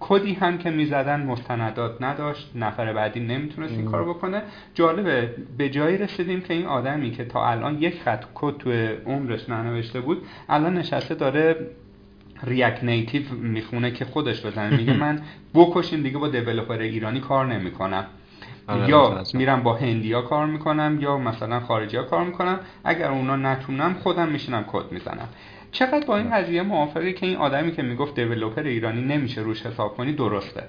کدی 0.00 0.32
هم 0.32 0.58
که 0.58 0.70
می‌زدن 0.70 1.20
مستندات 1.20 2.02
نداشت. 2.02 2.50
نفر 2.54 2.92
بعدی 2.92 3.20
نمی‌تونست 3.20 3.72
این 3.72 3.84
کار 3.84 4.04
بکنه. 4.04 4.42
جالبه 4.74 5.30
به 5.58 5.68
جایی 5.68 5.98
رسیدیم 5.98 6.40
که 6.40 6.54
این 6.54 6.66
آدمی 6.66 7.10
که 7.10 7.24
تا 7.24 7.46
الان 7.46 7.78
یک 7.78 8.02
خط 8.02 8.24
کد 8.34 8.56
تو 8.56 8.70
عمرش 9.06 9.48
ننوشته 9.48 10.00
بود 10.00 10.26
الان 10.48 10.78
نشسته 10.78 11.14
داره 11.14 11.56
ریاکت 12.44 12.84
نیتیو 12.84 13.22
می‌خونه 13.34 13.90
که 13.90 14.04
خودش 14.04 14.46
بزنه. 14.46 14.76
میگه 14.76 14.92
من 15.04 15.18
بکشین 15.54 16.02
دیگه 16.02 16.18
با 16.18 16.28
دیولپر 16.28 16.78
ایرانی 16.78 17.20
کار 17.20 17.46
نمی‌کنم. 17.46 18.04
یا 18.88 19.22
میرم 19.34 19.62
با 19.62 19.74
هندیا 19.74 20.22
کار 20.22 20.46
می‌کنم 20.46 20.98
یا 21.00 21.18
مثلا 21.18 21.60
خارجی 21.60 21.96
ها 21.96 22.02
کار 22.02 22.24
می‌کنم 22.24 22.60
اگر 22.84 23.10
اونا 23.10 23.36
نتونم 23.36 23.94
خودم 23.94 24.28
میشینم 24.28 24.64
کد 24.72 24.92
می‌زنم. 24.92 25.28
چقدر 25.72 26.06
با 26.06 26.16
این 26.16 26.30
قضیه 26.30 26.62
موافقی 26.62 27.12
که 27.12 27.26
این 27.26 27.36
آدمی 27.36 27.72
که 27.72 27.82
می‌گفت 27.82 28.14
دیولپر 28.14 28.62
ایرانی 28.62 29.02
نمیشه 29.02 29.40
روش 29.40 29.66
حساب 29.66 29.96
کنی 29.96 30.12
درسته. 30.12 30.62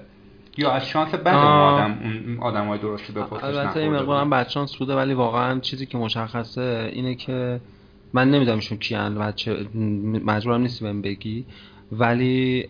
یا 0.56 0.72
از 0.72 0.88
شانس 0.88 1.14
بعد 1.14 1.36
آدم 1.36 1.98
اون 2.02 2.38
آدم 2.40 2.68
های 2.68 2.78
درستی 2.78 3.12
به 3.12 3.22
پستش 3.22 3.44
البته 3.44 3.80
این 3.80 3.92
مقدارم 3.92 4.30
بد 4.30 4.48
شانس 4.48 4.76
بوده 4.76 4.94
ولی 4.94 5.14
واقعا 5.14 5.60
چیزی 5.60 5.86
که 5.86 5.98
مشخصه 5.98 6.90
اینه 6.92 7.14
که 7.14 7.60
من 8.12 8.30
نمی‌دونم 8.30 8.56
ایشون 8.56 8.78
کیان 8.78 9.16
و 9.16 9.32
مجبورم 10.24 10.60
نیستی 10.60 10.84
بهم 10.84 11.02
بگی. 11.02 11.46
ولی 11.92 12.68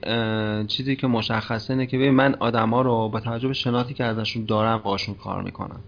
چیزی 0.68 0.96
که 0.96 1.06
مشخصه 1.06 1.72
اینه 1.72 1.86
که 1.86 1.96
من 1.96 2.34
آدما 2.40 2.82
رو 2.82 3.08
با 3.08 3.20
توجه 3.20 3.48
به 3.48 3.54
شناختی 3.54 3.94
که 3.94 4.04
ازشون 4.04 4.44
دارم 4.44 4.78
باشون 4.78 5.14
کار 5.14 5.42
می‌کنم. 5.42 5.80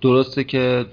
درسته 0.00 0.44
که 0.44 0.86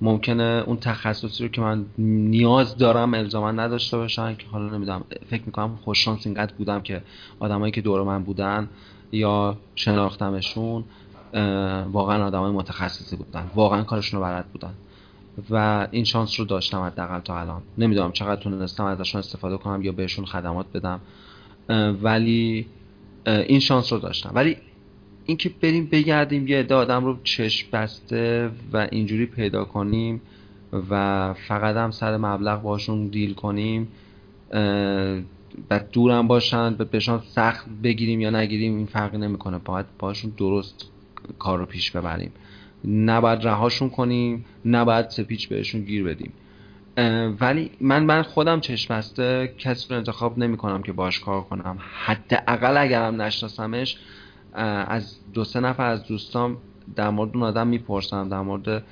ممکنه 0.00 0.62
اون 0.66 0.76
تخصصی 0.76 1.42
رو 1.42 1.48
که 1.48 1.60
من 1.60 1.84
نیاز 1.98 2.76
دارم 2.76 3.14
الزاما 3.14 3.50
نداشته 3.50 3.96
باشن 3.96 4.34
که 4.34 4.46
حالا 4.46 4.76
نمی‌دونم 4.76 5.04
فکر 5.30 5.42
می‌کنم 5.46 5.78
خوششانس 5.84 6.26
اینقدر 6.26 6.54
بودم 6.58 6.80
که 6.80 7.02
آدمایی 7.40 7.72
که 7.72 7.80
دور 7.80 8.02
من 8.02 8.22
بودن 8.22 8.68
یا 9.12 9.56
شناختمشون 9.74 10.84
واقعا 11.92 12.26
آدمای 12.26 12.52
متخصصی 12.52 13.16
بودن 13.16 13.50
واقعا 13.54 13.82
کارشون 13.82 14.20
رو 14.20 14.26
بلد 14.26 14.46
بودن. 14.46 14.74
و 15.50 15.86
این 15.90 16.04
شانس 16.04 16.40
رو 16.40 16.46
داشتم 16.46 16.80
حداقل 16.80 17.20
تا 17.20 17.40
الان. 17.40 17.62
نمی‌دونم 17.78 18.12
چقدر 18.12 18.42
تونستم 18.42 18.84
ازشون 18.84 19.18
استفاده 19.18 19.56
کنم 19.56 19.82
یا 19.82 19.92
بهشون 19.92 20.24
خدمات 20.24 20.66
بدم. 20.74 21.00
ولی 22.02 22.66
این 23.26 23.60
شانس 23.60 23.92
رو 23.92 23.98
داشتم. 23.98 24.32
ولی 24.34 24.56
اینکه 25.26 25.50
بریم 25.62 25.86
بگردیم 25.86 26.48
یه 26.48 26.58
عده 26.58 26.74
آدم 26.74 27.04
رو 27.04 27.16
چشم 27.24 27.68
بسته 27.72 28.50
و 28.72 28.88
اینجوری 28.92 29.26
پیدا 29.26 29.64
کنیم 29.64 30.20
و 30.90 31.34
فقط 31.48 31.76
هم 31.76 31.90
سر 31.90 32.16
مبلغ 32.16 32.62
باشون 32.62 33.06
دیل 33.06 33.34
کنیم 33.34 33.88
و 35.70 35.80
دورم 35.92 36.26
باشن 36.26 36.74
بهشان 36.74 37.22
سخت 37.28 37.66
بگیریم 37.82 38.20
یا 38.20 38.30
نگیریم 38.30 38.76
این 38.76 38.86
فرقی 38.86 39.18
نمی‌کنه. 39.18 39.58
باید 39.58 39.86
باشون 39.98 40.32
درست 40.36 40.90
کار 41.38 41.58
رو 41.58 41.66
پیش 41.66 41.90
ببریم. 41.90 42.32
نباید 42.84 43.44
رهاشون 43.46 43.90
کنیم 43.90 44.44
نباید 44.64 45.08
سپیچ 45.08 45.48
بهشون 45.48 45.80
گیر 45.80 46.04
بدیم. 46.04 46.32
ولی 47.40 47.70
من 47.80 48.04
من 48.04 48.22
خودم 48.22 48.60
چشم 48.60 48.94
بسته 48.94 49.54
کسی 49.58 49.86
رو 49.90 49.96
انتخاب 49.96 50.38
نمی 50.38 50.56
کنم 50.56 50.82
که 50.82 50.92
باش 50.92 51.20
کار 51.20 51.40
کنم. 51.40 51.78
حداقل 52.04 52.76
اگرم 52.76 53.22
نشناسمش 53.22 53.96
از 54.54 55.16
دو 55.34 55.44
سه 55.44 55.60
نفر 55.60 55.86
از 55.86 56.06
دوستام 56.06 56.56
در 56.96 57.10
مورد 57.10 57.30
اون 57.34 57.42
آدم 57.42 57.66
می‌پرسم 57.66 58.28
در 58.28 58.40
مورد 58.40 58.82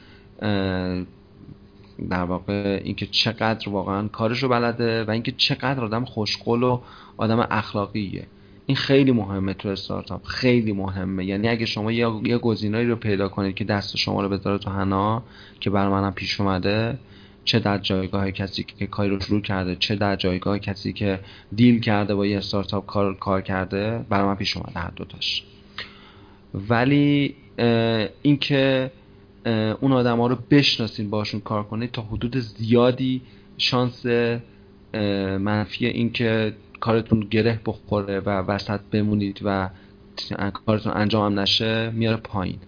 در 2.10 2.22
واقع 2.22 2.80
اینکه 2.84 3.06
چقدر 3.06 3.68
واقعا 3.68 4.08
کارشو 4.08 4.48
بلده 4.48 5.04
و 5.04 5.10
اینکه 5.10 5.32
چقدر 5.32 5.84
آدم 5.84 6.04
خوشقل 6.04 6.62
و 6.62 6.80
آدم 7.16 7.46
اخلاقیه. 7.50 8.26
این 8.68 8.76
خیلی 8.76 9.12
مهمه 9.12 9.54
تو 9.54 9.68
استارتاپ. 9.68 10.24
خیلی 10.24 10.72
مهمه. 10.72 11.24
یعنی 11.24 11.48
اگه 11.48 11.66
شما 11.66 11.92
یه, 11.92 12.10
یه 12.24 12.38
گزینه‌ای 12.38 12.86
رو 12.86 12.96
پیدا 12.96 13.28
کنید 13.28 13.54
که 13.54 13.64
دست 13.64 13.96
شما 13.96 14.22
رو 14.22 14.28
بذاره 14.28 14.58
تو 14.58 14.70
حنا 14.70 15.22
که 15.60 15.70
بر 15.70 15.88
منم 15.88 16.12
پیش 16.12 16.40
اومده 16.40 16.98
چه 17.44 17.58
در 17.58 17.78
جایگاه 17.78 18.30
کسی 18.30 18.62
که 18.62 18.86
کاری 18.86 19.10
رو 19.10 19.20
شروع 19.20 19.40
کرده 19.40 19.76
چه 19.76 19.96
در 19.96 20.16
جایگاه 20.16 20.58
کسی 20.58 20.92
که 20.92 21.20
دیل 21.54 21.80
کرده 21.80 22.14
با 22.14 22.26
یه 22.26 22.38
استارتاپ 22.38 22.86
کار 22.86 23.14
کار 23.14 23.42
کرده 23.42 24.04
برای 24.08 24.26
من 24.26 24.34
پیش 24.34 24.56
اومده 24.56 24.80
هر 24.80 24.90
دوتاش. 24.96 25.44
ولی 26.54 27.34
اینکه 28.22 28.90
اون 29.80 29.92
آدم 29.92 30.20
ها 30.20 30.26
رو 30.26 30.36
بشناسین 30.50 31.10
باشون 31.10 31.40
کار 31.40 31.62
کنید 31.62 31.92
تا 31.92 32.02
حدود 32.02 32.38
زیادی 32.38 33.22
شانس 33.58 34.06
منفی 35.40 35.86
اینکه 35.86 36.52
کارتون 36.80 37.20
گره 37.20 37.60
بخوره 37.66 38.20
و 38.20 38.30
وسط 38.30 38.80
بمونید 38.92 39.40
و 39.44 39.68
کارتون 40.66 40.92
انجام 40.92 41.32
هم 41.32 41.40
نشه 41.40 41.90
میاره 41.90 42.16
پایین. 42.16 42.58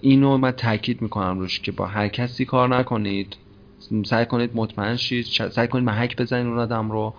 اینو 0.00 0.36
من 0.36 0.50
تاکید 0.50 1.02
می‌کنم 1.02 1.38
روش 1.38 1.60
که 1.60 1.72
با 1.72 1.86
هر 1.86 2.08
کسی 2.08 2.44
کار 2.44 2.76
نکنید. 2.76 3.36
سعی 4.04 4.26
کنید 4.26 4.50
مطمئن 4.54 4.96
شید 4.96 5.24
سعی 5.50 5.68
کنید 5.68 5.84
محک 5.84 6.16
بزنید 6.16 6.46
اون 6.46 6.58
آدم 6.58 6.90
رو 6.90 7.14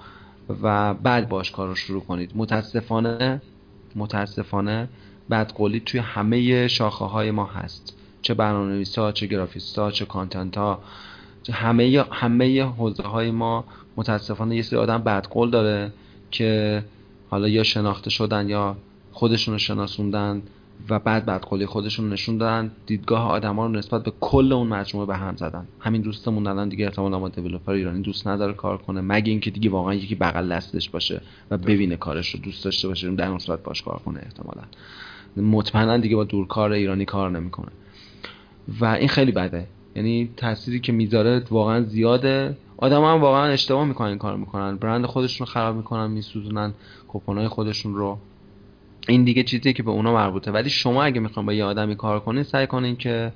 و 0.64 0.94
بعد 0.94 1.30
باش 1.30 1.52
کار 1.52 1.68
رو 1.68 1.76
شروع 1.76 2.02
کنید. 2.04 2.32
متاسفانه 2.36 3.42
متاسفانه 3.96 4.90
بدقولی 5.32 5.80
توی 5.80 6.00
همه 6.00 6.68
شاخه 6.68 7.06
های 7.06 7.32
ما 7.32 7.46
هست. 7.46 7.98
چه 8.22 8.34
برنامه 8.34 8.84
ها 8.98 9.12
چه 9.12 9.28
گرافیست 9.28 9.80
ها 9.80 9.92
چه 9.92 10.06
کانتنت 10.06 10.58
ها 10.58 10.84
همه 11.54 12.06
همه 12.12 12.64
حوزه 12.64 13.04
های 13.04 13.32
ما 13.32 13.66
متاسفانه 13.98 14.56
یه 14.56 14.62
سری 14.62 14.80
آدم 14.80 14.98
بدقول 14.98 15.50
داره 15.50 15.94
که 16.32 16.84
حالا 17.30 17.48
یا 17.48 17.64
شناخته 17.64 18.10
شدن 18.10 18.50
یا 18.50 18.78
خودشون 19.12 19.54
رو 19.54 19.58
شناسوندن 19.58 20.42
و 20.90 21.00
بعد 21.00 21.26
بدقولی 21.26 21.66
خودشون 21.66 22.10
نشون 22.10 22.38
دادن. 22.38 22.72
دیدگاه 22.86 23.30
آدما 23.30 23.66
رو 23.66 23.72
نسبت 23.72 24.04
به 24.04 24.14
کل 24.20 24.54
اون 24.54 24.68
مجموعه 24.68 25.08
به 25.08 25.16
هم 25.16 25.36
زدن. 25.36 25.68
همین 25.80 26.02
دوستمون 26.02 26.48
الان 26.48 26.70
دیگه 26.70 26.86
احتمالاً 26.86 27.20
ما 27.20 27.30
دیولپر 27.30 27.72
ایرانی 27.72 28.02
دوست 28.02 28.28
نداره 28.28 28.54
کار 28.54 28.78
کنه. 28.78 29.02
مگه 29.02 29.32
اینکه 29.32 29.52
دیگه 29.52 29.70
واقعا 29.70 29.94
یکی 29.94 30.16
بغل 30.16 30.54
دستش 30.56 30.90
باشه 30.90 31.22
و 31.52 31.58
ببینه 31.58 31.96
کارش 31.96 32.30
رو 32.30 32.40
دوست 32.40 32.66
داشته 32.66 32.88
باشه 32.88 33.16
در 33.16 33.28
اون 33.28 33.40
صورت 33.40 33.64
باش 33.64 33.82
کار 33.82 34.02
کنه 34.06 34.20
احتمالاً. 34.20 34.64
مطمئنا 35.58 35.98
دیگه 35.98 36.16
با 36.16 36.24
دورکار 36.24 36.72
ایرانی 36.72 37.06
کار 37.06 37.32
نمی‌کنه. 37.32 37.72
و 38.80 38.86
این 38.86 39.08
خیلی 39.08 39.32
بده. 39.32 39.68
یعنی 39.96 40.30
تأثیری 40.38 40.80
که 40.80 40.92
می‌ذاره 40.92 41.44
واقعا 41.50 41.82
زیاده. 41.82 42.58
آدم 42.78 43.04
هم 43.04 43.22
واقعا 43.22 43.46
اشتباه 43.46 43.86
می‌کنن 43.86 44.08
این 44.08 44.18
کار 44.18 44.38
می‌کنن. 44.38 44.78
برند 44.78 45.06
خودشون 45.06 45.48
رو 45.48 45.54
خراب 45.54 45.76
می‌کنن 45.76 46.12
میسوزونن 46.12 46.74
کپونای 47.08 47.48
خودشون 47.48 47.96
رو. 47.96 48.18
این 49.08 49.24
دیگه 49.24 49.44
چیزیه 49.44 49.74
که 49.74 49.84
به 49.84 49.92
اونا 49.92 50.14
مربوطه. 50.14 50.52
ولی 50.52 50.70
شما 50.70 51.04
اگه 51.04 51.20
می‌خواین 51.20 51.46
با 51.46 51.54
یه 51.54 51.64
آدمی 51.64 51.96
کار 51.96 52.20
کنید 52.20 52.44
سعی 52.44 52.68
کنید 52.68 52.98
که 52.98 53.32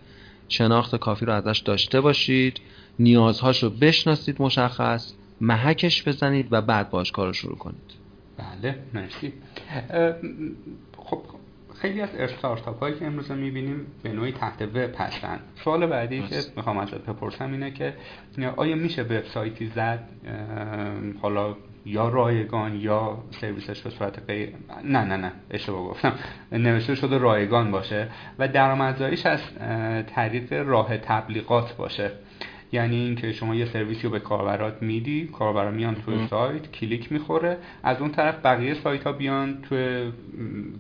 شناخت 0.50 0.96
کافی 0.96 1.26
رو 1.26 1.34
ازش 1.34 1.60
داشته 1.60 2.02
باشید 2.02 2.60
نیازهاشو 3.00 3.70
بشناسید 3.70 4.42
مشخص 4.42 5.14
محکش 5.42 6.08
بزنید 6.08 6.48
و 6.52 6.62
بعد 6.62 6.90
باش 6.90 7.12
کار 7.12 7.28
رو 7.28 7.34
شروع 7.34 7.58
کنید. 7.58 7.94
بله 8.38 8.76
مرسی. 8.94 9.34
خب 10.98 11.22
خیلی 11.82 12.02
از 12.02 12.16
استارتاپ 12.16 12.80
هایی 12.80 12.96
که 12.96 13.06
امروز 13.06 13.32
می‌بینیم 13.32 13.86
به 14.04 14.10
نوعی 14.10 14.32
تحت 14.32 14.62
وب 14.62 14.92
هستن. 14.98 15.40
سوال 15.64 15.86
بعدی 15.86 16.24
که 16.24 16.36
می‌خوام 16.56 16.78
ازت 16.78 17.06
بپرسم 17.06 17.52
اینه 17.52 17.72
که 17.72 17.94
آیا 18.56 18.76
میشه 18.76 19.02
وبسایتی 19.02 19.68
زد؟ 19.68 20.10
حالا 21.22 21.56
یا 21.86 22.08
رایگان 22.10 22.76
یا 22.76 23.18
سرویسش 23.32 23.82
به 23.82 23.90
صورت 23.90 24.20
غیر 24.28 24.54
نه 24.84 25.04
نه 25.04 25.18
نه 25.18 25.32
اشتباه 25.52 25.84
گفتم. 25.88 26.14
نوشته 26.52 26.96
شده 26.96 27.18
رایگان 27.18 27.72
باشه 27.72 28.08
و 28.40 28.48
درآمدزاییش 28.48 29.26
از 29.26 29.42
طریق 30.16 30.54
راه 30.54 30.98
تبلیغات 30.98 31.78
باشه. 31.78 32.12
یعنی 32.72 32.96
اینکه 32.96 33.32
شما 33.32 33.56
یه 33.56 33.66
سرویسی 33.66 34.04
رو 34.04 34.10
به 34.10 34.20
کاربرات 34.20 34.82
میدی 34.82 35.28
کاربرا 35.28 35.72
میان 35.72 35.96
توی 35.96 36.28
سایت 36.30 36.72
کلیک 36.72 37.12
می‌خوره. 37.12 37.58
از 37.84 38.02
اون 38.02 38.12
طرف 38.12 38.46
بقیه 38.46 38.74
سایت 38.74 39.04
ها 39.04 39.12
بیان 39.12 39.58
توی 39.70 40.12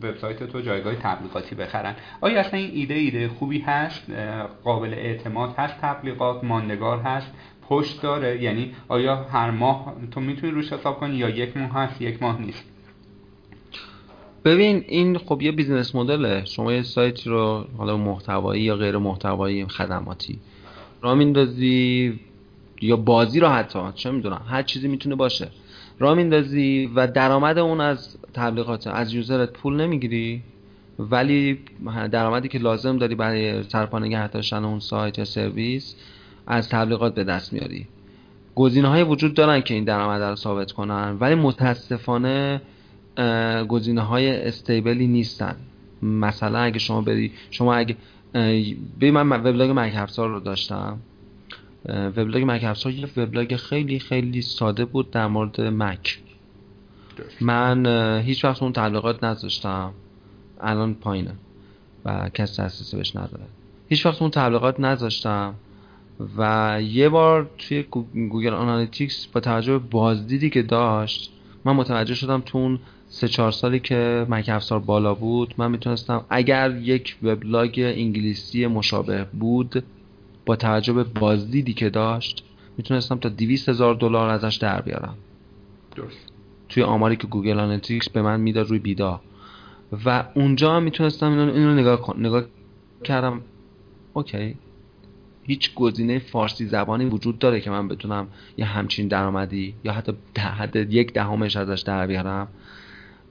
وبسایت 0.04 0.44
تو 0.44 0.62
جایگاه 0.62 0.96
تبلیغاتی 0.96 1.56
بخرن. 1.56 1.96
آیا 2.22 2.40
اصلا 2.40 2.60
این 2.60 2.72
ایده 2.74 2.94
ایده 2.94 3.28
خوبی 3.28 3.60
هست؟ 3.60 4.12
قابل 4.64 4.94
اعتماد 4.94 5.56
هست 5.58 5.82
تبلیغات؟ 5.82 6.44
ماندگار 6.44 7.00
هست؟ 7.00 7.28
پشت 7.70 8.02
داره؟ 8.02 8.44
یعنی 8.44 8.72
آیا 8.88 9.16
هر 9.16 9.52
ماه 9.52 9.96
تو 10.12 10.22
می‌تونی 10.22 10.52
روش 10.52 10.74
حساب 10.74 11.00
کنی 11.00 11.16
یا 11.16 11.30
یک 11.30 11.58
ماه 11.58 11.74
هست 11.74 12.02
یک 12.02 12.24
ماه 12.24 12.42
نیست؟ 12.42 12.64
ببین 14.46 14.84
این 14.88 15.18
خب 15.18 15.42
یه 15.42 15.52
business 15.52 15.96
model 15.96 16.31
ه. 16.31 16.46
شما 16.46 16.74
یه 16.74 16.82
سایت 16.82 17.28
رو 17.28 17.66
حالا 17.78 17.98
محتوایی 17.98 18.62
یا 18.62 18.76
غیر 18.76 18.98
محتوایی 18.98 19.66
خدماتی. 19.66 20.40
را 21.02 21.16
میندازی 21.16 22.20
یا 22.82 22.98
بازی 22.98 23.40
رو 23.40 23.48
حتی 23.48 23.80
چه 23.96 24.12
می‌دونم 24.12 24.42
هر 24.48 24.64
چیزی 24.64 24.88
می‌تونه 24.88 25.16
باشه. 25.16 25.48
را 26.00 26.16
میندازی 26.16 26.92
و 26.96 27.08
درآمد 27.08 27.58
اون 27.58 27.82
از 27.82 28.18
تبلیغات 28.34 28.88
از 28.88 29.14
یوزرت 29.14 29.54
پول 29.54 29.82
نمی‌گیری 29.82 30.42
ولی 31.00 31.60
درآمدی 32.12 32.48
که 32.48 32.60
لازم 32.60 32.98
داری 32.98 33.16
برای 33.16 33.64
سرپا 33.64 34.00
نگه 34.00 34.28
داشتن 34.28 34.66
اون 34.66 34.80
سایت 34.80 35.18
یا 35.18 35.26
سرویس 35.26 35.96
از 36.48 36.70
تبلیغات 36.70 37.16
به 37.16 37.24
دست 37.24 37.54
میاری. 37.54 37.88
گزینه 38.56 38.88
های 38.88 39.04
وجود 39.04 39.34
دارن 39.34 39.62
که 39.62 39.74
این 39.74 39.84
درآمد 39.84 40.22
رو 40.22 40.36
ثابت 40.36 40.72
کنن 40.72 41.18
ولی 41.20 41.36
متاسفانه 41.36 42.62
گزینه 43.68 44.02
های 44.02 44.48
استیبلی 44.48 45.08
نیستن. 45.08 45.56
مثلا 46.02 46.60
اگه 46.60 46.80
شما 46.80 47.02
بری 47.02 47.32
شما 47.52 47.76
اگه 47.76 47.96
به 49.00 49.12
من 49.12 49.30
وبلاگ 49.30 49.72
مک 49.76 50.10
رو 50.18 50.40
داشتم. 50.40 50.98
وبلاگ 51.90 52.44
مک 52.44 52.64
افزار 52.64 52.94
یه 52.94 53.08
وبلاگ 53.18 53.56
خیلی 53.56 54.00
خیلی 54.00 54.42
ساده 54.42 54.86
بود 54.86 55.12
در 55.12 55.28
مورد 55.28 55.62
مک. 55.62 56.20
من 57.42 57.86
هیچ 58.26 58.46
وقت 58.46 58.64
اون 58.64 58.74
تبلیغات 58.74 59.24
نذاشتم. 59.24 59.94
الان 60.62 60.94
پایینه 60.94 61.34
و 62.06 62.30
کسی 62.30 62.62
دسترسی 62.62 62.98
بهش 62.98 63.16
نداره. 63.16 63.44
هیچ 63.90 64.06
وقت 64.06 64.22
اون 64.22 64.32
تبلیغات 64.32 64.80
نذاشتم 64.80 65.56
و 66.38 66.80
یه 66.84 67.10
بار 67.10 67.50
توی 67.58 67.84
Google 67.84 68.54
Analytics 68.54 69.28
با 69.28 69.42
توجه 69.42 69.72
به 69.72 69.80
بازدیدی 69.80 70.50
که 70.50 70.62
داشت 70.62 71.32
من 71.70 71.76
متوجه 71.76 72.14
شدم 72.14 72.42
تو 72.46 72.58
اون 72.58 72.80
سه 73.10 73.28
چهار 73.28 73.52
سالی 73.52 73.80
که 73.80 74.26
مک 74.30 74.50
افزار 74.50 74.80
بالا 74.80 75.14
بود 75.14 75.54
من 75.58 75.72
می‌تونستم 75.72 76.26
اگر 76.30 76.76
یک 76.76 77.18
وبلاگ 77.24 77.94
انگلیسی 77.98 78.68
مشابه 78.68 79.24
بود 79.24 79.84
با 80.46 80.56
توجه 80.56 80.94
به 80.94 81.04
بازدیدی 81.04 81.74
که 81.74 81.90
داشت 81.90 82.44
می‌تونستم 82.78 83.18
تا 83.18 83.30
200 83.30 83.70
هزار 83.70 83.96
دلار 83.96 84.30
ازش 84.30 84.56
در 84.56 84.82
بیارم. 84.82 85.16
درست. 85.96 86.18
توی 86.70 86.84
آماری 86.84 87.16
که 87.16 87.28
Google 87.28 87.60
Analytics 87.60 88.10
به 88.10 88.22
من 88.22 88.40
می‌داد 88.40 88.70
روی 88.70 88.80
بازدیدا. 88.80 89.22
و 90.06 90.24
اونجا 90.34 90.76
هم 90.76 90.84
می‌تونستم 90.84 91.30
اینو, 91.30 91.54
اینو 91.54 91.74
نگاه, 91.74 92.16
نگاه 92.20 92.44
کردم. 93.04 93.42
okay. 94.14 94.56
هیچ 95.50 95.74
گزینه 95.76 96.20
فارسی 96.20 96.66
زبانی 96.66 97.06
وجود 97.06 97.40
داره 97.40 97.62
که 97.62 97.70
من 97.70 97.88
بتونم 97.88 98.28
یه 98.58 98.66
همچین 98.66 99.08
درآمدی 99.08 99.74
یا 99.84 99.94
حتی 99.94 100.14
حد 100.40 100.76
یک 100.76 101.14
دهمش 101.14 101.58
ازش 101.58 101.82
در 101.82 102.08
بیارم؟ 102.08 102.48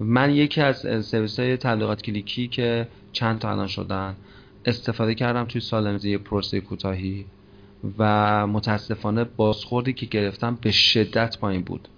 من 0.01 0.35
یکی 0.35 0.61
از 0.61 1.07
سرویس 1.07 1.41
های 1.41 1.57
تبلیغات 1.57 2.03
کلیکی 2.03 2.49
که 2.49 2.89
چند 3.13 3.39
تا 3.39 3.51
الان 3.51 3.67
شدن 3.67 4.17
استفاده 4.65 5.15
کردم 5.15 5.45
توی 5.45 5.61
سالمزی 5.61 6.19
پروسه 6.19 6.61
کوتاهی 6.61 7.25
و 7.99 8.47
متاسفانه 8.47 9.25
بازخوردی 9.25 9.93
که 9.93 10.07
گرفتم 10.07 10.59
به 10.61 10.71
شدت 10.71 11.39
پایین 11.39 11.63
بود. 11.63 11.89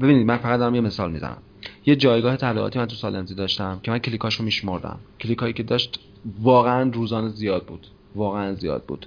ببینید 0.00 0.26
من 0.26 0.36
فقط 0.36 0.58
دارم 0.58 0.74
یه 0.74 0.80
مثال 0.80 1.12
می‌زنم. 1.12 1.38
یه 1.86 1.96
جایگاه 1.96 2.36
تبلیغاتی 2.36 2.78
من 2.78 2.86
تو 2.86 2.96
سالنزی 2.96 3.34
داشتم 3.34 3.80
که 3.82 3.90
من 3.90 3.98
کلیکاشو 3.98 4.44
میشمردم. 4.44 4.98
کلیکایی 5.20 5.52
که 5.52 5.62
داشت 5.62 6.00
واقعا 6.42 6.90
روزانه 6.90 7.28
زیاد 7.28 7.66
بود. 7.66 7.86
واقعا 8.14 8.54
زیاد 8.54 8.84
بود. 8.84 9.06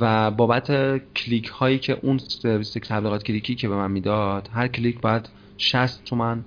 و 0.00 0.30
بابت 0.30 0.98
کلیک 1.14 1.46
هایی 1.46 1.78
که 1.78 1.98
اون 2.02 2.18
سرویس 2.18 2.72
تبلیغات 2.72 3.22
کلیکی 3.24 3.54
که 3.54 3.68
به 3.68 3.76
من 3.76 3.90
می‌داد 3.90 4.48
هر 4.52 4.68
کلیک 4.68 5.00
باید 5.00 5.28
60 5.58 6.04
تومن 6.04 6.44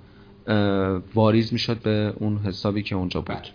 واریز 1.14 1.52
می‌شد 1.52 1.78
به 1.78 2.12
اون 2.16 2.38
حسابی 2.38 2.82
که 2.82 2.94
اونجا 2.94 3.20
بود. 3.20 3.36
بله. 3.36 3.50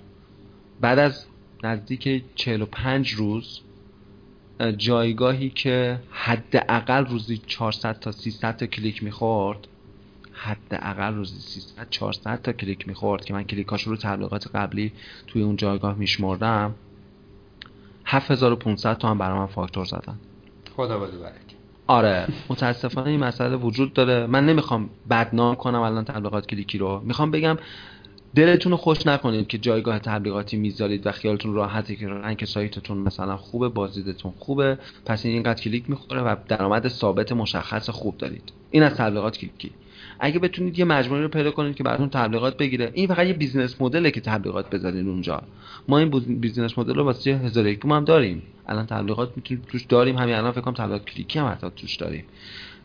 بعد 0.81 0.99
از 0.99 1.25
نزدیک 1.63 2.23
45 2.35 3.09
روز 3.09 3.61
جایگاهی 4.77 5.49
که 5.49 5.99
حداقل 6.11 7.05
روزی 7.05 7.41
400 7.47 7.99
تا 7.99 8.11
300 8.11 8.57
تا 8.57 8.65
کلیک 8.65 9.03
می‌خورد 9.03 9.67
حداقل 10.43 11.13
روزی 11.13 11.39
300 11.39 11.89
400 11.89 12.41
تا 12.41 12.51
کلیک 12.51 12.87
می‌خورد 12.87 13.25
که 13.25 13.33
من 13.33 13.43
کلیکاش 13.43 13.83
رو 13.83 13.95
تبلیغات 13.95 14.55
قبلی 14.55 14.91
توی 15.27 15.41
اون 15.41 15.55
جایگاه 15.55 15.95
میشمردم. 15.95 16.75
7500 18.05 18.97
تا 18.97 19.09
هم 19.09 19.17
برای 19.17 19.39
من 19.39 19.45
فاکتور 19.45 19.85
زدن. 19.85 20.19
خدا 20.75 20.99
بده 20.99 21.31
آره 21.87 22.27
متاسفانه 22.49 23.09
این 23.09 23.19
مسئله 23.19 23.55
وجود 23.55 23.93
داره. 23.93 24.27
من 24.27 24.45
نمی‌خوام 24.45 24.89
بدنام 25.09 25.55
کنم 25.55 25.81
الان 25.81 26.05
تبلیغات 26.05 26.47
کلیکی 26.47 26.77
رو. 26.77 27.01
می‌خوام 27.05 27.31
بگم 27.31 27.57
دلتون 28.35 28.71
رو 28.71 28.77
خوش 28.77 29.07
نکنید 29.07 29.47
که 29.47 29.57
جایگاه 29.57 29.99
تبلیغاتی 29.99 30.57
می‌ذارید 30.57 31.07
و 31.07 31.11
خیالتون 31.11 31.53
راحته 31.53 31.95
که 31.95 32.07
rank 32.07 32.45
سایتتون 32.45 32.97
مثلا 32.97 33.37
خوبه 33.37 33.69
بازدیدتون 33.69 34.33
خوبه. 34.39 34.77
پس 35.05 35.25
این 35.25 35.33
اینقدر 35.33 35.61
کلیک 35.61 35.89
می‌خوره 35.89 36.21
و 36.21 36.35
درآمد 36.47 36.87
ثابت 36.87 37.31
مشخص 37.31 37.89
خوب 37.89 38.17
دارید. 38.17 38.53
این 38.71 38.83
از 38.83 38.93
تبلیغات 38.93 39.37
کلیکی. 39.37 39.71
اگه 40.23 40.39
بتونید 40.39 40.79
یه 40.79 40.85
مجموعه 40.85 41.21
رو 41.21 41.27
پیدا 41.27 41.51
کنید 41.51 41.75
که 41.75 41.83
براتون 41.83 42.09
تبلیغات 42.09 42.57
بگیره. 42.57 42.91
این 42.93 43.07
فقط 43.07 43.27
یه 43.27 43.33
business 43.33 43.81
model 43.81 44.06
ه 44.06 44.11
که 44.11 44.21
تبلیغات 44.21 44.69
بذارید 44.69 45.07
اونجا. 45.07 45.43
ما 45.87 45.97
این 45.97 46.09
business 46.39 46.77
model 46.77 46.95
رو 46.95 47.03
واسه 47.03 47.31
هزار 47.31 47.67
یک 47.67 47.85
هم 47.85 48.05
داریم. 48.05 48.41
الان 48.67 48.85
تبلیغات 48.85 49.31
می‌تونید 49.35 49.65
توش 49.65 49.83
داریم. 49.83 50.17
همین 50.17 50.35
الان 50.35 50.51
فکر 50.51 50.61
کنم 50.61 50.73
تبلیغات 50.73 51.05
کلیکی 51.05 51.39
هم 51.39 51.47
حتی 51.47 51.67
توش 51.75 51.95
داریم. 51.95 52.23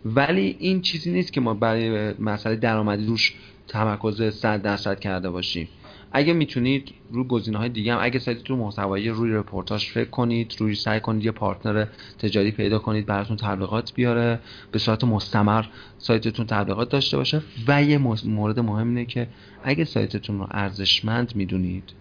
ولی 0.04 0.56
این 0.58 0.80
چیزی 0.80 1.12
نیست 1.12 1.32
که 1.32 1.40
ما 1.40 1.54
برای 1.54 2.14
مسئله 2.18 2.56
درآمدی 2.56 3.06
روش 3.06 3.34
تمرکز 3.68 4.34
100 4.34 4.62
درصد 4.62 5.00
کرده 5.00 5.30
باشیم. 5.30 5.68
اگه 6.12 6.32
می‌تونید 6.32 6.94
روی 7.10 7.24
گزینه 7.24 7.58
های 7.58 7.68
دیگه 7.68 7.94
هم 7.94 7.98
اگه 8.02 8.18
سایتتون 8.18 8.58
محتوایی 8.58 9.08
روی 9.08 9.32
رپورتاج 9.32 9.84
فکر 9.84 10.10
کنید 10.10 10.54
روی 10.58 10.74
سعی 10.74 11.00
کنید 11.00 11.24
یه 11.24 11.30
partner 11.30 11.86
تجاری 12.18 12.50
پیدا 12.50 12.78
کنید 12.78 13.06
براتون 13.06 13.36
تبلیغات 13.36 13.94
بیاره 13.94 14.40
به 14.72 14.78
صورت 14.78 15.04
مستمر 15.04 15.64
سایتتون 15.98 16.46
تبلیغات 16.46 16.88
داشته 16.88 17.16
باشه. 17.16 17.42
و 17.68 17.82
یه 17.82 17.98
مورد 18.24 18.60
مهم 18.60 18.88
اینه 18.88 19.04
که 19.04 19.28
اگه 19.64 19.84
سایتتون 19.84 20.38
رو 20.38 20.46
ارزشمند 20.50 21.36
می‌دونید 21.36 21.92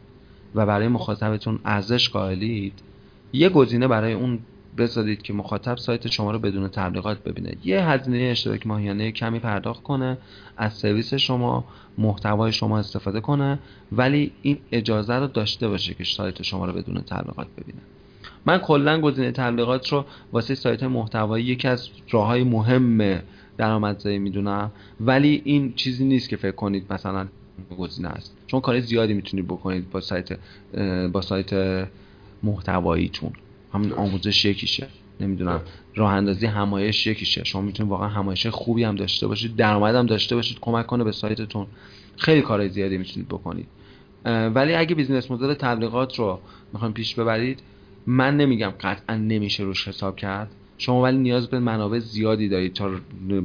و 0.55 0.65
برای 0.65 0.87
مخاطبتون 0.87 1.59
ارزش 1.65 2.09
قائلید 2.09 2.73
یه 3.33 3.49
گزینه 3.49 3.87
برای 3.87 4.13
اون 4.13 4.39
بذارید 4.77 5.21
که 5.21 5.33
مخاطب 5.33 5.77
سایت 5.77 6.07
شما 6.07 6.31
رو 6.31 6.39
بدون 6.39 6.67
تبلیغات 6.67 7.23
ببینه. 7.23 7.53
یه 7.63 7.89
هزینه 7.89 8.17
اشتراک 8.17 8.67
ماهیانه 8.67 9.11
کمی 9.11 9.39
پرداخت 9.39 9.83
کنه 9.83 10.17
از 10.57 10.73
سرویس 10.73 11.13
شما 11.13 11.65
محتوای 11.97 12.51
شما 12.51 12.79
استفاده 12.79 13.21
کنه 13.21 13.59
ولی 13.91 14.31
این 14.41 14.57
اجازه 14.71 15.13
رو 15.13 15.27
داشته 15.27 15.67
باشه 15.67 15.93
که 15.93 16.03
سایت 16.03 16.41
شما 16.41 16.65
رو 16.65 16.73
بدون 16.73 17.01
تبلیغات 17.01 17.47
ببینه. 17.57 17.79
من 18.45 18.57
کلا 18.57 19.01
گزینه 19.01 19.31
تبلیغات 19.31 19.89
رو 19.89 20.05
واسه 20.31 20.55
سایت 20.55 20.83
محتوایی 20.83 21.45
یکی 21.45 21.67
از 21.67 21.89
راههای 22.11 22.43
مهم 22.43 23.21
درآمدزایی 23.57 24.19
می‌دونم 24.19 24.71
ولی 24.99 25.41
این 25.45 25.73
چیزی 25.75 26.05
نیست 26.05 26.29
که 26.29 26.37
فکر 26.37 26.51
کنید 26.55 26.93
مثلا 26.93 27.27
گزینه 27.77 28.07
است. 28.07 28.37
چون 28.47 28.59
کار 28.59 28.79
زیادی 28.79 29.13
می‌تونید 29.13 29.45
بکنید 29.45 29.89
با 29.89 30.01
سایت 30.01 30.37
با 31.11 31.21
سایت 31.21 31.87
محتواییتون. 32.43 33.31
همین 33.75 33.93
آموزش 33.93 34.45
یکیشه. 34.45 34.87
نمی‌دونم 35.19 35.61
راه 35.95 36.13
اندازی 36.13 36.45
همایش 36.45 37.07
یکیشه. 37.07 37.43
شما 37.43 37.61
می‌تونید 37.61 37.91
واقعا 37.91 38.07
همایش 38.07 38.47
خوبی 38.47 38.83
هم 38.83 38.95
داشته 38.95 39.27
باشید 39.27 39.55
درآمد 39.55 39.95
هم 39.95 40.05
داشته 40.05 40.35
باشید 40.35 40.57
کمک 40.61 40.87
کنه 40.87 41.03
به 41.03 41.11
سایتتون. 41.11 41.67
خیلی 42.17 42.41
کارهای 42.41 42.69
زیادی 42.69 42.97
می‌تونید 42.97 43.27
بکنید. 43.27 43.67
ولی 44.25 44.73
اگه 44.73 44.95
بیزینس 44.95 45.31
مدل 45.31 45.53
تبلیغات 45.53 46.19
رو 46.19 46.39
می‌خوایم 46.73 46.93
پیش 46.93 47.15
ببرید 47.15 47.59
من 48.07 48.37
نمیگم 48.37 48.73
قطعا 48.81 49.15
نمیشه 49.15 49.63
روش 49.63 49.87
حساب 49.87 50.15
کرد. 50.15 50.51
شما 50.77 51.01
ولی 51.01 51.17
نیاز 51.17 51.47
به 51.47 51.59
منابع 51.59 51.99
زیادی 51.99 52.49
دارید 52.49 52.73
تا 52.73 52.91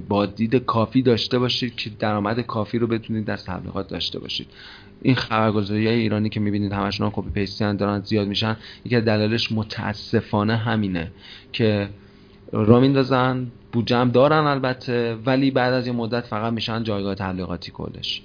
با 0.08 0.26
دید 0.26 0.56
کافی 0.56 1.02
داشته 1.02 1.38
باشید 1.38 1.76
که 1.76 1.90
درآمد 1.98 2.40
کافی 2.40 2.78
رو 2.78 2.86
بتونید 2.86 3.24
در 3.24 3.36
تبلیغات 3.36 3.88
داشته 3.88 4.18
باشید. 4.18 4.46
این 5.02 5.14
خبرگزاری 5.14 5.86
های 5.86 5.96
ایرانی 5.96 6.28
که 6.28 6.40
می‌بینید 6.40 6.72
همشون 6.72 7.10
کپی 7.10 7.30
پیستی 7.30 7.76
دارن 7.76 8.00
زیاد 8.00 8.28
میشن 8.28 8.56
یکی 8.84 8.96
از 8.96 9.04
دلایلش 9.04 9.52
متاسفانه 9.52 10.56
همینه 10.56 11.12
که 11.52 11.88
را 12.52 12.80
میندازن 12.80 13.46
بودجه 13.72 14.04
دارن 14.04 14.46
البته 14.46 15.14
ولی 15.26 15.50
بعد 15.50 15.72
از 15.72 15.86
یه 15.86 15.92
مدت 15.92 16.26
فقط 16.26 16.52
میشن 16.52 16.82
جایگاه 16.82 17.14
تبلیغاتی 17.14 17.70
کلش. 17.70 18.22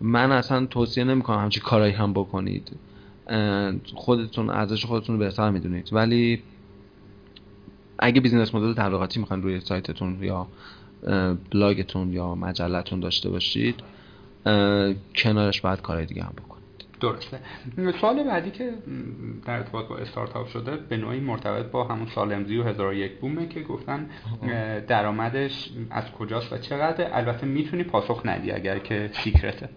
من 0.00 0.32
اصلا 0.32 0.66
توصیه 0.66 1.04
نمی‌کنم 1.04 1.38
همچی 1.38 1.60
کارایی 1.60 1.92
هم 1.92 2.12
بکنید. 2.12 2.72
خودتون 3.94 4.50
ارزش 4.50 4.84
خودتون 4.84 5.16
رو 5.16 5.24
بهتر 5.24 5.50
می‌دونید. 5.50 5.88
ولی 5.92 6.42
اگه 7.98 8.20
business 8.20 8.54
model 8.54 8.74
تبلیغاتی 8.74 9.20
می‌خواین 9.20 9.42
روی 9.42 9.60
سایتتون 9.60 10.18
یا 10.22 10.46
بلاگتون 11.52 12.12
یا 12.12 12.34
مجلتون 12.34 13.00
داشته 13.00 13.30
باشید 13.30 13.74
کنارش 15.16 15.60
باید 15.60 15.80
کارهای 15.80 16.06
دیگه 16.06 16.22
هم 16.22 16.32
بکنید. 16.36 16.56
درسته. 17.00 17.40
سوال 18.00 18.24
بعدی 18.24 18.50
که 18.50 18.72
در 19.46 19.54
ارتباط 19.54 19.86
با 19.86 19.96
استارتاپ 19.96 20.48
شده 20.48 20.76
به 20.76 20.96
نوعی 20.96 21.20
مرتبط 21.20 21.66
با 21.66 21.84
همون 21.84 22.06
سال 22.14 22.32
امزی 22.32 22.56
و 22.56 22.62
هزار 22.62 22.94
یک 22.94 23.18
بومه 23.18 23.48
که 23.48 23.62
گفتن 23.62 24.10
درآمدش 24.88 25.70
از 25.90 26.04
کجاست 26.18 26.52
و 26.52 26.58
چقدر 26.58 27.16
البته 27.16 27.46
می‌تونی 27.46 27.82
پاسخ 27.82 28.22
ندی 28.24 28.50
اگر 28.52 28.78
که 28.78 29.10
secret 29.12 29.60
ه 29.60 29.68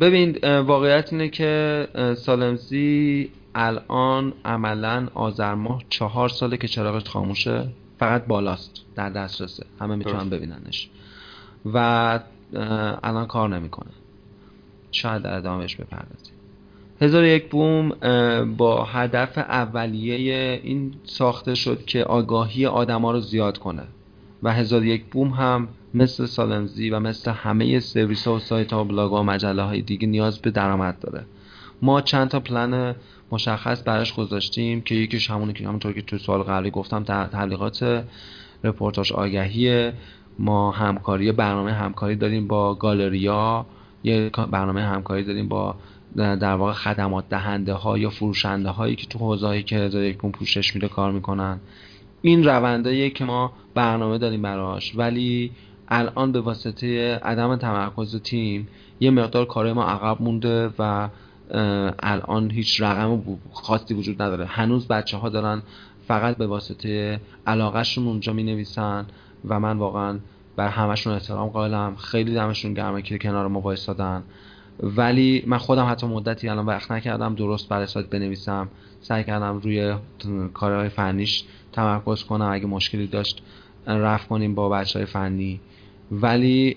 ببین 0.00 0.38
واقعیت 0.44 1.12
اینه 1.12 1.28
که 1.28 1.86
سالمزی 2.16 3.30
الان 3.54 4.32
عملا 4.44 5.08
آذر 5.14 5.54
ماه 5.54 5.82
چهار 5.88 6.28
ساله 6.28 6.56
که 6.56 6.68
چراغش 6.68 7.08
خاموشه 7.08 7.68
فقط 7.98 8.26
بالاست 8.26 8.84
در 8.94 9.10
دسترسه. 9.10 9.66
همه 9.80 9.96
می‌تونن 9.96 10.28
ببیننش. 10.30 10.90
و 11.74 12.20
الان 13.02 13.26
کار 13.26 13.48
نمی‌کنه. 13.48 13.90
شاید 14.90 15.22
در 15.22 15.36
ادامهش 15.36 15.76
بپردازیم. 15.76 16.34
هزار 17.00 17.24
یک 17.24 17.50
بوم 17.50 17.88
با 18.56 18.84
هدف 18.84 19.38
اولیه 19.38 20.60
این 20.62 20.94
ساخته 21.04 21.54
شد 21.54 21.84
که 21.84 22.04
آگاهی 22.04 22.66
آدما 22.66 23.12
رو 23.12 23.20
زیاد 23.20 23.58
کنه. 23.58 23.82
و 24.42 24.52
هزار 24.52 24.84
یک 24.84 25.04
بوم 25.04 25.28
هم 25.28 25.68
مثل 25.94 26.26
سالمزی 26.26 26.90
و 26.90 27.00
مثل 27.00 27.30
همه 27.30 27.80
سرویس 27.80 28.28
ها 28.28 28.34
و 28.34 28.38
سایت 28.38 28.72
ها 28.72 28.84
و 28.84 28.88
بلاگ 28.88 29.10
ها 29.10 29.20
و 29.20 29.22
مجله 29.22 29.62
های 29.62 29.82
دیگه 29.82 30.08
نیاز 30.08 30.38
به 30.38 30.50
درآمد 30.50 30.98
داره. 31.00 31.24
ما 31.82 32.00
چند 32.00 32.28
تا 32.28 32.40
پلن 32.40 32.94
مشخص 33.32 33.82
براش 33.84 34.14
گذاشتیم 34.14 34.80
که 34.80 34.94
یکیش 34.94 35.30
همونی 35.30 35.52
که 35.52 35.68
همونطور 35.68 35.92
که 35.92 36.02
تو 36.02 36.18
سوال 36.18 36.42
قبلی 36.42 36.70
گفتم 36.70 37.02
تبلیغات 37.04 38.04
رپورتاج 38.64 39.12
آگهیه. 39.12 39.92
ما 40.38 40.70
همکاری 40.70 41.32
برنامه 41.32 41.72
همکاری 41.72 42.16
داریم 42.16 42.46
با 42.46 42.74
گالریا 42.74 43.66
یه 44.04 44.30
برنامه 44.50 44.82
همکاری 44.82 45.24
داریم 45.24 45.48
با 45.48 45.74
در 46.16 46.54
واقع 46.54 46.72
خدمات 46.72 47.28
دهنده 47.28 47.72
ها 47.72 47.98
یا 47.98 48.10
فروشنده 48.10 48.68
هایی 48.70 48.96
که 48.96 49.06
تو 49.06 49.18
حوزه 49.18 49.62
که 49.62 49.76
هزار 49.76 50.02
یک 50.02 50.16
پوشش 50.16 50.74
میده 50.74 50.88
کار 50.88 51.12
می‌کنن. 51.12 51.60
این 52.22 52.44
روندهیه 52.44 53.10
که 53.10 53.24
ما 53.24 53.52
برنامه 53.74 54.18
داریم 54.18 54.42
براش. 54.42 54.92
ولی 54.96 55.50
الان 55.88 56.32
به 56.32 56.40
واسطه 56.40 57.14
عدم 57.16 57.56
تمرکز 57.56 58.16
تیم 58.22 58.68
یه 59.00 59.10
مقدار 59.10 59.44
کار 59.44 59.72
ما 59.72 59.84
عقب 59.84 60.22
مونده 60.22 60.70
و 60.78 61.08
الان 62.02 62.50
هیچ 62.50 62.82
رقم 62.82 63.22
خاصی 63.52 63.94
وجود 63.94 64.22
نداره. 64.22 64.46
هنوز 64.46 64.88
بچه 64.88 65.16
ها 65.16 65.28
دارن 65.28 65.62
فقط 66.08 66.36
به 66.36 66.46
واسطه 66.46 67.20
علاقهشون 67.46 68.06
اونجا 68.06 68.32
می 68.32 68.42
نویسن 68.42 69.06
و 69.44 69.60
من 69.60 69.78
واقعا 69.78 70.18
بر 70.56 70.68
همشون 70.68 71.12
احترام 71.12 71.48
قائلم. 71.48 71.96
خیلی 71.96 72.34
دمشون 72.34 72.74
گرمه 72.74 73.02
که 73.02 73.18
کنار 73.18 73.48
ما 73.48 73.60
وایسادن 73.60 74.22
ولی 74.82 75.44
من 75.46 75.58
خودم 75.58 75.86
حتی 75.86 76.06
مدتی 76.06 76.48
الان 76.48 76.66
وقت 76.66 76.90
نکردم 76.92 77.34
درست 77.34 77.68
برای 77.68 77.86
سایت 77.86 78.06
بنویسم. 78.06 78.68
سعی 79.00 79.24
کردم 79.24 79.58
روی 79.58 79.94
کارهای 80.54 80.88
فنیش 80.88 81.44
تمرکز 81.72 82.24
کنم. 82.24 82.50
اگه 82.52 82.66
مشکلی 82.66 83.06
داشت 83.06 83.42
رفع 83.86 84.28
کنیم 84.28 84.54
با 84.54 84.68
بچه 84.68 84.98
های 84.98 85.06
فنی. 85.06 85.60
ولی 86.12 86.76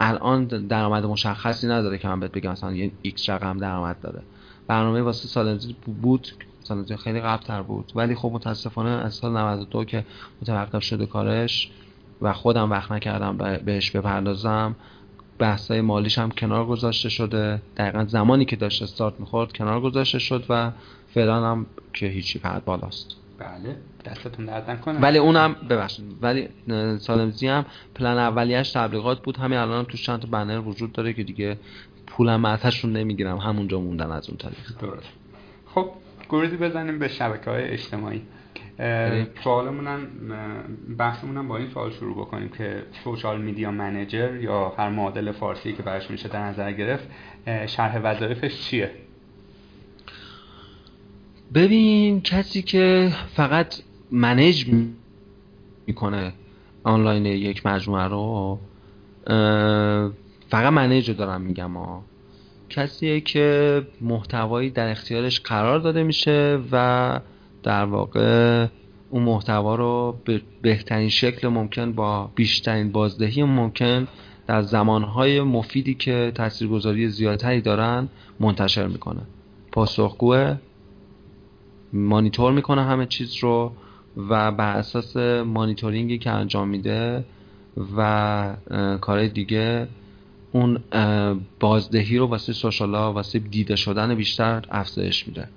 الان 0.00 0.44
درآمد 0.44 1.04
مشخصی 1.04 1.66
نداره 1.66 1.98
که 1.98 2.08
من 2.08 2.20
بهت 2.20 2.32
بگم 2.32 2.50
مثلا 2.50 2.72
یه 2.72 2.90
X 3.02 3.30
رقم 3.30 3.58
درآمد 3.58 4.00
داره. 4.00 4.22
برنامه 4.66 5.02
واسه 5.02 5.28
سال 5.28 5.58
بود. 6.02 6.28
سال 6.62 6.96
خیلی 6.96 7.20
قبل 7.20 7.62
بود. 7.62 7.92
ولی 7.94 8.14
خب 8.14 8.30
متاسفانه 8.34 8.90
از 8.90 9.14
سال 9.14 9.36
92 9.36 9.84
که 9.84 10.04
متوقف 10.42 10.82
شده 10.82 11.06
کارش 11.06 11.70
و 12.22 12.32
خودم 12.32 12.70
وقت 12.70 12.92
نکردم 12.92 13.58
بهش 13.64 13.90
بپردازم. 13.90 14.76
بحثای 15.38 15.80
مالیش 15.80 16.18
هم 16.18 16.30
کنار 16.30 16.66
گذاشته 16.66 17.08
شده. 17.08 17.62
دقیقا 17.76 18.04
زمانی 18.04 18.44
که 18.44 18.56
داشت 18.56 18.82
استارت 18.82 19.20
می‌خورد 19.20 19.52
کنار 19.52 19.80
گذاشته 19.80 20.18
شد 20.18 20.44
و 20.48 20.70
فعلا 21.14 21.46
هم 21.46 21.66
که 21.92 22.06
هیچی 22.06 22.38
پرد 22.38 22.64
بالاست. 22.64 23.16
بله. 23.38 23.76
دستتون 24.04 24.46
درد 24.46 24.70
نکنه. 24.70 25.00
ولی 25.00 25.18
اونم 25.18 25.56
ببخشید. 25.70 26.04
ولی 26.22 26.48
سالمزی 26.98 27.46
هم 27.46 27.66
پلن 27.94 28.18
اولیش 28.18 28.72
تبلیغات 28.72 29.22
بود. 29.22 29.36
همین 29.36 29.58
الان 29.58 29.78
هم 29.78 29.84
توش 29.84 30.02
چند 30.02 30.20
تا 30.20 30.28
بنر 30.30 30.60
وجود 30.60 30.92
داره 30.92 31.12
که 31.12 31.24
دیگه 31.24 31.56
پولم 32.06 32.44
ازشون 32.44 32.92
نمی‌گیرم. 32.92 33.38
همونجا 33.38 33.80
موندن 33.80 34.12
از 34.12 34.28
اون 34.28 34.38
تاریخ 34.38 34.78
درست. 34.78 35.08
خب 35.74 35.90
گروزی 36.28 36.56
بزنیم 36.56 36.98
به 36.98 37.08
شبکه 37.08 37.50
های 37.50 37.64
اجتماعی. 37.64 38.22
سوالمونم 39.44 40.06
بحثمونم 40.98 41.48
با 41.48 41.56
این 41.56 41.70
سوال 41.70 41.90
شروع 41.90 42.16
بکنیم 42.16 42.48
که 42.48 42.82
سوشال 43.04 43.40
میدیا 43.40 43.70
منیجر 43.70 44.36
یا 44.36 44.68
هر 44.68 44.88
معادل 44.88 45.32
فارسی 45.32 45.72
که 45.72 45.82
برش 45.82 46.10
میشه 46.10 46.28
در 46.28 46.42
نظر 46.42 46.72
گرفت 46.72 47.08
شرح 47.66 48.00
وظایفش 48.02 48.60
چیه؟ 48.60 48.90
ببین 51.54 52.20
کسی 52.20 52.62
که 52.62 53.12
فقط 53.34 53.74
منیج 54.10 54.66
می‌کنه 55.86 56.32
آنلاین 56.84 57.26
یک 57.26 57.66
مجموعه 57.66 58.04
رو 58.04 58.58
فقط 60.50 60.72
منیج 60.72 61.08
رو 61.08 61.14
دارم 61.14 61.40
میگم 61.40 61.76
ها. 61.76 62.04
کسیه 62.68 63.20
که 63.20 63.82
محتوایی 64.00 64.70
در 64.70 64.90
اختیارش 64.90 65.40
قرار 65.40 65.78
داده 65.78 66.02
میشه 66.02 66.58
و 66.72 67.20
در 67.62 67.84
واقع 67.84 68.66
اون 69.10 69.22
محتوا 69.22 69.74
رو 69.74 70.16
به 70.24 70.42
بهترین 70.62 71.08
شکل 71.08 71.48
ممکن 71.48 71.92
با 71.92 72.30
بیشترین 72.34 72.92
بازدهی 72.92 73.42
ممکن 73.42 74.08
در 74.46 74.62
زمانهای 74.62 75.40
مفیدی 75.40 75.94
که 75.94 76.32
تاثیرگذاری 76.34 77.08
زیادتری 77.08 77.60
دارن 77.60 78.08
منتشر 78.40 78.86
می‌کنه. 78.86 79.20
پاسخگوه 79.72 80.56
مانیتور 81.92 82.52
می‌کنه 82.52 82.84
همه 82.84 83.06
چیز 83.06 83.36
رو 83.36 83.72
و 84.28 84.52
بر 84.52 84.76
اساس 84.76 85.16
مانیتورینگی 85.46 86.18
که 86.18 86.30
انجام 86.30 86.68
میده 86.68 87.24
و 87.96 88.56
کارهای 89.00 89.28
دیگه 89.28 89.88
اون 90.52 90.78
بازدهی 91.60 92.18
رو 92.18 92.26
واسه 92.26 92.52
سوشالا 92.52 93.12
واسه 93.12 93.38
دیده 93.38 93.76
شدن 93.76 94.14
بیشتر 94.14 94.64
افزایش 94.70 95.28
میده. 95.28 95.48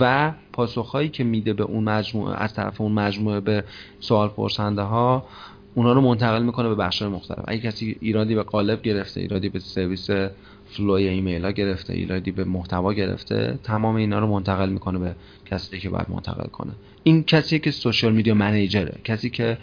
و 0.00 0.32
پاسخهایی 0.52 1.08
که 1.08 1.24
میده 1.24 1.52
به 1.52 1.62
اون 1.62 1.84
مجموعه 1.84 2.42
از 2.42 2.54
طرف 2.54 2.80
اون 2.80 2.92
مجموعه 2.92 3.40
به 3.40 3.64
سوال 4.00 4.28
پرسنده 4.28 4.82
ها 4.82 5.26
اونا 5.74 5.92
رو 5.92 6.00
منتقل 6.00 6.42
می‌کنه 6.42 6.68
به 6.68 6.74
بخش 6.74 7.02
مختلف. 7.02 7.44
اگه 7.48 7.60
کسی 7.60 7.96
ایرادی 8.00 8.34
به 8.34 8.42
قالب 8.42 8.82
گرفته 8.82 9.20
ایرادی 9.20 9.48
به 9.48 9.58
سرویس 9.58 10.10
فلوی 10.66 11.08
ایمیل 11.08 11.44
ها 11.44 11.50
گرفته 11.50 11.92
ایرادی 11.92 12.30
به 12.30 12.44
محتوا 12.44 12.92
گرفته 12.92 13.58
تمام 13.64 13.96
اینا 13.96 14.18
رو 14.18 14.26
منتقل 14.26 14.68
می‌کنه 14.68 14.98
به 14.98 15.14
کسی 15.46 15.78
که 15.78 15.90
باید 15.90 16.06
منتقل 16.10 16.48
کنه. 16.48 16.72
این 17.02 17.24
کسی 17.24 17.58
که 17.58 17.70
social 17.70 18.12
media 18.12 18.34
manager 18.34 18.81
ه. 18.81 18.94
کسی 19.04 19.30
که 19.30 19.58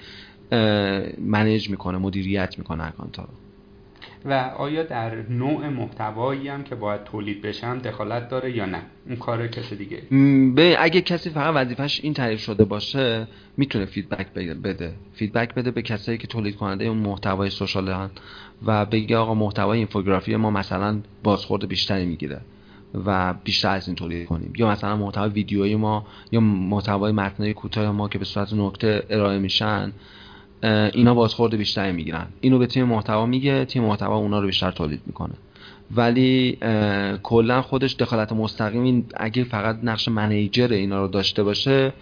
manage 1.22 1.70
می‌کنه 1.70 1.98
مدیریت 1.98 2.56
می‌کنه 2.58 2.88
اکانت 2.88 3.20
رو. 3.20 3.26
و 4.26 4.34
آیا 4.58 4.84
در 4.84 5.16
نوع 5.30 5.70
محتوایی 5.70 6.48
هم 6.48 6.64
که 6.64 6.76
باید 6.76 7.04
تولید 7.04 7.42
بشن 7.42 7.78
دخالت 7.78 8.30
داره 8.30 8.58
یا 8.58 8.66
نه؟ 8.66 8.82
اون 9.08 9.16
کار 9.16 9.48
کسی 9.48 9.76
دیگه 9.76 10.02
به 10.56 10.76
اگه 10.80 11.02
کسی 11.02 11.30
فقط 11.30 11.54
وظیفش 11.56 12.00
این 12.04 12.14
تعریف 12.14 12.40
شده 12.40 12.66
باشه 12.66 13.28
می‌تونه 13.58 13.86
feedback 13.86 14.28
بده. 14.34 14.94
feedback 15.14 15.54
بده 15.54 15.72
به 15.72 15.82
کسایی 15.82 16.18
که 16.18 16.28
تولید 16.28 16.56
کننده 16.56 16.86
اون 16.86 16.98
محتوای 16.98 17.50
social 17.50 17.90
هن 17.90 18.10
و 18.66 18.86
بگه 18.86 19.18
آقا 19.18 19.34
محتوای 19.34 19.78
اینفوگرافی 19.78 20.36
ما 20.36 20.52
مثلا 20.52 21.00
بازخورد 21.24 21.68
بیشتری 21.68 22.06
می‌گیره 22.06 22.42
و 23.06 23.34
بیشتر 23.44 23.70
از 23.70 23.88
این 23.88 23.96
تولید 23.96 24.28
کنیم. 24.28 24.54
یا 24.58 24.70
مثلا 24.70 24.96
محتوای 24.96 25.30
ویدیویی 25.30 25.76
ما 25.76 26.06
یا 26.32 26.40
محتوای 26.40 27.12
متنای 27.12 27.54
کوتاه 27.54 27.92
ما 27.92 28.08
که 28.08 28.20
به 28.20 28.26
صورت 28.26 28.54
نکته 28.54 29.04
ارائه 29.10 29.40
میشن 29.40 29.92
اینا 30.64 31.14
بازخورد 31.14 31.56
بیشتری 31.56 31.92
می‌گیرن. 31.92 32.28
اینو 32.42 32.60
به 32.60 32.68
تیم 32.68 32.86
محتوا 32.86 33.26
میگه 33.26 33.66
تیم 33.66 33.84
محتوا 33.84 34.16
اونا 34.16 34.40
رو 34.40 34.46
بیشتر 34.46 34.72
تولید 34.72 35.02
می‌کنه. 35.06 35.34
ولی 35.96 36.58
کلا 37.24 37.62
خودش 37.62 37.96
دخالت 37.96 38.34
مستقیمی 38.34 39.06
اگه 39.18 39.44
فقط 39.44 39.80
نقش 39.84 40.08
manager 40.08 40.74
اینا 40.74 41.02
رو 41.02 41.08
داشته 41.08 41.44
باشه 41.44 41.94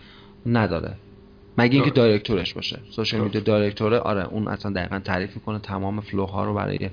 نداره. 0.46 0.94
مگه 1.58 1.76
اینکه 1.76 1.92
director 1.92 2.41
ش 2.41 2.54
باشه. 2.54 2.80
social 2.90 3.22
media 3.22 3.42
director 3.42 3.93
ه 3.93 4.00
آره 4.00 4.28
اون 4.28 4.48
اصلا 4.48 4.72
دقیقا 4.72 5.00
تعریف 5.00 5.36
می‌کنه 5.36 5.60
تمام 5.60 6.00
flow 6.02 6.37
ها 6.37 6.46
رو 6.46 6.54
برای 6.54 6.90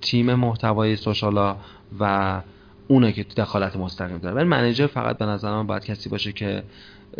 تیم 0.00 0.34
محتوای 0.34 0.96
social 0.96 1.47
ا 1.47 1.56
و 2.00 2.42
اونه 2.88 3.12
که 3.12 3.26
دخالت 3.36 3.76
مستقیم 3.76 4.18
داره. 4.18 4.34
ولی 4.34 4.44
manager 4.44 4.86
فقط 4.86 5.18
به 5.18 5.26
نظر 5.26 5.50
من 5.50 5.66
باید 5.66 5.84
کسی 5.84 6.08
باشه 6.08 6.32
که 6.32 6.62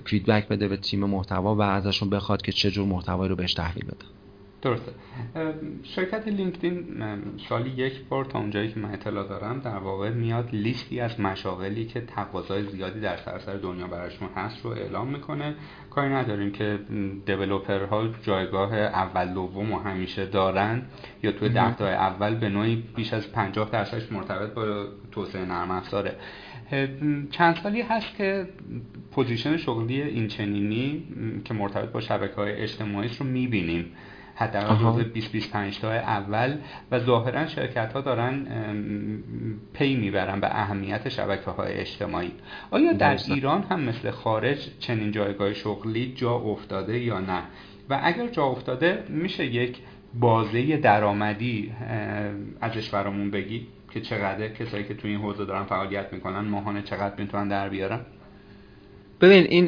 feedback 0.05 0.49
بده 0.49 0.69
به 0.69 0.77
تیم 0.77 1.05
محتوا 1.05 1.55
و 1.55 1.63
ازشون 1.63 2.11
بخواد 2.11 2.43
که 2.43 2.53
چه 2.53 2.71
جور 2.71 2.87
محتوایی 2.87 3.29
رو 3.29 3.37
بهش 3.37 3.55
تحویل 3.55 3.85
بده. 3.85 4.07
درسته. 4.63 4.93
شرکت 5.83 6.29
لینکدین 6.29 6.85
سالی 7.49 7.71
یک 7.71 8.05
بار 8.09 8.25
تا 8.25 8.39
اونجایی 8.39 8.73
که 8.73 8.81
من 8.81 8.93
اطلاع 8.93 9.29
دارم 9.29 9.61
در 9.61 9.77
واقع 9.77 10.11
میاد 10.11 10.49
لیستی 10.53 11.01
از 11.01 11.21
مشاغلی 11.21 11.87
که 11.87 12.01
تقاضای 12.01 12.67
زیادی 12.67 13.01
در 13.01 13.17
سراسر 13.17 13.57
دنیا 13.57 13.87
براشون 13.87 14.29
هست 14.37 14.65
رو 14.65 14.71
اعلام 14.71 15.09
می‌کنه. 15.09 15.55
کاری 15.91 16.09
نداریم 16.09 16.53
که 16.53 16.79
ها 17.91 18.09
جایگاه 18.23 18.75
اول 18.75 19.35
دوم 19.35 19.73
و 19.73 19.79
همیشه 19.79 20.27
دارن 20.27 20.83
یا 21.23 21.33
توی 21.33 21.49
ده 21.49 21.83
اول 21.83 22.35
به 22.35 22.49
نوعی 22.49 22.85
بیش 22.97 23.13
از 23.13 23.33
50 23.33 23.71
درصدش 23.71 24.13
مرتبط 24.13 24.55
با 24.55 24.87
توسعه 25.13 25.45
نرم 25.45 25.71
افزاره. 25.71 26.17
چند 27.31 27.57
سالی 27.63 27.83
هست 27.83 28.17
که 28.17 28.47
position 29.11 29.57
شغلی 29.57 30.03
اینچنینی 30.03 31.03
که 31.45 31.55
مرتبط 31.55 31.89
با 31.89 32.01
شبکه 32.01 32.35
های 32.35 32.53
اجتماعی 32.53 33.11
رو 33.19 33.27
می‌بینیم. 33.27 33.85
حداقل 34.35 34.77
جزء 34.77 35.03
20 35.03 35.33
25 35.33 35.81
تا 35.81 35.93
اول 35.93 36.57
و 36.91 36.99
ظاهرا 36.99 37.47
شرکت 37.47 37.93
ها 37.93 38.01
دارن 38.01 38.47
پی 39.73 39.97
می‌برن 39.97 40.41
به 40.41 40.61
اهمیت 40.61 41.09
شبکه 41.09 41.51
های 41.51 41.73
اجتماعی. 41.73 42.33
آیا 42.71 42.93
در 42.93 43.19
ایران 43.29 43.63
هم 43.63 43.81
مثل 43.81 44.11
خارج 44.11 44.59
چنین 44.79 45.13
جایگاه 45.13 45.53
شغلی 45.53 46.13
جا 46.17 46.35
افتاده 46.35 46.99
یا 46.99 47.21
نه؟ 47.21 47.43
و 47.91 48.01
اگر 48.03 48.27
جا 48.27 48.45
افتاده 48.45 49.05
میشه 49.09 49.47
یک 49.47 49.79
بازه 50.15 50.77
درآمدی 50.77 51.73
ازش 52.61 52.91
برامون 52.91 53.31
بگی؟ 53.31 53.67
که 53.91 54.01
چقدر 54.01 54.49
کسایی 54.49 54.85
که 54.85 54.95
توی 54.95 55.11
این 55.11 55.21
حوزه 55.21 55.45
دارن 55.45 55.65
فعالیت 55.65 56.13
می‌کنن 56.13 56.41
ماهانه 56.41 56.83
چقدر 56.83 57.21
می‌تونن 57.21 57.49
در 57.49 57.69
بیارن؟ 57.69 58.01
ببین 59.21 59.45
این 59.45 59.67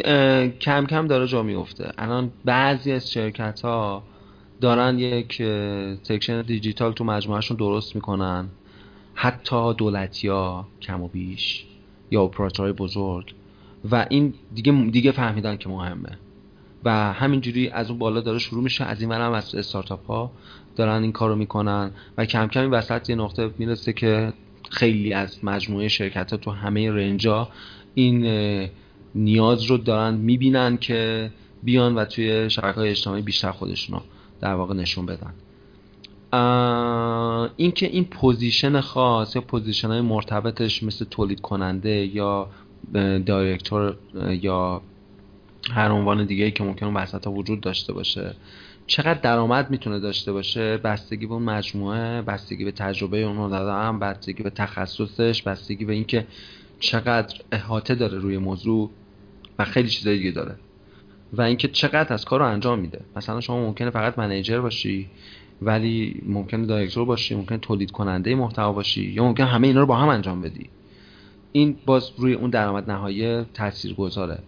کم 0.50 0.86
کم 0.86 1.06
داره 1.06 1.26
جا 1.26 1.42
میفته 1.42 1.92
الان 1.98 2.30
بعضی 2.44 2.92
از 2.92 3.12
شرکت 3.12 3.60
ها 3.60 4.02
دارن 4.60 4.98
یک 4.98 5.42
section 6.02 6.42
دیجیتال 6.42 6.92
تو 6.92 7.04
مجموعهشون 7.04 7.56
درست 7.56 7.94
می‌کنن. 7.94 8.48
حتی 9.14 9.74
دولتی 9.74 10.28
ها 10.28 10.68
کم 10.80 11.02
و 11.02 11.08
بیش 11.08 11.66
یا 12.10 12.22
اپراتورهای 12.22 12.72
بزرگ. 12.72 13.34
و 13.90 14.06
این 14.10 14.34
دیگه 14.54 14.72
دیگه 14.72 15.12
فهمیدن 15.12 15.56
که 15.56 15.68
مهمه. 15.68 16.18
و 16.84 17.12
همینجوری 17.12 17.68
از 17.68 17.90
اون 17.90 17.98
بالا 17.98 18.20
داره 18.20 18.38
شروع 18.38 18.62
میشه. 18.62 18.84
از 18.84 19.02
این 19.02 19.12
هم 19.12 19.32
از 19.32 19.54
استارتاپ 19.54 20.06
ها 20.06 20.32
دارن 20.80 21.02
این 21.02 21.12
کارو 21.12 21.36
می‌کنن 21.36 21.90
و 22.18 22.24
کم 22.24 22.46
کم 22.46 22.60
این 22.60 22.70
وسط 22.70 23.10
یه 23.10 23.16
نقطه 23.16 23.50
می‌رسه 23.58 23.92
که 23.92 24.32
خیلی 24.70 25.12
از 25.12 25.44
مجموعه 25.44 25.88
شرکت 25.88 26.30
ها 26.30 26.36
تو 26.36 26.50
همه 26.50 26.90
range 26.90 27.38
ا 27.38 27.48
این 27.94 28.26
نیاز 29.14 29.64
رو 29.64 29.76
دارن 29.76 30.14
می‌بینن 30.14 30.76
که 30.76 31.30
بیان 31.62 31.94
و 31.94 32.04
توی 32.04 32.50
شبکه 32.50 32.80
های 32.80 32.90
اجتماعی 32.90 33.22
بیشتر 33.22 33.50
خودشون 33.50 33.96
رو 33.96 34.02
در 34.40 34.54
واقع 34.54 34.74
نشون 34.74 35.06
بدن. 35.06 35.34
اینکه 37.56 37.86
این 37.86 38.04
position 38.04 38.80
خاص 38.80 39.36
یا 39.36 39.42
position 39.42 39.88
های 39.88 40.00
مرتبطش 40.00 40.82
مثل 40.82 41.04
تولید 41.04 41.40
کننده 41.40 42.06
یا 42.06 42.48
director 43.26 43.96
یا 44.40 44.82
هر 45.70 45.92
عنوان 45.92 46.24
دیگه 46.24 46.50
که 46.50 46.64
ممکن 46.64 46.86
وسط 46.86 47.26
ها 47.26 47.32
وجود 47.32 47.60
داشته 47.60 47.92
باشه 47.92 48.34
چقدر 48.90 49.20
درآمد 49.20 49.70
می‌تونه 49.70 49.98
داشته 49.98 50.32
باشه؟ 50.32 50.76
بستگی 50.76 51.26
به 51.26 51.34
اون 51.34 51.42
مجموعه 51.42 52.22
بستگی 52.22 52.64
به 52.64 52.72
تجربه 52.72 53.18
اون 53.18 53.52
آدم 53.52 53.98
بستگی 53.98 54.42
به 54.42 54.50
تخصصش 54.50 55.42
بستگی 55.42 55.84
به 55.84 55.92
اینکه 55.92 56.26
چقدر 56.80 57.40
احاطه 57.52 57.94
داره 57.94 58.18
روی 58.18 58.38
موضوع 58.38 58.90
و 59.58 59.64
خیلی 59.64 59.88
چیزای 59.88 60.16
دیگه 60.18 60.30
داره. 60.30 60.56
و 61.32 61.42
اینکه 61.42 61.68
چقدر 61.68 62.14
از 62.14 62.24
کار 62.24 62.40
رو 62.40 62.46
انجام 62.46 62.78
میده. 62.78 63.00
مثلا 63.16 63.40
شما 63.40 63.60
ممکنه 63.60 63.90
فقط 63.90 64.18
منیجر 64.18 64.60
باشی 64.60 65.06
ولی 65.62 66.22
ممکنه 66.26 66.66
دایرکتور 66.66 67.04
باشی 67.04 67.34
ممکن 67.34 67.56
تولید 67.56 67.90
کننده 67.90 68.34
محتوا 68.34 68.72
باشی 68.72 69.02
یا 69.02 69.24
ممکن 69.24 69.44
همه 69.44 69.66
اینا 69.66 69.80
رو 69.80 69.86
با 69.86 69.96
هم 69.96 70.08
انجام 70.08 70.42
بدی. 70.42 70.70
این 71.52 71.76
باز 71.86 72.10
روی 72.18 72.32
اون 72.32 72.50
درآمد 72.50 72.90
نهایی 72.90 73.42
تاثیر 73.42 73.94
گذاره 73.94 74.38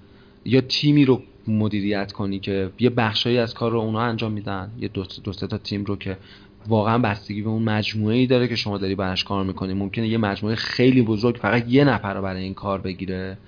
یا 0.44 0.60
تیمی 0.60 1.04
رو 1.04 1.22
مدیریت 1.48 2.12
کنی 2.12 2.38
که 2.38 2.70
یه 2.78 2.90
بخشایی 2.90 3.38
از 3.38 3.54
کار 3.54 3.72
رو 3.72 3.78
اونا 3.78 4.00
انجام 4.00 4.32
میدن. 4.32 4.70
یه 4.80 4.88
دو, 4.88 5.04
دو 5.24 5.32
تا 5.32 5.58
تیم 5.58 5.84
رو 5.84 5.96
که 5.96 6.18
واقعا 6.68 6.98
بستگی 6.98 7.42
به 7.42 7.48
اون 7.48 7.62
مجموعه 7.62 8.16
ای 8.16 8.26
داره 8.26 8.48
که 8.48 8.56
شما 8.56 8.78
داری 8.78 8.94
براش 8.94 9.24
کار 9.24 9.44
می‌کنی. 9.44 9.74
ممکنه 9.74 10.08
یه 10.08 10.18
مجموعه 10.18 10.56
خیلی 10.56 11.02
بزرگ 11.02 11.36
فقط 11.36 11.68
یه 11.68 11.84
نفر 11.84 12.14
رو 12.14 12.22
برای 12.22 12.42
این 12.42 12.54
کار 12.54 12.80
بگیره. 12.80 13.38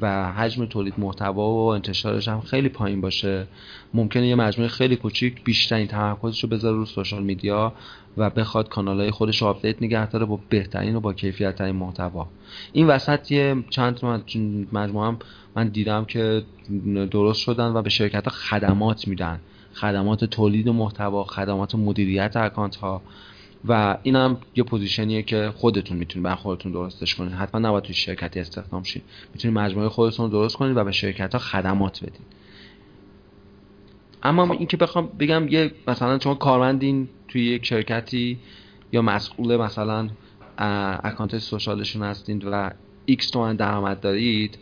و 0.00 0.32
حجم 0.32 0.66
تولید 0.66 0.94
محتوا 0.98 1.50
و 1.50 1.66
انتشارش 1.66 2.28
هم 2.28 2.40
خیلی 2.40 2.68
پایین 2.68 3.00
باشه. 3.00 3.46
ممکنه 3.94 4.26
یه 4.26 4.34
مجموعه 4.34 4.68
خیلی 4.68 4.96
کوچیک 4.96 5.44
بیشترین 5.44 5.86
تمرکزش 5.86 6.42
رو 6.44 6.48
بذاره 6.48 6.76
رو 6.76 6.84
social 6.84 7.22
media 7.22 7.72
و 8.16 8.30
بخواد 8.30 8.68
کانال 8.68 9.00
های 9.00 9.10
خودش 9.10 9.42
رو 9.42 9.48
update 9.48 9.82
نگه 9.82 10.10
داره 10.10 10.24
با 10.24 10.40
بهترین 10.48 10.96
و 10.96 11.00
با 11.00 11.12
کیفیت 11.12 11.56
ترین 11.56 11.76
محتوا. 11.76 12.28
این 12.72 12.86
وسط 12.86 13.30
یه 13.32 13.64
چند 13.70 14.00
مجموعه 14.72 15.06
هم 15.06 15.18
من 15.56 15.68
دیدم 15.68 16.04
که 16.04 16.42
درست 17.10 17.40
شدن 17.40 17.66
و 17.66 17.82
به 17.82 17.90
شرکت 17.90 18.24
ها 18.24 18.30
خدمات 18.30 19.08
میدن. 19.08 19.40
خدمات 19.74 20.24
تولید 20.24 20.68
محتوا 20.68 21.24
خدمات 21.24 21.74
مدیریت 21.74 22.36
account 22.36 22.76
ها 22.76 23.02
و 23.68 23.98
این 24.02 24.16
هم 24.16 24.38
یه 24.56 24.64
position 24.64 25.10
یه 25.10 25.22
که 25.22 25.52
خودتون 25.56 25.96
می‌تونید 25.96 26.24
بر 26.24 26.34
خودتون 26.34 26.72
درستش 26.72 27.14
کنید. 27.14 27.32
حتما 27.32 27.60
نباید 27.68 27.84
توی 27.84 27.94
شرکتی 27.94 28.40
استخدام 28.40 28.82
شید. 28.82 29.02
می‌تونید 29.34 29.58
مجموعه 29.58 29.88
خودتون 29.88 30.30
درست 30.30 30.56
کنید 30.56 30.76
و 30.76 30.84
به 30.84 30.92
شرکت 30.92 31.32
ها 31.32 31.38
خدمات 31.38 32.00
بدید. 32.04 32.26
اما 34.22 34.52
اینکه 34.54 34.76
بخوام 34.76 35.06
بگم 35.18 35.48
یه 35.48 35.72
مثلا 35.88 36.18
شما 36.18 36.34
کارمندین 36.34 37.08
توی 37.28 37.44
یک 37.44 37.66
شرکتی 37.66 38.38
یا 38.92 39.02
مسئول 39.02 39.56
مثلا 39.56 40.08
account 40.58 41.38
social 41.38 41.76
شون 41.76 42.02
هستید 42.02 42.44
و 42.44 42.70
X 43.06 43.30
تومن 43.30 43.56
درآمد 43.56 44.00
دارید 44.00 44.58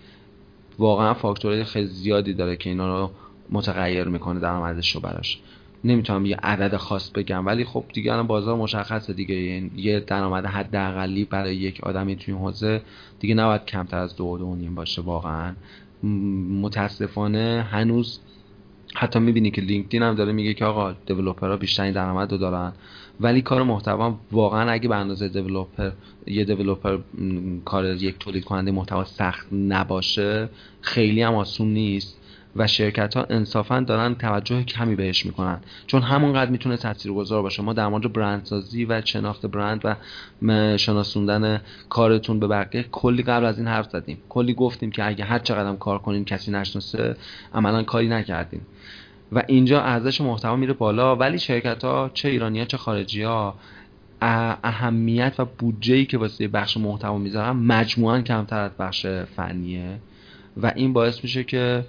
واقعا 0.78 1.14
فاکتورهای 1.14 1.64
خیلی 1.64 1.86
زیادی 1.86 2.35
داره 2.35 2.56
که 2.56 2.70
اینا 2.70 2.98
رو 2.98 3.10
متغیر 3.51 4.05
می‌کنه 4.05 4.40
درآمدش 4.40 4.94
رو 4.94 5.01
براش. 5.01 5.39
نمی‌تونم 5.85 6.27
یه 6.27 6.36
عدد 6.36 6.77
خاص 6.77 7.11
بگم 7.11 7.47
ولی 7.47 7.65
خب 7.65 7.85
دیگه 7.93 8.12
الان 8.12 8.27
بازار 8.27 8.57
مشخصه 8.57 9.12
دیگه. 9.12 9.35
یه 9.77 10.01
درآمد 10.01 10.47
حداقلی 10.47 11.24
برای 11.24 11.57
یک 11.57 11.81
آدمی 11.85 12.16
توی 12.16 12.35
این 12.35 12.43
حوزه 12.43 12.82
دیگه 13.20 13.35
نباید 13.35 13.65
کمتر 13.65 13.98
از 13.98 14.16
دو 14.16 14.39
دو 14.39 14.55
نیم 14.55 14.74
باشه 14.74 15.02
واقعا. 15.02 15.55
متاسفانه 16.62 17.66
هنوز 17.70 18.20
حتی 18.94 19.19
می‌بینی 19.19 19.51
که 19.51 19.62
لینکدین 19.62 20.02
هم 20.02 20.15
داره 20.15 20.32
میگه 20.32 20.55
که 20.55 20.65
آقا 20.65 20.93
دیولپرها 20.93 21.57
بیشترین 21.57 21.93
درآمد 21.93 22.32
رو 22.32 22.39
دارن. 22.39 22.73
ولی 23.20 23.43
کار 23.43 23.62
محتوا 23.62 24.19
واقعا 24.32 24.70
اگه 24.70 24.89
به 24.89 24.97
اندازه 24.97 25.28
دیولپر 25.28 25.90
یه 26.27 26.44
دیولپر 26.44 26.98
کار 27.65 27.85
یک 27.85 28.19
تولید 28.19 28.44
کننده 28.44 28.70
محتوا 28.70 29.05
سخت 29.05 29.47
نباشه 29.52 30.48
خیلی 30.81 31.23
هم 31.23 31.35
آسون 31.35 31.69
نیست. 31.69 32.19
و 32.56 32.66
شرکت 32.66 33.16
ها 33.16 33.27
انصافا 33.31 33.81
دارن 33.81 34.14
توجه 34.14 34.62
کمی 34.62 34.94
بهش 34.94 35.27
می‌کنن. 35.27 35.60
چون 35.86 36.02
همونقدر 36.02 36.51
می‌تونه 36.51 36.77
تاثیرگذار 36.77 37.43
باشه. 37.43 37.62
ما 37.62 37.72
در 37.72 37.89
مورد 37.89 38.12
برندسازی 38.12 38.85
و 38.85 39.02
شناخت 39.05 39.47
برند 39.47 39.81
و 39.85 39.97
شناسوندن 40.77 41.60
کارتون 41.89 42.40
به 42.40 42.47
بقیه 42.47 42.82
کلی 42.82 43.22
قبل 43.22 43.44
از 43.44 43.59
این 43.59 43.68
حرف 43.68 43.90
زدیم. 43.90 44.18
کلی 44.28 44.55
گفتیم 44.55 44.90
که 44.90 45.06
اگه 45.06 45.24
هر 45.24 45.39
چقدر 45.39 45.77
کار 45.77 45.98
کنین 45.98 46.24
کسی 46.24 46.51
نشناسه 46.51 47.16
عملا 47.55 47.82
کاری 47.82 48.09
نکردیم 48.09 48.66
و 49.32 49.43
اینجا 49.47 49.82
ارزش 49.82 50.20
محتوا 50.20 50.56
میره 50.56 50.72
بالا. 50.72 51.16
ولی 51.16 51.39
شرکت 51.39 51.85
ها 51.85 52.10
چه 52.14 52.28
ایرانی 52.28 52.59
ها 52.59 52.64
چه 52.64 52.77
خارجی 52.77 53.22
ها 53.22 53.55
اهمیت 54.22 55.35
و 55.39 55.44
بودجه 55.44 55.94
ای 55.94 56.05
که 56.05 56.18
واسه 56.18 56.48
بخش 56.48 56.77
محتوا 56.77 57.18
می‌ذارن 57.18 57.51
مجموعا 57.51 58.20
کمتر 58.20 58.59
از 58.59 58.70
بخش 58.78 59.06
فنیه. 59.06 59.98
و 60.56 60.72
این 60.77 60.93
باعث 60.93 61.22
میشه 61.22 61.44
که 61.44 61.85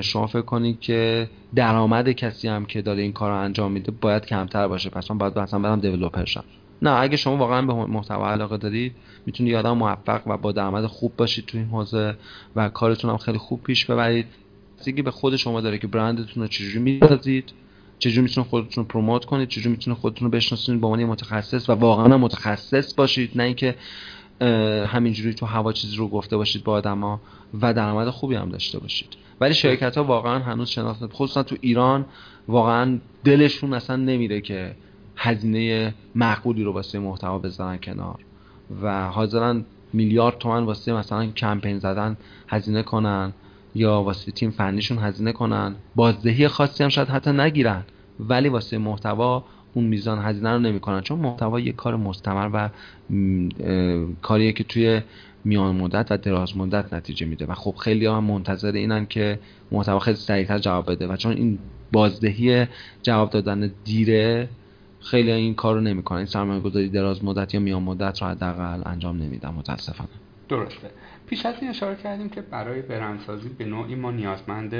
شما 0.00 0.26
فکر 0.26 0.42
کنید 0.42 0.80
که 0.80 1.30
درآمد 1.54 2.10
کسی 2.10 2.48
هم 2.48 2.66
که 2.66 2.82
داره 2.82 3.02
این 3.02 3.12
کار 3.12 3.30
رو 3.30 3.36
انجام 3.36 3.72
میده 3.72 3.92
باید 4.00 4.26
کمتر 4.26 4.68
باشه. 4.68 4.90
پس 4.90 5.10
من 5.10 5.18
باید 5.18 5.38
مثلا 5.38 5.60
برم 5.60 5.80
دیولپر 5.80 6.24
شم. 6.24 6.44
نه 6.82 6.90
اگه 6.90 7.16
شما 7.16 7.36
واقعا 7.36 7.62
به 7.62 7.74
محتوا 7.74 8.30
علاقه 8.30 8.56
دارید 8.56 8.92
می‌تونید 9.26 9.52
یه 9.52 9.58
آدم 9.58 9.72
موفق 9.72 10.20
و 10.26 10.36
با 10.36 10.52
درآمد 10.52 10.86
خوب 10.86 11.12
باشید 11.16 11.46
تو 11.46 11.58
این 11.58 11.66
حوزه 11.66 12.14
و 12.56 12.68
کارتون 12.68 13.10
هم 13.10 13.16
خیلی 13.16 13.38
خوب 13.38 13.62
پیش 13.62 13.84
ببرید. 13.84 14.26
دیگه 14.84 15.02
به 15.02 15.10
خود 15.10 15.36
شما 15.36 15.60
داره 15.60 15.78
که 15.78 15.86
برندتون 15.86 16.42
رو 16.42 16.48
چجوری 16.48 16.78
می‌سازید 16.78 17.52
چجوری 17.98 18.22
می‌تونید 18.22 18.50
خودتون 18.50 18.84
رو 18.84 18.88
پروموت 18.88 19.24
کنید 19.24 19.48
چجوری 19.48 19.70
می‌تونید 19.70 19.98
خودتون 19.98 20.26
رو 20.26 20.30
بشناسونید 20.30 20.80
به 20.80 20.86
عنوان 20.86 21.04
متخصص 21.04 21.68
و 21.68 21.72
واقعا 21.72 22.18
متخصص 22.18 22.94
باشید. 22.94 23.30
نه 23.34 23.42
اینکه 23.42 23.74
همینجوری 24.86 25.34
تو 25.34 25.46
هوا 25.46 25.72
چیزی 25.72 25.96
رو 25.96 26.08
گفته 26.08 26.36
باشید 26.36 26.64
با 26.64 26.72
آدما 26.72 27.20
و 27.62 27.74
درآمد 27.74 28.10
خوبی 28.10 28.34
هم 28.34 28.48
داشته 28.48 28.78
باشید. 28.78 29.08
ولی 29.40 29.54
شرکت 29.54 29.98
ها 29.98 30.04
واقعا 30.04 30.38
هنوز 30.38 30.68
شناخته 30.68 31.06
خصوصا 31.06 31.42
تو 31.42 31.56
ایران 31.60 32.04
واقعا 32.48 32.98
دلشون 33.24 33.74
اصلا 33.74 33.96
نمیره 33.96 34.40
که 34.40 34.76
هزینه 35.16 35.94
معقولی 36.14 36.64
رو 36.64 36.72
واسه 36.72 36.98
محتوا 36.98 37.38
بذارن 37.38 37.76
کنار 37.76 38.18
و 38.82 39.08
حاضرن 39.08 39.64
میلیارد 39.92 40.38
تومن 40.38 40.64
واسه 40.64 40.92
مثلا 40.92 41.26
کمپین 41.26 41.78
زدن 41.78 42.16
هزینه 42.48 42.82
کنن 42.82 43.32
یا 43.74 44.02
واسه 44.02 44.32
تیم 44.32 44.50
فنیشون 44.50 44.98
هزینه 44.98 45.32
کنن. 45.32 45.74
بازدهی 45.94 46.48
خاصی 46.48 46.84
هم 46.84 46.88
شاید 46.88 47.08
حتی 47.08 47.30
نگیرن 47.30 47.84
ولی 48.20 48.48
واسه 48.48 48.78
محتوا 48.78 49.44
اون 49.76 49.84
میزان 49.84 50.18
هزینه 50.18 50.52
رو 50.52 50.58
نمی‌کنن 50.58 51.00
چون 51.00 51.18
محتوا 51.18 51.60
یه 51.60 51.72
کار 51.72 51.96
مستمر 51.96 52.50
و 52.52 52.68
کاریه 54.22 54.52
که 54.52 54.64
توی 54.64 55.00
میان 55.44 55.76
مدت 55.76 56.12
و 56.12 56.16
دراز 56.16 56.56
مدت 56.56 56.94
نتیجه 56.94 57.26
میده. 57.26 57.46
و 57.46 57.54
خب 57.54 57.74
خیلی 57.76 58.06
هم 58.06 58.24
منتظر 58.24 58.72
اینن 58.72 59.06
که 59.06 59.38
محتوا 59.72 59.98
خیلی 59.98 60.16
سریعتر 60.16 60.58
جواب 60.58 60.90
بده 60.90 61.06
و 61.06 61.16
چون 61.16 61.32
این 61.32 61.58
بازدهی 61.92 62.66
جواب 63.02 63.30
دادن 63.30 63.70
دیره 63.84 64.48
خیلی 65.00 65.30
این 65.30 65.54
کار 65.54 65.74
رو 65.74 65.80
نمی‌کنن. 65.80 66.18
این 66.18 66.26
سرمایه 66.26 66.60
گذاری 66.60 66.88
دراز 66.88 67.24
مدت 67.24 67.54
یا 67.54 67.60
میان 67.60 67.82
مدت 67.82 68.22
رو 68.22 68.28
حداقل 68.28 68.82
انجام 68.86 69.22
نمیدن 69.22 69.48
متاسفانه. 69.48 70.10
درسته. 70.48 70.90
پیش 71.26 71.46
از 71.46 71.54
این 71.60 71.70
اشاره 71.70 71.96
کردیم 71.96 72.28
که 72.28 72.42
برای 72.42 72.82
برندسازی 72.82 73.48
به 73.48 73.64
نوعی 73.64 73.94
ما 73.94 74.10
نیازمند 74.10 74.74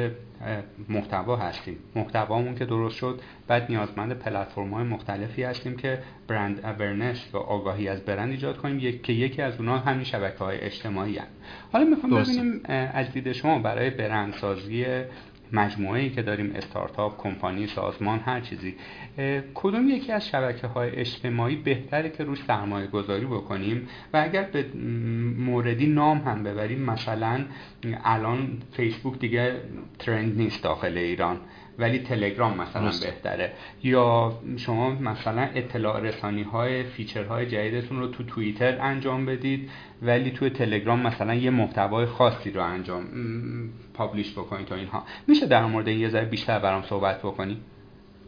محتوا 0.89 1.37
هستیم 1.37 1.77
محتوامون 1.95 2.55
که 2.55 2.65
درست 2.65 2.97
شد 2.97 3.21
بعد 3.47 3.67
نیازمند 3.69 4.13
پلتفرم 4.13 4.75
های 4.75 4.85
مختلفی 4.85 5.43
هستیم 5.43 5.77
که 5.77 5.99
برند 6.29 6.61
اورنس 6.67 7.31
و 7.33 7.37
آگاهی 7.37 7.89
از 7.89 8.01
برند 8.05 8.31
ایجاد 8.31 8.57
کنیم 8.57 8.79
یک 8.79 9.03
که 9.03 9.13
یکی 9.13 9.43
از 9.43 9.59
اونها 9.59 9.79
همین 9.79 10.05
شبکه 10.05 10.39
های 10.39 10.61
اجتماعی 10.61 11.17
هست. 11.19 11.31
حالا 11.73 11.85
می‌خوام 11.85 12.23
ببینیم 12.23 12.61
از 12.69 13.13
دید 13.13 13.33
شما 13.33 13.59
برای 13.59 13.91
برندسازی 13.91 14.87
مجموعه 15.53 16.01
ای 16.01 16.11
که 16.11 16.23
داریم 16.23 16.53
استارتاپ 16.55 17.23
کمپانی 17.23 17.67
سازمان 17.67 18.19
هر 18.19 18.41
چیزی 18.41 18.75
کدوم 19.55 19.89
یکی 19.89 20.13
از 20.13 20.29
شبکه 20.29 20.67
های 20.67 20.91
اجتماعی 20.91 21.57
بهتره 21.57 22.11
که 22.11 22.25
روش 22.25 22.43
سرمایه 22.47 22.87
گذاری 22.87 23.27
بکنیم؟ 23.27 23.89
و 24.13 24.23
اگر 24.25 24.43
به 24.43 24.67
موردی 25.39 25.87
نام 25.87 26.19
هم 26.19 26.43
ببریم 26.43 26.83
مثلا 26.83 27.45
الان 28.05 28.63
فیسبوک 28.73 29.19
دیگه 29.19 29.61
ترند 29.99 30.37
نیست 30.37 30.63
داخل 30.63 30.99
ایران 30.99 31.41
ولی 31.79 31.99
تلگرام 31.99 32.61
مثلا 32.61 32.91
بهتره. 33.03 33.53
یا 33.83 34.33
شما 34.57 34.91
مثلا 34.91 35.43
اطلاع 35.43 36.01
رسانی 36.01 36.43
های 36.43 36.85
feature 36.85 37.25
های 37.25 37.47
جدیدتون 37.47 37.99
رو 37.99 38.07
تو 38.07 38.25
توییتر 38.25 38.81
انجام 38.81 39.27
بدید 39.27 39.71
ولی 40.03 40.31
تو 40.31 40.49
تلگرام 40.49 41.01
مثلا 41.01 41.35
یه 41.35 41.51
محتوای 41.51 42.07
خاصی 42.07 42.51
رو 42.51 42.63
انجام 42.63 43.05
publish 43.95 44.33
بکنید 44.33 44.67
تا 44.67 44.75
اینها. 44.75 45.05
میشه 45.29 45.47
در 45.47 45.67
مورد 45.67 45.89
این 45.89 46.01
یه 46.01 46.09
ذره 46.09 46.25
بیشتر 46.25 46.59
برام 46.59 46.83
صحبت 46.83 47.19
بکنی؟ 47.19 47.61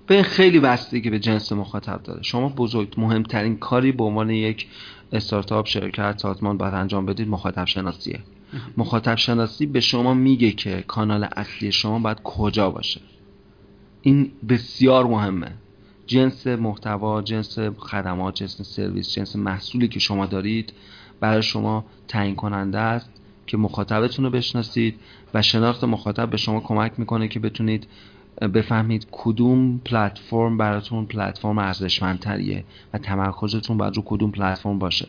به 0.09 0.23
خیلی 0.23 0.61
بستگی 0.61 1.11
به 1.11 1.19
جنس 1.19 1.53
مخاطب 1.53 2.03
داره. 2.03 2.23
شما 2.23 2.49
بزرگ 2.49 2.95
مهمترین 2.97 3.57
کاری 3.57 3.93
به 3.93 4.05
عنوان 4.05 4.31
یک 4.31 4.67
استارتاپ 5.13 5.67
شرکت 5.67 6.19
سازمان 6.19 6.59
باید 6.59 6.75
انجام 6.75 7.07
بدید 7.07 7.29
مخاطب 7.29 7.65
شناسیه 7.65 8.21
مخاطب 8.77 9.15
شناسی 9.15 9.67
به 9.67 9.81
شما 9.81 10.15
میگه 10.15 10.53
که 10.53 10.85
کانال 10.87 11.29
اصلی 11.37 11.73
شما 11.73 11.99
باید 11.99 12.21
کجا 12.25 12.71
باشه. 12.71 13.01
این 14.03 14.33
بسیار 14.49 15.07
مهمه. 15.07 15.53
جنس 16.07 16.47
محتوا 16.47 17.23
جنس 17.23 17.59
خدمات 17.59 18.35
جنس 18.35 18.63
سرویس 18.63 19.13
جنس 19.13 19.37
محصولی 19.37 19.89
که 19.89 20.01
شما 20.01 20.27
دارید 20.27 20.73
برای 21.21 21.43
شما 21.43 21.85
تعیین 22.09 22.35
کننده 22.35 22.79
است 22.79 23.11
که 23.47 23.57
مخاطبتون 23.57 24.25
رو 24.25 24.31
بشناسید 24.31 25.01
و 25.35 25.43
شناخت 25.43 25.85
مخاطب 25.85 26.31
به 26.31 26.37
شما 26.37 26.61
کمک 26.61 26.93
می‌کنه 26.97 27.29
که 27.29 27.41
بتونید 27.41 27.87
بفهمید 28.41 29.07
کدوم 29.13 29.79
پلتفرم 29.79 30.59
براتون 30.59 31.07
پلتفرم 31.07 31.59
ارزشمندتریه 31.59 32.65
و 32.95 32.99
تمرکزتون 32.99 33.77
باید 33.77 33.97
رو 33.97 34.03
کدوم 34.07 34.31
پلتفرم 34.31 34.79
باشه. 34.79 35.09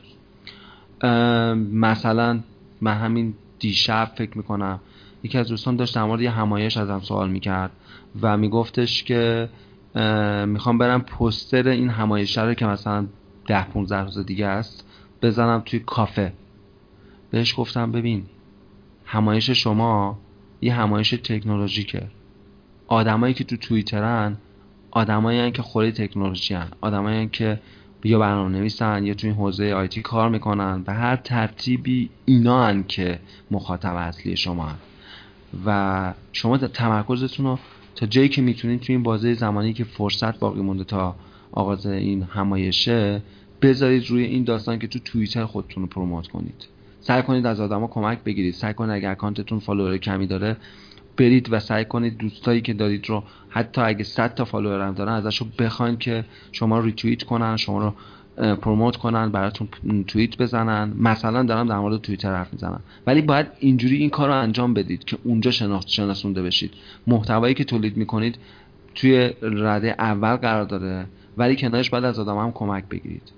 مثلا 1.72 2.40
من 2.82 2.94
همین 2.94 3.34
دیشب 3.60 4.12
فکر 4.16 4.38
می‌کنم 4.38 4.80
یکی 5.24 5.38
از 5.38 5.48
دوستان 5.48 5.76
داشت 5.76 5.96
در 5.96 6.04
مورد 6.04 6.22
یه 6.22 6.32
همایش 6.32 6.78
ازم 6.78 7.00
سوال 7.00 7.30
می‌کرد 7.30 7.72
و 8.22 8.38
میگفتش 8.38 9.04
که 9.04 9.50
می‌خوام 10.48 10.78
برم 10.78 11.02
پستر 11.02 11.68
این 11.68 11.90
همایشه 11.90 12.42
رو 12.42 12.54
که 12.54 12.66
مثلا 12.66 13.08
ده 13.48 13.64
15 13.64 14.04
روز 14.04 14.26
دیگه 14.26 14.48
است 14.48 14.86
بزنم 15.22 15.62
توی 15.66 15.80
کافه. 15.80 16.34
بهش 17.32 17.54
گفتم 17.58 17.92
ببین 17.92 18.24
همایش 19.06 19.50
شما 19.50 20.20
یه 20.62 20.74
همایش 20.74 21.10
تکنولوژیکه. 21.10 22.08
آدمایی 22.90 23.34
که 23.34 23.44
تو 23.44 23.58
توییترن 23.58 24.38
آدمایی 24.92 25.52
که 25.52 25.62
خوری 25.62 25.92
تکنولوژی 25.92 26.54
هن 26.54 26.68
آدمایی 26.82 27.28
که 27.28 27.60
یا 28.04 28.20
برنامه 28.20 28.58
نویسن 28.58 29.06
یا 29.06 29.14
تو 29.14 29.28
این 29.28 29.36
حوزه 29.36 29.74
IT 29.74 30.02
کار 30.02 30.30
می‌کنن 30.30 30.84
و 30.88 30.94
هر 30.94 31.16
ترتیبی 31.16 32.10
اینا 32.26 32.66
هن 32.66 32.84
که 32.88 33.20
مخاطب 33.52 33.96
اصلی 33.96 34.38
شما 34.38 34.66
هن. 34.66 34.76
و 35.66 36.14
شما 36.32 36.58
تمرکزتون 36.58 37.46
رو 37.46 37.60
تا 37.96 38.06
جایی 38.06 38.30
که 38.30 38.42
می‌تونید 38.42 38.82
تو 38.82 38.94
این 38.94 39.04
بازه 39.04 39.34
زمانی 39.34 39.74
که 39.74 39.84
فرصت 39.84 40.40
باقی 40.40 40.62
مونده 40.62 40.84
تا 40.84 41.16
آغاز 41.52 41.86
این 41.86 42.24
همایشه 42.24 43.22
بذارید 43.62 44.10
روی 44.10 44.24
این 44.24 44.44
داستان 44.44 44.80
که 44.80 44.88
تو 44.88 45.00
توییتر 45.00 45.46
خودتون 45.46 45.84
رو 45.84 45.90
promote 45.90 46.28
کنید. 46.28 46.68
سعی 47.02 47.22
کنید 47.22 47.46
از 47.46 47.60
آدما 47.60 47.88
کمک 47.88 48.24
بگیرید. 48.24 48.54
سعی 48.54 48.74
کنید 48.74 48.92
اگر 48.92 49.12
account 49.12 49.45
تون 49.45 49.60
follower 49.60 49.98
کمی 49.98 50.28
داره 50.28 50.58
برید 51.18 51.54
و 51.54 51.60
سعی 51.60 51.86
کنید 51.86 52.18
دوستایی 52.18 52.62
که 52.62 52.74
دارید 52.74 53.10
رو 53.10 53.24
حتی 53.50 53.82
اگه 53.82 54.04
100 54.04 54.34
تا 54.34 54.46
follower 54.46 54.88
هم 54.88 54.94
دارن 54.94 55.14
ازشون 55.14 55.52
بخواین 55.60 55.98
که 55.98 56.26
شما 56.52 56.80
ریتوییت 56.80 57.24
کنن 57.24 57.58
شما 57.58 57.84
رو 57.84 57.94
promote 58.56 58.96
کنن 58.96 59.32
براتون 59.32 59.68
توییت 60.08 60.38
بزنن. 60.38 60.94
مثلا 60.98 61.44
دارم 61.44 61.68
در 61.68 61.78
مورد 61.80 62.02
توییتر 62.02 62.36
حرف 62.36 62.54
می‌زنم. 62.54 62.82
ولی 63.08 63.22
باید 63.22 63.48
اینجوری 63.60 63.96
این 63.96 64.10
کار 64.10 64.28
رو 64.28 64.36
انجام 64.36 64.74
بدید 64.74 65.04
که 65.04 65.18
اونجا 65.24 65.52
شناخت 65.52 65.88
شناسونده 65.88 66.44
بشید. 66.44 66.74
محتوایی 67.08 67.54
که 67.54 67.64
تولید 67.64 67.98
می‌کنید 67.98 68.38
توی 68.96 69.32
رده 69.42 69.96
اول 70.00 70.36
قرار 70.36 70.66
داره 70.66 71.06
ولی 71.38 71.56
کنارش 71.56 71.90
باید 71.90 72.04
از 72.04 72.20
آدما 72.20 72.38
هم 72.38 72.52
کمک 72.52 72.84
بگیرید. 72.90 73.32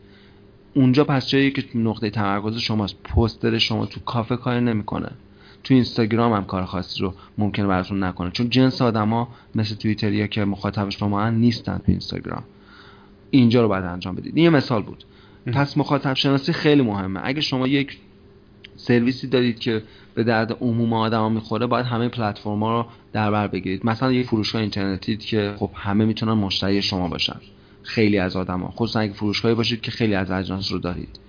اونجا 0.73 1.03
پس 1.03 1.27
جایی 1.27 1.51
که 1.51 1.63
نقطه 1.75 2.09
تمرکز 2.09 2.57
شماست. 2.57 3.03
پوستر 3.03 3.57
شما 3.57 3.85
تو 3.85 3.99
کافه 3.99 4.37
کار 4.37 4.59
نمی‌کنه. 4.59 5.11
تو 5.63 5.73
اینستاگرام 5.73 6.33
هم 6.33 6.45
کار 6.45 6.65
خاصی 6.65 6.99
رو 6.99 7.13
ممکن 7.37 7.67
براتون 7.67 8.03
نکنه. 8.03 8.31
چون 8.31 8.49
جنس 8.49 8.81
آدما 8.81 9.27
مثل 9.55 9.75
توییتریا 9.75 10.27
که 10.27 10.45
مخاطب 10.45 10.89
شما 10.89 11.23
هن 11.23 11.33
نیستن 11.33 11.77
تو 11.77 11.83
اینستاگرام. 11.87 12.43
اینجا 13.31 13.61
رو 13.61 13.67
باید 13.67 13.83
انجام 13.83 14.15
بدید. 14.15 14.35
این 14.35 14.43
یه 14.43 14.49
مثال 14.49 14.81
بود. 14.81 15.03
پس 15.45 15.77
مخاطب 15.77 16.13
شناسی 16.13 16.53
خیلی 16.53 16.81
مهمه. 16.81 17.19
اگه 17.23 17.41
شما 17.41 17.67
یک 17.67 17.97
سرویسی 18.75 19.27
دارید 19.27 19.59
که 19.59 19.83
به 20.15 20.23
درد 20.23 20.57
عموم 20.61 20.93
آدما 20.93 21.29
می‌خوره 21.29 21.65
باید 21.65 21.85
همه 21.85 22.09
پلتفرما 22.09 22.81
رو 22.81 22.87
در 23.13 23.31
بر 23.31 23.47
بگیرید. 23.47 23.85
مثلا 23.85 24.11
یک 24.11 24.27
فروشگاه 24.27 24.61
اینترنتی 24.61 25.17
که 25.17 25.55
خب 25.57 25.69
همه 25.73 26.05
می‌تونن 26.05 26.33
مشتری 26.33 26.81
شما 26.81 27.07
باشن. 27.07 27.35
خیلی 27.83 28.17
از 28.17 28.35
آدما. 28.35 28.71
خصوصا 28.71 28.99
اگه 28.99 29.13
فروشگاهی 29.13 29.55
باشید 29.55 29.81
که 29.81 29.91
خیلی 29.91 30.15
از 30.15 30.31
اجناس 30.31 30.71
رو 30.71 30.79
دارید. 30.79 31.19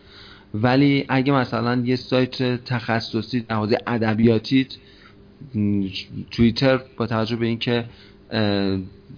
ولی 0.54 1.04
اگه 1.08 1.32
مثلا 1.32 1.82
یه 1.84 1.96
سایت 1.96 2.64
تخصصی 2.64 3.40
در 3.40 3.56
حوزه 3.56 3.78
ادبیاتید 3.86 4.78
توییتر 6.30 6.80
با 6.96 7.06
توجه 7.06 7.36
به 7.36 7.46
اینکه 7.46 7.84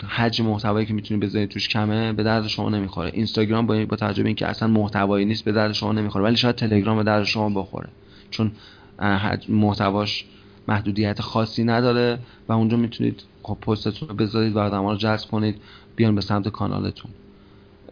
حجم 0.09 0.47
محتوایی 0.47 0.86
که 0.86 0.94
می‌تونید 0.94 1.23
بذارید 1.23 1.48
توش 1.48 1.69
کمه 1.69 2.12
به 2.12 2.23
درد 2.23 2.47
شما 2.47 2.70
نمی‌خوره. 2.70 3.11
اینستاگرام 3.15 3.66
با, 3.66 3.85
با 3.85 3.97
توجه 3.97 4.23
به 4.23 4.28
اینکه 4.28 4.47
اصلا 4.47 4.69
محتوایی 4.69 5.24
نیست 5.24 5.44
به 5.44 5.52
درد 5.52 5.73
شما 5.73 5.93
نمی‌خوره. 5.93 6.24
ولی 6.24 6.36
شاید 6.36 6.55
تلگرام 6.55 6.97
به 6.97 7.02
درد 7.02 7.24
شما 7.24 7.62
بخوره. 7.62 7.89
چون 8.31 8.52
محتواش 9.48 10.24
محدودیت 10.69 11.20
خاصی 11.20 11.65
نداره 11.65 12.19
و 12.48 12.52
اونجا 12.52 12.77
می‌تونید 12.77 13.23
خب 13.43 13.55
پستتون 13.55 14.09
رو 14.09 14.15
بذارید 14.15 14.56
و 14.56 14.59
آدم‌ها 14.59 14.93
رو 14.93 14.98
جذب 14.98 15.31
کنید 15.31 15.56
بیان 15.97 16.15
به 16.15 16.20
سمت 16.20 16.48
کانالتون. 16.48 17.11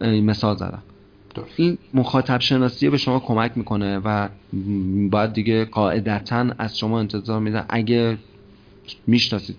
مثال 0.01 0.55
زدم. 0.55 0.83
این 1.55 1.77
مخاطب 1.93 2.39
شناسی 2.41 2.89
به 2.89 2.97
شما 2.97 3.19
کمک 3.19 3.51
می‌کنه 3.55 3.97
و 3.97 4.29
باید 5.09 5.33
دیگه 5.33 5.65
قاعدتا 5.65 6.47
از 6.57 6.77
شما 6.77 6.99
انتظار 6.99 7.39
میره. 7.39 7.65
اگه 7.69 8.17
می‌شناسید 9.07 9.55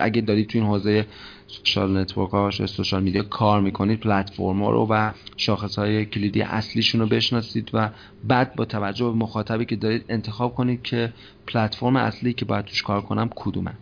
اگه 0.00 0.20
دارید 0.20 0.48
تو 0.48 0.58
این 0.58 0.66
حوزه 0.66 1.06
social 1.46 1.96
network 1.96 2.30
ها 2.30 2.50
social 2.50 3.02
media 3.02 3.22
کار 3.22 3.60
می‌کنید 3.60 4.00
پلتفرم 4.00 4.62
ها 4.62 4.70
رو 4.70 4.86
و 4.90 5.10
شاخص 5.36 5.78
های 5.78 6.04
کلیدی 6.04 6.42
اصلیشون 6.42 7.00
رو 7.00 7.06
بشناسید 7.06 7.70
و 7.72 7.90
بعد 8.24 8.54
با 8.54 8.64
توجه 8.64 9.04
به 9.04 9.12
مخاطبی 9.12 9.64
که 9.64 9.76
دارید 9.76 10.04
انتخاب 10.08 10.54
کنید 10.54 10.82
که 10.82 11.12
پلتفرم 11.46 11.96
اصلی 11.96 12.32
که 12.32 12.44
باید 12.44 12.64
توش 12.64 12.82
کار 12.82 13.00
کنم 13.00 13.30
کدومه. 13.36 13.72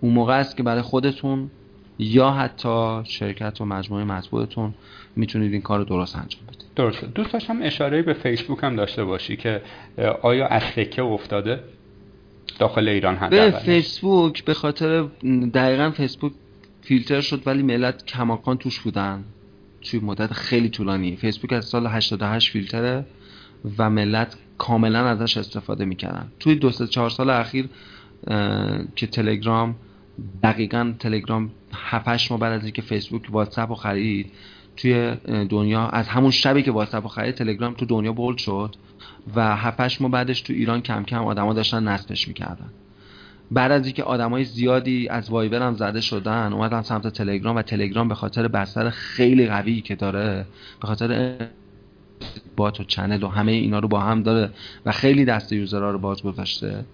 اون 0.00 0.12
موقع 0.12 0.38
است 0.38 0.56
که 0.56 0.62
برای 0.62 0.82
خودتون 0.82 1.50
یا 1.98 2.30
حتی 2.30 3.00
شرکت 3.04 3.60
و 3.60 3.64
مجموعه 3.64 4.04
مطبوعتون 4.04 4.74
می‌تونید 5.16 5.52
این 5.52 5.62
کار 5.62 5.78
رو 5.78 5.84
درست 5.84 6.16
انجام 6.16 6.42
بدید. 6.48 6.64
درسته 6.76 7.06
دوست 7.06 7.32
داشتم 7.32 7.62
اشاره 7.62 8.02
به 8.02 8.12
فیسبوک 8.12 8.58
هم 8.62 8.76
داشته 8.76 9.04
باشی 9.04 9.36
که 9.36 9.62
آیا 10.22 10.46
از 10.46 10.62
سکه 10.62 11.02
افتاده؟ 11.02 11.60
داخل 12.58 12.88
ایران 12.88 13.14
هست 13.16 13.30
به 13.30 13.50
فیسبوک 13.50 14.44
به 14.44 14.54
خاطر 14.54 15.02
دقیقا 15.54 15.90
فیسبوک 15.90 16.32
فیلتر 16.82 17.20
شد 17.20 17.42
ولی 17.46 17.62
ملت 17.62 18.06
کماکان 18.06 18.56
توش 18.56 18.80
بودن. 18.80 19.24
توی 19.82 20.00
مدت 20.00 20.32
خیلی 20.32 20.68
طولانی. 20.68 21.16
فیسبوک 21.16 21.52
از 21.52 21.64
سال 21.64 21.86
88 21.86 22.50
فیلتره 22.50 23.04
و 23.78 23.90
ملت 23.90 24.36
کاملا 24.58 25.06
ازش 25.06 25.36
استفاده 25.36 25.84
می‌کردن. 25.84 26.32
توی 26.40 26.54
دو 26.54 26.70
سه 26.70 26.86
چهار 26.86 27.10
سال 27.10 27.30
اخیر 27.30 27.68
که 28.96 29.06
تلگرام 29.06 29.76
دقیقا 30.42 30.94
تلگرام 30.98 31.50
7 31.74 32.30
ماه 32.30 32.40
بعد 32.40 32.52
از 32.52 32.62
اینکه 32.62 32.82
فیسبوک 32.82 33.22
واتساپ 33.30 33.68
رو 33.68 33.74
خرید 33.74 34.32
توی 34.76 35.14
دنیا 35.48 35.88
از 35.88 36.08
همون 36.08 36.30
شبی 36.30 36.62
که 36.62 36.70
واتساپ 36.70 37.02
رو 37.02 37.08
خرید 37.08 37.34
تلگرام 37.34 37.74
تو 37.74 37.86
دنیا 37.86 38.12
bold 38.12 38.38
شد 38.38 38.76
و 39.34 39.56
7 39.56 40.02
ماه 40.02 40.10
بعدش 40.10 40.40
تو 40.40 40.52
ایران 40.52 40.82
کم 40.82 41.04
کم 41.04 41.24
آدما 41.24 41.52
داشتن 41.52 41.88
نصبش 41.88 42.28
می‌کردن. 42.28 42.70
بعد 43.50 43.72
از 43.72 43.84
اینکه 43.84 44.02
آدمای 44.02 44.44
زیادی 44.44 45.08
از 45.08 45.30
وایبر 45.30 45.62
هم 45.62 45.74
زده 45.74 46.00
شدن 46.00 46.52
اومدن 46.52 46.82
سمت 46.82 47.06
تلگرام 47.06 47.56
و 47.56 47.62
تلگرام 47.62 48.08
به 48.08 48.14
خاطر 48.14 48.48
بستر 48.48 48.90
خیلی 48.90 49.46
قوی 49.46 49.80
که 49.80 49.94
داره 49.94 50.46
به 50.80 50.86
خاطر 50.86 51.36
bot 52.56 52.80
و 52.80 52.84
channel 52.84 53.22
و 53.22 53.28
همه 53.28 53.52
اینا 53.52 53.78
رو 53.78 53.88
با 53.88 54.00
هم 54.00 54.22
داره 54.22 54.50
و 54.86 54.92
خیلی 54.92 55.24
دست 55.24 55.52
یوزرها 55.52 55.90
رو 55.90 55.98
باز 55.98 56.22
گذاشته 56.22 56.84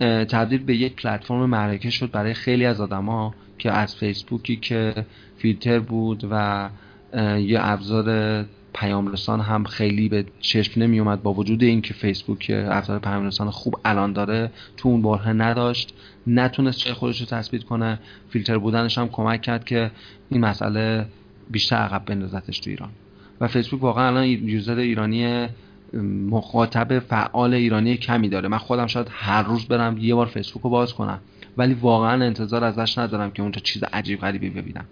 تبدیل 0.00 0.64
به 0.64 0.76
یک 0.76 1.02
پلتفرم 1.02 1.46
معرکه 1.46 1.90
شد 1.90 2.10
برای 2.10 2.34
خیلی 2.34 2.66
از 2.66 2.80
آدما 2.80 3.34
که 3.60 3.72
از 3.72 3.94
فیسبوکی 3.94 4.56
که 4.56 5.06
فیلتر 5.38 5.78
بود 5.78 6.28
و 6.30 6.68
یه 7.38 7.58
ابزار 7.62 8.44
پیام 8.74 9.12
رسان 9.12 9.40
هم 9.40 9.64
خیلی 9.64 10.08
به 10.08 10.24
چشم 10.40 10.82
نمی 10.82 11.00
اومد 11.00 11.22
با 11.22 11.32
وجود 11.32 11.62
اینکه 11.62 11.94
فیسبوک 11.94 12.52
ابزار 12.54 12.98
پیام 12.98 13.26
رسان 13.26 13.50
خوب 13.50 13.76
الان 13.84 14.12
داره 14.12 14.50
تو 14.76 14.88
اون 14.88 15.02
باره 15.02 15.32
نداشت 15.32 15.94
نتونست 16.26 16.78
چه 16.78 16.94
خودش 16.94 17.20
رو 17.20 17.26
تثبیت 17.26 17.64
کنه 17.64 17.98
فیلتر 18.30 18.58
بودنش 18.58 18.98
هم 18.98 19.08
کمک 19.08 19.42
کرد 19.42 19.64
که 19.64 19.90
این 20.30 20.40
مسئله 20.40 21.06
بیشتر 21.50 21.76
عقب 21.76 22.04
بندازتش 22.04 22.58
تو 22.58 22.70
ایران. 22.70 22.90
و 23.40 23.48
فیسبوک 23.48 23.82
واقعا 23.82 24.06
الان 24.06 24.24
یوزر 24.24 24.78
ایرانی 24.78 25.46
مخاطب 26.30 26.98
فعال 26.98 27.54
ایرانی 27.54 27.96
کمی 27.96 28.28
داره. 28.28 28.48
من 28.48 28.58
خودم 28.58 28.86
شاید 28.86 29.06
هر 29.10 29.42
روز 29.42 29.66
برم 29.66 29.98
یه 29.98 30.14
بار 30.14 30.26
فیسبوک 30.26 30.62
رو 30.62 30.70
باز 30.70 30.94
کنم. 30.94 31.18
ولی 31.56 31.74
واقعا 31.74 32.24
انتظار 32.24 32.64
ازش 32.64 32.98
ندارم 32.98 33.30
که 33.30 33.42
اونجا 33.42 33.60
چیز 33.60 33.82
عجیب 33.82 34.20
غریبی 34.20 34.50
ببینم. 34.50 34.84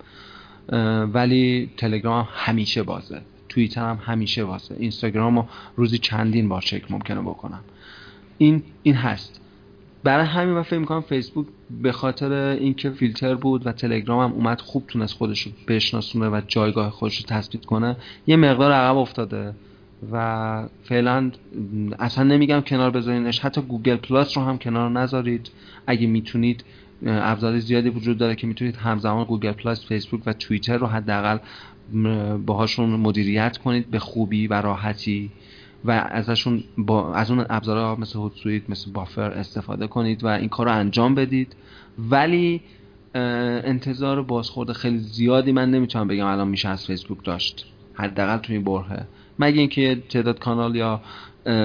ولی 1.14 1.70
تلگرام 1.76 2.28
همیشه 2.32 2.82
بازه. 2.82 3.20
توییتر 3.48 3.80
هم 3.80 3.98
همیشه 4.02 4.44
بازه. 4.44 4.76
اینستاگرام 4.78 5.38
رو 5.38 5.46
روزی 5.76 5.98
چندین 5.98 6.48
بار 6.48 6.62
چک 6.62 6.90
ممکنه 6.90 7.20
بکنم. 7.20 7.60
این 8.38 8.62
این 8.82 8.94
هست. 8.94 9.40
برای 10.04 10.26
همین 10.26 10.54
من 10.54 10.62
فکر 10.62 10.78
می‌کنم 10.78 11.00
فیسبوک 11.00 11.46
به 11.82 11.92
خاطر 11.92 12.32
اینکه 12.32 12.90
فیلتر 12.90 13.34
بود 13.34 13.66
و 13.66 13.72
تلگرام 13.72 14.30
هم 14.30 14.32
اومد 14.32 14.60
خوب 14.60 14.84
تونست 14.88 15.14
خودش 15.14 15.40
رو 15.42 15.52
بشناسونه 15.68 16.28
و 16.28 16.40
جایگاه 16.48 16.90
خودش 16.90 17.16
رو 17.16 17.24
تثبیت 17.26 17.64
کنه 17.64 17.96
یه 18.26 18.36
مقدار 18.36 18.72
عقب 18.72 18.96
افتاده. 18.96 19.54
و 20.12 20.68
فعلا 20.82 21.30
اصلا 21.98 22.24
نمیگم 22.24 22.60
کنار 22.60 22.90
بذارینش. 22.90 23.40
حتی 23.40 23.60
گوگل 23.60 23.96
پلاس 23.96 24.36
رو 24.36 24.44
هم 24.44 24.58
کنار 24.58 24.90
نذارید. 24.90 25.50
اگه 25.86 26.06
می‌تونید 26.06 26.64
ابزار 27.06 27.58
زیادی 27.58 27.88
وجود 27.88 28.18
داره 28.18 28.34
که 28.34 28.46
می‌تونید 28.46 28.76
همزمان 28.76 29.24
گوگل 29.24 29.52
پلاس 29.52 29.86
فیسبوک 29.86 30.20
و 30.26 30.32
توییتر 30.32 30.76
رو 30.76 30.86
حداقل 30.86 31.38
باهاشون 32.46 32.90
مدیریت 32.90 33.58
کنید 33.58 33.90
به 33.90 33.98
خوبی 33.98 34.46
و 34.46 34.54
راحتی 34.54 35.30
و 35.84 35.90
ازشون 35.90 36.64
با 36.78 37.14
از 37.14 37.30
اون 37.30 37.46
ابزارها 37.50 37.96
مثل 37.96 38.18
Hootsuite 38.18 38.70
مثل 38.70 38.90
Buffer 38.90 39.30
استفاده 39.30 39.86
کنید 39.86 40.24
و 40.24 40.26
این 40.26 40.48
کار 40.48 40.66
رو 40.66 40.72
انجام 40.72 41.14
بدید. 41.14 41.56
ولی 41.98 42.60
انتظار 43.14 44.22
بازخورد 44.22 44.72
خیلی 44.72 44.98
زیادی 44.98 45.52
من 45.52 45.70
نمی‌تونم 45.70 46.08
بگم 46.08 46.26
الان 46.26 46.48
میشه 46.48 46.68
از 46.68 46.86
فیسبوک 46.86 47.24
داشت. 47.24 47.66
حداقل 47.94 48.36
توی 48.38 48.54
این 48.56 48.64
برهه. 48.64 49.06
مگه 49.38 49.60
اینکه 49.60 50.02
تعداد 50.08 50.38
کانال 50.38 50.76
یا 50.76 51.00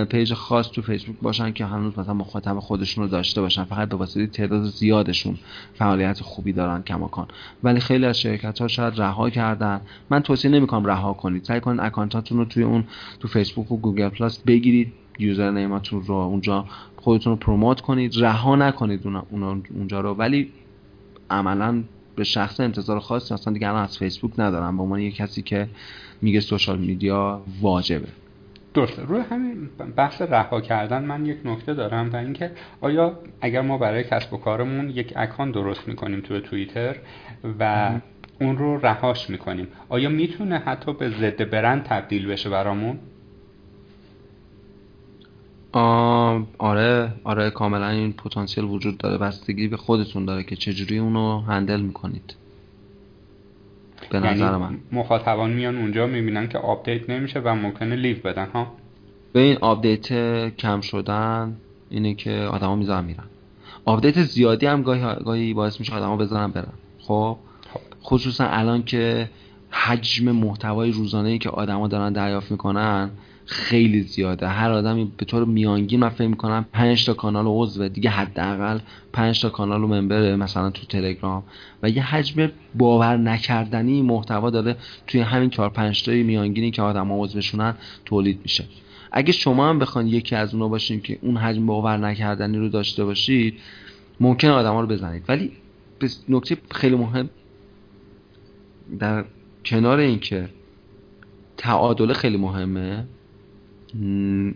page 0.10 0.34
خاص 0.34 0.70
تو 0.70 0.82
فیسبوک 0.82 1.16
باشن 1.22 1.52
که 1.52 1.66
هنوز 1.66 2.00
مثلا 2.00 2.14
مخاطب 2.14 2.60
خودشون 2.60 3.04
رو 3.04 3.10
داشته 3.10 3.42
باشن 3.42 3.64
فقط 3.64 3.90
به 3.90 3.96
واسطه 3.96 4.28
تعداد 4.28 4.64
زیادشون 4.64 5.38
فعالیت 5.74 6.22
خوبی 6.22 6.54
دارن 6.54 6.82
کماکان. 6.82 7.28
ولی 7.64 7.80
خیلی 7.80 8.06
از 8.06 8.20
شرکت 8.20 8.62
ها 8.62 8.68
شاید 8.68 9.02
رها 9.02 9.30
کردن. 9.30 9.82
من 10.10 10.20
توصیه 10.20 10.52
نمی‌کنم 10.52 10.86
رها 10.86 11.14
کنید. 11.14 11.44
سعی 11.44 11.60
کنید 11.60 11.80
account 11.80 12.20
اتون 12.20 12.38
رو 12.38 12.46
توی 12.46 12.64
اون 12.64 12.84
تو 13.20 13.28
فیسبوک 13.28 13.72
و 13.72 13.78
گوگل 13.78 14.10
پلاس 14.10 14.40
بگیرید. 14.40 14.94
username 15.20 15.52
اتون 15.52 16.04
رو 16.04 16.16
اونجا 16.16 16.66
خودتون 16.98 17.34
رو 17.34 17.38
promote 17.38 17.82
کنید. 17.82 18.14
رها 18.18 18.56
نکنید 18.56 19.08
اونجا 19.72 20.02
رو. 20.02 20.14
ولی 20.14 20.52
عملا 21.30 21.84
به 22.16 22.24
شخص 22.24 22.60
انتظار 22.60 23.00
خاصی 23.00 23.34
اصلا 23.34 23.54
دیگه 23.54 23.70
الان 23.70 23.84
از 23.84 23.98
فیسبوک 23.98 24.32
ندارم 24.38 24.78
به 24.78 24.84
عنوان 24.84 25.00
یه 25.00 25.12
کسی 25.12 25.42
که 25.42 25.68
میگه 26.24 26.40
سوشال 26.40 26.78
میدیا 26.80 27.42
واجبه. 27.62 28.08
درسته. 28.74 29.02
روی 29.02 29.22
همین 29.22 29.70
بحث 29.96 30.22
رها 30.22 30.62
کردن 30.62 31.04
من 31.04 31.26
یک 31.26 31.38
نکته 31.46 31.74
دارم 31.74 32.10
و 32.14 32.16
اینکه 32.16 32.52
آیا 32.82 33.20
اگر 33.42 33.62
ما 33.62 33.78
برای 33.78 34.04
کسب 34.04 34.34
و 34.34 34.38
کارمون 34.38 34.90
یک 34.90 35.14
اکان 35.16 35.52
درست 35.52 35.88
می‌کنیم 35.88 36.22
توی 36.22 36.42
توییتر 36.42 36.96
و 37.60 37.92
اون 38.42 38.58
رو 38.58 38.78
رهاش 38.78 39.30
می‌کنیم 39.30 39.68
آیا 39.90 40.10
می‌تونه 40.10 40.58
حتی 40.58 40.94
به 40.94 41.10
ضد 41.10 41.50
برند 41.50 41.84
تبدیل 41.84 42.28
بشه 42.28 42.50
برامون؟ 42.50 43.00
آره 46.58 47.14
آره 47.24 47.50
کاملا 47.50 47.90
این 47.90 48.14
پتانسیل 48.14 48.64
وجود 48.64 48.98
داره. 48.98 49.18
بستگی 49.18 49.68
به 49.68 49.78
خودتون 49.78 50.26
داره 50.26 50.44
که 50.44 50.56
چجوری 50.56 50.98
اونو 50.98 51.40
هندل 51.40 51.82
می‌کنید. 51.82 52.36
به 54.20 54.28
یعنی 54.28 54.42
نظر 54.42 54.58
من. 54.58 54.78
مخاطبان 54.92 55.54
میان 55.54 55.78
اونجا 55.78 56.08
می‌بینن 56.08 56.48
که 56.48 56.58
update 56.58 57.10
نمیشه 57.10 57.40
و 57.40 57.56
ممکنه 57.56 57.96
leave 57.96 58.18
بدن 58.24 58.48
ها؟ 58.54 58.68
به 59.34 59.40
این 59.40 59.58
update 59.62 60.08
کم 60.56 60.82
شدن 60.82 61.58
اینه 61.90 62.14
که 62.14 62.32
آدما 62.32 62.76
می‌ذارن 62.76 63.06
میرن. 63.06 63.24
update 63.86 64.24
زیادی 64.24 64.66
هم 64.66 64.82
گاهی, 64.82 65.24
گاهی 65.26 65.54
باعث 65.54 65.80
میشه 65.80 65.96
آدما 65.96 66.18
بذارن 66.18 66.48
برن. 66.48 66.74
خب؟, 67.00 67.38
خب 67.74 67.80
خصوصا 68.04 68.46
الان 68.46 68.84
که 68.84 69.30
حجم 69.70 70.32
محتوای 70.32 70.92
روزانه 70.92 71.30
ای 71.30 71.38
که 71.38 71.50
آدما 71.50 71.88
دارن 71.88 72.14
دریافت 72.14 72.52
می‌کنن 72.52 73.10
خیلی 73.46 74.02
زیاده. 74.02 74.48
هر 74.48 74.72
آدمی 74.72 75.12
به 75.18 75.26
طور 75.26 75.46
میانگین 75.46 76.00
من 76.00 76.10
فکر 76.10 76.28
می‌کنم 76.28 76.66
5 76.74 77.06
تا 77.06 77.14
کانال 77.14 77.46
عضو 77.48 77.88
دیگه 77.88 78.10
حداقل 78.10 78.80
5 79.14 79.42
تا 79.42 79.50
کانال 79.50 79.84
و 79.84 79.88
member 79.88 80.29
ه 80.29 80.36
مثلا 80.36 80.70
تو 80.70 80.86
تلگرام. 80.86 81.44
و 81.84 81.90
یه 81.90 82.04
حجم 82.04 82.52
باور 82.76 83.18
نکردنی 83.18 84.02
محتوا 84.02 84.50
داره 84.50 84.76
توی 85.08 85.22
همین 85.22 85.50
4 85.50 85.70
5 85.70 86.04
تای 86.04 86.24
میانگینی 86.24 86.72
که 86.72 86.82
آدم 86.82 87.08
ها 87.08 87.24
عضوشونن 87.24 87.74
تولید 88.06 88.40
میشه. 88.44 88.66
اگه 89.12 89.32
شما 89.32 89.70
هم 89.70 89.80
بخواید 89.80 90.14
یکی 90.14 90.36
از 90.36 90.54
اونا 90.54 90.68
باشین 90.68 91.02
که 91.02 91.20
اون 91.22 91.38
حجم 91.38 91.66
باور 91.66 91.98
نکردنی 91.98 92.58
رو 92.58 92.70
داشته 92.70 93.06
باشید 93.06 93.60
ممکن 94.20 94.48
آدم 94.48 94.74
ها 94.74 94.82
رو 94.82 94.88
بزنید. 94.88 95.24
ولی 95.28 95.52
نکته 96.30 96.58
خیلی 96.72 96.96
مهم 96.96 97.30
در 99.00 99.26
کنار 99.66 100.00
اینکه 100.00 100.50
تعادل 101.58 102.14
خیلی 102.14 102.38
مهمه 102.38 103.06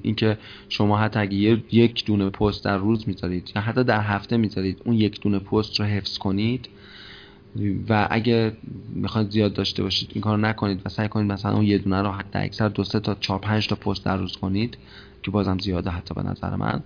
اینکه 0.03 0.37
شما 0.69 0.97
حتی 0.97 1.19
اگه 1.19 1.37
یک 1.71 2.05
دونه 2.05 2.29
پست 2.29 2.65
در 2.65 2.77
روز 2.77 3.07
می‌ذارید 3.07 3.51
یا 3.55 3.61
حتی 3.61 3.83
در 3.83 4.01
هفته 4.01 4.37
می‌ذارید 4.37 4.81
اون 4.85 4.95
یک 4.95 5.21
دونه 5.21 5.39
پست 5.39 5.79
رو 5.79 5.85
حفظ 5.85 6.17
کنید 6.17 6.69
و 7.89 8.07
اگه 8.11 8.53
می‌خواید 8.93 9.29
زیاد 9.29 9.53
داشته 9.53 9.83
باشید 9.83 10.11
این 10.13 10.21
کار 10.21 10.37
نکنید 10.37 10.81
و 10.85 10.89
سعی 10.89 11.07
کنید 11.07 11.31
مثلا 11.31 11.55
اون 11.55 11.65
یه 11.65 11.77
دونه 11.77 12.01
رو 12.01 12.11
حتی 12.11 12.39
اکثر 12.39 12.69
دو 12.69 12.83
سه 12.83 12.99
تا 12.99 13.15
چهار 13.19 13.39
پنج 13.39 13.67
تا 13.67 13.75
پست 13.75 14.05
در 14.05 14.17
روز 14.17 14.37
کنید 14.37 14.77
که 15.23 15.31
بازم 15.31 15.59
زیاده 15.59 15.89
حتی 15.89 16.15
به 16.15 16.23
نظر 16.23 16.55
من. 16.55 16.83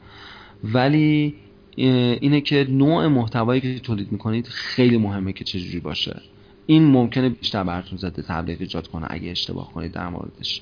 ولی 0.63 1.35
اینه 1.75 2.41
که 2.41 2.67
نوع 2.69 3.07
محتوایی 3.07 3.61
که 3.61 3.79
تولید 3.79 4.11
می‌کنید 4.11 4.47
خیلی 4.47 4.97
مهمه 4.97 5.33
که 5.33 5.43
چجوری 5.43 5.79
باشه. 5.79 6.21
این 6.65 6.85
ممکنه 6.85 7.29
بیشتر 7.29 7.63
براتون 7.63 7.97
زده 7.97 8.21
تبلیغ 8.21 8.57
ایجاد 8.59 8.87
کنه 8.87 9.07
اگه 9.09 9.31
اشتباه 9.31 9.73
کنید 9.73 9.91
در 9.91 10.09
موردش. 10.09 10.61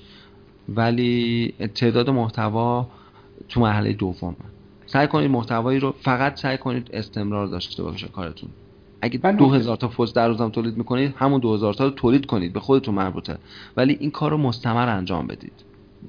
ولی 0.76 1.54
تعداد 1.76 2.10
محتوا 2.10 2.88
تو 3.50 3.60
مرحله 3.60 3.94
دوم. 3.94 4.36
سعی 4.86 5.08
کنید 5.08 5.32
محتوایی 5.32 5.80
رو 5.80 5.96
فقط 6.02 6.40
سعی 6.40 6.58
کنید 6.58 6.90
استمرار 6.94 7.48
داشته 7.48 7.84
باشه 7.84 8.08
کارتون. 8.08 8.50
اگه 9.02 9.32
دو 9.32 9.50
هزار 9.50 9.78
تا 9.78 9.88
پست 9.88 10.16
در 10.16 10.28
روزم 10.28 10.50
تولید 10.50 10.78
می‌کنید 10.78 11.14
همون 11.18 11.40
دو 11.40 11.54
هزار 11.54 11.74
تا 11.74 11.86
رو 11.86 11.92
تولید 11.92 12.26
کنید 12.26 12.54
به 12.54 12.60
خودتون 12.60 12.96
مربوطه. 12.96 13.38
ولی 13.78 13.98
این 14.00 14.12
کار 14.12 14.32
رو 14.32 14.38
مستمر 14.38 14.90
انجام 14.90 15.28
بدید. 15.28 15.54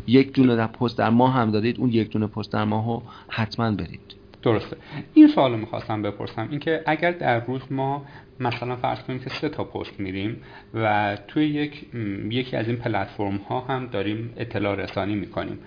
یک 0.06 0.32
دونه 0.32 0.56
در 0.56 0.66
پست 0.66 0.98
در 0.98 1.10
ماه 1.10 1.34
هم 1.34 1.50
دارید 1.50 1.80
اون 1.80 1.90
یک 1.90 2.10
دونه 2.10 2.26
پست 2.26 2.52
در 2.52 2.64
ماه 2.64 2.86
رو 2.86 3.02
حتما 3.28 3.70
برید. 3.70 4.00
درسته. 4.42 4.76
این 5.14 5.28
سوال 5.28 5.58
می‌خواستم 5.58 6.02
بپرسم. 6.02 6.48
اینکه 6.50 6.82
اگر 6.86 7.12
در 7.12 7.46
روز 7.46 7.60
ما 7.70 8.04
مثلا 8.40 8.76
فرض 8.76 8.98
کنیم 8.98 9.18
که 9.18 9.30
سه 9.30 9.48
تا 9.48 9.64
پست 9.64 10.00
میریم 10.00 10.42
و 10.74 11.16
توی 11.28 11.46
یک 11.46 11.86
یکی 12.30 12.56
از 12.56 12.68
این 12.68 12.76
پلتفرم 12.76 13.36
ها 13.36 13.60
هم 13.60 13.86
داریم 13.86 14.34
اطلاع 14.36 14.74
رسانی 14.74 15.14
می‌کنیم. 15.14 15.58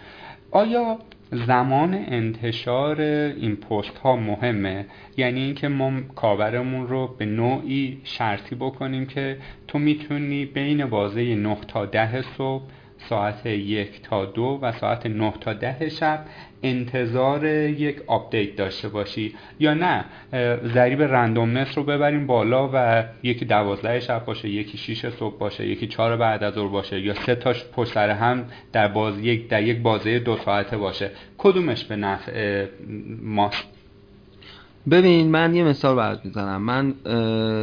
آیا 0.52 1.00
زمان 1.32 1.94
انتشار 1.94 3.02
این 3.02 3.56
پست 3.56 3.98
ها 3.98 4.16
مهمه؟ 4.16 4.86
یعنی 5.18 5.42
اینکه 5.42 5.68
ما 5.68 5.92
کاربرمون 6.16 6.88
رو 6.88 7.16
به 7.18 7.26
نوعی 7.26 8.02
شرطی 8.04 8.56
بکنیم 8.56 9.06
که 9.06 9.38
تو 9.68 9.80
می‌تونی 9.80 10.46
بین 10.46 10.86
بازه 10.86 11.36
9 11.36 11.58
تا 11.68 11.86
10 11.86 12.22
صبح 12.22 12.64
ساعت 13.10 13.46
یک 13.46 14.02
تا 14.02 14.26
دو 14.26 14.60
و 14.62 14.72
ساعت 14.72 15.06
نه 15.06 15.34
تا 15.42 15.54
ده 15.54 15.90
شب 15.90 16.26
انتظار 16.64 17.46
یک 17.46 18.02
update 18.08 18.56
داشته 18.56 18.90
باشی. 18.90 19.36
یا 19.60 19.74
نه 19.74 20.06
ضریب 20.74 21.02
randomness 21.02 21.78
رو 21.78 21.84
ببریم 21.84 22.28
بالا 22.28 22.70
و 22.74 23.04
یکی 23.24 23.46
دوازده 23.46 24.00
شب 24.00 24.26
باشه 24.26 24.50
یکی 24.50 24.78
شیش 24.78 25.06
صبح 25.06 25.38
باشه 25.38 25.68
یکی 25.68 25.88
چهار 25.88 26.18
بعد 26.18 26.44
از 26.44 26.54
ظهر 26.54 26.68
باشه 26.68 27.02
یا 27.02 27.14
سه 27.14 27.36
تاش 27.36 27.66
پشت 27.66 27.94
سر 27.94 28.10
هم 28.10 28.46
در 28.74 28.88
باز 28.88 29.20
یک 29.20 29.48
در 29.48 29.64
یک 29.64 29.82
بازه 29.82 30.20
دو 30.20 30.38
ساعته 30.38 30.78
باشه. 30.78 31.12
کدومش 31.38 31.84
به 31.84 31.96
نفع 31.96 32.66
ماست؟ 33.22 33.64
ببین 34.92 35.32
من 35.32 35.56
یه 35.56 35.64
مثال 35.64 35.96
برات 35.96 36.26
می‌زنم. 36.26 36.62
من 36.62 36.94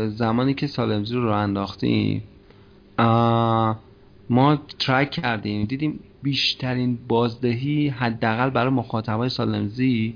زمانی 0.09 0.55
که 0.55 0.67
سالمزی 0.67 1.15
رو 1.15 1.25
راه 1.25 1.39
انداختیم 1.39 2.23
ما 4.31 4.59
ترک 4.79 5.11
کردیم 5.11 5.65
دیدیم 5.65 6.01
بیشترین 6.23 6.99
بازدهی 7.09 7.89
حداقل 7.89 8.51
برای 8.51 8.73
مخاطبای 8.73 9.29
سالمزی 9.29 10.15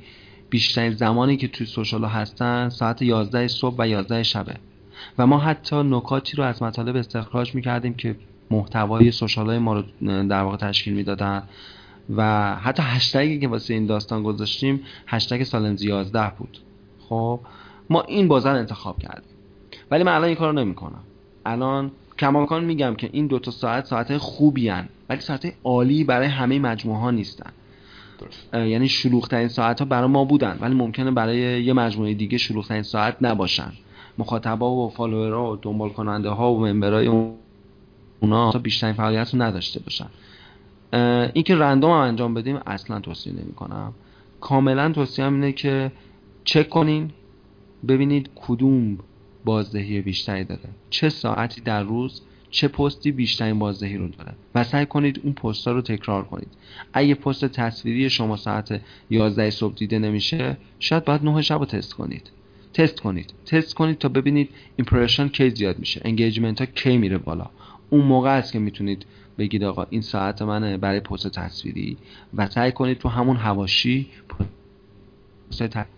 بیشترین 0.50 0.92
زمانی 0.92 1.36
که 1.36 1.48
توی 1.48 1.66
سوشال 1.66 2.04
هستن 2.04 2.68
ساعت 2.68 3.02
11 3.02 3.48
صبح 3.48 3.76
و 3.78 3.88
11 3.88 4.22
شبه 4.22 4.54
و 5.18 5.26
ما 5.26 5.38
حتی 5.38 5.76
نکاتی 5.76 6.36
رو 6.36 6.44
از 6.44 6.62
مطالب 6.62 6.96
استخراج 6.96 7.54
می‌کردیم 7.54 7.94
که 7.94 8.16
محتوای 8.50 9.10
سوشال 9.10 9.46
های 9.46 9.58
ما 9.58 9.74
رو 9.74 9.82
در 10.02 10.42
واقع 10.42 10.56
تشکیل 10.56 10.94
می‌دادن. 10.94 11.42
و 12.16 12.54
حتی 12.56 12.82
هشتگی 12.82 13.38
که 13.38 13.48
واسه 13.48 13.74
این 13.74 13.86
داستان 13.86 14.22
گذاشتیم 14.22 14.80
هشتگ 15.06 15.42
سالمزی 15.42 15.88
11 15.88 16.32
بود. 16.38 16.58
خب 17.08 17.40
ما 17.90 18.02
این 18.02 18.28
بازار 18.28 18.56
انتخاب 18.56 18.98
کردیم. 18.98 19.34
ولی 19.90 20.04
من 20.04 20.12
الان 20.12 20.24
این 20.24 20.34
کار 20.34 20.52
رو 20.52 20.58
نمی‌کنم. 20.58 21.02
الان 21.46 21.90
کماکان 22.18 22.64
میگم 22.64 22.94
که 22.94 23.10
این 23.12 23.26
دو 23.26 23.38
تا 23.38 23.50
ساعت 23.50 23.86
ساعت 23.86 24.16
خوبی 24.16 24.68
هن. 24.68 24.88
ولی 25.08 25.20
ساعت 25.20 25.52
عالی 25.64 26.04
برای 26.04 26.28
همه 26.28 26.58
مجموعه 26.58 26.98
ها 26.98 27.10
نیستن. 27.10 27.50
یعنی 28.52 28.88
شلوغ 28.88 29.28
ترین 29.28 29.48
ساعت 29.48 29.78
ها 29.78 29.84
برای 29.84 30.08
ما 30.08 30.24
بودن 30.24 30.58
ولی 30.60 30.74
ممکنه 30.74 31.10
برای 31.10 31.64
یه 31.64 31.72
مجموعه 31.72 32.14
دیگه 32.14 32.38
شلوغ 32.38 32.66
ترین 32.66 32.82
ساعت 32.82 33.16
نباشن. 33.20 33.72
مخاطبا 34.18 34.70
و 34.70 34.90
فالوورها 34.90 35.52
و 35.52 35.56
دنبال 35.56 35.88
کننده 35.88 36.28
ها 36.28 36.52
و 36.52 36.66
ممبرای 36.66 37.06
اونا 38.20 38.50
بیشترین 38.50 38.94
فعالیت 38.94 39.34
رو 39.34 39.42
نداشته 39.42 39.80
باشن. 39.80 40.08
اینکه 41.34 41.54
رندوم 41.54 41.90
هم 41.90 41.96
انجام 41.96 42.34
بدیم 42.34 42.58
اصلا 42.66 43.00
توصیه 43.00 43.32
نمی 43.32 43.52
کنم 43.52 43.92
کاملا 44.40 44.92
توصیه 44.92 45.24
اینه 45.24 45.52
که 45.52 45.92
چک 46.44 46.68
کنین 46.68 47.10
ببینید 47.88 48.30
کدوم 48.34 48.98
بازدهی 49.44 50.00
بیشتری 50.00 50.44
داره 50.44 50.68
چه 50.90 51.08
ساعتی 51.08 51.60
در 51.60 51.82
روز 51.82 52.20
چه 52.50 52.68
پستی 52.68 53.12
بیشترین 53.12 53.58
بازدهی 53.58 53.96
رو 53.96 54.08
داره 54.08 54.32
و 54.54 54.64
سعی 54.64 54.86
کنید 54.86 55.20
اون 55.24 55.32
پست 55.32 55.68
رو 55.68 55.82
تکرار 55.82 56.24
کنید. 56.24 56.48
اگه 56.92 57.14
پست 57.14 57.44
تصویری 57.44 58.10
شما 58.10 58.36
ساعت 58.36 58.80
11 59.10 59.50
صبح 59.50 59.74
دیده 59.74 59.98
نمیشه 59.98 60.56
شاید 60.78 61.04
باید 61.04 61.24
9 61.24 61.42
شب 61.42 61.58
رو 61.58 61.66
تست 61.66 61.94
کنید. 61.94 62.30
تست 62.74 63.00
کنید. 63.00 63.34
تست 63.46 63.74
کنید 63.74 63.98
تا 63.98 64.08
ببینید 64.08 64.50
impression 64.76 65.28
کی 65.28 65.50
زیاد 65.50 65.78
میشه. 65.78 66.00
engagement 66.04 66.60
ها 66.60 66.66
کی 66.66 66.96
میره 66.96 67.18
بالا. 67.18 67.50
اون 67.90 68.04
موقع 68.04 68.38
است 68.38 68.52
که 68.52 68.58
می‌تونید 68.58 69.06
بگید 69.38 69.64
آقا 69.64 69.86
این 69.90 70.00
ساعت 70.00 70.42
منه 70.42 70.76
برای 70.76 71.00
پست 71.00 71.28
تصویری. 71.28 71.96
و 72.34 72.48
سعی 72.48 72.72
کنید 72.72 72.98
تو 72.98 73.08
همون 73.08 73.36
حواشی 73.36 74.06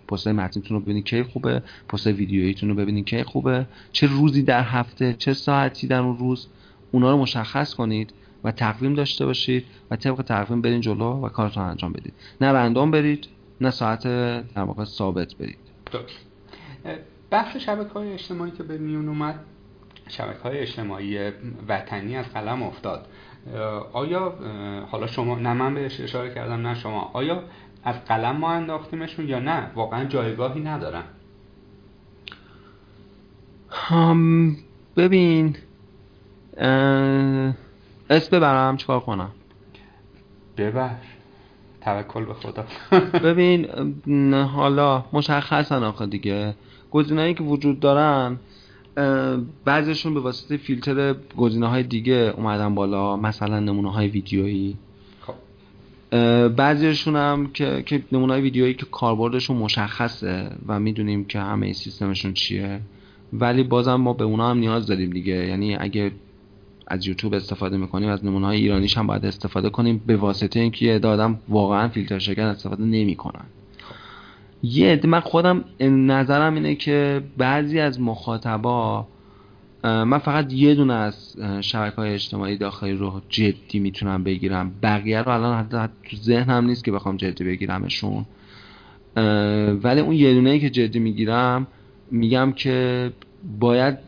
پست 0.09 0.29
متنتون 0.29 0.77
رو 0.77 0.81
ببینید 0.81 1.05
که 1.05 1.25
خوبه 1.25 1.63
پست 1.89 2.07
ویدیوییتون 2.07 2.69
رو 2.69 2.75
ببینید 2.75 3.05
که 3.05 3.25
خوبه. 3.25 3.67
چه 3.93 4.07
روزی 4.07 4.43
در 4.43 4.63
هفته 4.63 5.15
چه 5.19 5.33
ساعتی 5.33 5.87
در 5.87 6.01
اون 6.01 6.19
روز 6.19 6.49
اونا 6.93 7.11
رو 7.11 7.17
مشخص 7.17 7.75
کنید 7.75 8.15
و 8.45 8.53
تقویم 8.53 8.95
داشته 8.95 9.27
باشید 9.27 9.65
و 9.91 9.97
طبق 9.97 10.23
تقویم 10.23 10.63
برین 10.63 10.81
جلو 10.81 11.27
و 11.27 11.29
کارتون 11.29 11.63
انجام 11.63 11.93
بدید. 11.93 12.15
نه 12.41 12.53
random 12.53 12.91
برید 12.91 13.29
نه 13.61 13.71
ساعت 13.71 14.03
در 14.55 14.63
واقع 14.63 14.85
ثابت 14.85 15.35
برید. 15.35 15.59
بحث 17.31 17.57
شبکه 17.57 17.93
های 17.93 18.13
اجتماعی 18.13 18.51
که 18.51 18.63
به 18.63 18.79
میون 18.79 19.09
اومد 19.09 19.41
شبکه 20.09 20.39
های 20.39 20.59
اجتماعی 20.59 21.19
وطنی 21.69 22.17
از 22.17 22.33
قلم 22.33 22.63
افتاد. 22.63 23.07
آیا 23.93 24.35
حالا 24.91 25.07
شما 25.07 25.39
نه 25.39 25.53
من 25.53 25.75
بهش 25.75 26.01
اشاره 26.01 26.35
کردم 26.35 26.67
نه 26.67 26.75
شما. 26.75 27.11
آیا 27.13 27.43
از 27.87 28.05
قلم 28.05 28.37
ما 28.37 28.51
انداختیمشون 28.51 29.29
یا 29.29 29.39
نه؟ 29.39 29.71
واقعا 29.75 30.05
جایگاهی 30.05 30.61
ندارن. 30.61 31.05
ببین 34.97 35.57
اسم 38.11 38.37
ببرم 38.37 38.77
چیکار 38.77 39.01
کنم؟ 39.01 39.31
ببر. 40.57 40.97
توکل 41.81 42.25
به 42.25 42.35
خدا. 42.35 42.65
ببین 43.29 43.67
حالا 44.35 45.05
مشخصن 45.13 45.83
آخه 45.83 46.07
دیگه. 46.07 46.55
گزینه‌ای 46.91 47.35
که 47.35 47.43
وجود 47.43 47.81
دارن 47.81 48.39
بعضیشون 49.65 50.15
به 50.15 50.21
واسطه 50.21 50.57
فیلتر 50.57 51.15
گزینه 51.37 51.69
های 51.69 51.83
دیگه 51.83 52.35
اومدن 52.37 52.75
بالا 52.75 53.17
مثلا 53.17 53.61
نمونه 53.61 53.93
های 53.93 54.09
ویدیویی. 54.09 54.77
بعضیشون 56.57 57.17
هم 57.17 57.51
که, 57.53 57.83
که 57.87 58.03
نمونه 58.13 58.37
ویدیویی 58.37 58.75
که 58.75 58.87
کاربردشون 58.87 59.57
مشخصه 59.57 60.51
و 60.67 60.81
می‌دونیم 60.81 61.25
که 61.25 61.41
همه 61.41 61.73
سیستمشون 61.73 62.33
چیه 62.33 62.81
ولی 63.33 63.63
بازم 63.63 63.95
ما 63.95 64.13
به 64.13 64.25
اونا 64.25 64.51
هم 64.51 64.59
نیاز 64.59 64.87
داریم 64.87 65.11
دیگه. 65.11 65.47
یعنی 65.47 65.77
اگه 65.77 66.11
از 66.87 67.07
یوتیوب 67.07 67.35
استفاده 67.35 67.77
می‌کنیم 67.77 68.09
از 68.09 68.25
نمونه 68.25 68.47
های 68.47 68.57
ایرانیش 68.57 68.99
هم 68.99 69.07
باید 69.07 69.27
استفاده 69.27 69.71
کنیم 69.71 70.03
به 70.07 70.17
واسطه 70.17 70.61
اینکه 70.61 70.87
یه 70.87 71.01
آدم 71.07 71.39
واقعا 71.49 71.89
فیلتر 71.89 72.19
شکن 72.19 72.43
استفاده 72.43 72.85
نمی‌کنن. 72.85 73.45
یه 74.63 75.01
من 75.05 75.21
خودم 75.21 75.65
نظرم 75.81 76.55
اینه 76.55 76.75
که 76.75 77.23
بعضی 77.37 77.81
از 77.81 78.01
مخاطبا 78.01 79.07
من 79.87 80.19
فقط 80.19 80.53
یه 80.53 80.75
دونه 80.75 80.95
از 80.95 81.37
شبکه 81.61 81.97
های 81.97 82.15
اجتماعی 82.15 82.57
داخلی 82.57 82.93
رو 82.93 83.21
جدی 83.29 83.79
می‌تونم 83.79 84.25
بگیرم. 84.25 84.73
بقیه 84.83 85.23
رو 85.23 85.29
الان 85.29 85.59
حتی 85.59 85.93
تو 86.11 86.17
ذهنم 86.17 86.67
نیست 86.67 86.85
که 86.85 86.93
بخوام 86.93 87.17
جدی 87.17 87.45
بگیرمشون. 87.45 88.25
ولی 89.83 90.01
اون 90.01 90.15
یه 90.15 90.35
دونه 90.35 90.51
ای 90.51 90.61
که 90.61 90.71
جدی 90.71 90.99
می‌گیرم 90.99 91.67
میگم 92.11 92.53
که 92.53 93.11
باید 93.61 93.99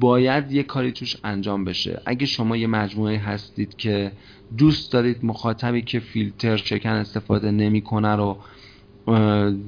باید 0.00 0.52
یه 0.52 0.62
کاری 0.62 0.92
توش 0.92 1.16
انجام 1.24 1.64
بشه. 1.64 2.00
اگه 2.06 2.26
شما 2.26 2.56
یه 2.56 2.66
مجموعه 2.66 3.18
هستید 3.18 3.76
که 3.76 4.12
دوست 4.58 4.92
دارید 4.92 5.24
مخاطبی 5.24 5.82
که 5.82 6.00
فیلتر 6.00 6.56
شکن 6.56 6.90
استفاده 6.90 7.50
نمی‌کنه 7.50 8.16
رو 8.16 8.38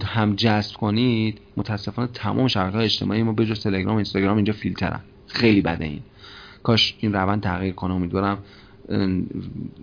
هم 0.04 0.34
جذب 0.36 0.76
کنید 0.76 1.38
متاسفانه 1.56 2.08
تمام 2.14 2.48
شبکه 2.48 2.78
اجتماعی 2.78 3.22
ما 3.22 3.32
بجز 3.32 3.60
تلگرام 3.60 3.94
و 3.94 3.96
اینستاگرام 3.96 4.36
اینجا 4.36 4.52
فیلترن. 4.52 5.00
خیلی 5.28 5.60
بده 5.60 5.84
این. 5.84 6.00
کاش 6.62 6.94
این 7.00 7.12
روند 7.12 7.42
تغییر 7.42 7.74
کنه 7.74 7.94
امیدوارم 7.94 8.38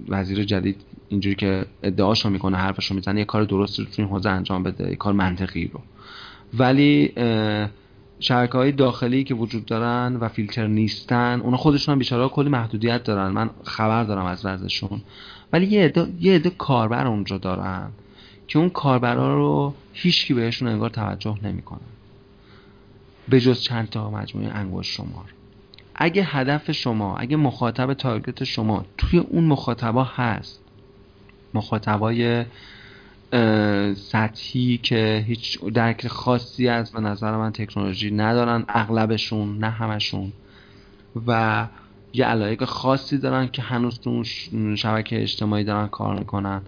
وزیر 0.09 0.43
جدید 0.43 0.81
اینجوری 1.09 1.35
که 1.35 1.65
ادعاشو 1.83 2.29
می‌کنه 2.29 2.57
حرفشو 2.57 2.95
می‌زنه 2.95 3.19
یه 3.19 3.25
کار 3.25 3.43
درست 3.43 3.79
رو 3.79 3.85
تو 3.85 3.91
این 3.97 4.07
حوزه 4.07 4.29
انجام 4.29 4.63
بده 4.63 4.89
یه 4.89 4.95
کار 4.95 5.13
منطقی 5.13 5.67
رو. 5.73 5.81
ولی 6.53 7.13
شبکه 8.19 8.57
های 8.57 8.71
داخلی 8.71 9.23
که 9.23 9.33
وجود 9.33 9.65
دارن 9.65 10.15
و 10.15 10.27
فیلتر 10.27 10.67
نیستن 10.67 11.41
اونا 11.43 11.57
خودشون 11.57 11.93
هم 11.93 11.99
بیچاره 11.99 12.27
کلی 12.29 12.49
محدودیت 12.49 13.03
دارن. 13.03 13.31
من 13.31 13.49
خبر 13.63 14.03
دارم 14.03 14.25
از 14.25 14.45
وضعشون. 14.45 15.01
ولی 15.53 15.65
یه 15.65 15.85
عده 15.85 16.07
یه 16.19 16.39
کاربر 16.39 17.07
اونجا 17.07 17.37
دارن 17.37 17.89
که 18.47 18.59
اون 18.59 18.69
کاربرا 18.69 19.35
رو 19.35 19.73
هیچکی 19.93 20.33
بهشون 20.33 20.67
انگار 20.67 20.89
توجه 20.89 21.37
نمی‌کنه. 21.43 21.79
به 23.29 23.39
جز 23.39 23.61
چند 23.61 23.89
تا 23.89 24.11
مجموعه 24.11 24.49
انگشت 24.49 24.91
شمار. 24.91 25.33
اگه 25.95 26.23
هدف 26.23 26.71
شما 26.71 27.17
اگه 27.17 27.37
مخاطب 27.37 27.93
تارگت 27.93 28.43
شما 28.43 28.85
توی 28.97 29.19
اون 29.19 29.43
مخاطبا 29.43 30.03
هست 30.03 30.61
مخاطبای 31.53 32.45
سطحی 33.95 34.77
که 34.83 35.23
هیچ 35.27 35.61
درک 35.61 36.07
خاصی 36.07 36.67
از 36.67 36.91
به 36.91 36.99
نظر 36.99 37.37
من 37.37 37.51
تکنولوژی 37.51 38.11
ندارن 38.11 38.65
اغلبشون 38.69 39.57
نه 39.57 39.69
همشون 39.69 40.33
و 41.27 41.67
یه 42.13 42.25
علایق 42.25 42.65
خاصی 42.65 43.17
دارن 43.17 43.47
که 43.47 43.61
هنوز 43.61 43.99
تو 43.99 44.09
اون 44.53 44.75
شبکه 44.75 45.21
اجتماعی 45.21 45.63
دارن 45.63 45.87
کار 45.87 46.19
می‌کنن. 46.19 46.61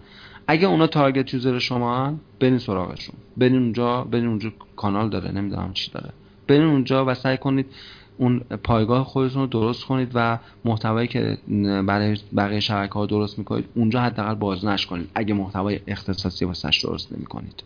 اگه 0.46 0.66
اونا 0.66 0.86
تارگت 0.86 1.34
یوزر 1.34 1.58
شما 1.58 2.06
هن 2.06 2.18
برین 2.40 2.58
سراغشون. 2.58 3.14
برین 3.36 3.54
اونجا 3.54 4.04
برین 4.04 4.26
اونجا 4.26 4.52
کانال 4.76 5.10
داره 5.10 5.30
نمی‌دونم 5.30 5.72
چی 5.72 5.90
داره. 5.90 6.10
برین 6.48 6.64
اونجا 6.64 7.04
و 7.04 7.14
سعی 7.14 7.36
کنید 7.36 7.66
اون 8.18 8.38
پایگاه 8.38 9.04
خودتون 9.04 9.42
رو 9.42 9.46
درست 9.46 9.84
کنید 9.84 10.10
و 10.14 10.38
محتوایی 10.64 11.08
که 11.08 11.38
برای 11.86 12.16
بقیه 12.36 12.60
شبکه 12.60 12.92
ها 12.92 13.06
درست 13.06 13.38
می‌کنید 13.38 13.64
اونجا 13.74 14.00
حداقل 14.00 14.34
بازنش 14.34 14.86
کنید 14.86 15.08
اگه 15.14 15.34
محتوای 15.34 15.80
اختصاصی 15.86 16.44
واسش 16.44 16.80
درست 16.84 17.12
نمی‌کنید. 17.12 17.62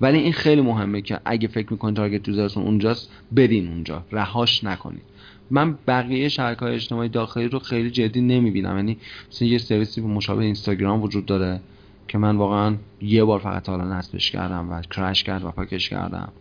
ولی 0.00 0.18
این 0.18 0.32
خیلی 0.32 0.60
مهمه 0.60 1.02
که 1.02 1.20
اگه 1.24 1.48
فکر 1.48 1.72
می‌کنید 1.72 1.96
تارگت 1.96 2.28
یوزرتون 2.28 2.62
اونجاست 2.62 3.10
برین 3.32 3.68
اونجا. 3.68 4.02
رهاش 4.12 4.64
نکنید. 4.64 5.02
من 5.50 5.78
بقیه 5.86 6.28
شبکه 6.28 6.60
های 6.60 6.74
اجتماعی 6.74 7.08
داخلی 7.08 7.48
رو 7.48 7.58
خیلی 7.58 7.90
جدی 7.90 8.20
نمی‌بینم. 8.20 8.76
یعنی 8.76 8.96
مثلا 9.30 9.48
یه 9.48 9.58
سرویسی 9.58 10.00
مشابه 10.00 10.44
اینستاگرام 10.44 11.02
وجود 11.02 11.26
داره 11.26 11.60
که 12.08 12.18
من 12.18 12.36
واقعا 12.36 12.76
یه 13.00 13.24
بار 13.24 13.38
فقط 13.38 13.68
حالا 13.68 13.84
نصبش 13.84 14.30
کردم 14.30 14.72
و 14.72 14.82
کرش 14.82 15.24
کرد 15.24 15.44
و 15.44 15.50
پاکش 15.50 15.88
کردم. 15.88 16.32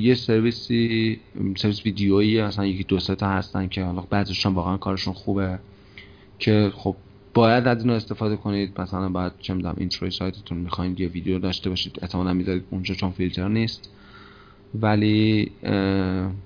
یه 0.00 0.14
سرویسی 0.14 1.20
سرویس 1.56 1.86
ویدیویی 1.86 2.42
مثلا 2.42 2.66
یکی 2.66 2.84
دو 2.84 2.98
سه 2.98 3.14
تا 3.14 3.28
هستن 3.28 3.68
که 3.68 3.84
حالا 3.84 4.00
بعضیشون 4.00 4.54
واقعا 4.54 4.76
کارشون 4.76 5.14
خوبه. 5.14 5.58
که 6.38 6.72
خب 6.74 6.96
باید 7.34 7.68
از 7.68 7.82
اینو 7.82 7.92
استفاده 7.92 8.36
کنید. 8.36 8.80
مثلا 8.80 9.08
باید 9.08 9.32
چه 9.40 9.54
می‌دونم 9.54 9.74
اینتروی 9.78 10.10
سایتتون 10.10 10.58
می‌خواین 10.58 10.96
یه 10.98 11.08
ویدیو 11.08 11.38
داشته 11.38 11.70
باشید. 11.70 11.98
احتمالاً 12.02 12.32
می‌ذارید 12.32 12.64
اونجا 12.70 12.94
چون 12.94 13.10
فیلتر 13.10 13.48
نیست. 13.48 13.90
ولی 14.74 15.50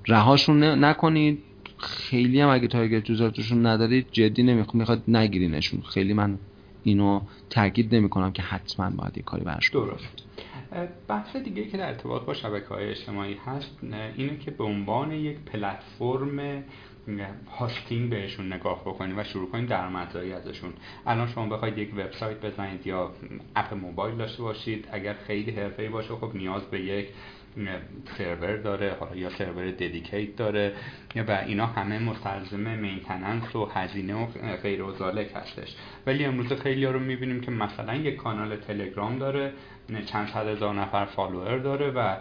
رهاشون 0.09 0.65
نکنید. 0.85 1.39
خیلی 1.79 2.41
هم 2.41 2.49
اگه 2.49 2.69
تارگت 2.69 3.11
یوزرتون 3.11 3.67
ندارید 3.67 4.07
جدی 4.13 4.43
نمی‌خواد 4.43 4.75
می‌خواد 4.75 5.03
نگیرینشون. 5.09 5.81
خیلی 5.81 6.13
من 6.13 6.39
اینو 6.85 7.21
تاکید 7.51 7.95
نمی 7.95 8.09
کنم 8.09 8.33
که 8.33 8.43
حتما 8.43 8.91
باید 8.91 9.17
یه 9.17 9.23
کاری 9.23 9.45
برش 9.45 9.71
درست. 9.71 10.32
بحث 11.09 11.37
دیگه 11.37 11.65
که 11.65 11.77
در 11.77 11.87
ارتباط 11.89 12.23
با 12.23 12.35
شبکه 12.35 12.67
های 12.67 12.89
اجتماعی 12.89 13.37
هست 13.47 13.79
اینه 14.17 14.39
که 14.39 14.51
به 14.51 14.65
عنوان 14.65 15.13
یک 15.13 15.39
پلتفرم 15.39 16.65
hosting 17.59 18.11
بهشون 18.11 18.53
نگاه 18.53 18.81
بکنید 18.81 19.19
و 19.19 19.25
شروع 19.25 19.51
کنید 19.51 19.69
درآمدزایی 19.69 20.33
ازشون. 20.33 20.73
الان 21.07 21.29
شما 21.29 21.47
بخواید 21.47 21.79
یک 21.79 21.95
وبسایت 21.97 22.41
بزنید 22.41 22.87
یا 22.87 23.11
اپ 23.57 23.75
موبایل 23.75 24.17
داشته 24.17 24.43
باشید 24.43 24.89
اگر 24.93 25.15
خیلی 25.15 25.51
حرفه‌ای 25.51 25.89
باشه 25.89 26.15
خب 26.15 26.31
نیاز 26.35 26.63
به 26.63 26.81
یک 26.81 27.09
سرور 28.19 28.57
داره 28.57 28.97
حالا 29.01 29.17
یا 29.17 29.31
سرور 29.31 29.71
dedicated 29.71 30.37
داره 30.37 30.73
و 31.29 31.31
اینا 31.47 31.67
همه 31.67 31.99
مستلزم 31.99 32.79
maintenance 32.79 33.57
و 33.57 33.65
هزینه 33.65 34.15
و 34.15 34.27
غیر 34.63 34.83
و 34.83 34.93
هستش. 35.35 35.77
ولی 36.07 36.25
امروز 36.25 36.53
خیلی 36.53 36.85
ها 36.85 36.91
رو 36.91 36.99
می‌بینیم 36.99 37.41
که 37.41 37.51
مثلا 37.51 37.95
یک 37.95 38.17
کانال 38.17 38.57
تلگرام 38.57 39.19
داره 39.19 39.53
چند 40.07 40.29
صد 40.29 40.47
هزار 40.47 40.75
نفر 40.75 41.05
follower 41.05 41.59
داره 41.59 41.91
و 41.91 42.17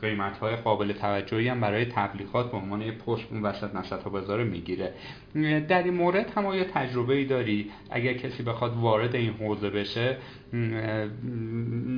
قیمت 0.00 0.38
های 0.38 0.56
قابل 0.56 0.92
توجهی 0.92 1.48
هم 1.48 1.60
برای 1.60 1.84
تبلیغات 1.84 2.50
به 2.50 2.56
عنوان 2.56 2.82
یه 2.82 2.92
پست 2.92 3.32
اون 3.32 3.42
وسط 3.42 3.74
نسط 3.74 4.08
بازار 4.08 4.44
می‌گیره. 4.44 4.94
در 5.68 5.82
این 5.82 5.94
مورد 5.94 6.30
هم 6.36 6.46
آیا 6.46 6.64
تجربه 6.64 7.14
ای 7.14 7.24
داری؟ 7.24 7.70
اگر 7.90 8.12
کسی 8.12 8.42
بخواد 8.42 8.76
وارد 8.76 9.16
این 9.16 9.32
حوزه 9.32 9.70
بشه 9.70 10.16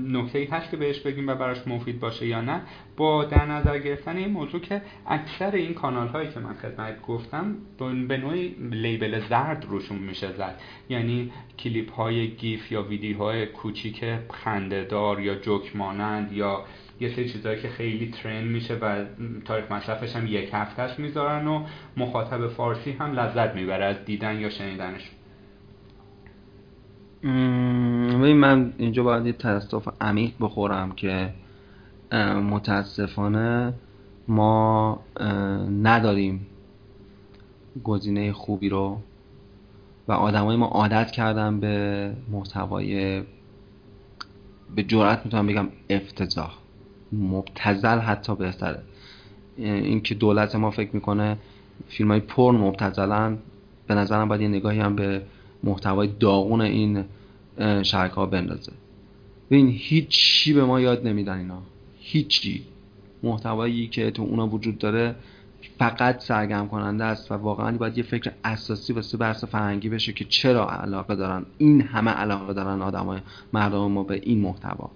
نکته 0.09 0.38
ای 0.38 0.44
هست 0.44 0.70
که 0.70 0.76
بهش 0.76 1.01
بگیم 1.01 1.28
و 1.28 1.34
براش 1.34 1.66
مفید 1.66 2.01
باشه 2.01 2.26
یا 2.26 2.40
نه؟ 2.40 2.60
با 2.96 3.24
در 3.24 3.46
نظر 3.46 3.78
گرفتن 3.78 4.16
این 4.16 4.30
موضوع 4.30 4.60
که 4.60 4.82
اکثر 5.06 5.51
این 5.51 5.74
کانال 5.74 6.09
هایی 6.09 6.30
که 6.30 6.40
من 6.40 6.55
خدمت 6.55 7.02
گفتم 7.02 7.56
به 8.09 8.16
نوعی 8.16 8.48
لیبل 8.70 9.20
زرد 9.20 9.66
روشون 9.68 9.98
میشه 9.98 10.32
زد. 10.32 10.60
یعنی 10.88 11.32
کلیپ 11.59 11.92
های 11.92 12.28
گیف 12.28 12.72
یا 12.72 12.82
ویدیوهای 12.82 13.46
کوچیک 13.46 14.05
خندهدار 14.30 15.20
یا 15.20 15.34
جوک 15.34 15.76
مانند 15.76 16.32
یا 16.32 16.64
یه 17.00 17.16
سری 17.16 17.28
چیزهایی 17.28 17.62
که 17.62 17.68
خیلی 17.68 18.10
ترند 18.10 18.46
میشه 18.46 18.74
و 18.74 19.04
تاریخ 19.44 19.72
مصرفش 19.72 20.16
هم 20.16 20.26
یک 20.26 20.50
هفتهش 20.52 20.98
می‌ذارن 20.98 21.46
و 21.46 21.64
مخاطب 21.96 22.48
فارسی 22.48 22.92
هم 22.92 23.12
لذت 23.12 23.54
می‌بره 23.54 23.84
از 23.84 23.96
دیدن 24.04 24.40
یا 24.40 24.50
شنیدنش. 24.50 25.10
من 28.34 28.72
اینجا 28.78 29.02
باید 29.02 29.26
یه 29.26 29.32
تاسف 29.32 29.88
عمیق 30.00 30.32
بخورم 30.40 30.92
که 30.92 31.30
متاسفانه 32.50 33.72
ما 34.28 35.00
نداریم 35.82 36.46
گزینه 37.84 38.32
خوبی 38.32 38.68
رو 38.68 39.00
و 40.08 40.12
آدمای 40.12 40.56
ما 40.56 40.66
عادت 40.66 41.10
کردن 41.10 41.60
به 41.60 42.12
محتوای 42.30 43.22
به 44.76 44.82
جرات 44.82 45.20
می‌تونم 45.24 45.46
بگم 45.46 45.68
افتضاح. 45.90 46.63
مبتزل 47.20 47.98
حتی 47.98 48.34
بهتره. 48.34 48.82
اینکه 49.56 50.14
دولت 50.14 50.56
ما 50.56 50.70
فکر 50.70 50.90
می‌کنه 50.92 51.36
فیلم 51.88 52.10
های 52.10 52.20
پر 52.20 52.52
مبتزلن 52.52 53.38
به 53.86 53.94
نظرم 53.94 54.28
باید 54.28 54.40
یه 54.40 54.48
نگاهی 54.48 54.80
هم 54.80 54.96
به 54.96 55.22
محتوای 55.64 56.08
داغون 56.20 56.60
این 56.60 57.04
شرکه 57.82 58.14
ها 58.14 58.26
بندازه. 58.26 58.72
ببین 59.50 59.68
هیچی 59.68 60.52
به 60.52 60.64
ما 60.64 60.80
یاد 60.80 61.06
نمیدن 61.06 61.38
اینا. 61.38 61.62
هیچی. 61.98 62.64
محتوایی 63.22 63.86
که 63.86 64.10
تو 64.10 64.22
اونا 64.22 64.46
وجود 64.46 64.78
داره 64.78 65.14
فقط 65.78 66.20
سرگرم 66.20 66.68
کننده 66.68 67.04
است 67.04 67.32
و 67.32 67.34
واقعا 67.34 67.76
باید 67.76 67.98
یه 67.98 68.04
فکر 68.04 68.32
اساسی 68.44 68.92
واسه 68.92 69.18
بحث 69.18 69.44
فرهنگی 69.44 69.88
بشه 69.88 70.12
که 70.12 70.24
چرا 70.24 70.70
علاقه 70.70 71.14
دارن. 71.14 71.46
این 71.58 71.80
همه 71.80 72.10
علاقه 72.10 72.52
دارن 72.52 72.82
آدمای 72.82 73.20
مردم 73.52 73.90
ما 73.90 74.02
به 74.02 74.20
این 74.22 74.40
محتوا. 74.40 74.90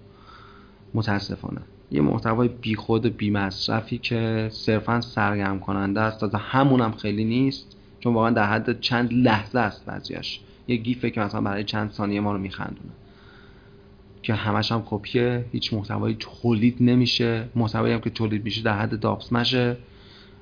متاسفانه. 0.95 1.61
یه 1.91 2.01
محتوای 2.01 2.49
بیخود 2.49 3.07
و 3.07 3.11
بی 3.11 3.31
مصرفی 3.31 3.99
که 3.99 4.49
صرفا 4.53 5.01
سرگرم 5.01 5.61
کننده 5.61 6.01
است. 6.01 6.25
تا 6.25 6.39
همون 6.39 6.81
هم 6.81 6.93
خیلی 6.93 7.25
نیست 7.25 7.77
چون 8.01 8.15
واقعا 8.15 8.31
در 8.31 8.45
حد 8.45 8.81
چند 8.81 9.13
لحظه 9.13 9.59
است 9.59 9.85
بعضیاش 9.85 10.41
یه 10.69 10.77
گیفه 10.77 11.11
که 11.11 11.21
مثلا 11.21 11.41
برای 11.41 11.65
چند 11.65 11.91
ثانیه 11.91 12.21
ما 12.21 12.33
رو 12.33 12.39
میخندونه. 12.39 12.91
که 14.23 14.35
همش 14.35 14.73
هم 14.73 14.83
کپیه 14.87 15.45
هیچ 15.53 15.75
محتوایی 15.75 16.17
تولید 16.19 16.77
نمیشه. 16.81 17.49
محتوایی 17.55 17.95
هم 17.95 18.01
که 18.01 18.11
تولید 18.11 18.45
میشه 18.45 18.63
در 18.63 18.79
حد 18.79 19.01
دابسمشه 19.01 19.77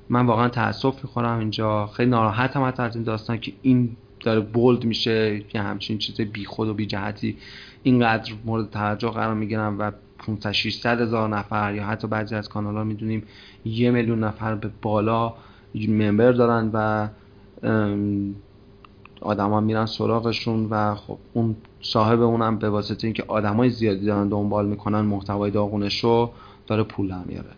من 0.09 0.25
واقعا 0.25 0.49
تاسف 0.49 1.03
می‌خورم 1.03 1.39
اینجا. 1.39 1.87
خیلی 1.87 2.09
ناراحتم 2.09 2.63
حتی 2.63 2.83
از 2.83 2.95
این 2.95 3.03
داستان 3.03 3.39
که 3.39 3.53
این 3.61 3.97
داره 4.19 4.39
بولد 4.39 4.85
میشه 4.85 5.39
که 5.39 5.61
همچین 5.61 5.97
چیز 5.97 6.21
بیخود 6.21 6.67
و 6.67 6.73
بی 6.73 6.85
جهتی 6.85 7.37
اینقدر 7.83 8.33
مورد 8.45 8.69
توجه 8.69 9.09
قرار 9.09 9.33
می‌گیرن 9.33 9.77
و 9.77 9.91
500 10.27 10.51
600 10.51 11.01
هزار 11.01 11.29
نفر 11.29 11.75
یا 11.75 11.85
حتی 11.85 12.07
بعضی 12.07 12.35
از 12.35 12.49
کانال 12.49 12.75
ها 12.75 12.83
می‌دونیم 12.83 13.23
یه 13.65 13.91
میلیون 13.91 14.23
نفر 14.23 14.55
به 14.55 14.69
بالا 14.81 15.33
ممبر 15.75 16.31
دارن 16.31 16.69
و 16.73 17.07
آدما 19.21 19.59
میرن 19.59 19.85
سراغشون 19.85 20.65
و 20.65 20.95
خب 20.95 21.17
اون 21.33 21.55
صاحب 21.81 22.21
اونم 22.21 22.57
به 22.57 22.69
واسطه 22.69 23.07
اینکه 23.07 23.23
آدمای 23.27 23.69
زیادی 23.69 24.05
دارن 24.05 24.29
دنبال 24.29 24.67
می‌کنن 24.67 25.01
محتوای 25.01 25.51
داغونش 25.51 25.99
رو 25.99 26.31
داره 26.67 26.83
پول 26.83 27.07
در 27.07 27.23
میاره. 27.25 27.49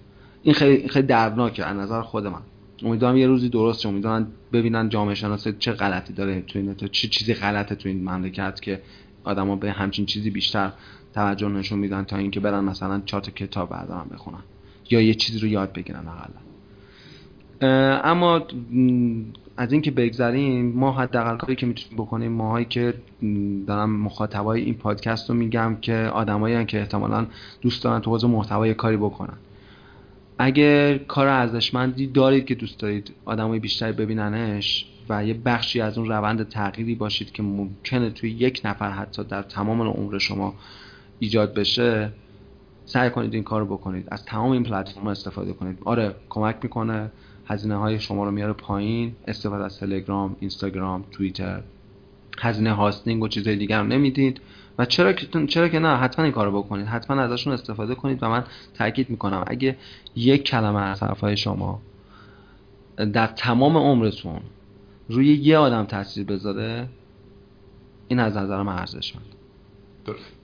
این 0.44 0.54
خیلی 0.54 0.88
خیلی 0.88 1.08
دردناکه 1.08 1.66
از 1.66 1.78
نظر 1.78 2.02
خود 2.02 2.28
من. 2.28 2.42
امیدوارم 2.84 3.18
یه 3.18 3.28
روزی 3.28 3.50
درست 3.50 3.82
شه 3.82 3.90
امیدوارم 3.90 4.28
ببینن 4.54 4.90
جامعه 4.90 5.16
شناسی 5.16 5.54
چه 5.60 5.72
غلطی 5.72 6.14
داره 6.14 6.42
تو 6.42 6.60
این 6.60 6.74
تو 6.74 6.88
چه 6.88 7.08
چیزی 7.08 7.34
غلطه 7.34 7.76
تو 7.76 7.90
این 7.90 8.10
مملکت 8.10 8.62
که 8.62 8.82
آدما 9.24 9.56
به 9.56 9.72
همچین 9.72 10.06
چیزی 10.06 10.30
بیشتر 10.30 10.72
توجه 11.14 11.48
نشون 11.48 11.80
میدن 11.80 12.04
تا 12.04 12.18
اینکه 12.18 12.40
برن 12.40 12.64
مثلا 12.64 13.02
چهار 13.06 13.22
تا 13.22 13.32
کتاب 13.32 13.70
بردارن 13.70 14.06
بخونن. 14.14 14.44
یا 14.90 15.02
یه 15.02 15.14
چیزی 15.14 15.40
رو 15.40 15.48
یاد 15.48 15.74
بگیرن 15.74 16.04
اقلا 16.08 16.40
اما 18.04 18.42
از 19.58 19.72
اینکه 19.72 19.92
بگذریم 19.92 20.72
ما 20.76 20.92
حداقل 20.92 21.38
کاری 21.38 21.56
که 21.56 21.66
می‌تونیم 21.66 21.98
بکنیم 21.98 22.32
ماهایی 22.32 22.66
که 22.66 22.94
دارم 23.68 23.90
مخاطبای 23.90 24.62
این 24.62 24.74
پادکست 24.74 25.30
رو 25.30 25.36
میگم 25.36 25.78
که 25.82 25.96
آدمایی 25.96 26.66
که 26.66 26.80
احتمالا 26.80 27.28
دوست 27.62 27.84
دارن 27.84 28.00
تو 28.00 28.12
حوزه 28.12 28.28
محتوای 28.28 28.74
کاری 28.74 28.98
بکنن. 28.98 29.38
اگر 30.38 30.98
کار 30.98 31.28
ارزشمندی 31.28 32.08
دارید 32.08 32.46
که 32.46 32.56
دوست 32.56 32.80
دارید 32.80 33.12
آدمای 33.26 33.60
بیشتری 33.60 33.92
ببیننش 33.92 34.86
و 35.10 35.26
یه 35.26 35.34
بخشی 35.34 35.82
از 35.82 35.98
اون 35.98 36.08
روند 36.08 36.50
تغییری 36.50 36.96
باشید 36.96 37.32
که 37.32 37.44
ممکنه 37.44 38.10
توی 38.10 38.30
یک 38.30 38.62
نفر 38.66 38.92
حتی 38.92 39.24
در 39.24 39.42
تمام 39.42 39.82
عمر 39.82 40.18
شما 40.18 40.54
ایجاد 41.20 41.54
بشه 41.54 42.12
سعی 42.86 43.10
کنید 43.10 43.34
این 43.34 43.44
کار 43.44 43.62
رو 43.62 43.78
بکنید. 43.78 44.08
از 44.12 44.26
تمام 44.26 44.52
این 44.52 44.64
پلتفرم 44.64 45.08
استفاده 45.08 45.54
کنید. 45.54 45.80
آره 45.86 46.16
کمک 46.30 46.56
می‌کنه. 46.64 47.12
هزینه 47.46 47.76
های 47.76 48.00
شما 48.00 48.26
رو 48.26 48.32
میاره 48.32 48.54
پایین. 48.54 49.16
استفاده 49.28 49.64
از 49.64 49.80
تلگرام 49.80 50.36
اینستاگرام 50.40 51.04
توییتر. 51.12 51.62
هزینه 52.40 52.74
هاستینگ 52.74 53.24
و 53.24 53.28
چیزهای 53.28 53.56
دیگر 53.56 53.82
رو 53.82 53.88
نمی‌دید. 53.88 54.42
و 54.78 54.86
چرا 54.86 55.14
که 55.14 55.46
چرا 55.48 55.70
که 55.70 55.80
نه 55.80 55.98
حتما 55.98 56.26
این 56.26 56.34
کارو 56.34 56.64
بکنید. 56.64 56.86
حتما 56.86 57.22
ازشون 57.22 57.54
استفاده 57.54 57.96
کنید 57.96 58.24
و 58.24 58.30
من 58.30 58.44
تاکید 58.74 59.10
می‌کنم. 59.10 59.44
اگه 59.48 59.78
یک 60.16 60.44
کلمه 60.44 60.82
از 60.82 61.04
حرفهای 61.04 61.38
شما 61.38 61.82
در 63.14 63.28
تمام 63.28 63.78
عمرتون 63.78 64.40
روی 65.10 65.34
یه 65.34 65.58
آدم 65.58 65.84
تاثیر 65.86 66.26
بذاره 66.26 66.88
این 68.08 68.20
از 68.20 68.38
نظر 68.38 68.62
من 68.62 68.74
ارزشمند. 68.74 69.26
درست. 70.06 70.39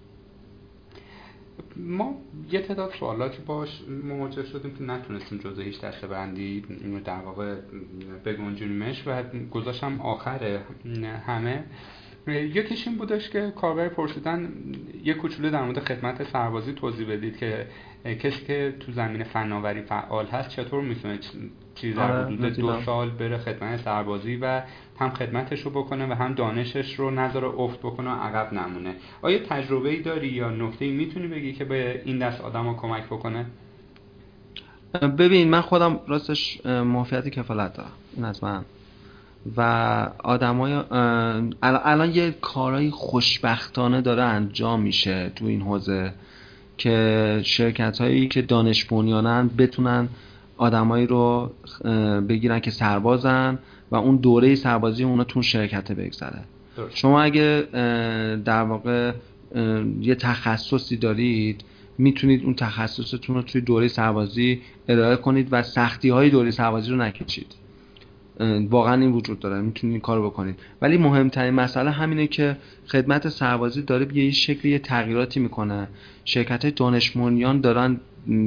ما 1.77 2.22
یه 2.52 2.61
تعداد 2.61 2.91
سوالاتی 2.99 3.38
باش 3.45 3.81
مواجه 4.03 4.45
شدیم 4.45 4.76
که 4.76 4.84
نتونستیم 4.84 5.38
جزء 5.38 5.61
هیچ 5.61 5.81
دسته 5.81 6.07
بندی 6.07 6.61
در 7.06 7.19
واقع 7.19 7.56
بگنجونیمش 8.26 9.03
و 9.07 9.23
گذاشتم 9.52 10.02
آخر 10.02 10.60
همه. 11.26 11.64
یکیش 12.27 12.88
این 12.88 12.97
بودش 12.97 13.30
که 13.30 13.53
کاربر 13.56 13.89
پرسیدن 13.89 14.53
یه 15.03 15.14
کوچولو 15.14 15.49
در 15.49 15.64
مورد 15.64 15.80
خدمت 15.80 16.23
سربازی 16.23 16.73
توضیح 16.73 17.11
بدید 17.11 17.38
که 17.38 17.68
کسی 18.14 18.45
که 18.45 18.76
تو 18.80 18.91
زمین 18.91 19.23
فناوری 19.23 19.82
فعال 19.82 20.26
هست 20.26 20.49
چطور 20.49 20.84
می‌تونه 20.84 21.19
چیز 21.76 21.95
در 21.95 22.11
آره، 22.11 22.26
حدود 22.26 22.53
دو 22.53 22.82
سال 22.82 23.10
بره 23.10 23.38
خدمت 23.38 23.82
سربازی 23.82 24.36
و 24.36 24.61
هم 24.99 25.10
خدمتش 25.10 25.61
رو 25.61 25.72
بکنه 25.72 26.07
و 26.07 26.14
هم 26.14 26.34
دانشش 26.34 26.95
رو 26.95 27.11
نظر 27.11 27.45
افت 27.45 27.80
بکنه 27.80 28.10
و 28.10 28.14
عقب 28.14 28.53
نمونه؟ 28.53 28.95
آیا 29.22 29.40
تجربه 29.40 29.90
ای 29.90 30.02
داری 30.02 30.27
یا 30.27 30.49
نکته 30.49 30.86
ای 30.86 30.91
می‌تونی 30.91 31.27
بگی 31.27 31.53
که 31.53 31.65
به 31.65 32.02
این 32.06 32.18
دست 32.18 32.41
آدم 32.41 32.73
کمک 32.73 33.06
بکنه؟ 33.06 33.45
ببین 35.18 35.49
من 35.49 35.61
خودم 35.61 35.99
راستش 36.07 36.65
معافیت 36.65 37.27
کفالت 37.27 37.73
دارم 37.73 37.91
این 38.15 38.26
از 38.26 38.44
من. 38.44 38.65
و 39.57 39.61
آدمای 40.23 40.73
الان 41.61 42.11
یه 42.11 42.32
کارهای 42.41 42.91
خوشبختانه 42.91 44.02
داره 44.02 44.23
انجام 44.23 44.82
میشه 44.82 45.32
تو 45.36 45.45
این 45.45 45.61
حوزه. 45.61 46.14
که 46.77 47.39
شرکت 47.43 48.02
هایی 48.02 48.27
که 48.27 48.41
دانش 48.41 48.85
بنیانن 48.85 49.49
بتونن 49.57 50.10
آدمایی 50.57 51.07
رو 51.07 51.52
بگیرن 52.30 52.60
که 52.60 52.72
سربازن 52.72 53.60
و 53.91 53.95
اون 53.95 54.15
دوره 54.15 54.56
سربازی 54.56 55.03
اونا 55.03 55.23
تون 55.23 55.41
شرکت 55.41 55.91
بگذره. 55.91 56.39
شما 56.93 57.22
اگه 57.22 57.68
در 58.45 58.64
واقع 58.64 59.11
یه 60.02 60.15
تخصصی 60.15 60.97
دارید 60.97 61.64
می‌تونید 61.97 62.43
اون 62.43 62.53
تخصصتون 62.53 63.35
رو 63.35 63.41
توی 63.41 63.61
دوره 63.61 63.88
سربازی 63.88 64.61
ارائه 64.88 65.15
کنید 65.15 65.47
و 65.52 65.64
سختی 65.64 66.10
های 66.10 66.30
دوره 66.30 66.52
سربازی 66.52 66.91
رو 66.91 66.97
نکشید. 66.97 67.56
واقعا 68.70 69.02
این 69.02 69.12
وجود 69.12 69.40
داره. 69.40 69.62
می‌تونید 69.62 69.94
این 69.94 70.02
کارو 70.02 70.30
بکنید. 70.30 70.60
ولی 70.82 70.98
مهمترین 70.98 71.53
مسئله 71.53 71.91
همینه 71.91 72.28
که 72.28 72.57
خدمت 72.88 73.30
سربازی 73.30 73.82
داره 73.82 74.06
به 74.06 74.16
یه 74.16 74.32
شکلی 74.32 74.72
یه 74.72 74.80
تغییراتی 74.80 75.40
می‌کنه. 75.40 75.88
شرکت 76.26 76.76
دانشمندیان 76.76 77.62
دارن 77.62 77.99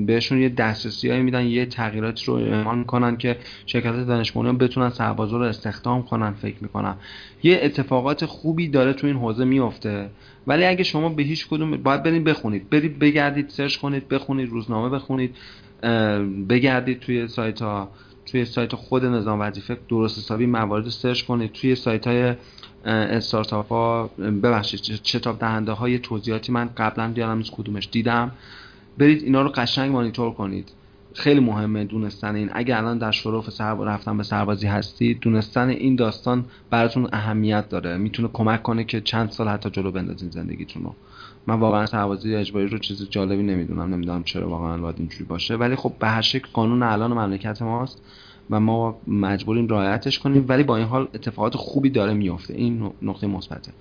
بهشون 0.07 0.39
یه 0.39 0.49
دسترسی 0.49 1.11
هایی 1.11 1.23
میدن 1.23 1.47
یه 1.47 1.67
تغییراتی 1.67 2.27
رو 2.27 2.35
اعمال 2.35 2.79
می‌کنن 2.79 3.17
که 3.17 3.37
شرکت 3.67 4.07
دانشمندیان 4.07 4.59
بتونن 4.59 4.91
سربازا 4.91 5.37
رو 5.37 5.43
استخدام 5.43 6.03
کنن 6.03 6.31
فکر 6.33 6.57
می‌کنن. 6.61 6.95
یه 7.43 7.61
اتفاقات 7.63 8.25
خوبی 8.25 8.69
داره 8.69 8.93
تو 8.93 9.07
این 9.07 9.17
حوزه 9.17 9.45
میفته 9.45 10.11
ولی 10.47 10.65
اگه 10.65 10.85
شما 10.85 11.09
به 11.09 11.23
هیچ 11.23 11.49
کدوم 11.49 11.77
باید 11.77 12.03
برید 12.03 12.25
بخونید. 12.25 12.71
برید 12.71 12.99
بگردید 12.99 13.49
سرچ 13.49 13.77
کنید 13.77 14.09
بخونید 14.09 14.51
روزنامه 14.51 14.89
بخونید 14.89 15.37
بگردید 16.49 17.01
توی 17.01 17.29
سایت 17.29 17.63
ها 17.63 17.89
توی 18.31 18.45
سایت 18.45 18.75
خود 18.75 19.05
نظام 19.05 19.41
وظیفه 19.41 19.79
درست 19.89 20.19
حسابی 20.19 20.47
موارد 20.47 20.89
سرچ 20.89 21.23
کنید. 21.23 21.53
توی 21.53 21.75
سایت 21.75 22.07
های 22.07 22.35
استارتاپ 22.85 23.69
ها 23.69 24.11
ببخشید 24.19 24.81
چتاب 24.81 25.39
دهنده 25.39 25.73
های 25.73 25.99
توضیحاتی 25.99 26.53
من 26.53 26.71
قبلا 26.77 27.13
دیارم 27.13 27.39
از 27.39 27.51
کدومش 27.51 27.89
دیدم. 27.93 28.31
برید 28.99 29.23
اینا 29.23 29.43
رو 29.43 29.49
قشنگ 29.49 29.93
مانیتور 29.93 30.33
کنید. 30.33 30.73
خیلی 31.15 31.41
مهمه 31.41 31.85
دونستن 31.85 32.35
این. 32.35 32.51
اگر 32.53 32.79
الان 32.79 32.99
در 32.99 33.11
شرف 33.11 33.51
سرب... 33.51 33.83
رفتن 33.83 34.17
به 34.17 34.23
سربازی 34.23 34.67
هستید 34.67 35.21
دونستن 35.21 35.69
این 35.69 35.97
داستان 35.97 36.45
براتون 36.71 37.09
اهمیت 37.13 37.69
داره. 37.69 37.97
می‌تونه 37.97 38.29
کمک 38.33 38.63
کنه 38.63 38.85
که 38.85 39.01
چند 39.01 39.31
سال 39.31 39.49
حتی 39.49 39.71
جلو 39.71 39.91
بندازین 39.91 40.31
زندگیتون 40.31 40.83
رو. 40.83 40.95
من 41.49 41.61
واقعا 41.61 41.87
سربازی 41.87 42.35
اجباری 42.35 42.69
رو 42.69 42.79
چیز 42.79 43.11
جالبی 43.11 43.43
نمی‌دونم 43.43 43.95
نمی‌دونم 43.95 44.23
چرا 44.25 44.49
واقعا 44.49 44.79
باید 44.79 44.95
اینجوری 44.99 45.25
باشه. 45.25 45.55
ولی 45.55 45.77
خب 45.77 45.93
به 46.01 46.07
هر 46.07 46.21
شکل 46.21 46.49
قانون 46.53 46.83
الان 46.83 47.13
مملکت 47.13 47.63
ماست 47.63 48.03
و 48.51 48.61
ما 48.61 48.99
مجبوریم 49.07 49.69
رعایتش 49.69 50.19
کنیم 50.19 50.45
ولی 50.49 50.63
با 50.63 50.77
این 50.77 50.87
حال 50.87 51.09
اتفاقات 51.15 51.57
خوبی 51.57 51.91
داره 51.91 52.15
میفته 52.15 52.55
این 52.55 52.91
نقطه 53.03 53.27
مثبته. 53.27 53.73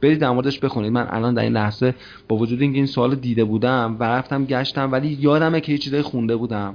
برید 0.00 0.18
در 0.18 0.30
موردش 0.30 0.58
بخونید. 0.58 0.92
من 0.92 1.06
الان 1.10 1.34
در 1.34 1.42
این 1.42 1.52
لحظه 1.52 1.94
با 2.28 2.36
وجود 2.36 2.60
اینکه 2.62 2.76
این 2.76 2.86
سوال 2.86 3.14
دیده 3.14 3.44
بودم 3.44 3.96
و 4.00 4.04
رفتم 4.04 4.44
گشتم 4.44 4.92
ولی 4.92 5.08
یادمه 5.20 5.60
که 5.60 5.72
یه 5.72 5.78
چیزای 5.78 6.02
خونده 6.02 6.36
بودم 6.36 6.74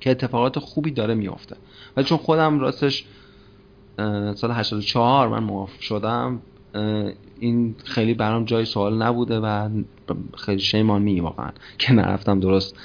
که 0.00 0.10
اتفاقات 0.10 0.58
خوبی 0.58 0.90
داره 0.90 1.14
میفته 1.14 1.56
ولی 1.96 2.06
چون 2.06 2.18
خودم 2.18 2.60
راستش 2.60 3.04
سال 4.34 4.50
84 4.50 5.28
من 5.28 5.44
موافق 5.44 5.80
شدم 5.80 6.38
این 7.40 7.74
خیلی 7.84 8.14
برام 8.14 8.44
جای 8.44 8.64
سوال 8.64 9.02
نبوده 9.02 9.40
و 9.40 9.68
خیلی 10.36 10.60
شیمان 10.60 11.02
می 11.02 11.20
واقعا 11.20 11.50
که 11.78 11.92
نرفتم 11.92 12.40
درست 12.40 12.76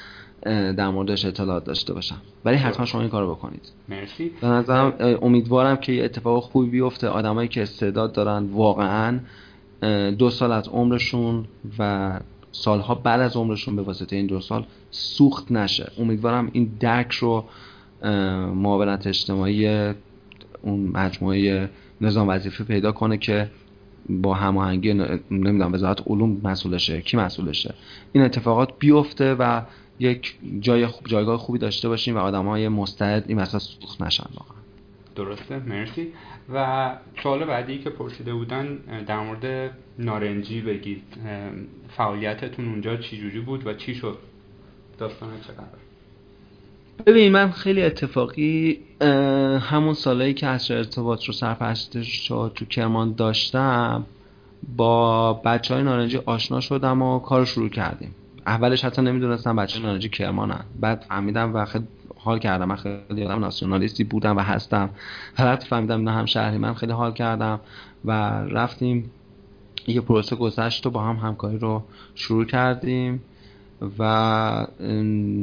در 0.43 0.89
موردش 0.89 1.25
اطلاعات 1.25 1.63
داشته 1.63 1.93
باشم. 1.93 2.21
ولی 2.45 2.55
حتما 2.55 2.85
شما 2.85 3.01
این 3.01 3.09
کارو 3.09 3.35
بکنید. 3.35 3.71
مرسی. 3.89 4.31
به 4.41 4.47
نظرم 4.47 4.93
امیدوارم 5.21 5.77
که 5.77 5.93
یه 5.93 6.03
اتفاق 6.03 6.43
خوبی 6.43 6.69
بیفته. 6.69 7.07
آدمایی 7.07 7.47
که 7.47 7.61
استعداد 7.61 8.13
دارن 8.13 8.45
واقعا 8.45 9.19
دو 10.11 10.29
سال 10.29 10.51
از 10.51 10.67
عمرشون 10.67 11.45
و 11.79 12.19
سالها 12.51 12.95
بعد 12.95 13.21
از 13.21 13.35
عمرشون 13.35 13.75
به 13.75 13.81
واسطه 13.81 14.15
این 14.15 14.27
دو 14.27 14.39
سال 14.39 14.65
سوخت 14.91 15.51
نشه. 15.51 15.91
امیدوارم 15.99 16.49
این 16.53 16.71
درک 16.79 17.11
رو 17.11 17.45
معاونت 18.53 19.07
اجتماعی 19.07 19.67
اون 20.61 20.87
مجموعه 20.93 21.69
نظام 22.01 22.27
وظیفه 22.29 22.63
پیدا 22.63 22.91
کنه 22.91 23.17
که 23.17 23.49
با 24.09 24.33
هماهنگی 24.33 24.93
نمی‌دونم 24.93 25.73
وزارت 25.73 26.07
علوم 26.07 26.41
مسئولشه 26.43 27.01
کی 27.01 27.17
مسئولشه؟ 27.17 27.73
این 28.13 28.23
اتفاقات 28.23 28.69
بیفته 28.79 29.33
و 29.33 29.61
یک 29.99 30.35
جای 30.59 30.87
خوب 30.87 31.07
جایگاه 31.07 31.37
خوبی 31.37 31.59
داشته 31.59 31.89
باشیم 31.89 32.15
و 32.15 32.19
آدم 32.19 32.45
های 32.45 32.67
مستعد 32.67 33.25
این 33.27 33.39
مثلا 33.39 33.59
سوخت 33.59 34.01
نشن 34.01 34.29
واقعا. 34.33 34.61
درسته 35.15 35.59
مرسی. 35.59 36.07
و 36.53 36.95
سوال 37.23 37.45
بعدی 37.45 37.79
که 37.79 37.89
پرسیده 37.89 38.33
بودن 38.33 38.75
در 39.07 39.19
مورد 39.19 39.71
نارنجی 39.99 40.61
بگید. 40.61 41.03
فعالیتتون 41.97 42.69
اونجا 42.69 42.97
چی 42.97 43.17
جوری 43.17 43.39
بود 43.39 43.67
و 43.67 43.73
چی 43.73 43.95
شد؟ 43.95 44.17
داستان 44.97 45.29
چقدر 45.47 45.80
ببین 47.05 47.31
من 47.31 47.51
خیلی 47.51 47.83
اتفاقی 47.83 48.79
همون 49.61 49.93
سالایی 49.93 50.33
که 50.33 50.47
از 50.47 50.71
ارتباط 50.71 51.23
رو 51.23 51.33
سرپرستش 51.33 52.27
تو 52.27 52.65
کرمان 52.69 53.13
داشتم 53.13 54.05
با 54.77 55.33
بچه 55.33 55.73
های 55.73 55.83
نارنجی 55.83 56.17
آشنا 56.25 56.59
شدم 56.59 57.01
و 57.01 57.19
کار 57.19 57.45
شروع 57.45 57.69
کردیم. 57.69 58.15
اولش 58.47 58.85
حتی 58.85 59.01
نمی‌دونستم 59.01 59.55
بچه 59.55 59.79
نارنجی 59.79 60.09
کرمانن. 60.09 60.63
بعد 60.79 61.05
فهمیدم 61.09 61.55
و 61.55 61.65
خیلی 61.65 61.87
حال 62.17 62.39
کردم. 62.39 62.65
من 62.65 62.75
خیلی 62.75 63.23
آدم 63.25 63.39
ناسیونالیستی 63.39 64.03
بودم 64.03 64.37
و 64.37 64.39
هستم. 64.39 64.89
وقتی 65.39 65.67
فهمیدم 65.67 66.01
نه 66.01 66.11
هم 66.11 66.25
شهری 66.25 66.57
من 66.57 66.73
خیلی 66.73 66.91
حال 66.91 67.13
کردم 67.13 67.59
و 68.05 68.11
رفتیم 68.43 69.11
یه 69.87 70.01
پروسه 70.01 70.35
گذشت 70.35 70.85
و 70.85 70.89
با 70.89 71.01
هم 71.01 71.15
همکاری 71.15 71.57
رو 71.57 71.83
شروع 72.15 72.45
کردیم. 72.45 73.21
و 73.99 74.67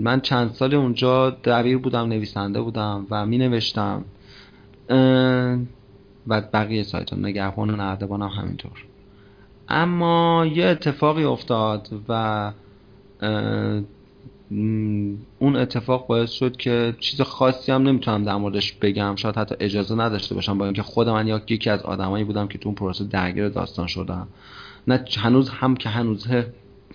من 0.03 0.21
چند 0.21 0.51
سال 0.51 0.75
اونجا 0.75 1.31
دبیر 1.31 1.79
بودم 1.79 2.09
نویسنده 2.09 2.61
بودم 2.61 3.07
و 3.11 3.27
می 3.27 3.39
نوشتم 3.39 4.05
و 6.29 6.41
بقیه 6.41 6.83
سایت 6.83 7.13
نگهبان 7.13 7.71
و 7.71 7.77
نردبانم 7.77 8.29
همینطور. 8.29 8.85
اما 9.69 10.47
یه 10.55 10.67
اتفاقی 10.67 11.25
افتاد 11.25 11.89
و 12.09 12.53
اون 15.39 15.57
اتفاق 15.57 16.07
باعث 16.07 16.31
شد 16.31 16.57
که 16.57 16.95
چیز 17.01 17.21
خاصی 17.21 17.73
هم 17.73 17.83
نمی‌تونم 17.83 18.25
در 18.25 18.37
موردش 18.37 18.73
بگم. 18.73 19.17
شاید 19.17 19.37
حتی 19.37 19.55
اجازه 19.61 19.95
نداشته 19.95 20.35
باشم 20.35 20.59
با 20.59 20.65
اینکه 20.65 20.83
خود 20.83 21.09
من 21.09 21.27
یا 21.27 21.43
یکی 21.49 21.71
از 21.71 21.83
آدمایی 21.83 22.25
بودم 22.25 22.49
که 22.49 22.59
تو 22.59 22.69
اون 22.69 22.77
پروسه 22.77 23.05
درگیر 23.05 23.49
داستان 23.49 23.87
شدم. 23.87 24.29
نه 24.89 25.05
هنوز 25.19 25.49
هم 25.49 25.77
که 25.77 25.89
هنوزه 25.89 26.53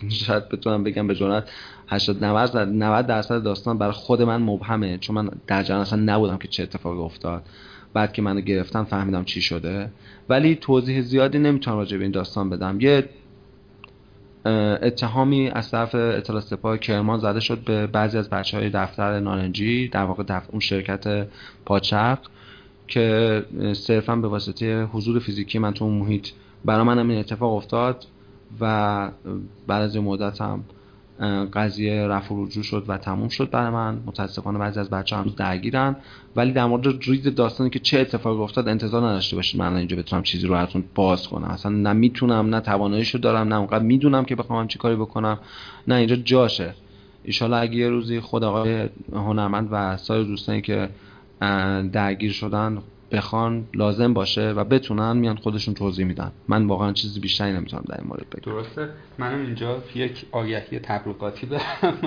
شاید 0.09 0.49
بتونم 0.49 0.83
بگم 0.83 1.07
به 1.07 1.15
جرات 1.15 1.49
80 1.87 2.23
90 2.23 2.57
90 2.57 3.07
درصد 3.07 3.43
داستان 3.43 3.77
برای 3.77 3.93
خود 3.93 4.21
من 4.21 4.41
مبهمه 4.41 4.97
چون 4.97 5.15
من 5.15 5.29
در 5.47 5.63
جریان 5.63 5.81
اصلا 5.81 5.99
نبودم 6.05 6.37
که 6.37 6.47
چه 6.47 6.63
اتفاقی 6.63 6.99
افتاد. 6.99 7.43
بعد 7.93 8.13
که 8.13 8.21
منو 8.21 8.41
گرفتن 8.41 8.83
فهمیدم 8.83 9.23
چی 9.23 9.41
شده. 9.41 9.89
ولی 10.29 10.55
توضیح 10.55 11.01
زیادی 11.01 11.39
نمی‌تونم 11.39 11.77
راجع 11.77 11.97
به 11.97 12.03
این 12.03 12.11
داستان 12.11 12.49
بدم. 12.49 12.81
یه 12.81 13.09
اتهامی 14.81 15.49
از 15.49 15.71
طرف 15.71 15.95
اطلاع 15.95 16.41
سپاه 16.41 16.77
کرمان 16.77 17.19
زده 17.19 17.39
شد 17.39 17.59
به 17.59 17.87
بعضی 17.87 18.17
از 18.17 18.29
بچه 18.29 18.57
های 18.57 18.69
دفتر 18.69 19.19
نارنجی 19.19 19.87
در 19.87 20.03
واقع 20.03 20.23
دفتر 20.23 20.51
اون 20.51 20.59
شرکت 20.59 21.27
پاچق 21.65 22.19
که 22.87 23.45
صرفا 23.73 24.15
به 24.15 24.27
واسطه 24.27 24.83
حضور 24.83 25.19
فیزیکی 25.19 25.59
من 25.59 25.73
تو 25.73 25.85
اون 25.85 25.93
محیط 25.93 26.27
برای 26.65 26.83
منم 26.83 27.09
این 27.09 27.19
اتفاق 27.19 27.53
افتاد. 27.53 28.05
و 28.61 29.11
بعد 29.67 29.81
از 29.81 29.97
مدت 29.97 30.41
هم 30.41 30.63
قضیه 31.53 32.07
رفع 32.07 32.35
و 32.35 32.45
رجوع 32.45 32.63
شد 32.63 32.85
و 32.87 32.97
تموم 32.97 33.29
شد 33.29 33.49
برای 33.49 33.69
من. 33.69 33.99
متاسفانه 34.05 34.59
بعضی 34.59 34.79
از 34.79 34.89
بچه 34.89 35.15
هم 35.15 35.33
درگیرن. 35.37 35.95
ولی 36.35 36.51
در 36.51 36.65
مورد 36.65 37.03
ریز 37.03 37.27
داستانی 37.35 37.69
که 37.69 37.79
چه 37.79 37.99
اتفاقی 37.99 38.43
افتاد 38.43 38.67
انتظار 38.67 39.07
نداشته 39.07 39.35
باشید 39.35 39.61
من 39.61 39.75
اینجا 39.75 39.97
بتونم 39.97 40.23
چیزی 40.23 40.47
رو 40.47 40.53
براتون 40.53 40.83
باز 40.95 41.27
کنم. 41.27 41.47
اصلا 41.47 41.71
نه 41.71 41.93
می‌تونم 41.93 42.55
نه 42.55 42.59
تواناییشو 42.59 43.17
دارم 43.17 43.47
نه 43.47 43.55
اونقدر 43.55 43.83
می‌دونم 43.83 44.25
که 44.25 44.35
بخوام 44.35 44.67
چی 44.67 44.79
کاری 44.79 44.95
بکنم. 44.95 45.39
نه 45.87 45.95
اینجا 45.95 46.15
جاشه. 46.15 46.73
ایشالا 47.23 47.57
اگه 47.57 47.75
یه 47.75 47.89
روزی 47.89 48.19
خود 48.19 48.43
آقای 48.43 48.89
هنرمند 49.13 49.67
و 49.71 49.97
سایر 49.97 50.23
دوستانی 50.23 50.61
که 50.61 50.89
درگیر 51.91 52.31
شدن 52.31 52.77
بخوان 53.13 53.67
لازم 53.73 54.13
باشه 54.13 54.51
و 54.51 54.63
بتونن 54.63 55.17
میان 55.17 55.35
خودشون 55.35 55.73
توضیح 55.73 56.05
میدن. 56.05 56.31
من 56.47 56.67
واقعا 56.67 56.93
چیزی 56.93 57.19
بیشتری 57.19 57.53
نمی‌تونم 57.53 57.83
در 57.89 57.97
این 57.97 58.07
مورد 58.07 58.29
بگم. 58.29 58.53
درسته. 58.53 58.89
منم 59.17 59.41
اینجا 59.41 59.83
یک 59.95 60.25
آگهی 60.31 60.79
تبلیغاتی 60.79 61.47
برم 61.47 61.97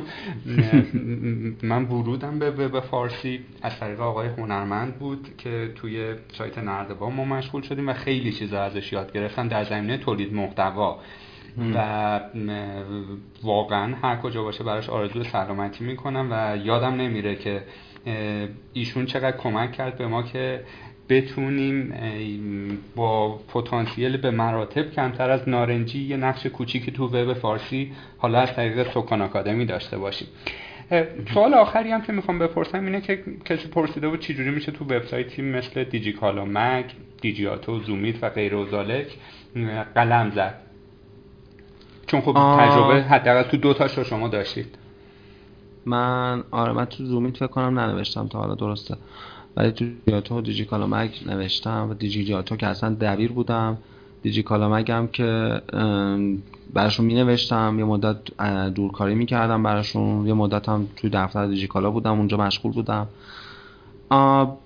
من 1.62 1.84
ورودم 1.84 2.38
به 2.38 2.50
به 2.50 2.80
فارسی. 2.80 3.40
از 3.62 3.80
طریق 3.80 4.00
آقای 4.00 4.28
هنرمند 4.28 4.98
بود 4.98 5.28
که 5.38 5.72
توی 5.74 6.14
سایت 6.32 6.58
نردبان 6.58 7.12
ما 7.12 7.24
مشغول 7.24 7.62
شدیم 7.62 7.88
و 7.88 7.92
خیلی 7.92 8.32
چیزا 8.32 8.62
ازش 8.62 8.92
یاد 8.92 9.12
گرفتم. 9.12 9.48
در 9.48 9.64
زمینه 9.64 9.98
تولید 9.98 10.34
محتوا. 10.34 10.98
و 11.74 12.20
واقعا 13.42 13.94
هر 14.02 14.16
کجا 14.16 14.42
باشه 14.42 14.64
براش 14.64 14.90
آرزو 14.90 15.24
سلامتی 15.24 15.84
می‌کنم 15.84 16.28
و 16.30 16.56
یادم 16.56 16.94
نمیره 16.94 17.36
که 17.36 17.62
ایشون 18.72 19.06
چقدر 19.06 19.36
کمک 19.36 19.72
کرد 19.72 19.98
به 19.98 20.06
ما 20.06 20.22
که 20.22 20.64
بتونیم 21.08 21.94
با 22.96 23.36
پتانسیل 23.36 24.16
به 24.16 24.30
مراتب 24.30 24.90
کمتر 24.90 25.30
از 25.30 25.48
نارنجی 25.48 26.02
یه 26.02 26.16
نقش 26.16 26.46
کوچیکی 26.46 26.90
تو 26.90 27.06
وب 27.06 27.32
فارسی 27.32 27.92
حالا 28.18 28.38
از 28.38 28.54
طریق 28.54 28.90
سکان 28.90 29.22
آکادمی 29.22 29.66
داشته 29.66 29.98
باشیم. 29.98 30.28
سوال 31.34 31.54
آخری 31.54 31.90
هم 31.90 32.02
که 32.02 32.12
می‌خوام 32.12 32.38
بپرسم 32.38 32.84
اینه 32.84 33.00
که 33.00 33.24
کسی 33.44 33.68
پرسیده 33.68 34.08
بود 34.08 34.20
چجوری 34.20 34.50
میشه 34.50 34.72
تو 34.72 34.84
وبسایتی 34.84 35.42
مثل 35.42 35.84
دیجیکالا 35.84 36.44
مک 36.44 36.84
دیجیاتو 37.20 37.80
زومیت 37.80 38.22
و 38.22 38.30
غیر 38.30 38.54
و 38.54 38.64
قلم 39.94 40.30
زد. 40.34 40.54
چون 42.06 42.20
خب 42.20 42.32
تجربه 42.32 43.02
حداقل 43.02 43.42
تو 43.42 43.56
دو 43.56 43.74
تاش 43.74 43.98
رو 43.98 44.04
شما 44.04 44.28
داشتید. 44.28 44.78
من 45.86 46.44
آره 46.50 46.72
من 46.72 46.84
تو 46.84 47.04
زومیت 47.04 47.36
فکر 47.36 47.46
کنم 47.46 47.78
ننوشتم 47.78 48.28
تا 48.28 48.38
حالا 48.38 48.54
درسته. 48.54 48.96
ولی 49.56 49.72
تو 50.24 50.40
دیجی 50.40 50.64
کالامک 50.64 51.22
نوشتم 51.26 51.88
و 51.90 51.94
دیجیاتو 51.94 52.56
که 52.56 52.66
اصلا 52.66 52.96
دبیر 53.00 53.32
بودم. 53.32 53.78
دیجی 54.22 54.42
کالامک 54.42 54.90
هم 54.90 55.08
که 55.08 55.60
براشون 56.74 57.06
می 57.06 57.14
نوشتم 57.14 57.74
یه 57.78 57.84
مدت 57.84 58.16
دورکاری 58.74 59.14
می 59.14 59.26
کردم 59.26 59.62
براشون. 59.62 60.26
یه 60.26 60.32
مدت 60.34 60.68
هم 60.68 60.88
توی 60.96 61.10
دفتر 61.10 61.46
دیجی 61.46 61.66
کالا 61.66 61.90
بودم. 61.90 62.18
اونجا 62.18 62.36
مشغول 62.36 62.72
بودم. 62.72 63.06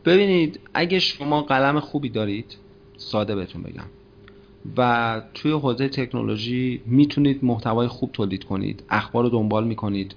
ببینید 0.05 0.61
اگه 0.75 0.99
شما 0.99 1.43
قلم 1.43 1.81
خوبی 1.81 2.09
دارید 2.09 2.57
ساده 2.97 3.35
بهتون 3.35 3.63
بگم. 3.63 3.85
و 4.77 5.23
توی 5.35 5.53
حوزه 5.53 5.89
تکنولوژی 5.89 6.81
می‌تونید 6.87 7.45
محتوای 7.45 7.89
خوب 7.89 8.13
تولید 8.13 8.45
کنید. 8.45 8.83
اخبار 8.91 9.25
رو 9.25 9.31
دنبال 9.31 9.67
می‌کنید. 9.67 10.15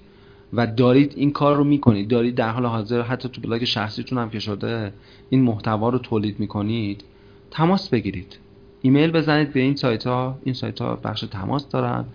و 0.54 0.68
دارید 0.68 1.14
این 1.16 1.32
کار 1.32 1.56
رو 1.56 1.64
می‌کنید. 1.64 2.08
دارید 2.08 2.36
در 2.36 2.50
حال 2.50 2.66
حاضر 2.66 3.02
حتی 3.02 3.30
تو 3.30 3.42
بلاگ 3.42 3.64
شخصیتون 3.64 4.18
هم 4.18 4.30
که 4.30 4.40
شده 4.40 4.94
این 5.30 5.42
محتوا 5.42 5.90
رو 5.90 5.98
تولید 5.98 6.40
می‌کنید. 6.40 7.04
تماس 7.52 7.90
بگیرید. 7.90 8.38
ایمیل 8.82 9.12
بزنید 9.12 9.54
به 9.54 9.60
این 9.60 9.76
سایت 9.76 10.08
ها. 10.08 10.38
این 10.44 10.54
سایت 10.54 10.82
ها 10.82 10.96
بخش 10.96 11.22
تماس 11.22 11.70
دارن. 11.70 12.06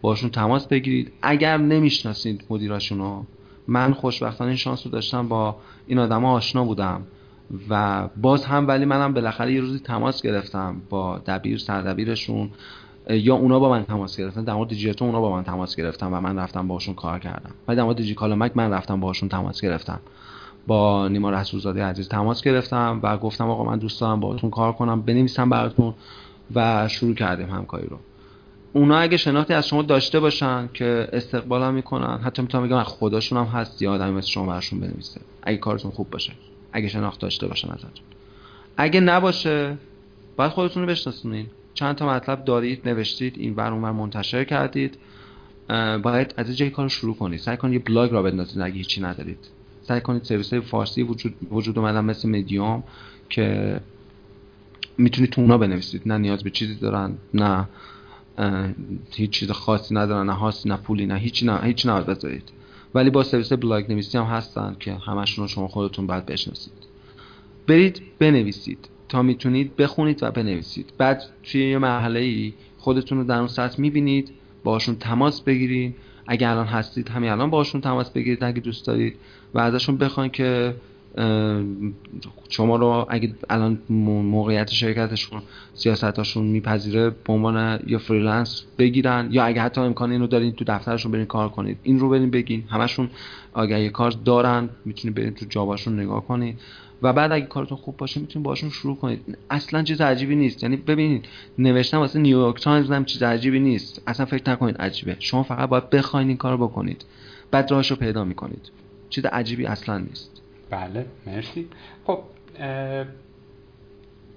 باشون 0.00 0.30
تماس 0.30 0.66
بگیرید. 0.66 1.12
اگر 1.22 1.56
نمی‌شناسید 1.56 2.44
مدیراشون 2.50 3.26
من 3.66 3.92
خوشبختانه 3.92 4.48
این 4.48 4.56
شانس 4.56 4.86
رو 4.86 4.92
داشتم 4.92 5.28
با 5.28 5.56
این 5.86 5.98
آدما 5.98 6.32
آشنا 6.32 6.64
بودم. 6.64 7.02
و 7.68 8.08
باز 8.16 8.44
هم 8.44 8.68
ولی 8.68 8.84
منم 8.84 9.14
بالاخره 9.14 9.52
یه 9.52 9.60
روزی 9.60 9.78
تماس 9.78 10.22
گرفتم 10.22 10.82
با 10.90 11.18
دبیر 11.26 11.58
سردبیرشون. 11.58 12.50
یا 13.08 13.34
اونا 13.34 13.58
با 13.58 13.70
من 13.70 13.84
تماس 13.84 14.16
گرفتن. 14.16 14.44
در 14.44 14.54
مورد 14.54 14.68
دیجیتو 14.68 15.04
اونا 15.04 15.20
با 15.20 15.36
من 15.36 15.44
تماس 15.44 15.76
گرفتن 15.76 16.06
و 16.06 16.20
من 16.20 16.38
رفتم 16.38 16.68
باشون 16.68 16.94
کار 16.94 17.18
کردم. 17.18 17.50
ولی 17.68 17.76
در 17.76 17.82
مورد 17.82 17.96
دیجیکالا 17.96 18.34
مک 18.34 18.52
من 18.54 18.70
رفتم 18.70 19.00
باشون 19.00 19.28
تماس 19.28 19.60
گرفتم. 19.60 20.00
با 20.66 21.08
نیما 21.08 21.30
رسولزاده 21.30 21.84
عزیز 21.84 22.08
تماس 22.08 22.42
گرفتم 22.42 23.00
و 23.02 23.16
گفتم 23.16 23.50
آقا 23.50 23.64
من 23.64 23.78
دوست 23.78 24.00
دارم 24.00 24.20
باهاتون 24.20 24.50
کار 24.50 24.72
کنم 24.72 25.02
بنویسم 25.02 25.50
براتون 25.50 25.94
و 26.54 26.88
شروع 26.88 27.14
کردیم 27.14 27.50
همکاری 27.50 27.86
رو. 27.86 27.98
اونا 28.72 28.98
اگه 28.98 29.16
شناختی 29.16 29.54
از 29.54 29.68
شما 29.68 29.82
داشته 29.82 30.20
باشن 30.20 30.68
که 30.74 31.08
استقبالم 31.12 31.74
می‌کنن 31.74 32.18
حتی 32.18 32.42
می‌تونم 32.42 32.66
بگم 32.66 32.82
خودشون 32.82 33.38
هم 33.38 33.44
هست 33.44 33.82
یا 33.82 33.92
آدمی 33.92 34.10
مثل 34.10 34.28
شما 34.28 34.46
براشون 34.46 34.80
بنویسه. 34.80 35.20
اگه 35.42 35.58
کارتون 35.58 35.90
خوب 35.90 36.10
باشه 36.10 36.32
اگه 36.72 36.88
شناخت 36.88 37.20
داشته 37.20 37.46
باشن 37.46 37.68
ازتون. 37.70 37.90
اگه 38.76 39.00
نباشه 39.00 39.76
باید 40.36 40.50
خودتون 40.50 40.82
رو 40.82 40.88
بشناسونین. 40.88 41.46
چند 41.74 41.94
تا 41.94 42.08
مطلب 42.08 42.44
دارید 42.44 42.88
نوشتید 42.88 43.34
این 43.38 43.54
ور 43.54 43.72
اونور 43.72 43.92
منتشر 43.92 44.44
کردید. 44.44 44.98
باید 46.02 46.34
از 46.36 46.56
جای 46.56 46.70
کار 46.70 46.88
شروع 46.88 47.16
کنید. 47.16 47.40
سعی 47.40 47.56
کنید 47.56 47.74
یه 47.74 47.78
بلاگ 47.78 48.12
را 48.12 48.22
بندازید 48.22 48.60
اگه 48.62 48.74
هیچی 48.74 49.00
ندارید. 49.00 49.38
سعی 49.82 50.00
کنید 50.00 50.24
سرویس 50.24 50.54
فارسی 50.54 51.02
وجود 51.02 51.34
وجود 51.50 51.78
اومدن 51.78 52.04
مثل 52.04 52.28
مدیوم 52.28 52.82
که 53.28 53.80
می‌تونید 54.98 55.30
تو 55.30 55.40
اونا 55.40 55.58
بنویسید. 55.58 56.02
نه 56.06 56.18
نیاز 56.18 56.42
به 56.42 56.50
چیزی 56.50 56.74
دارن 56.74 57.14
نه 57.34 57.68
هیچ 59.14 59.30
چیز 59.30 59.50
خاصی 59.50 59.94
ندارن 59.94 60.26
نه 60.26 60.32
هاست 60.32 60.66
نه 60.66 60.76
پولی 60.76 61.06
نه 61.06 61.18
هیچ 61.18 61.42
نه 61.42 61.60
هیچ 61.62 61.86
نه 61.86 62.00
بذارید. 62.00 62.52
ولی 62.94 63.10
با 63.10 63.22
سرویس 63.22 63.52
بلاگ 63.52 63.92
نویسی 63.92 64.18
هم 64.18 64.24
هستن 64.24 64.76
که 64.80 64.94
همشون 64.94 65.44
رو 65.44 65.48
شما 65.48 65.68
خودتون 65.68 66.06
باید 66.06 66.26
بشناسید. 66.26 66.72
برید 67.66 68.02
بنویسید. 68.18 68.88
تا 69.10 69.22
می‌تونید 69.22 69.76
بخونید 69.76 70.22
و 70.22 70.30
بنویسید. 70.30 70.92
بعد 70.98 71.22
توی 71.42 71.70
یه 71.70 71.78
مرحله 71.78 72.20
ای 72.20 72.52
خودتون 72.78 73.18
رو 73.18 73.24
در 73.24 73.38
اون 73.38 73.48
سطح 73.48 73.80
می‌بینید 73.80 74.30
باشون 74.64 74.96
تماس 74.96 75.40
بگیرید. 75.40 75.94
اگر 76.26 76.50
الان 76.50 76.66
هستید 76.66 77.08
همین 77.08 77.30
الان 77.30 77.50
باشون 77.50 77.80
تماس 77.80 78.10
بگیرید 78.10 78.44
اگه 78.44 78.60
دوست 78.60 78.86
دارید 78.86 79.16
و 79.54 79.58
ازشون 79.58 79.96
بخواین 79.96 80.30
که 80.30 80.74
شما 82.48 82.76
رو 82.76 83.06
اگه 83.08 83.34
الان 83.50 83.78
موقعیت 83.88 84.70
شرکتشون 84.70 85.42
سیاستاشون 85.74 86.46
میپذیره 86.46 87.10
به 87.10 87.32
عنوان 87.32 87.80
یه 87.86 87.98
freelance 87.98 88.64
بگیرن 88.78 89.28
یا 89.30 89.44
اگه 89.44 89.62
حتی 89.62 89.80
امکان 89.80 90.10
اینو 90.10 90.26
دارین 90.26 90.52
تو 90.52 90.64
دفترشون 90.68 91.12
برین 91.12 91.24
کار 91.26 91.48
کنید. 91.48 91.78
این 91.82 91.98
رو 91.98 92.08
برین 92.08 92.30
بگین. 92.30 92.64
همشون 92.68 93.10
آگهی 93.52 93.90
کار 93.90 94.10
دارن 94.10 94.68
می‌تونید 94.84 95.16
برین 95.16 95.34
تو 95.34 95.46
job 95.48 95.70
اشون 95.70 96.00
نگاه 96.00 96.26
کنید. 96.26 96.58
و 97.02 97.12
بعد 97.12 97.32
اگه 97.32 97.46
کارتون 97.46 97.78
خوب 97.78 97.96
باشه 97.96 98.20
می‌تونید 98.20 98.46
باشون 98.46 98.70
شروع 98.70 98.96
کنید. 98.96 99.38
اصلا 99.50 99.82
چیز 99.82 100.00
عجیبی 100.00 100.36
نیست. 100.36 100.62
یعنی 100.62 100.76
ببینید 100.76 101.28
نوشتن 101.58 101.96
واسه 101.96 102.18
نیویورک 102.18 102.60
تایمز 102.60 102.90
هم 102.90 103.04
چیز 103.04 103.22
عجیبی 103.22 103.60
نیست. 103.60 104.02
اصلا 104.06 104.26
فکر 104.26 104.50
نکنید 104.50 104.76
عجیبه. 104.76 105.16
شما 105.18 105.42
فقط 105.42 105.68
باید 105.68 105.90
بخواید 105.90 106.28
این 106.28 106.36
کارو 106.36 106.68
بکنید. 106.68 107.04
بعد 107.50 107.70
راهش 107.70 107.92
پیدا 107.92 108.24
می‌کنید. 108.24 108.70
چیز 109.08 109.24
عجیبی 109.24 109.66
اصلا 109.66 109.98
نیست. 109.98 110.42
بله 110.70 111.06
مرسی. 111.26 111.68
خب 112.04 112.18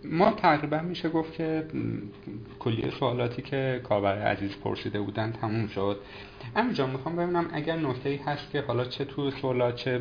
ما 0.05 0.31
تقریبا 0.31 0.79
میشه 0.79 1.09
گفت 1.09 1.33
که 1.33 1.63
کلیه 2.59 2.91
سوالاتی 2.99 3.41
که 3.41 3.81
کاربر 3.83 4.17
عزیز 4.17 4.51
پرسیده 4.63 5.01
بودن 5.01 5.31
تموم 5.31 5.67
شد. 5.67 5.97
جان 6.73 6.89
می‌خوام 6.89 7.15
ببینم 7.15 7.45
اگر 7.53 7.75
نکته 7.75 8.09
ای 8.09 8.15
هست 8.15 8.51
که 8.51 8.61
حالا 8.61 8.85
چه 8.85 9.05
تو 9.05 9.31
سوالات 9.31 9.75
چه 9.75 9.99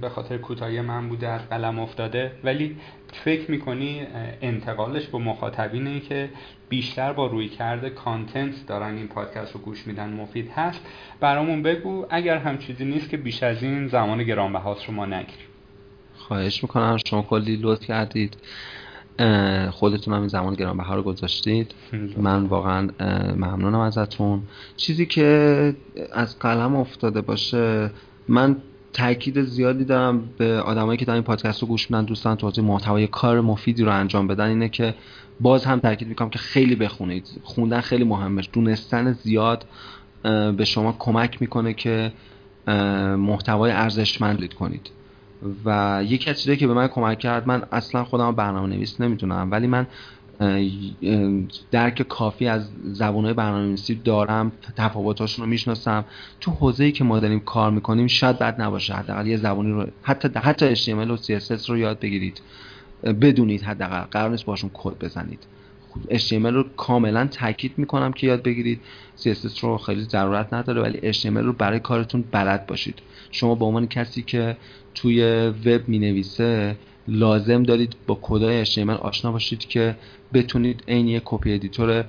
به 0.00 0.08
خاطر 0.08 0.38
کوتاهی 0.38 0.80
من 0.80 1.08
بوده 1.08 1.28
از 1.28 1.48
قلم 1.48 1.78
افتاده 1.78 2.32
ولی 2.44 2.76
فکر 3.12 3.50
می‌کنی 3.50 4.06
انتقالش 4.42 5.06
به 5.06 5.18
مخاطبینه 5.18 6.00
که 6.00 6.28
بیشتر 6.68 7.12
با 7.12 7.26
روی 7.26 7.48
کرده 7.48 7.90
کانتنت 7.90 8.66
دارن 8.66 8.96
این 8.96 9.08
پادکست 9.08 9.52
رو 9.52 9.60
گوش 9.60 9.86
میدن 9.86 10.12
مفید 10.12 10.50
هست. 10.50 10.80
برامون 11.20 11.62
بگو 11.62 12.06
اگر 12.10 12.36
هم 12.36 12.58
چیزی 12.58 12.84
نیست 12.84 13.10
که 13.10 13.16
بیش 13.16 13.42
از 13.42 13.62
این 13.62 13.88
زمان 13.88 14.22
گرانبهاست 14.22 14.84
رو 14.84 14.94
ما 14.94 15.06
نگیریم. 15.06 15.46
خواهش 16.14 16.62
می‌کنم 16.62 16.96
شما 17.06 17.22
کلی 17.22 17.56
لطف 17.62 17.86
کردید. 17.86 18.36
خودتون 19.70 20.14
هم 20.14 20.20
این 20.20 20.28
زمان 20.28 20.54
گرانبها 20.54 20.94
رو 20.94 21.02
گذاشتید. 21.02 21.74
من 22.16 22.44
واقعا 22.44 22.88
ممنونم 23.36 23.80
ازتون. 23.80 24.42
چیزی 24.76 25.06
که 25.06 25.74
از 26.12 26.38
قلم 26.38 26.76
افتاده 26.76 27.20
باشه 27.20 27.90
من 28.28 28.56
تاکید 28.92 29.42
زیادی 29.42 29.84
دارم 29.84 30.22
به 30.38 30.60
آدمایی 30.60 30.98
که 30.98 31.04
در 31.04 31.14
این 31.14 31.22
پادکست 31.22 31.62
رو 31.62 31.68
گوش 31.68 31.90
میدن 31.90 32.04
دوستان 32.04 32.36
توضیح 32.36 32.64
محتوای 32.64 33.06
کار 33.06 33.40
مفیدی 33.40 33.84
رو 33.84 33.92
انجام 33.92 34.26
بدن. 34.26 34.48
اینه 34.48 34.68
که 34.68 34.94
باز 35.40 35.64
هم 35.64 35.80
تاکید 35.80 36.08
می‌کنم 36.08 36.30
که 36.30 36.38
خیلی 36.38 36.74
بخونید. 36.74 37.28
خوندن 37.42 37.80
خیلی 37.80 38.04
مهمه. 38.04 38.42
دونستن 38.52 39.12
زیاد 39.12 39.66
به 40.56 40.64
شما 40.64 40.96
کمک 40.98 41.40
می‌کنه 41.40 41.74
که 41.74 42.12
محتوای 43.16 43.70
ارزشمند 43.70 44.54
کنید. 44.54 44.90
و 45.64 46.00
یکی 46.06 46.30
از 46.30 46.40
چیزایی 46.40 46.58
که 46.58 46.66
به 46.66 46.74
من 46.74 46.88
کمک 46.88 47.18
کرد 47.18 47.48
من 47.48 47.62
اصلا 47.72 48.04
خودم 48.04 48.32
برنامه 48.32 48.74
نویس 48.74 49.00
نمی‌تونم 49.00 49.50
ولی 49.50 49.66
من 49.66 49.86
درک 51.70 52.02
کافی 52.02 52.46
از 52.46 52.70
زبانهای 52.84 53.34
برنامه 53.34 53.66
نویسی 53.66 53.94
دارم 53.94 54.52
تفاوتاشون 54.76 55.44
رو 55.44 55.50
می‌شناسم. 55.50 56.04
تو 56.40 56.50
حوزه‌ای 56.50 56.92
که 56.92 57.04
ما 57.04 57.20
داریم 57.20 57.40
کار 57.40 57.70
می‌کنیم 57.70 58.06
شاید 58.06 58.38
بد 58.38 58.60
نباشه 58.60 58.94
حداقل 58.94 59.26
یه 59.26 59.36
زبانی 59.36 59.70
رو 59.70 59.86
حتی 60.02 60.28
حتی 60.28 60.76
HTML 60.76 61.10
و 61.10 61.16
CSS 61.16 61.68
رو 61.68 61.78
یاد 61.78 62.00
بگیرید. 62.00 62.40
بدونید 63.02 63.62
حداقل 63.62 64.00
قرار 64.00 64.30
نیست 64.30 64.44
باشون 64.44 64.70
کد 64.74 64.98
بزنید. 64.98 65.46
HTML 66.10 66.32
رو 66.32 66.64
کاملا 66.76 67.26
تاکید 67.26 67.72
می‌کنم 67.76 68.12
که 68.12 68.26
یاد 68.26 68.42
بگیرید. 68.42 68.80
CSS 69.18 69.58
رو 69.58 69.78
خیلی 69.78 70.02
ضرورت 70.02 70.54
نداره 70.54 70.82
ولی 70.82 71.12
HTML 71.12 71.44
رو 71.44 71.52
برای 71.52 71.80
کارتون 71.80 72.24
بلد 72.30 72.66
باشید. 72.66 72.98
شما 73.30 73.54
به 73.54 73.64
عنوان 73.64 73.86
کسی 73.86 74.22
که 74.22 74.56
توی 74.96 75.22
وب 75.48 75.88
می 75.88 75.98
نویسه 75.98 76.76
لازم 77.08 77.62
دارید 77.62 77.96
با 78.06 78.18
کدای 78.22 78.66
HTML 78.66 78.88
آشنا 78.88 79.32
باشید 79.32 79.58
که 79.58 79.96
بتونید 80.34 80.84
عین 80.88 81.08
یک 81.08 81.22
copy 81.24 81.54
editor 81.54 82.04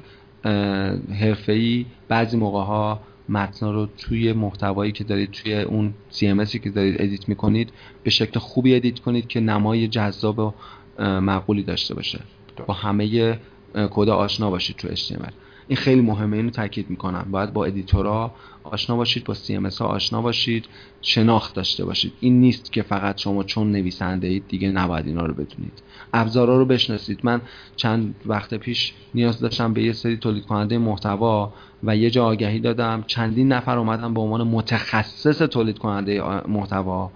حرفه‌ای 1.19 1.85
بعضی 2.07 2.37
موقع 2.37 2.63
ها 2.63 2.99
متن 3.29 3.73
رو 3.73 3.85
توی 3.85 4.33
محتوایی 4.33 4.91
که 4.91 5.03
دارید 5.03 5.31
توی 5.31 5.61
اون 5.61 5.93
CMSی 6.11 6.59
که 6.59 6.69
دارید 6.69 7.01
edit 7.01 7.29
می‌کنید 7.29 7.69
به 8.03 8.09
شکل 8.09 8.39
خوبی 8.39 8.75
edit 8.75 8.99
کنید 8.99 9.27
که 9.27 9.39
نمای 9.39 9.87
جذاب 9.87 10.39
و 10.39 10.53
معقولی 10.99 11.63
داشته 11.63 11.95
باشه. 11.95 12.19
با 12.67 12.73
همه 12.73 13.39
کد 13.73 14.09
آشنا 14.09 14.49
باشید 14.49 14.75
تو 14.75 14.87
HTML 14.87 15.33
این 15.67 15.77
خیلی 15.77 16.01
مهمه 16.01 16.37
اینو 16.37 16.49
تاکید 16.49 16.89
می‌کنم. 16.89 17.27
باید 17.31 17.53
با 17.53 17.65
ادیتورا 17.65 18.31
آشنا 18.63 18.95
باشید 18.95 19.23
با 19.23 19.33
CMS 19.33 19.77
ها 19.77 19.85
آشنا 19.85 20.21
باشید 20.21 20.65
شناخت 21.01 21.55
داشته 21.55 21.85
باشید. 21.85 22.13
این 22.19 22.39
نیست 22.39 22.71
که 22.71 22.81
فقط 22.81 23.17
شما 23.17 23.43
چون 23.43 23.71
نویسنده 23.71 24.27
اید 24.27 24.43
دیگه 24.47 24.71
نباید 24.71 25.07
اینا 25.07 25.25
رو 25.25 25.33
بدونید. 25.33 25.83
ابزارا 26.13 26.57
رو 26.57 26.65
بشناسید. 26.65 27.19
من 27.23 27.41
چند 27.75 28.15
وقت 28.25 28.53
پیش 28.53 28.93
نیاز 29.15 29.39
داشتم 29.39 29.73
به 29.73 29.83
یه 29.83 29.93
سری 29.93 30.17
تولید 30.17 30.45
کننده 30.45 30.77
محتوا 30.77 31.53
و 31.83 31.97
یه 31.97 32.09
جا 32.09 32.25
آگهی 32.25 32.59
دادم. 32.59 33.03
چندین 33.07 33.47
نفر 33.53 33.77
اومدن 33.77 34.13
به 34.13 34.21
عنوان 34.21 34.43
متخصص 34.43 35.37
تولید 35.37 35.77
کننده 35.77 36.23
محتوا 36.47 37.11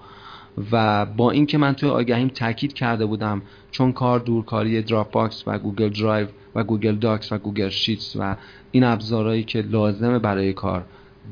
و 0.72 1.06
با 1.06 1.32
اینکه 1.32 1.58
من 1.58 1.74
توی 1.74 1.90
آگهیم 1.90 2.28
تاکید 2.28 2.74
کرده 2.74 3.06
بودم 3.06 3.42
چون 3.72 3.92
کار 3.92 4.20
دورکاری 4.20 4.82
Dropbox 4.82 5.44
و 5.48 5.60
Google 5.60 5.90
Drive 5.90 6.28
و 6.56 6.64
Google 6.64 6.96
Docs 6.96 7.32
و 7.32 7.38
Google 7.38 7.70
Sheets 7.70 8.16
و 8.20 8.36
این 8.72 8.84
ابزارهایی 8.84 9.44
که 9.44 9.62
لازمه 9.62 10.20
برای 10.20 10.54
کار 10.54 10.84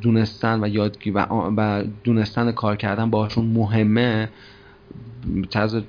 دونستن 0.02 0.64
و 0.64 0.68
یادگیری 0.68 1.16
و, 1.16 1.84
دونستن 2.04 2.52
کار 2.52 2.76
کردن 2.76 3.10
باشون 3.10 3.46
مهمه 3.46 4.30
طرز 5.50 5.82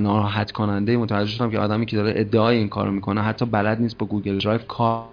ناراحت 0.00 0.52
کننده 0.52 0.96
متوجه 0.96 1.30
شدم 1.30 1.50
که 1.50 1.58
آدمی 1.58 1.86
که 1.86 1.96
داره 1.96 2.12
ادعای 2.16 2.56
این 2.56 2.68
کارو 2.68 2.92
می‌کنه 2.92 3.22
حتی 3.22 3.46
بلد 3.46 3.80
نیست 3.80 3.98
با 3.98 4.06
Google 4.06 4.38
Drive 4.38 4.60
کار 4.68 5.04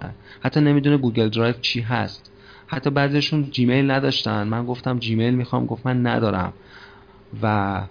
حتی 0.42 0.62
نمی‌دونه 0.62 0.98
Google 0.98 1.30
Drive 1.30 1.56
چی 1.62 1.82
هست. 1.82 2.32
حتی 2.68 2.90
بعضیشون 2.90 3.48
جیمیل 3.52 3.92
نداشتن. 3.92 4.48
من 4.48 4.66
گفتم 4.66 5.00
جیمیل 5.00 5.34
می‌خوام 5.34 5.66
گفت 5.66 5.86
من 5.86 6.08
ندارم. 6.08 6.54
و 7.42 7.82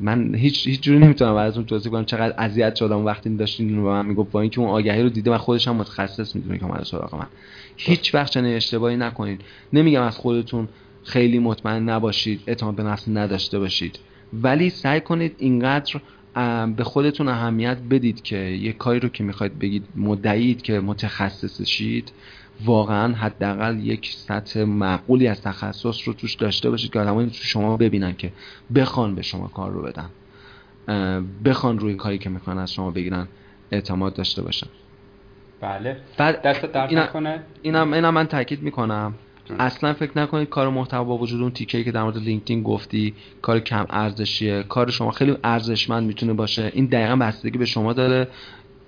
من 0.00 0.34
هیچ 0.34 0.66
هیچ 0.66 0.80
جوری 0.80 0.98
نمی‌تونم 0.98 1.34
براتون 1.34 1.64
توضیح 1.64 1.92
کنم 1.92 2.04
چقدر 2.04 2.34
اذیت 2.38 2.74
شدم 2.74 3.04
وقتی 3.04 3.36
داشتین 3.36 3.68
اینو 3.68 3.82
به 3.82 3.88
من 3.88 4.06
می‌گفت 4.06 4.30
با 4.30 4.40
اینکه 4.40 4.60
اون 4.60 4.70
آگهی 4.70 5.02
رو 5.02 5.08
دیده 5.08 5.30
و 5.30 5.38
خودش 5.38 5.68
هم 5.68 5.76
متخصص 5.76 6.36
می‌دونه 6.36 6.58
که 6.58 6.64
اومده 6.64 6.84
سراغ 6.84 7.14
من. 7.14 7.26
هیچ 7.76 8.14
وقت 8.14 8.32
چنین 8.32 8.56
اشتباهی 8.56 8.96
نکنید 8.96 9.40
نمیگم 9.72 10.02
از 10.02 10.18
خودتون 10.18 10.68
خیلی 11.02 11.38
مطمئن 11.38 11.88
نباشید 11.88 12.40
اعتماد 12.46 12.74
به 12.74 12.82
نفس 12.82 13.08
نداشته 13.08 13.58
باشید. 13.58 13.98
ولی 14.32 14.70
سعی 14.70 15.00
کنید 15.00 15.34
اینقدر 15.38 16.00
به 16.76 16.84
خودتون 16.84 17.28
اهمیت 17.28 17.78
بدید 17.90 18.22
که 18.22 18.36
یه 18.36 18.72
کاری 18.72 19.00
رو 19.00 19.08
که 19.08 19.24
می‌خواید 19.24 19.58
بگید 19.58 19.84
مدعید 19.96 20.62
که 20.62 20.80
متخصص 20.80 21.62
شید 21.62 22.12
واقعا 22.64 23.14
حداقل 23.14 23.78
یک 23.78 24.10
سطح 24.10 24.64
معقولی 24.64 25.28
از 25.28 25.42
تخصص 25.42 26.08
رو 26.08 26.12
توش 26.12 26.34
داشته 26.34 26.70
باشید 26.70 26.92
که 26.92 27.00
آدمایی 27.00 27.28
تو 27.28 27.34
شما 27.34 27.76
ببینن 27.76 28.16
که 28.16 28.32
بخوان 28.74 29.14
به 29.14 29.22
شما 29.22 29.48
کار 29.48 29.70
رو 29.70 29.82
بدن. 29.82 30.10
بخوان 31.44 31.78
روی 31.78 31.94
کاری 31.94 32.18
که 32.18 32.30
می‌خوان 32.30 32.58
از 32.58 32.72
شما 32.72 32.90
بگیرن 32.90 33.28
اعتماد 33.70 34.14
داشته 34.14 34.42
باشن. 34.42 34.66
بله. 35.60 35.96
بعد 36.16 36.42
دست 36.42 36.66
درد 36.66 36.94
نکنه. 36.94 37.42
اینم 37.62 37.92
اینم 37.92 38.14
من 38.14 38.26
تاکید 38.26 38.62
می‌کنم. 38.62 39.14
اصلا 39.58 39.92
فکر 39.92 40.18
نکنید 40.18 40.48
کار 40.48 40.68
محتوا 40.68 41.04
با 41.04 41.18
وجود 41.18 41.42
اون 41.42 41.50
تیکه 41.50 41.84
که 41.84 41.92
در 41.92 42.02
مورد 42.02 42.16
لینکدین 42.16 42.62
گفتی 42.62 43.14
کار 43.42 43.60
کم 43.60 43.86
ارزشیه. 43.90 44.62
کار 44.62 44.90
شما 44.90 45.10
خیلی 45.10 45.36
ارزشمند 45.44 46.06
می‌تونه 46.06 46.32
باشه. 46.32 46.70
این 46.74 46.86
دقیقا 46.86 47.16
بستگی 47.16 47.58
به 47.58 47.64
شما 47.64 47.92
داره 47.92 48.28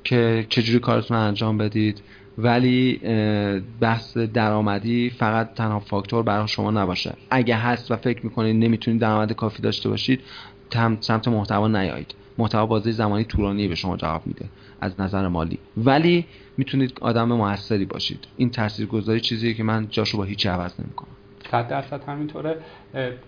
که 0.04 0.46
چجوری 0.48 0.78
کارتون 0.78 1.16
انجام 1.16 1.58
بدید. 1.58 2.00
ولی 2.38 3.00
بحث 3.80 4.16
درآمدی 4.18 5.10
فقط 5.10 5.54
تنها 5.54 5.80
فاکتور 5.80 6.22
برای 6.22 6.48
شما 6.48 6.70
نباشه. 6.70 7.14
اگه 7.30 7.56
هست 7.56 7.90
و 7.90 7.96
فکر 7.96 8.24
می‌کنید 8.24 8.56
نمی‌تونید 8.56 9.00
درآمد 9.00 9.32
کافی 9.32 9.62
داشته 9.62 9.88
باشید 9.88 10.20
سمت 11.00 11.28
محتوا 11.28 11.68
نیایید. 11.68 12.14
محتوا 12.38 12.66
بازی 12.66 12.92
زمانی 12.92 13.24
طولانی 13.24 13.68
به 13.68 13.74
شما 13.74 13.96
جواب 13.96 14.26
میده 14.26 14.44
از 14.80 15.00
نظر 15.00 15.28
مالی. 15.28 15.58
ولی 15.76 16.26
می‌تونید 16.56 16.98
آدم 17.00 17.28
موثری 17.28 17.84
باشید. 17.84 18.24
این 18.36 18.50
تاثیرگذاری 18.50 19.20
چیزیه 19.20 19.54
که 19.54 19.62
من 19.62 19.86
جاشو 19.90 20.18
با 20.18 20.24
هیچ 20.24 20.46
عوض 20.46 20.80
نمی‌کنم. 20.80 21.08
صد 21.50 21.68
درصد 21.68 22.04
همینطوره. 22.04 22.56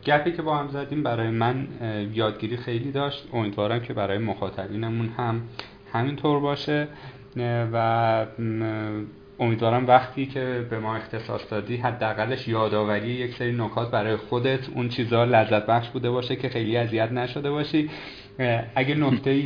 گپی 0.06 0.32
که 0.32 0.42
با 0.42 0.56
هم 0.56 0.68
زدیم 0.68 1.02
برای 1.02 1.30
من 1.30 1.68
یادگیری 2.14 2.56
خیلی 2.56 2.92
داشت. 2.92 3.28
امیدوارم 3.32 3.80
که 3.80 3.94
برای 3.94 4.18
مخاطبینمون 4.18 5.08
هم 5.16 5.40
همینطور 5.92 6.40
باشه. 6.40 6.88
و 7.72 8.26
امیدوارم 9.40 9.86
وقتی 9.86 10.26
که 10.26 10.66
به 10.70 10.78
ما 10.78 10.96
اختصاص 10.96 11.40
دادی 11.50 11.76
حداقلش 11.76 12.48
یادآوری 12.48 13.08
یک 13.08 13.34
سری 13.34 13.52
نکات 13.52 13.90
برای 13.90 14.16
خودت 14.16 14.68
اون 14.74 14.88
چیزها 14.88 15.24
لذت 15.24 15.66
بخش 15.66 15.88
بوده 15.88 16.10
باشه 16.10 16.36
که 16.36 16.48
خیلی 16.48 16.76
اذیت 16.76 17.12
نشده 17.12 17.50
باشی. 17.50 17.90
اگه 18.74 18.94
نکته 18.94 19.42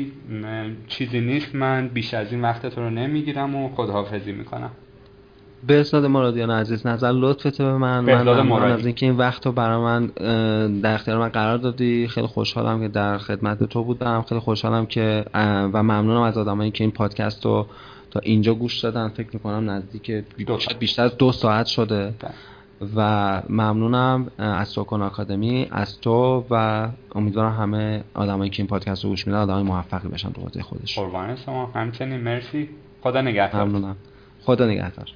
چیزی 0.89 1.21
نیست 1.21 1.55
من 1.55 1.89
بیش 1.89 2.15
از 2.15 2.33
این 2.33 2.43
وقت 2.43 2.79
رو 2.79 2.91
نمی‌گیرم 2.91 3.55
و 3.55 3.69
خداحافظی 3.69 4.33
می‌کنم. 4.33 4.71
به 5.67 5.85
مرادیان 6.09 6.51
عزیز 6.51 6.87
نظر 6.87 7.13
لطفت 7.13 7.63
به 7.63 7.77
من. 7.77 8.01
من 8.01 8.63
از 8.63 8.87
اینکه 8.87 9.07
این 9.07 9.17
وقت 9.17 9.47
رو 9.47 9.53
برای 9.53 9.83
من 9.83 10.07
در 10.81 10.95
اختیار 10.95 11.19
من 11.19 11.29
قرار 11.29 11.59
دادی. 11.59 12.09
خیلی 12.09 12.27
خوشحالم 12.27 12.81
که 12.81 12.89
در 12.89 13.19
خدمت 13.19 13.65
تو 13.65 13.85
بودم. 13.85 14.23
خیلی 14.23 14.41
خوشحالم 14.41 14.87
که 14.87 15.25
و 15.35 15.83
ممنونم 15.83 16.23
از 16.23 16.39
آدمایی 16.39 16.71
که 16.71 16.85
این 16.85 16.91
پادکست 16.91 17.45
رو 17.45 17.67
تا 18.11 18.21
اینجا 18.21 18.55
گوش 18.55 18.81
دادن. 18.81 19.09
فکر 19.09 19.29
می‌کنم 19.33 19.71
نزدیک 19.71 20.25
بیشتر 20.79 21.03
از 21.03 21.17
دو 21.17 21.33
ساعت 21.33 21.67
شده. 21.67 22.15
بله. 22.21 22.33
و 22.97 23.43
ممنونم 23.49 24.31
از 24.39 24.69
سوکن 24.69 25.03
آکادمی 25.03 25.69
از 25.71 26.01
تو 26.01 26.45
و 26.51 26.89
امیدوارم 27.15 27.53
همه 27.53 28.05
آدمایی 28.15 28.51
که 28.51 28.63
این 28.63 28.67
پادکست 28.67 29.05
رو 29.05 29.11
گوش 29.11 29.27
میدن 29.27 29.39
آدمای 29.39 29.63
موفقی 29.63 30.09
بشن 30.09 30.33
تو 30.33 30.43
حوزه 30.43 30.63
خودش 30.63 30.99
قربان 30.99 31.37
شما. 31.37 31.67
همچنین. 31.67 32.21
مرسی. 32.21 32.69
خدا 33.03 33.21
نگهدار. 33.21 33.65
ممنونم. 33.65 33.97
خدا 34.43 34.67
نگهدار. 34.67 35.07